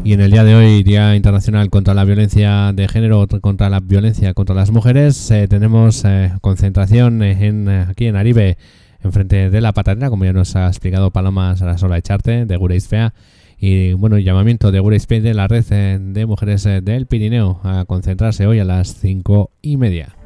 Y 0.02 0.14
en 0.14 0.20
el 0.20 0.30
día 0.30 0.42
de 0.42 0.54
hoy, 0.54 0.82
Día 0.82 1.14
Internacional 1.14 1.70
contra 1.70 1.94
la 1.94 2.04
Violencia 2.04 2.72
de 2.72 2.88
Género, 2.88 3.26
contra 3.40 3.70
la 3.70 3.80
violencia 3.80 4.34
contra 4.34 4.54
las 4.54 4.70
mujeres, 4.70 5.30
eh, 5.30 5.46
tenemos 5.48 6.04
eh, 6.04 6.32
concentración 6.40 7.22
en, 7.22 7.68
eh, 7.68 7.86
aquí 7.88 8.06
en 8.06 8.16
Aribe, 8.16 8.56
enfrente 9.02 9.50
de 9.50 9.60
la 9.60 9.72
patatera, 9.72 10.10
como 10.10 10.24
ya 10.24 10.32
nos 10.32 10.56
ha 10.56 10.66
explicado 10.66 11.10
Paloma 11.10 11.56
Sarasola 11.56 11.98
Echarte, 11.98 12.46
de 12.46 12.56
Gureis 12.56 12.88
Fea. 12.88 13.12
Y 13.62 13.92
bueno, 13.92 14.18
llamamiento 14.18 14.72
de 14.72 14.96
Spain 14.96 15.22
de 15.22 15.34
la 15.34 15.46
red 15.46 15.64
eh, 15.70 15.98
de 16.00 16.24
mujeres 16.24 16.64
eh, 16.64 16.80
del 16.80 17.04
Pirineo 17.06 17.60
a 17.62 17.84
concentrarse 17.84 18.46
hoy 18.46 18.58
a 18.58 18.64
las 18.64 18.94
cinco 18.94 19.50
y 19.60 19.76
media. 19.76 20.16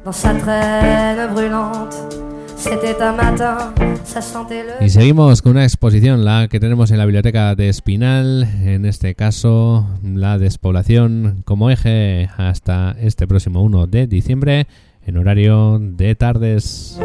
Y 4.79 4.89
seguimos 4.89 5.41
con 5.41 5.51
una 5.51 5.63
exposición, 5.63 6.23
la 6.23 6.47
que 6.47 6.61
tenemos 6.61 6.91
en 6.91 6.97
la 6.97 7.05
biblioteca 7.05 7.55
de 7.55 7.67
Espinal, 7.67 8.47
en 8.63 8.85
este 8.85 9.15
caso 9.15 9.85
la 10.01 10.37
despoblación 10.37 11.41
como 11.43 11.69
eje 11.69 12.29
hasta 12.37 12.95
este 13.01 13.27
próximo 13.27 13.61
1 13.63 13.87
de 13.87 14.07
diciembre 14.07 14.67
en 15.05 15.17
horario 15.17 15.77
de 15.79 16.15
tardes. 16.15 16.97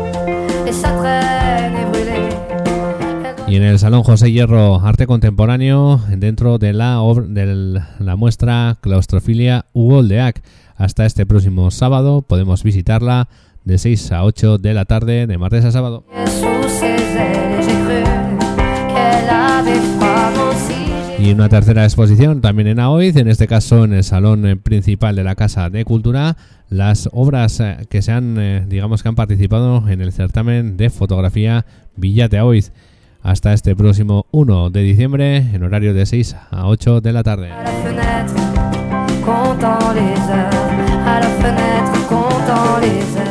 Y 3.51 3.57
en 3.57 3.65
el 3.65 3.81
Salón 3.81 4.05
José 4.05 4.31
Hierro 4.31 4.81
Arte 4.81 5.09
Contemporáneo, 5.09 6.01
dentro 6.09 6.59
de 6.59 6.73
la, 6.73 7.03
de 7.27 7.83
la 7.99 8.15
muestra 8.15 8.79
Claustrofilia 8.81 9.67
Hugo 9.73 9.99
Oldeac. 9.99 10.41
Hasta 10.77 11.05
este 11.05 11.27
próximo 11.27 11.73
sábado 11.73 12.23
podemos 12.23 12.63
visitarla 12.63 13.29
de 13.65 13.79
6 13.79 14.13
a 14.13 14.23
8 14.23 14.59
de 14.59 14.73
la 14.73 14.85
tarde, 14.85 15.27
de 15.27 15.37
martes 15.37 15.65
a 15.65 15.73
sábado. 15.73 16.05
Y 21.19 21.33
una 21.33 21.49
tercera 21.49 21.83
exposición 21.83 22.41
también 22.41 22.69
en 22.69 22.79
Aoiz, 22.79 23.17
en 23.17 23.27
este 23.27 23.49
caso 23.49 23.83
en 23.83 23.95
el 23.95 24.05
salón 24.05 24.61
principal 24.63 25.17
de 25.17 25.25
la 25.25 25.35
Casa 25.35 25.71
de 25.71 25.85
Cultura, 25.85 26.37
las 26.69 27.09
obras 27.13 27.59
eh, 27.59 27.79
que 27.91 28.01
se 28.01 28.13
han, 28.13 28.39
eh, 28.39 28.65
digamos 28.69 29.03
que 29.03 29.09
han 29.09 29.17
participado 29.17 29.89
en 29.89 30.01
el 30.01 30.13
certamen 30.13 30.77
de 30.77 30.89
fotografía 30.89 31.67
Villate 31.97 32.39
Aoiz. 32.39 32.73
Hasta 33.23 33.53
este 33.53 33.77
próximo 33.77 34.27
1 34.31 34.71
de 34.71 34.83
diciembre, 34.83 35.37
en 35.37 35.63
horario 35.63 35.93
de 35.95 36.07
6 36.07 36.37
a 36.51 36.67
8 36.69 37.01
de 37.01 37.13
la 37.13 37.23
tarde. 37.23 37.51
À 37.51 37.63
la 37.65 37.71
fenêtre, 37.71 38.35
comptant 39.25 39.93
les 39.95 40.19
heures. 40.31 40.51
À 41.07 41.21
la 41.21 41.29
fenêtre, 41.29 41.93
comptant 42.09 42.79
les 42.81 43.17
heures. 43.17 43.29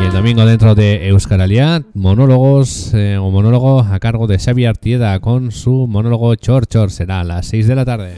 Y 0.00 0.04
el 0.04 0.12
domingo 0.12 0.46
dentro 0.46 0.74
de 0.74 1.08
Euskar 1.08 1.42
Alia, 1.42 1.82
monólogos 1.92 2.94
eh, 2.94 3.18
o 3.18 3.30
monólogo 3.30 3.80
a 3.80 3.98
cargo 3.98 4.26
de 4.26 4.38
Xavi 4.38 4.64
Artieda 4.64 5.20
con 5.20 5.52
su 5.52 5.86
monólogo 5.86 6.34
Chor 6.36 6.66
Chor. 6.66 6.90
Será 6.90 7.20
a 7.20 7.24
las 7.24 7.46
6 7.46 7.66
de 7.66 7.74
la 7.74 7.84
tarde. 7.84 8.16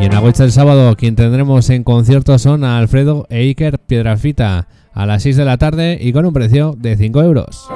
Y 0.00 0.04
en 0.04 0.14
Agüiza 0.14 0.44
el 0.44 0.50
sábado, 0.50 0.96
quien 0.96 1.14
tendremos 1.14 1.70
en 1.70 1.84
concierto 1.84 2.36
son 2.40 2.64
a 2.64 2.78
Alfredo 2.78 3.26
e 3.30 3.38
Iker 3.42 3.78
Piedrafita 3.78 4.66
a 4.92 5.06
las 5.06 5.22
6 5.22 5.36
de 5.36 5.44
la 5.44 5.58
tarde 5.58 5.98
y 6.00 6.12
con 6.12 6.26
un 6.26 6.32
precio 6.32 6.74
de 6.76 6.96
5 6.96 7.22
euros. 7.22 7.68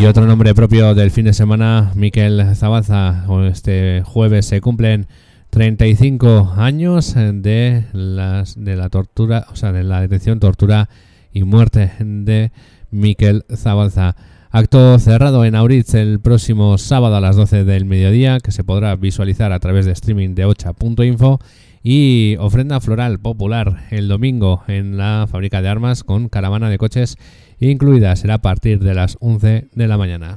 Y 0.00 0.06
otro 0.06 0.26
nombre 0.26 0.54
propio 0.54 0.94
del 0.94 1.10
fin 1.10 1.24
de 1.24 1.32
semana, 1.32 1.90
Miquel 1.96 2.54
Zabaza. 2.54 3.24
Este 3.50 4.02
jueves 4.04 4.46
se 4.46 4.60
cumplen 4.60 5.08
35 5.50 6.54
años 6.56 7.16
de, 7.16 7.84
las, 7.92 8.62
de 8.62 8.76
la 8.76 8.90
tortura, 8.90 9.46
o 9.50 9.56
sea, 9.56 9.72
de 9.72 9.82
la 9.82 10.00
detención, 10.00 10.38
tortura 10.38 10.88
y 11.32 11.42
muerte 11.42 11.90
de 11.98 12.52
Miquel 12.92 13.44
Zabalza. 13.52 14.14
Acto 14.52 15.00
cerrado 15.00 15.44
en 15.44 15.56
Auritz 15.56 15.94
el 15.94 16.20
próximo 16.20 16.78
sábado 16.78 17.16
a 17.16 17.20
las 17.20 17.34
12 17.34 17.64
del 17.64 17.84
mediodía, 17.84 18.38
que 18.38 18.52
se 18.52 18.62
podrá 18.62 18.94
visualizar 18.94 19.50
a 19.50 19.58
través 19.58 19.84
de 19.84 19.92
streaming 19.92 20.36
de 20.36 20.44
ocha.info. 20.44 21.40
Y 21.90 22.36
ofrenda 22.36 22.82
floral 22.82 23.18
popular 23.18 23.86
el 23.90 24.08
domingo 24.08 24.62
en 24.68 24.98
la 24.98 25.26
fábrica 25.26 25.62
de 25.62 25.70
armas 25.70 26.04
con 26.04 26.28
caravana 26.28 26.68
de 26.68 26.76
coches 26.76 27.16
incluida. 27.60 28.14
Será 28.14 28.34
a 28.34 28.42
partir 28.42 28.80
de 28.80 28.92
las 28.92 29.16
11 29.20 29.70
de 29.72 29.88
la 29.88 29.96
mañana. 29.96 30.36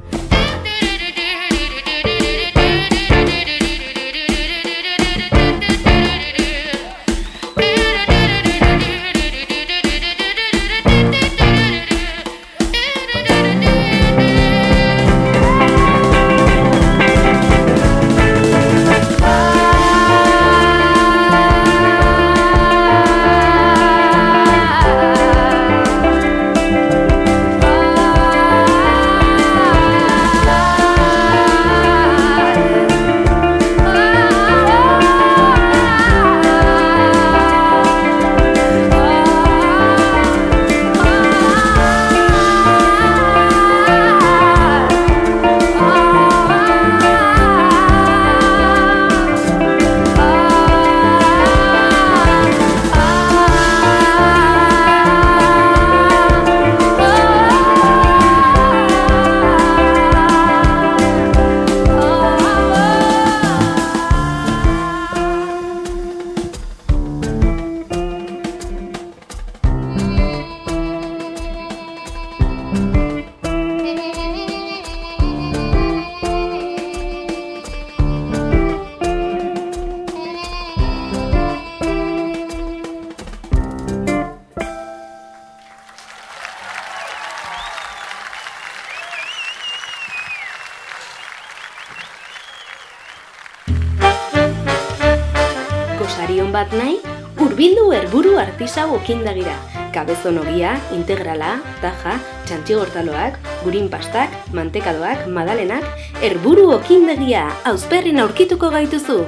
Okindagira. 99.02 99.58
Kabezon 99.92 100.38
ogia, 100.40 100.78
integrala, 100.96 101.58
taja, 101.82 102.16
txantxigortaloak, 102.48 103.38
gurin 103.66 103.90
pastak, 103.92 104.32
mantekadoak, 104.56 105.28
madalenak, 105.28 105.84
herburu 106.22 106.70
okindagia, 106.78 107.50
auzperrin 107.66 108.22
aurkituko 108.24 108.72
gaituzu. 108.72 109.26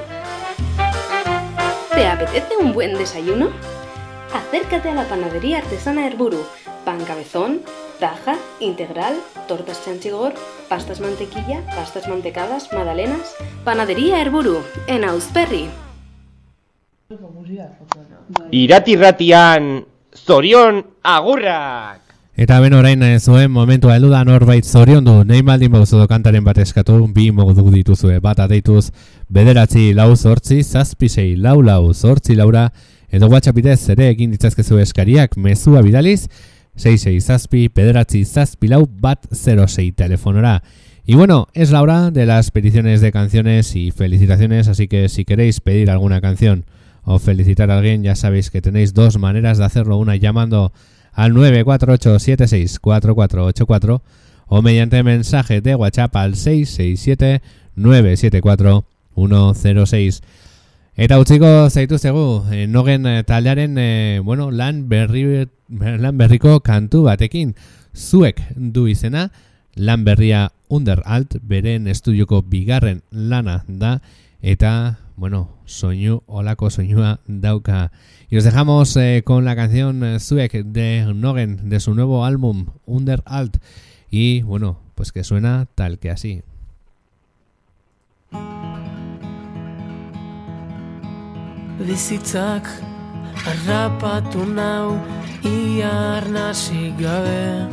¿Te 1.94 2.06
apetece 2.08 2.56
un 2.58 2.72
buen 2.72 2.96
desayuno? 2.98 3.50
Acércate 4.34 4.90
a 4.90 4.94
la 4.94 5.04
panadería 5.04 5.58
artesana 5.58 6.06
Herburu. 6.06 6.44
Pan 6.84 7.04
cabezón, 7.04 7.62
taja, 8.00 8.36
integral, 8.58 9.14
tortas 9.46 9.84
chanchigor, 9.84 10.34
pastas 10.68 11.00
mantequilla, 11.00 11.64
pastas 11.66 12.08
mantecadas, 12.08 12.72
magdalenas. 12.72 13.36
Panadería 13.64 14.20
Herburu, 14.20 14.62
en 14.88 15.04
Ausperri. 15.04 15.68
Irati-ratian, 18.50 19.84
zorion 20.16 20.78
agurrak! 21.02 22.00
Eta 22.34 22.56
ben 22.64 22.72
orain 22.72 23.02
eh, 23.04 23.18
zuen 23.20 23.50
momentua 23.52 23.98
heldu 23.98 24.08
da 24.08 24.22
norbait 24.24 24.64
zoriondu, 24.64 25.18
nahi 25.28 25.42
baldin 25.44 25.74
bauzu 25.74 26.00
kantaren 26.08 26.46
bat 26.46 26.56
eskatu, 26.64 26.96
bi 27.12 27.28
modu 27.30 27.66
dituzue, 27.74 28.16
bat 28.24 28.40
adeituz, 28.40 28.88
bederatzi 29.28 29.92
lau 29.92 30.16
zortzi, 30.16 30.62
zazpi 30.64 31.10
sei 31.12 31.36
lau 31.36 31.60
lau 31.60 31.92
zortzi 31.92 32.34
laura, 32.40 32.70
edo 33.12 33.28
WhatsApp 33.28 33.60
bidez 33.60 33.82
ere 33.92 34.08
egin 34.08 34.32
ditzazkezu 34.32 34.80
eskariak. 34.80 35.36
Mezua 35.36 35.82
bidaliz, 35.84 36.30
66 36.80 37.20
zazpi, 37.20 37.66
bederatzi 37.68 38.24
zazpi 38.24 38.72
lau 38.72 38.86
bat 38.88 39.28
06 39.28 39.92
telefonora. 39.94 40.62
Y 41.04 41.16
bueno, 41.16 41.48
es 41.52 41.70
la 41.70 41.82
hora 41.82 42.10
de 42.10 42.24
las 42.24 42.50
peticiones 42.50 43.02
de 43.02 43.12
canciones 43.12 43.76
y 43.76 43.90
felicitaciones, 43.90 44.68
así 44.68 44.88
que 44.88 45.10
si 45.10 45.26
queréis 45.26 45.60
pedir 45.60 45.90
alguna 45.90 46.22
canción 46.22 46.64
o 47.04 47.18
felicitar 47.18 47.70
a 47.70 47.78
alguien, 47.78 48.02
ya 48.02 48.16
sabéis 48.16 48.50
que 48.50 48.62
tenéis 48.62 48.94
dos 48.94 49.18
maneras 49.18 49.58
de 49.58 49.64
hacerlo, 49.64 49.98
una 49.98 50.16
llamando 50.16 50.72
al 51.12 51.32
948764484 51.32 54.00
o 54.46 54.62
mediante 54.62 55.02
mensaje 55.02 55.60
de 55.60 55.74
WhatsApp 55.74 56.16
al 56.16 56.36
667 56.36 57.42
974 57.76 58.86
106. 59.14 60.22
Eta 60.96 61.18
utziko 61.18 61.68
zaituztegu, 61.70 62.44
eh, 62.52 62.66
nogen 62.68 63.06
eh, 63.06 63.24
taldearen 63.26 63.76
eh, 63.78 64.20
bueno, 64.22 64.52
lan, 64.52 64.88
berri, 64.88 65.48
lan 65.68 66.18
berriko 66.18 66.60
kantu 66.60 67.02
batekin. 67.08 67.56
Zuek 67.94 68.40
du 68.54 68.86
izena, 68.86 69.32
lan 69.74 70.04
berria 70.04 70.52
under 70.68 71.02
alt, 71.04 71.34
beren 71.42 71.88
estudioko 71.90 72.42
bigarren 72.42 73.02
lana 73.10 73.64
da, 73.66 73.98
eta, 74.40 75.00
bueno, 75.16 75.50
soinu, 75.64 76.22
olako 76.26 76.70
soinua 76.70 77.20
dauka. 77.26 77.92
Y 78.30 78.36
os 78.36 78.44
dejamos 78.44 78.96
eh, 78.96 79.22
con 79.24 79.44
la 79.44 79.54
canción 79.54 80.02
eh, 80.02 80.18
Zuek 80.18 80.52
de 80.64 81.12
Nogen, 81.14 81.68
de 81.68 81.80
su 81.80 81.94
nuevo 81.94 82.24
álbum 82.24 82.66
Under 82.86 83.22
Alt. 83.26 83.58
Y, 84.10 84.42
bueno, 84.42 84.78
pues 84.94 85.12
que 85.12 85.24
suena 85.24 85.66
tal 85.74 85.98
que 85.98 86.10
así. 86.10 86.42
Bizitzak 91.86 92.66
harrapatu 93.44 94.46
nau 94.46 94.96
ia 95.42 96.18
arnasik 96.18 96.96
gabe 96.98 97.68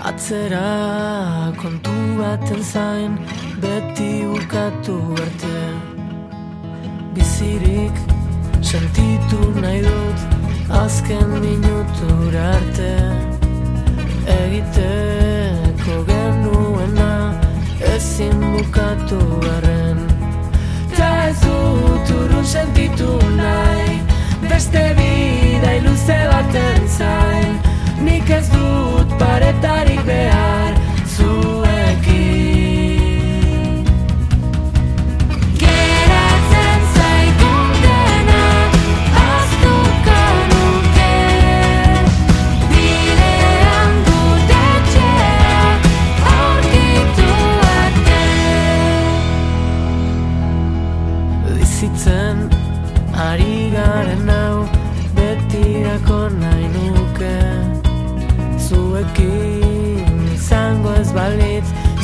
Atzera 0.00 1.52
kontu 1.60 1.92
baten 2.18 2.62
zain 2.64 3.18
beti 3.60 4.24
ukatu 4.24 4.96
arte 5.12 5.89
Bizirik 7.14 7.96
sentitu 8.62 9.40
nahi 9.62 9.82
dut 9.82 10.18
azken 10.82 11.30
minutura 11.44 12.42
arte 12.54 12.92
Egiteko 14.34 15.96
genuena 16.10 17.34
ezin 17.94 18.38
bukatu 18.52 19.20
garren 19.46 19.98
Ta 20.96 21.10
ez 21.28 21.40
dut 21.42 22.14
urrun 22.18 22.44
sentitu 22.44 23.18
nahi 23.36 23.98
Beste 24.50 24.84
bidai 24.98 25.78
luze 25.86 26.20
baten 26.32 26.88
zain. 26.98 27.58
Nik 28.04 28.30
ez 28.30 28.46
dut 28.54 29.18
paretarik 29.18 30.06
behar 30.06 30.79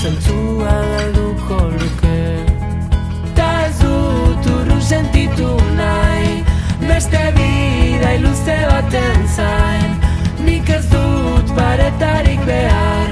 Zentzua 0.07 0.75
galduko 0.91 1.57
luke. 1.79 2.19
Ta 3.35 3.47
ez 3.67 3.79
dut 3.81 4.47
urrun 4.53 4.83
sentitu 4.91 5.49
nahi 5.79 6.45
Beste 6.89 7.23
bidai 7.39 8.15
luze 8.23 8.59
baten 8.71 9.27
zain. 9.37 9.91
Nik 10.47 10.71
ez 10.79 10.85
dut 10.95 11.51
paretarik 11.59 12.47
behar 12.47 13.06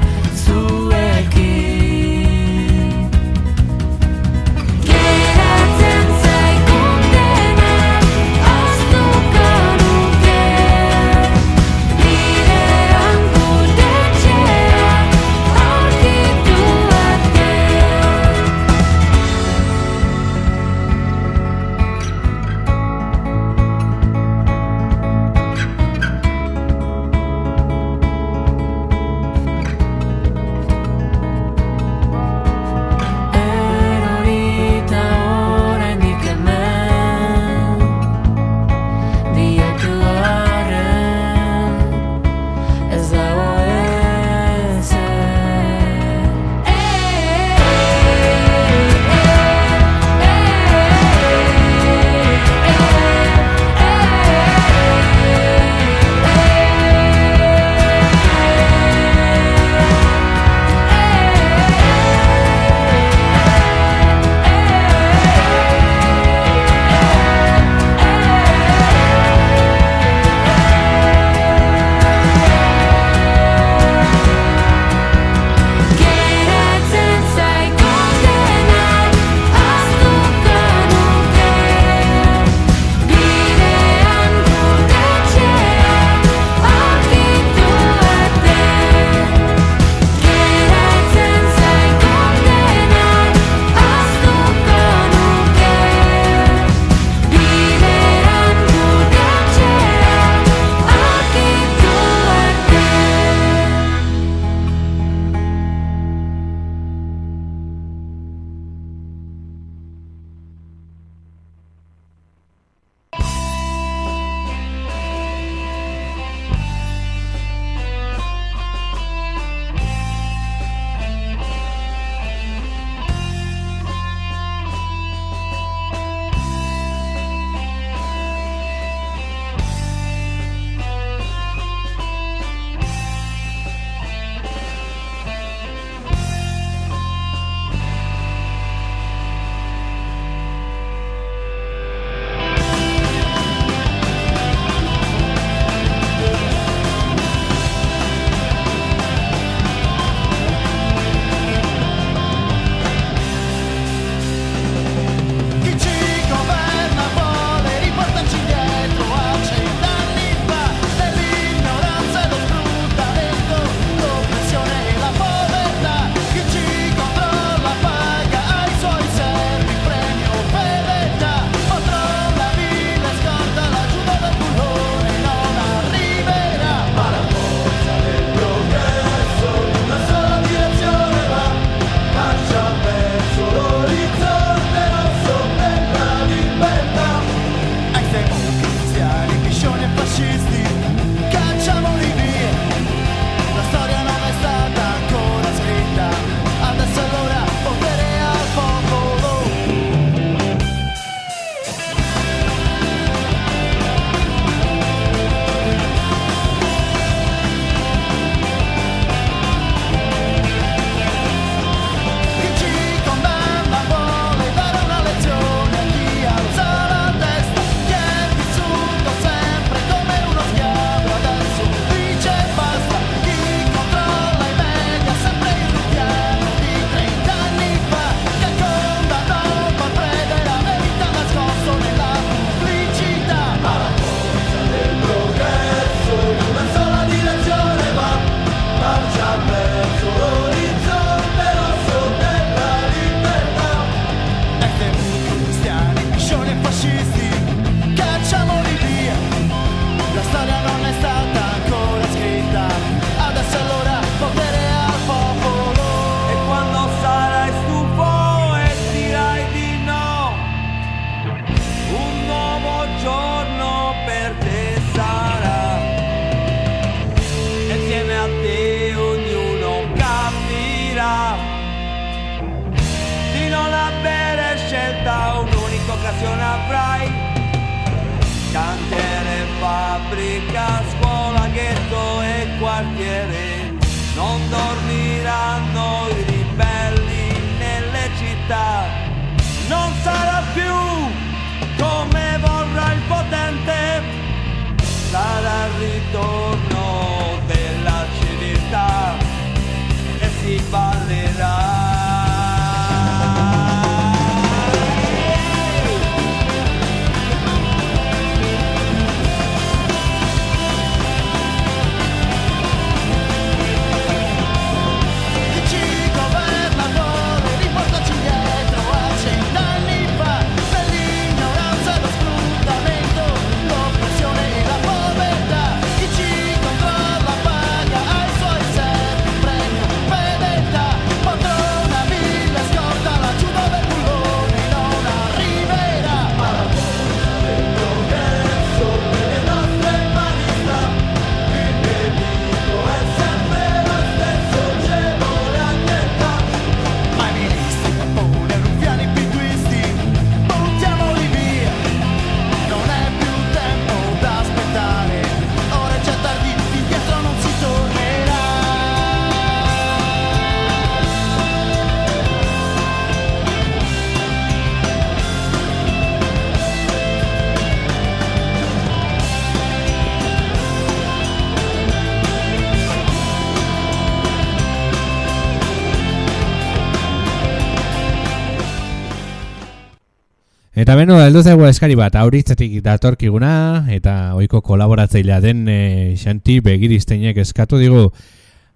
Eta 380.84 380.98
beno, 381.00 381.14
heldu 381.16 381.40
zaigu 381.40 381.64
eskari 381.64 381.94
bat, 381.96 382.12
auritzetik 382.20 382.74
datorkiguna, 382.84 383.86
eta 383.88 384.34
ohiko 384.36 384.58
kolaboratzailea 384.60 385.38
den 385.40 385.62
e, 385.64 385.76
Xanti 386.20 386.58
Begiristeinek 386.60 387.38
eskatu 387.40 387.78
digu 387.80 388.02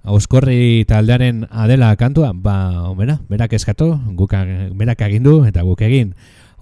Auskorri 0.09 0.87
taldearen 0.89 1.43
adela 1.51 1.91
kantua, 2.01 2.31
ba, 2.33 2.55
omena, 2.89 3.19
berak 3.29 3.53
eskatu, 3.59 3.91
guk 4.17 4.33
berak 4.81 5.05
agindu 5.05 5.43
eta 5.51 5.67
guk 5.69 5.85
egin. 5.85 6.15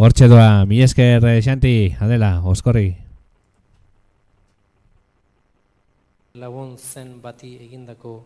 Hortxe 0.02 0.26
doa, 0.26 0.66
mi 0.66 0.82
esker 0.82 1.22
eh, 1.22 1.38
Xanti, 1.46 1.94
adela, 2.00 2.42
Auskorri. 2.42 2.96
lagun 6.34 6.74
zen 6.76 7.20
bati 7.22 7.54
egindako 7.68 8.18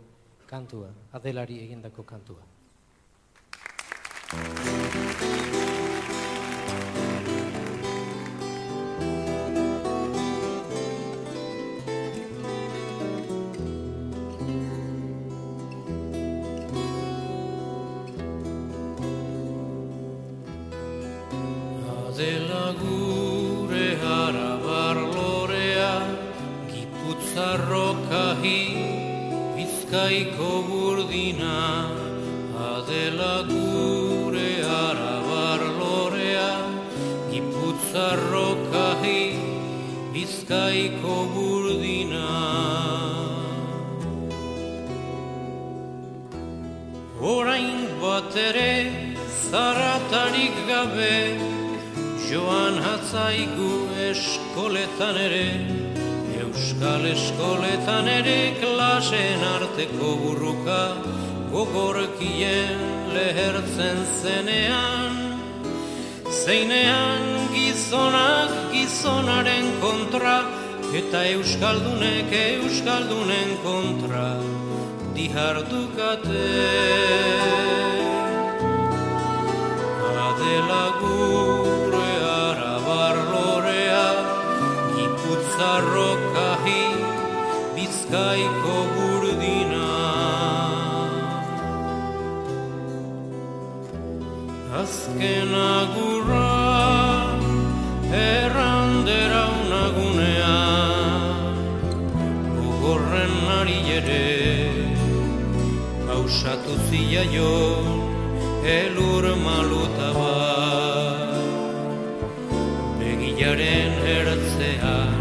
kantua, 0.48 0.88
adelari 1.12 1.60
egindako 1.68 2.02
kantua. 2.02 2.40
Gure 22.78 23.88
arabar 24.00 24.96
lorea, 25.14 25.94
giputzarrokahi, 26.70 28.62
bizkaiko 29.56 30.50
burdina. 30.68 31.58
Adela 32.70 33.36
gure 33.50 34.52
arabar 34.62 35.60
lorea, 35.80 36.50
giputzarrokahi, 37.32 39.22
bizkaiko 40.14 41.16
burdina. 41.34 42.28
Orain 47.20 47.80
bat 48.00 48.34
ere 48.48 48.72
zaratarik 49.50 50.54
gabe 50.68 51.16
Joan 52.30 52.76
hatzaigu 52.78 53.68
eskoletan 54.06 55.16
ere 55.18 55.46
Euskal 56.38 57.08
eskoletan 57.10 58.06
ere 58.12 58.36
klasen 58.60 59.42
arteko 59.48 60.12
burruka 60.20 60.78
Gogorkien 61.50 62.84
lehertzen 63.16 63.98
zenean. 64.20 65.18
Zeinean 66.30 67.26
gizonak 67.56 68.54
gizonaren 68.76 69.66
kontra 69.82 70.36
Eta 71.02 71.26
euskaldunek 71.34 72.30
euskaldunen 72.44 73.56
kontra 73.66 74.28
dihardukate 75.18 76.48
Adela 80.30 80.84
gure 81.02 81.89
Giputzarrokahi 86.64 87.76
bizkaiko 87.76 88.76
burdina 88.94 89.86
Azken 94.80 95.54
agurra 95.54 96.50
errandera 98.12 99.42
unagunea 99.60 100.58
Gogorren 102.56 103.36
ari 103.60 103.80
ere 103.98 104.26
Gauzatu 106.06 106.76
ziaio 106.88 107.56
elur 108.64 109.24
maluta 109.46 110.12
bat 110.18 111.34
Begilaren 113.00 113.92
ertzean 114.18 115.19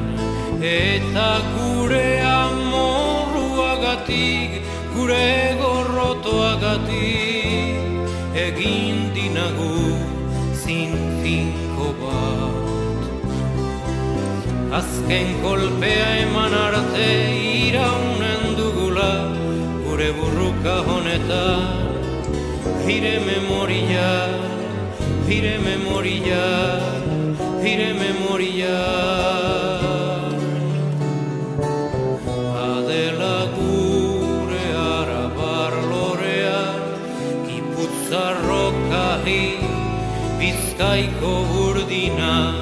eta 0.61 1.39
gure 1.55 2.19
amorruagatik 2.19 4.61
Gure 4.93 5.55
gorrotoagatik 5.61 7.75
egin 8.35 9.13
dinagu 9.15 9.95
zinfinko 10.59 11.87
bat. 12.01 12.53
Azken 14.79 15.29
kolpea 15.41 16.09
eman 16.25 16.53
arte 16.53 17.09
iraunen 17.63 18.41
dugula 18.59 19.13
gure 19.85 20.09
burruka 20.19 20.75
honetan 20.89 21.61
Hire 22.85 23.15
memoria, 23.23 24.09
hire 25.29 25.55
memoria, 25.61 26.45
hire 27.61 27.89
memoria 27.93 28.77
bizkaiko 40.79 41.31
burdina 41.51 42.55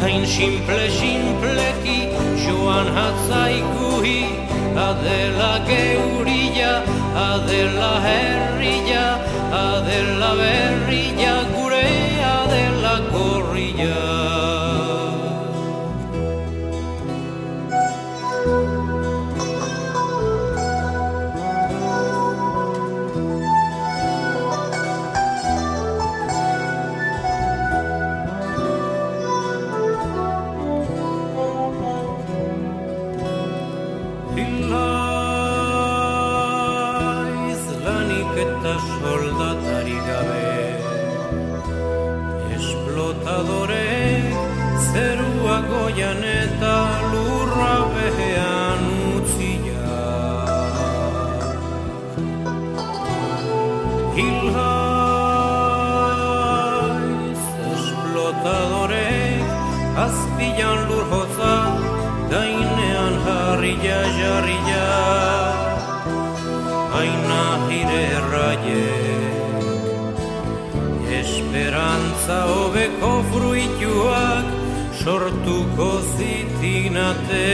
Hain 0.00 0.26
simple 0.26 0.90
simpleki 0.90 2.10
joan 2.44 2.88
hatzaikuhi 2.96 4.48
Adela 4.78 5.58
geurilla, 5.66 6.72
adela 7.14 7.92
herrilla, 8.06 9.04
adela 9.50 10.30
berrilla, 10.38 11.34
jarria 63.82 64.02
jarria 64.18 64.86
aina 67.00 67.42
hire 67.68 68.00
erraie 68.18 68.86
Esperantza 71.18 72.38
hobeko 72.52 73.12
fruituak 73.30 74.46
sortuko 75.02 75.90
zitinate 76.16 77.52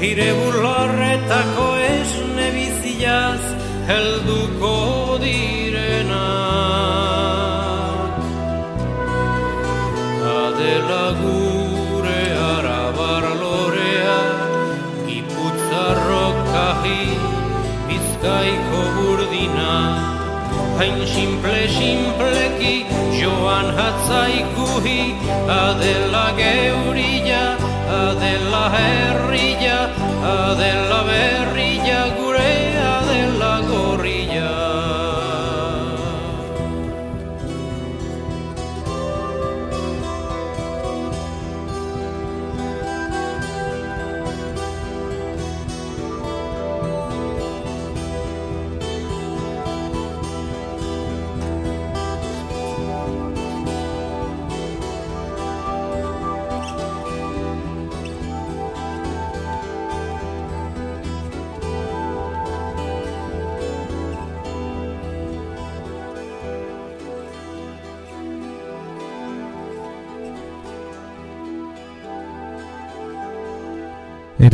Hire 0.00 0.30
bularretako 0.40 1.68
esne 1.90 2.48
biziaz 2.56 3.42
helduko 3.90 4.74
direnak 5.24 5.63
bizkaiko 18.24 18.80
burdina 18.96 19.72
Hain 20.78 21.06
simple 21.06 21.68
simpleki 21.68 22.86
joan 23.20 23.68
hatzaikuhi 23.76 25.14
Adela 25.48 26.26
geurilla, 26.40 27.44
adela 28.00 28.64
herrilla 28.76 29.78
Adela 30.32 31.00
berrilla 31.08 31.33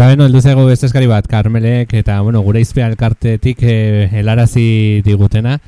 Eta 0.01 0.07
beno, 0.09 0.25
heldu 0.25 0.41
zaigu 0.41 0.63
beste 0.65 0.89
eskari 0.89 1.05
bat, 1.05 1.27
Karmelek, 1.29 1.91
eta 1.99 2.15
bueno, 2.25 2.41
gure 2.41 2.63
izpea 2.65 2.87
elkartetik 2.89 3.59
eh, 3.69 4.07
helarazi 4.17 5.03
digutena, 5.05 5.59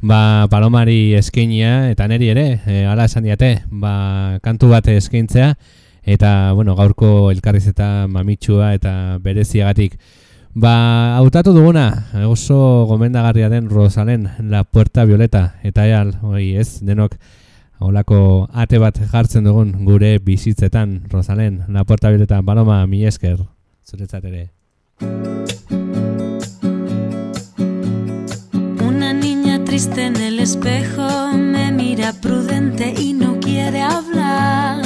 ba, 0.00 0.46
palomari 0.48 1.12
eskainia, 1.18 1.90
eta 1.92 2.06
neri 2.08 2.30
ere, 2.32 2.46
eh, 2.64 2.86
ala 2.88 3.04
esan 3.04 3.28
diate, 3.28 3.50
ba, 3.68 4.38
kantu 4.40 4.70
bat 4.72 4.88
eskaintzea, 4.88 5.50
eta 6.00 6.30
bueno, 6.56 6.72
gaurko 6.80 7.28
elkarrizeta 7.34 8.08
mamitsua 8.08 8.72
eta 8.72 9.18
bereziagatik. 9.20 10.00
Ba, 10.56 11.18
hautatu 11.18 11.52
duguna, 11.52 11.90
oso 12.24 12.86
gomendagarria 12.88 13.52
den 13.52 13.68
Rosalen, 13.68 14.30
La 14.48 14.64
Puerta 14.64 15.04
Violeta, 15.04 15.58
eta 15.62 15.84
eal, 15.84 16.16
oi, 16.22 16.54
ez, 16.56 16.78
denok, 16.80 17.20
Olako 17.84 18.48
ate 18.54 18.78
bat 18.80 18.96
jartzen 19.12 19.44
dugun 19.44 19.74
gure 19.84 20.16
bizitzetan, 20.24 21.02
Rosalen, 21.12 21.66
La 21.68 21.84
Puerta 21.84 22.08
Violeta, 22.08 22.40
Paloma, 22.40 22.86
mi 22.86 23.04
esker, 23.04 23.42
zuretzat 23.84 24.24
ere. 24.24 24.50
Una 28.90 29.12
niña 29.12 29.62
triste 29.64 30.06
en 30.06 30.16
el 30.16 30.40
espejo 30.40 31.06
me 31.36 31.72
mira 31.72 32.12
prudente 32.12 32.94
y 32.98 33.12
no 33.12 33.38
quiere 33.40 33.82
hablar. 33.82 34.82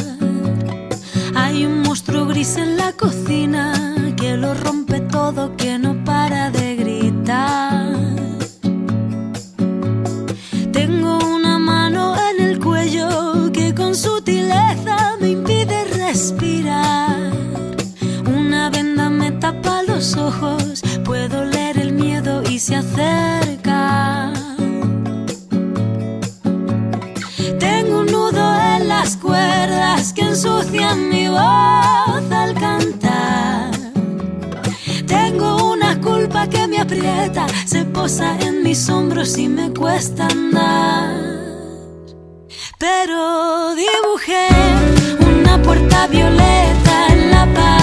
Hay 1.34 1.64
un 1.64 1.82
monstruo 1.82 2.26
gris 2.26 2.56
en 2.56 2.76
la 2.76 2.92
cocina 2.92 3.94
que 4.16 4.36
lo 4.36 4.54
rompe 4.54 5.00
todo, 5.00 5.56
que 5.56 5.77
ojos, 19.98 20.80
puedo 21.04 21.44
leer 21.44 21.76
el 21.76 21.92
miedo 21.92 22.42
y 22.48 22.60
se 22.60 22.76
acerca. 22.76 24.32
Tengo 27.58 28.00
un 28.00 28.06
nudo 28.06 28.60
en 28.76 28.86
las 28.86 29.16
cuerdas 29.16 30.12
que 30.12 30.22
ensucian 30.22 31.08
mi 31.08 31.26
voz 31.28 32.30
al 32.30 32.54
cantar. 32.54 33.72
Tengo 35.06 35.72
una 35.72 36.00
culpa 36.00 36.48
que 36.48 36.68
me 36.68 36.78
aprieta, 36.78 37.46
se 37.66 37.84
posa 37.84 38.38
en 38.38 38.62
mis 38.62 38.88
hombros 38.88 39.36
y 39.36 39.48
me 39.48 39.72
cuesta 39.74 40.28
andar. 40.28 41.16
Pero 42.78 43.74
dibujé 43.74 44.46
una 45.26 45.60
puerta 45.60 46.06
violeta 46.06 47.08
en 47.10 47.30
la 47.32 47.46
pared 47.52 47.77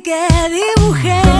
que 0.00 0.28
dibujé. 0.48 1.37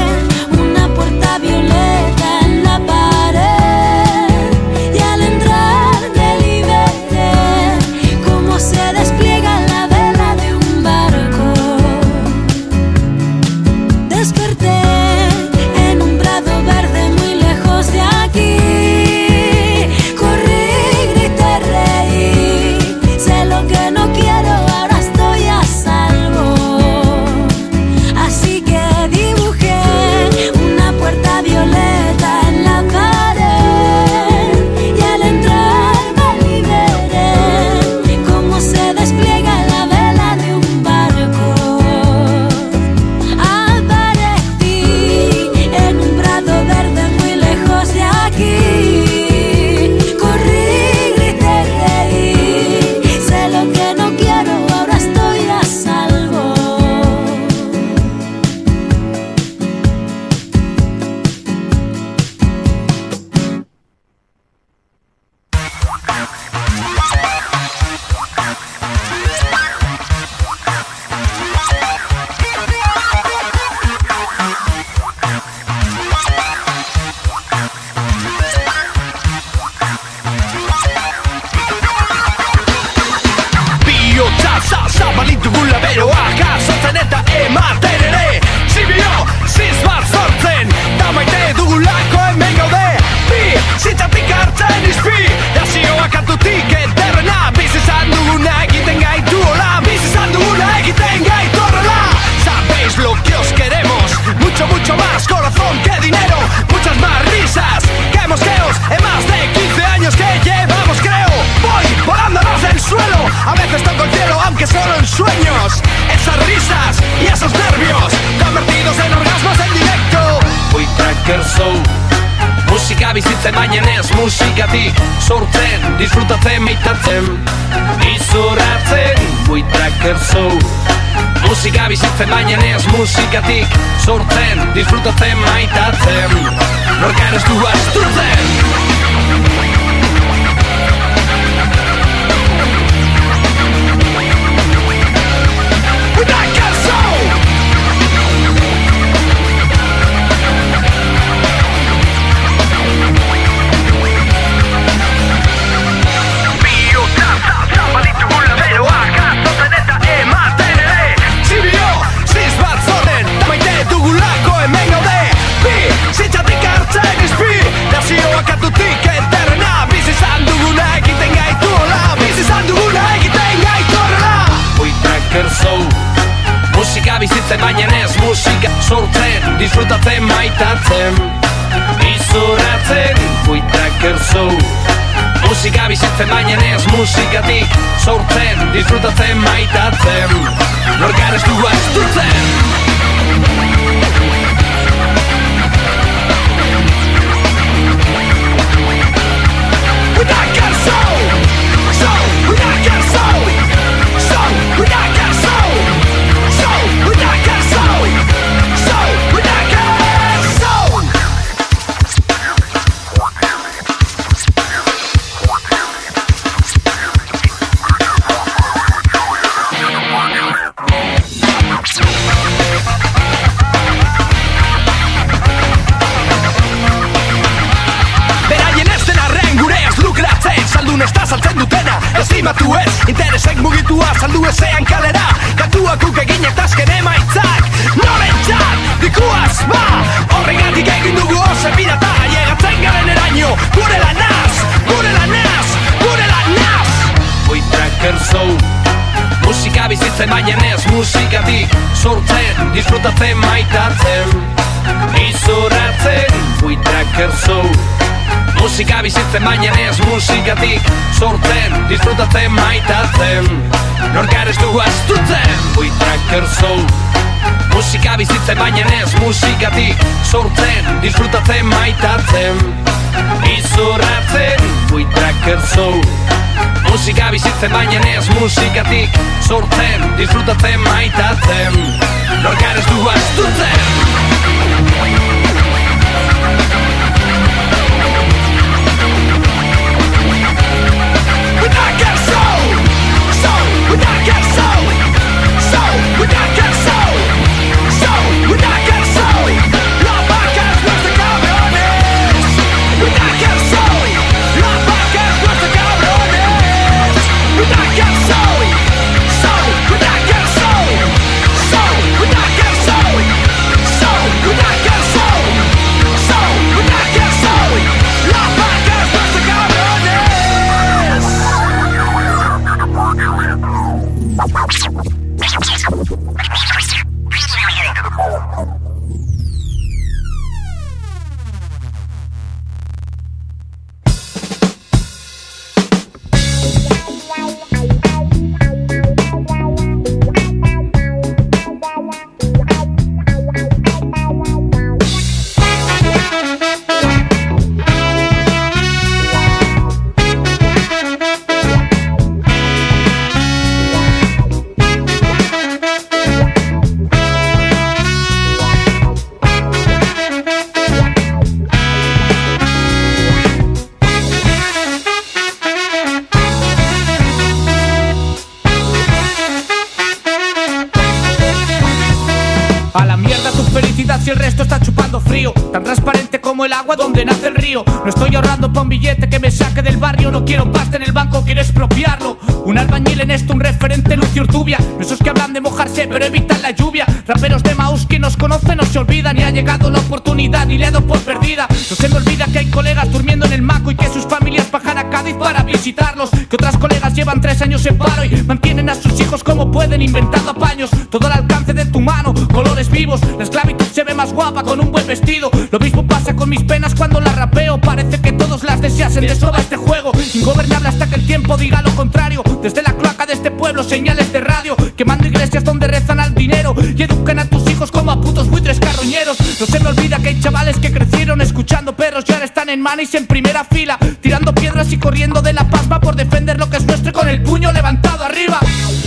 Un 378.83 378.89
billete 378.89 379.29
que 379.29 379.39
me 379.39 379.51
saque 379.51 379.83
del 379.83 379.97
barrio. 379.97 380.31
No 380.31 380.45
quiero 380.45 380.71
pasta 380.71 380.97
en 380.97 381.03
el 381.03 381.13
banco, 381.13 381.43
quiero 381.45 381.61
expropiarlo. 381.61 382.39
Un 382.65 382.79
albañil 382.79 383.21
en 383.21 383.31
esto, 383.31 383.53
un 383.53 383.61
referente, 383.61 384.17
Lucio 384.17 384.43
Urtubia. 384.43 384.79
Esos 385.01 385.19
que 385.19 385.31
hablan 385.31 385.53
de 385.53 385.61
mojarse, 385.61 386.07
pero 386.07 386.25
evitan 386.25 386.61
la 386.63 386.71
lluvia. 386.71 387.07
Raperos 387.27 387.63
de 387.63 387.75
Maus, 387.75 388.07
quien 388.07 388.23
nos 388.23 388.37
conoce 388.37 388.77
no 388.77 388.85
se 388.85 388.99
olvida. 388.99 389.33
Ni 389.33 389.43
ha 389.43 389.51
llegado 389.51 389.91
la 389.91 389.99
oportunidad, 389.99 390.67
ni 390.67 390.79
le 390.79 390.87
he 390.87 390.91
dado 390.91 391.07
por 391.07 391.19
perdida. 391.21 391.67
No 391.69 391.97
se 391.97 392.09
me 392.09 392.17
olvida 392.17 392.47
que 392.47 392.59
hay 392.59 392.67
colegas 392.67 393.11
durmiendo 393.11 393.47
en 393.47 393.53
el 393.53 393.63
maco 393.63 393.91
y 393.91 393.97
que 393.97 394.09
sus 394.09 394.27
familias 394.27 394.71
bajan 394.71 394.99
a 394.99 395.11
Cádiz 395.11 395.37
para 395.37 395.63
visitarlos. 395.63 396.31
Que 396.31 396.57
otras 396.57 396.77
colegas 396.77 397.15
llevan 397.15 397.41
tres 397.41 397.61
años 397.63 397.85
en 397.87 397.99
paro 397.99 398.25
y 398.25 398.43
mantienen 398.43 398.89
a 398.91 398.95
sus 398.95 399.19
hijos 399.21 399.43
como 399.43 399.71
pueden, 399.71 400.03
inventando 400.03 400.51
apaños. 400.51 400.91
Todo 401.11 401.27
al 401.27 401.33
alcance 401.33 401.73
de 401.73 401.87
tu 401.87 402.01
mano, 402.01 402.35
colores 402.53 402.91
vivos. 402.91 403.21
La 403.37 403.45
esclavitud 403.45 403.87
se 403.87 404.05
ve 404.05 404.15
más 404.15 404.33
guapa 404.33 404.63
con 404.63 404.81
un 404.81 404.93
buen 404.93 405.07
vestido. 405.07 405.51
Lo 405.71 405.79
mismo 405.79 406.07
con 406.07 406.18
mis 406.49 406.63
penas 406.65 406.95
cuando 406.95 407.21
las 407.21 407.37
rapeo. 407.37 407.81
Parece 407.81 408.21
que 408.21 408.33
todos 408.33 408.63
las 408.65 408.81
deseasen 408.81 409.27
de 409.27 409.35
sobra 409.35 409.61
este 409.61 409.77
juego. 409.77 410.13
Ingobernable 410.35 410.89
hasta 410.89 411.07
que 411.07 411.17
el 411.17 411.27
tiempo 411.27 411.57
diga 411.57 411.83
lo 411.83 411.95
contrario. 411.95 412.43
Desde 412.63 412.83
la 412.83 412.93
cloaca 412.95 413.27
de 413.27 413.35
este 413.35 413.51
pueblo, 413.51 413.85
señales 413.85 414.33
de 414.33 414.41
radio. 414.41 414.77
Quemando 414.97 415.27
iglesias 415.27 415.65
donde 415.65 415.87
rezan 415.87 416.21
al 416.21 416.35
dinero. 416.35 416.75
Y 416.97 417.03
educan 417.03 417.39
a 417.39 417.45
tus 417.45 417.69
hijos 417.71 417.91
como 417.91 418.11
a 418.11 418.21
putos 418.21 418.49
buitres 418.49 418.81
carroñeros. 418.81 419.37
No 419.61 419.67
se 419.67 419.81
me 419.81 419.89
olvida 419.89 420.19
que 420.19 420.29
hay 420.29 420.41
chavales 420.41 420.79
que 420.79 420.93
crecieron 420.93 421.41
escuchando 421.41 421.95
perros 421.95 422.25
y 422.29 422.33
ahora 422.33 422.45
están 422.45 422.69
en 422.69 422.81
manis 422.81 423.15
en 423.15 423.27
primera 423.27 423.65
fila. 423.65 423.99
Tirando 424.21 424.55
piedras 424.55 424.93
y 424.93 424.99
corriendo 424.99 425.43
de 425.43 425.53
la 425.53 425.69
pasma 425.69 426.01
por 426.01 426.17
defender 426.17 426.59
lo 426.59 426.71
que 426.71 426.79
es 426.79 426.85
nuestro 426.85 427.13
con 427.13 427.29
el 427.29 427.43
puño 427.43 427.73
levantado 427.73 428.25
arriba. 428.25 428.59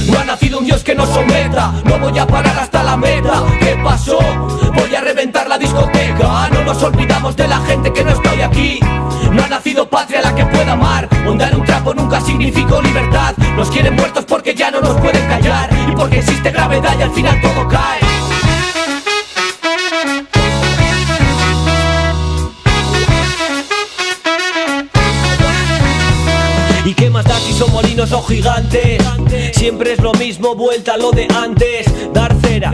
No 0.07 0.19
ha 0.19 0.25
nacido 0.25 0.59
un 0.59 0.65
dios 0.65 0.83
que 0.83 0.95
nos 0.95 1.09
someta, 1.09 1.73
no 1.85 1.99
voy 1.99 2.17
a 2.17 2.27
parar 2.27 2.57
hasta 2.57 2.83
la 2.83 2.97
meta. 2.97 3.43
¿Qué 3.59 3.77
pasó? 3.83 4.19
Voy 4.73 4.95
a 4.95 5.01
reventar 5.01 5.47
la 5.47 5.57
discoteca. 5.57 6.00
No 6.31 6.63
nos 6.63 6.81
olvidamos 6.81 7.35
de 7.35 7.45
la 7.45 7.57
gente 7.65 7.91
que 7.91 8.05
no 8.05 8.11
estoy 8.11 8.41
aquí. 8.41 8.79
No 9.33 9.43
ha 9.43 9.47
nacido 9.49 9.89
patria 9.89 10.21
la 10.21 10.33
que 10.33 10.45
pueda 10.45 10.73
amar. 10.73 11.09
Ondar 11.27 11.53
un 11.53 11.65
trapo 11.65 11.93
nunca 11.93 12.21
significó 12.21 12.81
libertad. 12.81 13.35
Nos 13.57 13.69
quieren 13.69 13.95
muertos 13.95 14.23
porque 14.25 14.55
ya 14.55 14.71
no 14.71 14.79
nos 14.79 14.97
pueden 15.01 15.27
callar. 15.27 15.69
Y 15.89 15.91
porque 15.91 16.19
existe 16.19 16.51
gravedad 16.51 16.95
y 16.97 17.01
al 17.01 17.11
final 17.11 17.41
todo 17.41 17.67
cae. 17.67 17.99
¿Y 26.85 26.93
qué 26.93 27.09
más 27.09 27.25
da 27.25 27.35
si 27.39 27.51
son 27.51 27.73
molinos 27.73 28.11
o 28.13 28.23
gigantes? 28.23 29.03
Siempre 29.53 29.93
es 29.93 29.99
lo 29.99 30.13
mismo, 30.13 30.55
vuelta 30.55 30.93
a 30.93 30.97
lo 30.97 31.11
de 31.11 31.27
antes. 31.43 32.13
Dar 32.13 32.33
cera, 32.41 32.71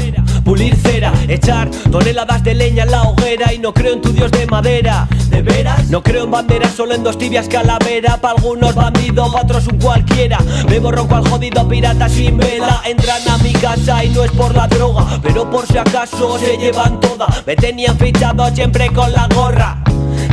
pulir 0.48 0.78
cera, 0.78 1.12
echar 1.28 1.70
toneladas 1.92 2.42
de 2.42 2.56
leña 2.56 2.84
en 2.84 2.92
la 2.92 3.04
hoguera. 3.04 3.54
Y 3.54 3.60
no 3.60 3.74
creo 3.74 3.94
en 3.94 4.02
tu 4.02 4.14
dios 4.14 4.32
de 4.32 4.48
madera. 4.48 5.06
¿De 5.30 5.42
veras? 5.42 5.90
No 5.90 6.02
creo 6.02 6.24
en 6.24 6.32
banderas, 6.32 6.72
solo 6.74 6.96
en 6.96 7.04
dos 7.04 7.18
tibias 7.18 7.50
calavera. 7.50 8.16
Pa' 8.22 8.32
algunos 8.32 8.74
bandido, 8.74 9.30
pa' 9.30 9.42
otros 9.42 9.68
un 9.68 9.78
cualquiera. 9.78 10.40
Me 10.70 10.80
borro 10.80 11.06
cual 11.06 11.28
jodido 11.28 11.68
pirata 11.68 12.08
sin 12.08 12.38
vela. 12.38 12.82
Entran 12.86 13.28
a 13.28 13.38
mi 13.40 13.52
casa 13.52 14.06
y 14.06 14.10
no 14.10 14.24
es 14.24 14.32
por 14.32 14.56
la 14.56 14.68
droga, 14.68 15.20
pero 15.22 15.50
por 15.50 15.68
si 15.68 15.78
acaso 15.78 16.40
se 16.40 16.58
llevan 16.58 17.02
toda. 17.02 17.28
Me 17.46 17.58
tenían 17.58 17.98
fichado 17.98 18.48
siempre 18.56 18.90
con 18.94 19.12
la 19.12 19.28
gorra. 19.28 19.84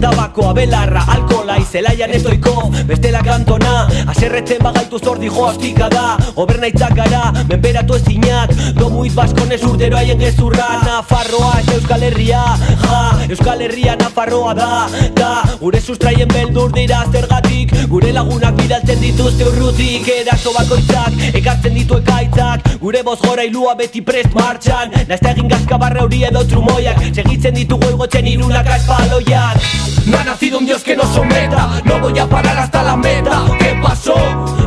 Tabaco, 0.05 0.50
abelarra, 0.50 1.02
alkola 1.08 1.58
y 1.58 1.65
zelaia 1.65 2.07
nestoiko 2.07 2.70
Beste 2.86 3.10
la 3.10 3.23
kantona, 3.23 3.89
aserretzen 4.07 4.58
bagaitu 4.60 4.99
zordi 4.99 5.31
joaztika 5.33 5.89
da. 5.89 6.18
Oberna 6.34 6.68
itzakara, 6.68 7.33
menberatu 7.49 7.97
ezinak. 7.97 8.52
Domuit 8.76 9.15
baskonez 9.16 9.62
urtero 9.65 9.97
haien 9.97 10.20
gezurra. 10.20 10.66
Nafarroa 10.84 11.55
ez 11.62 11.73
Euskal 11.78 12.05
Herria, 12.05 12.42
ja 12.83 13.00
Euskal 13.31 13.65
Herria 13.65 13.97
Nafarroa 13.97 14.52
da, 14.58 14.68
da. 15.16 15.31
Gure 15.62 15.81
sustraien 15.81 16.28
beldur 16.28 16.76
dira 16.76 17.00
zergatik. 17.10 17.73
Gure 17.89 18.12
lagunak 18.12 18.60
bidaltzen 18.60 19.00
dituzte 19.00 19.49
urrutik. 19.49 20.12
Eraso 20.18 20.52
bakoitzak, 20.58 21.16
ekartzen 21.41 21.81
ditu 21.81 22.02
ekaitzak. 22.05 22.74
Gure 22.84 23.02
boz 23.08 23.23
gora 23.24 23.49
ilua 23.49 23.73
beti 23.81 24.05
prest 24.05 24.36
martxan. 24.36 24.92
Naizta 25.08 25.33
egin 25.33 25.49
gazka 25.49 25.81
barra 25.81 26.05
hori 26.05 26.26
edo 26.28 26.44
trumoiak. 26.44 27.00
Segitzen 27.15 27.57
ditugu 27.57 27.94
egotzen 27.97 28.33
irunak 28.36 28.68
aspaloiak 28.76 29.93
No 30.06 30.18
ha 30.18 30.24
nacido 30.24 30.58
un 30.58 30.66
dios 30.66 30.82
que 30.82 30.97
nos 30.97 31.08
someta. 31.08 31.81
No 31.84 31.98
voy 32.00 32.18
a 32.18 32.28
parar 32.28 32.58
hasta 32.58 32.82
la 32.82 32.97
meta. 32.97 33.44
¿Qué 33.58 33.78
pasó? 33.82 34.14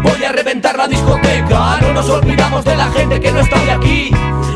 Voy 0.02 0.24
a 0.24 0.32
reventar 0.32 0.78
la 0.78 0.88
discoteca. 0.88 1.78
No 1.82 1.94
nos 1.94 2.10
olvidamos 2.10 2.64
de 2.66 2.76
la 2.76 2.92
gente 2.92 3.20
que 3.20 3.32
no 3.32 3.40
está 3.40 3.62
hoy 3.62 3.70
aquí. 3.70 4.12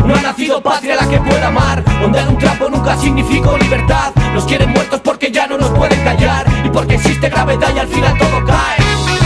No 0.06 0.16
ha 0.16 0.22
nacido 0.22 0.62
patria 0.62 0.96
la 0.96 1.08
que 1.08 1.20
pueda 1.20 1.48
amar. 1.48 1.84
Ondear 2.04 2.28
un 2.28 2.38
trapo 2.38 2.70
nunca 2.70 2.98
significó 2.98 3.58
libertad. 3.58 4.12
Nos 4.34 4.46
quieren 4.46 4.72
muertos 4.72 5.02
porque 5.04 5.32
ya 5.32 5.48
no 5.48 5.58
nos 5.58 5.70
pueden 5.70 6.04
callar. 6.04 6.46
Y 6.66 6.70
porque 6.70 6.96
existe 6.96 7.30
gravedad 7.30 7.70
y 7.76 7.80
al 7.80 7.88
final 7.88 8.18
todo 8.18 8.46
cae 8.46 9.21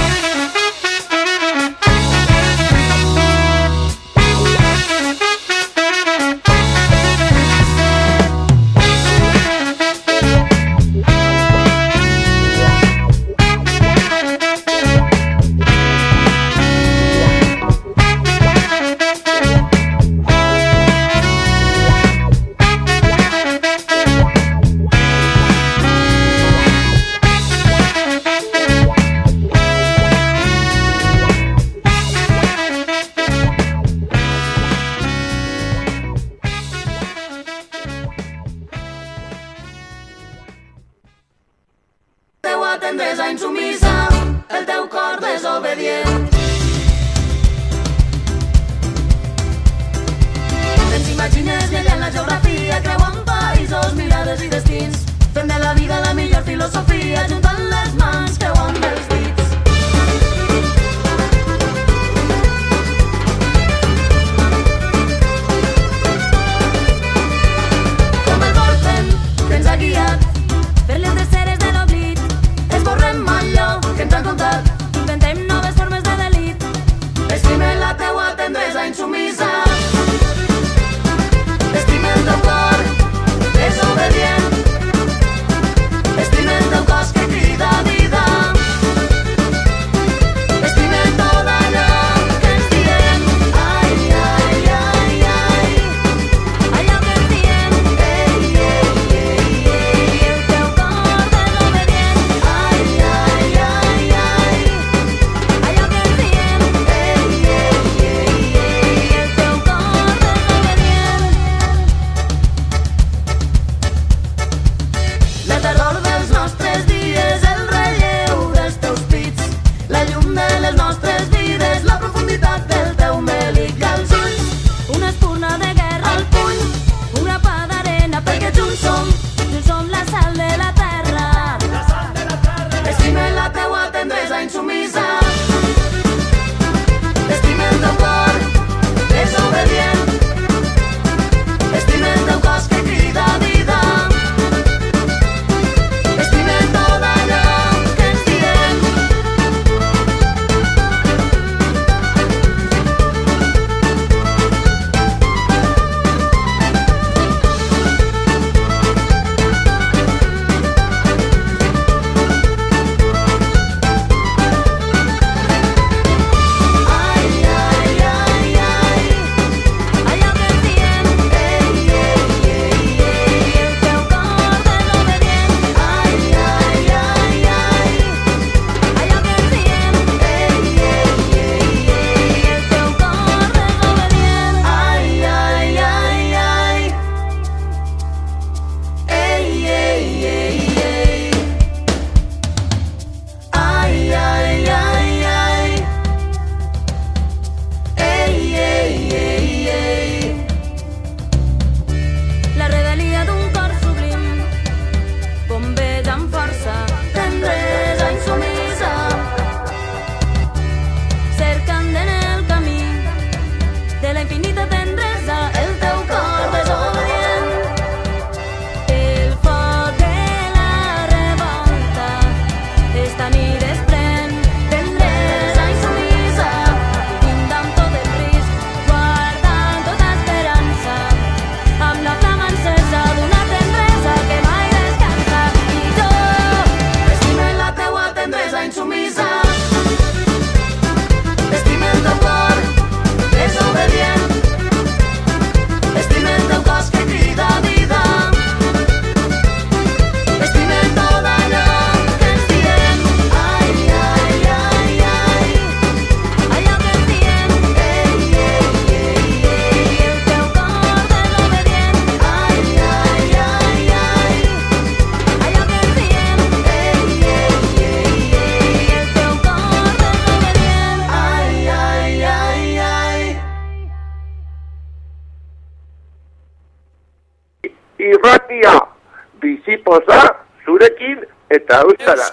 euskara. 282.06 282.30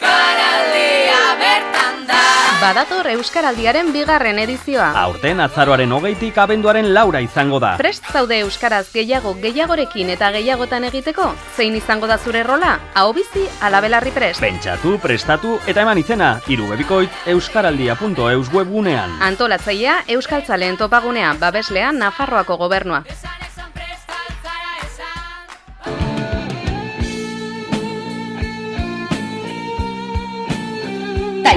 Badator 2.63 3.09
Euskaraldiaren 3.11 3.89
bigarren 3.91 4.39
edizioa. 4.39 4.93
Aurten 5.01 5.41
azaroaren 5.43 5.91
hogeitik 5.93 6.37
abenduaren 6.39 6.93
laura 6.95 7.19
izango 7.21 7.59
da. 7.59 7.73
Prest 7.81 8.07
zaude 8.13 8.39
Euskaraz 8.45 8.85
gehiago 8.95 9.33
gehiagorekin 9.43 10.13
eta 10.15 10.31
gehiagotan 10.37 10.87
egiteko? 10.87 11.33
Zein 11.57 11.75
izango 11.75 12.07
da 12.07 12.21
zure 12.23 12.45
rola? 12.47 12.77
Hau 12.95 13.09
bizi 13.17 13.49
alabelarri 13.67 14.15
prest. 14.15 14.41
Pentsatu, 14.45 14.95
prestatu 15.03 15.57
eta 15.67 15.83
eman 15.83 15.99
izena, 15.99 16.37
irubebikoitz 16.47 17.11
euskaraldia.eus 17.35 18.53
webgunean. 18.55 19.19
Antolatzailea 19.27 20.05
Euskaltzaleen 20.15 20.79
topagunea, 20.79 21.35
babeslea 21.43 21.91
Nafarroako 21.99 22.61
gobernua. 22.63 23.03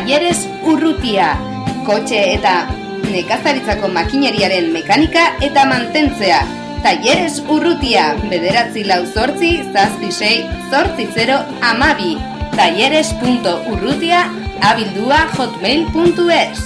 Talleres 0.06 0.44
Urrutia, 0.62 1.32
kotxe 1.82 2.20
eta 2.36 2.52
nekazaritzako 3.10 3.88
makineriaren 3.90 4.68
mekanika 4.70 5.24
eta 5.48 5.64
mantentzea. 5.66 6.44
Talleres 6.84 7.40
Urrutia, 7.50 8.04
bederatzi 8.30 8.84
lau 8.86 9.00
zortzi, 9.10 9.50
zazpi 9.74 10.12
sei, 10.14 10.36
zortzi 10.70 11.08
zero, 11.16 11.40
amabi. 11.72 12.12
Talleres.urrutia, 12.54 14.20
abildua 14.62 15.24
hotmail.es 15.40 16.62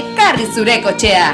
Ekarri 0.00 0.50
zure 0.50 0.80
kotxea! 0.82 1.30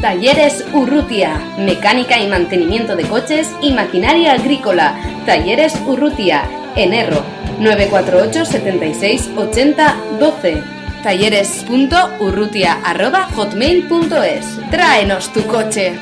Talleres 0.00 0.62
Urrutia, 0.72 1.34
mecánica 1.58 2.22
y 2.22 2.28
mantenimiento 2.28 2.94
de 2.94 3.02
coches 3.02 3.50
y 3.60 3.72
maquinaria 3.72 4.34
agrícola. 4.34 4.94
Talleres 5.26 5.74
Urrutia, 5.88 6.44
en 6.76 6.94
Erro, 6.94 7.24
948 7.60 8.44
76 8.46 9.30
80 9.36 9.96
12. 10.18 10.62
Talleres.urrutia 11.02 12.80
arroba 12.82 13.28
hotmail.es. 13.36 14.70
Tráenos 14.70 15.32
tu 15.32 15.42
coche. 15.46 15.98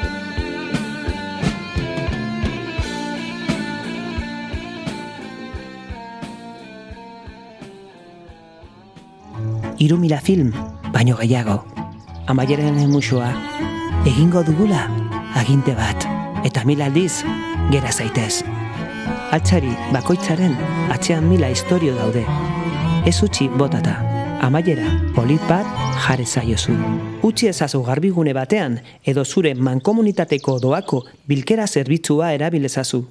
Hiru 9.78 9.96
mila 9.96 10.20
film, 10.20 10.52
baino 10.92 11.16
gehiago. 11.16 11.64
Amaieren 12.26 12.78
emusua, 12.78 13.30
egingo 14.06 14.42
dugula, 14.42 14.88
aginte 15.34 15.74
bat, 15.74 16.06
eta 16.44 16.64
mil 16.66 16.82
aldiz, 16.82 17.22
gera 17.70 17.92
zaitez. 17.92 18.42
Altxari 19.28 19.70
bakoitzaren 19.92 20.54
atzean 20.94 21.26
mila 21.28 21.50
historio 21.52 21.94
daude. 21.98 22.22
Ez 23.06 23.18
utzi 23.22 23.48
botata, 23.48 23.98
amaiera 24.40 24.88
polit 25.14 25.42
bat 25.50 25.68
jare 26.06 26.24
zaiozu. 26.24 26.72
Utsi 27.22 27.50
ezazu 27.50 27.82
garbigune 27.84 28.32
batean 28.32 28.78
edo 29.04 29.24
zure 29.24 29.54
mankomunitateko 29.54 30.58
doako 30.62 31.02
bilkera 31.28 31.66
zerbitzua 31.66 32.32
erabilezazu. 32.38 33.04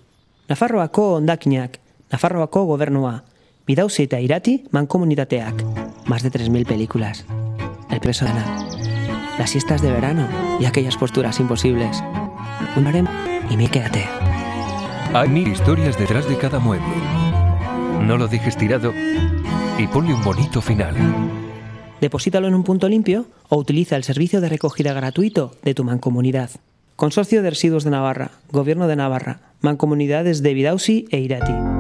Nafarroako 0.50 1.14
ondakinak, 1.20 1.80
Nafarroako 2.12 2.64
gobernua, 2.66 3.18
bidauzi 3.68 4.06
eta 4.08 4.20
irati 4.24 4.62
mankomunitateak. 4.72 5.64
Más 6.08 6.24
de 6.24 6.32
3.000 6.32 6.66
películas. 6.66 7.26
El 7.92 8.00
preso 8.00 8.26
de. 8.26 8.32
Las 9.38 9.50
siestas 9.50 9.82
de 9.82 9.92
verano 9.92 10.28
y 10.60 10.66
aquellas 10.66 10.98
posturas 10.98 11.40
imposibles. 11.40 12.02
Un 12.76 12.88
harem 12.88 13.08
y 13.50 13.58
me 13.58 13.70
quédate. 13.70 14.27
Hay 15.14 15.30
mil 15.30 15.48
historias 15.48 15.98
detrás 15.98 16.28
de 16.28 16.38
cada 16.38 16.60
mueble. 16.60 16.86
No 18.06 18.18
lo 18.18 18.28
dejes 18.28 18.58
tirado 18.58 18.94
y 19.78 19.88
ponle 19.88 20.14
un 20.14 20.24
bonito 20.24 20.62
final. 20.62 20.96
Deposítalo 22.02 22.48
en 22.48 22.54
un 22.54 22.64
punto 22.64 22.88
limpio 22.90 23.26
o 23.50 23.58
utiliza 23.58 23.96
el 23.96 24.04
servicio 24.04 24.42
de 24.42 24.50
recogida 24.50 24.94
gratuito 24.94 25.54
de 25.64 25.74
tu 25.74 25.84
mancomunidad. 25.84 26.52
Consorcio 26.96 27.42
de 27.42 27.52
Residuos 27.52 27.84
de 27.84 27.92
Navarra, 27.92 28.32
Gobierno 28.52 28.88
de 28.88 28.96
Navarra, 28.96 29.40
Mancomunidades 29.62 30.44
de 30.44 30.54
Vidausi 30.54 31.06
e 31.10 31.20
Irati. 31.20 31.77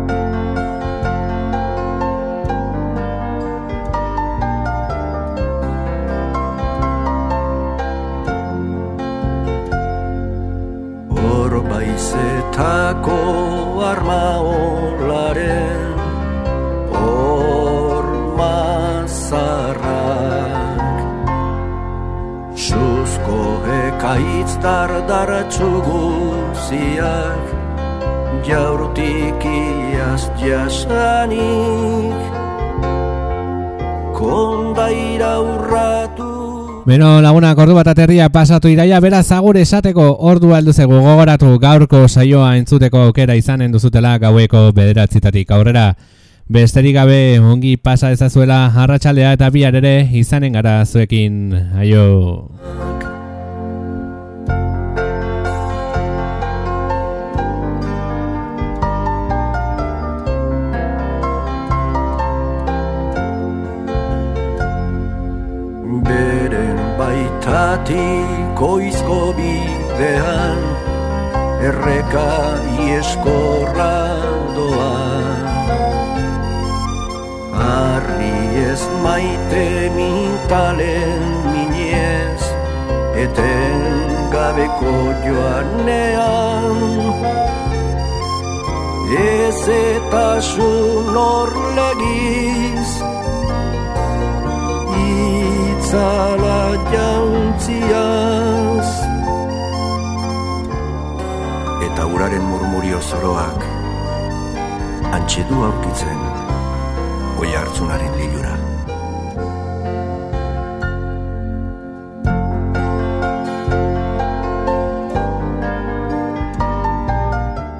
Ekaitz 24.67 25.07
dardaratzu 25.07 25.69
guziak 25.85 27.43
Jaurtik 28.47 29.45
iaz 29.45 30.27
jasanik 30.39 32.15
Kondaira 34.15 35.39
urratu 35.39 36.83
Beno, 36.87 37.19
lagunak 37.21 37.57
ordu 37.59 37.75
bat 37.75 37.87
aterria 37.91 38.29
pasatu 38.31 38.69
iraia, 38.71 39.01
beraz 39.03 39.31
agur 39.35 39.57
esateko 39.59 40.17
ordu 40.23 40.53
alduzegu 40.55 41.01
gogoratu 41.03 41.59
gaurko 41.59 42.07
saioa 42.07 42.55
entzuteko 42.55 43.09
aukera 43.09 43.35
izanen 43.35 43.71
duzutela 43.71 44.17
gaueko 44.17 44.71
bederatzitatik 44.71 45.51
aurrera. 45.51 45.93
Besterik 46.47 46.95
gabe 46.95 47.39
ongi 47.43 47.75
pasa 47.75 48.13
ezazuela 48.15 48.71
arratsaldea 48.71 49.33
eta 49.35 49.51
bihar 49.51 49.75
ere 49.75 50.07
izanen 50.15 50.55
gara 50.55 50.79
zuekin 50.85 51.51
aio. 51.75 52.96
Baitatik 67.47 68.55
goizko 68.59 69.33
bidean 69.37 70.59
Erreka 71.67 72.31
ieskorra 72.85 73.95
doa 74.55 74.95
Arri 77.67 78.39
ez 78.71 78.83
maite 79.03 79.67
mintalen 79.95 81.23
minez 81.53 82.43
Eten 83.23 83.81
gabeko 84.31 84.95
joanean. 85.25 86.77
Ez 89.17 89.61
eta 89.73 90.27
orlegiz 91.23 92.91
itzala 95.97 96.77
jauntziaz 96.93 98.89
Eta 101.87 102.05
uraren 102.13 102.45
murmurio 102.45 103.01
zoroak 103.01 103.65
Antxe 105.17 105.45
du 105.49 105.63
aurkitzen 105.65 106.21
Oi 107.41 107.49
hartzunaren 107.57 108.13
lilura 108.21 108.56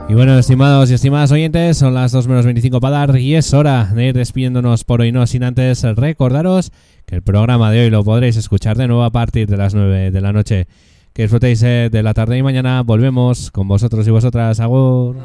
Y 0.09 0.13
bueno, 0.13 0.37
estimados 0.37 0.89
y 0.89 0.93
estimadas 0.93 1.33
oyentes, 1.33 1.77
son 1.77 1.93
las 1.93 2.13
2 2.13 2.27
menos 2.27 2.45
25 2.45 2.79
para 2.79 2.99
dar 2.99 3.17
y 3.17 3.35
es 3.35 3.53
hora 3.53 3.85
de 3.93 4.07
ir 4.07 4.15
despidiéndonos 4.15 4.85
por 4.85 5.01
hoy, 5.01 5.11
no 5.11 5.27
sin 5.27 5.43
antes 5.43 5.83
recordaros 5.83 6.71
que 7.05 7.15
el 7.15 7.21
programa 7.21 7.71
de 7.71 7.81
hoy 7.81 7.89
lo 7.89 8.05
podréis 8.05 8.37
escuchar 8.37 8.77
de 8.77 8.87
nuevo 8.87 9.03
a 9.03 9.11
partir 9.11 9.49
de 9.49 9.57
las 9.57 9.73
9 9.73 10.11
de 10.11 10.21
la 10.21 10.31
noche. 10.31 10.67
Que 11.13 11.23
disfrutéis 11.23 11.61
eh, 11.63 11.89
de 11.91 12.03
la 12.03 12.13
tarde 12.13 12.37
y 12.37 12.43
mañana 12.43 12.83
volvemos 12.83 13.51
con 13.51 13.67
vosotros 13.67 14.07
y 14.07 14.11
vosotras. 14.11 14.59
Agur. 14.59 15.15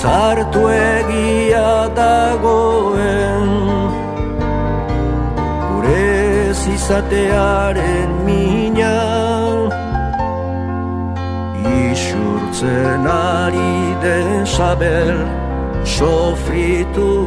zartu 0.00 0.62
egia 0.72 1.70
dagoen 1.98 3.48
gure 5.68 6.10
zizatearen 6.62 8.10
mina 8.26 8.98
isurtzen 11.80 13.04
ari 13.06 13.76
den 14.04 14.30
sabel 14.56 15.16
sofrituan. 15.96 17.26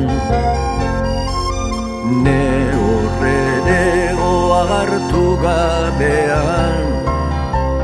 Ne 2.26 2.48
horrelego 2.82 4.34
hartu 4.72 5.26
gabean 5.46 6.82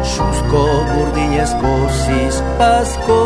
Suzko 0.07 0.63
burdinezko 0.91 1.73
zizpazko. 2.01 3.21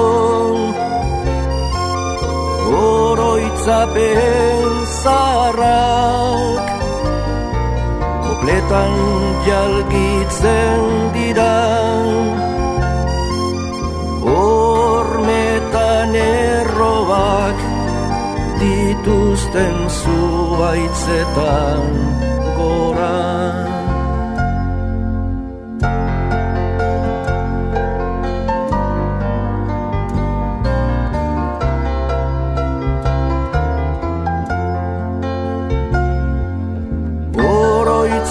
Oroitzapen 2.81 4.73
zaharrak 5.03 6.80
Kopletan 8.51 8.95
jalgitzen 9.47 10.81
dira. 11.15 11.55
Hormetan 14.27 16.11
errobak 16.19 17.63
dituzten 18.59 19.77
zuaitzetan 20.03 21.87
gora 22.59 23.60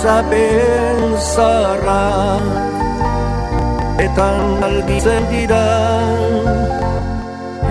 Oroitzapen 0.00 1.18
zarra 1.20 2.40
Etan 4.00 4.62
algitzen 4.64 5.26
dira. 5.28 5.60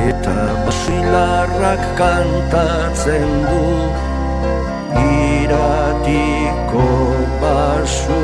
Eta 0.09 0.35
basilarrak 0.65 1.81
kantatzen 1.97 3.33
du. 3.49 3.65
Iratiko 5.09 6.85
basu 7.41 8.21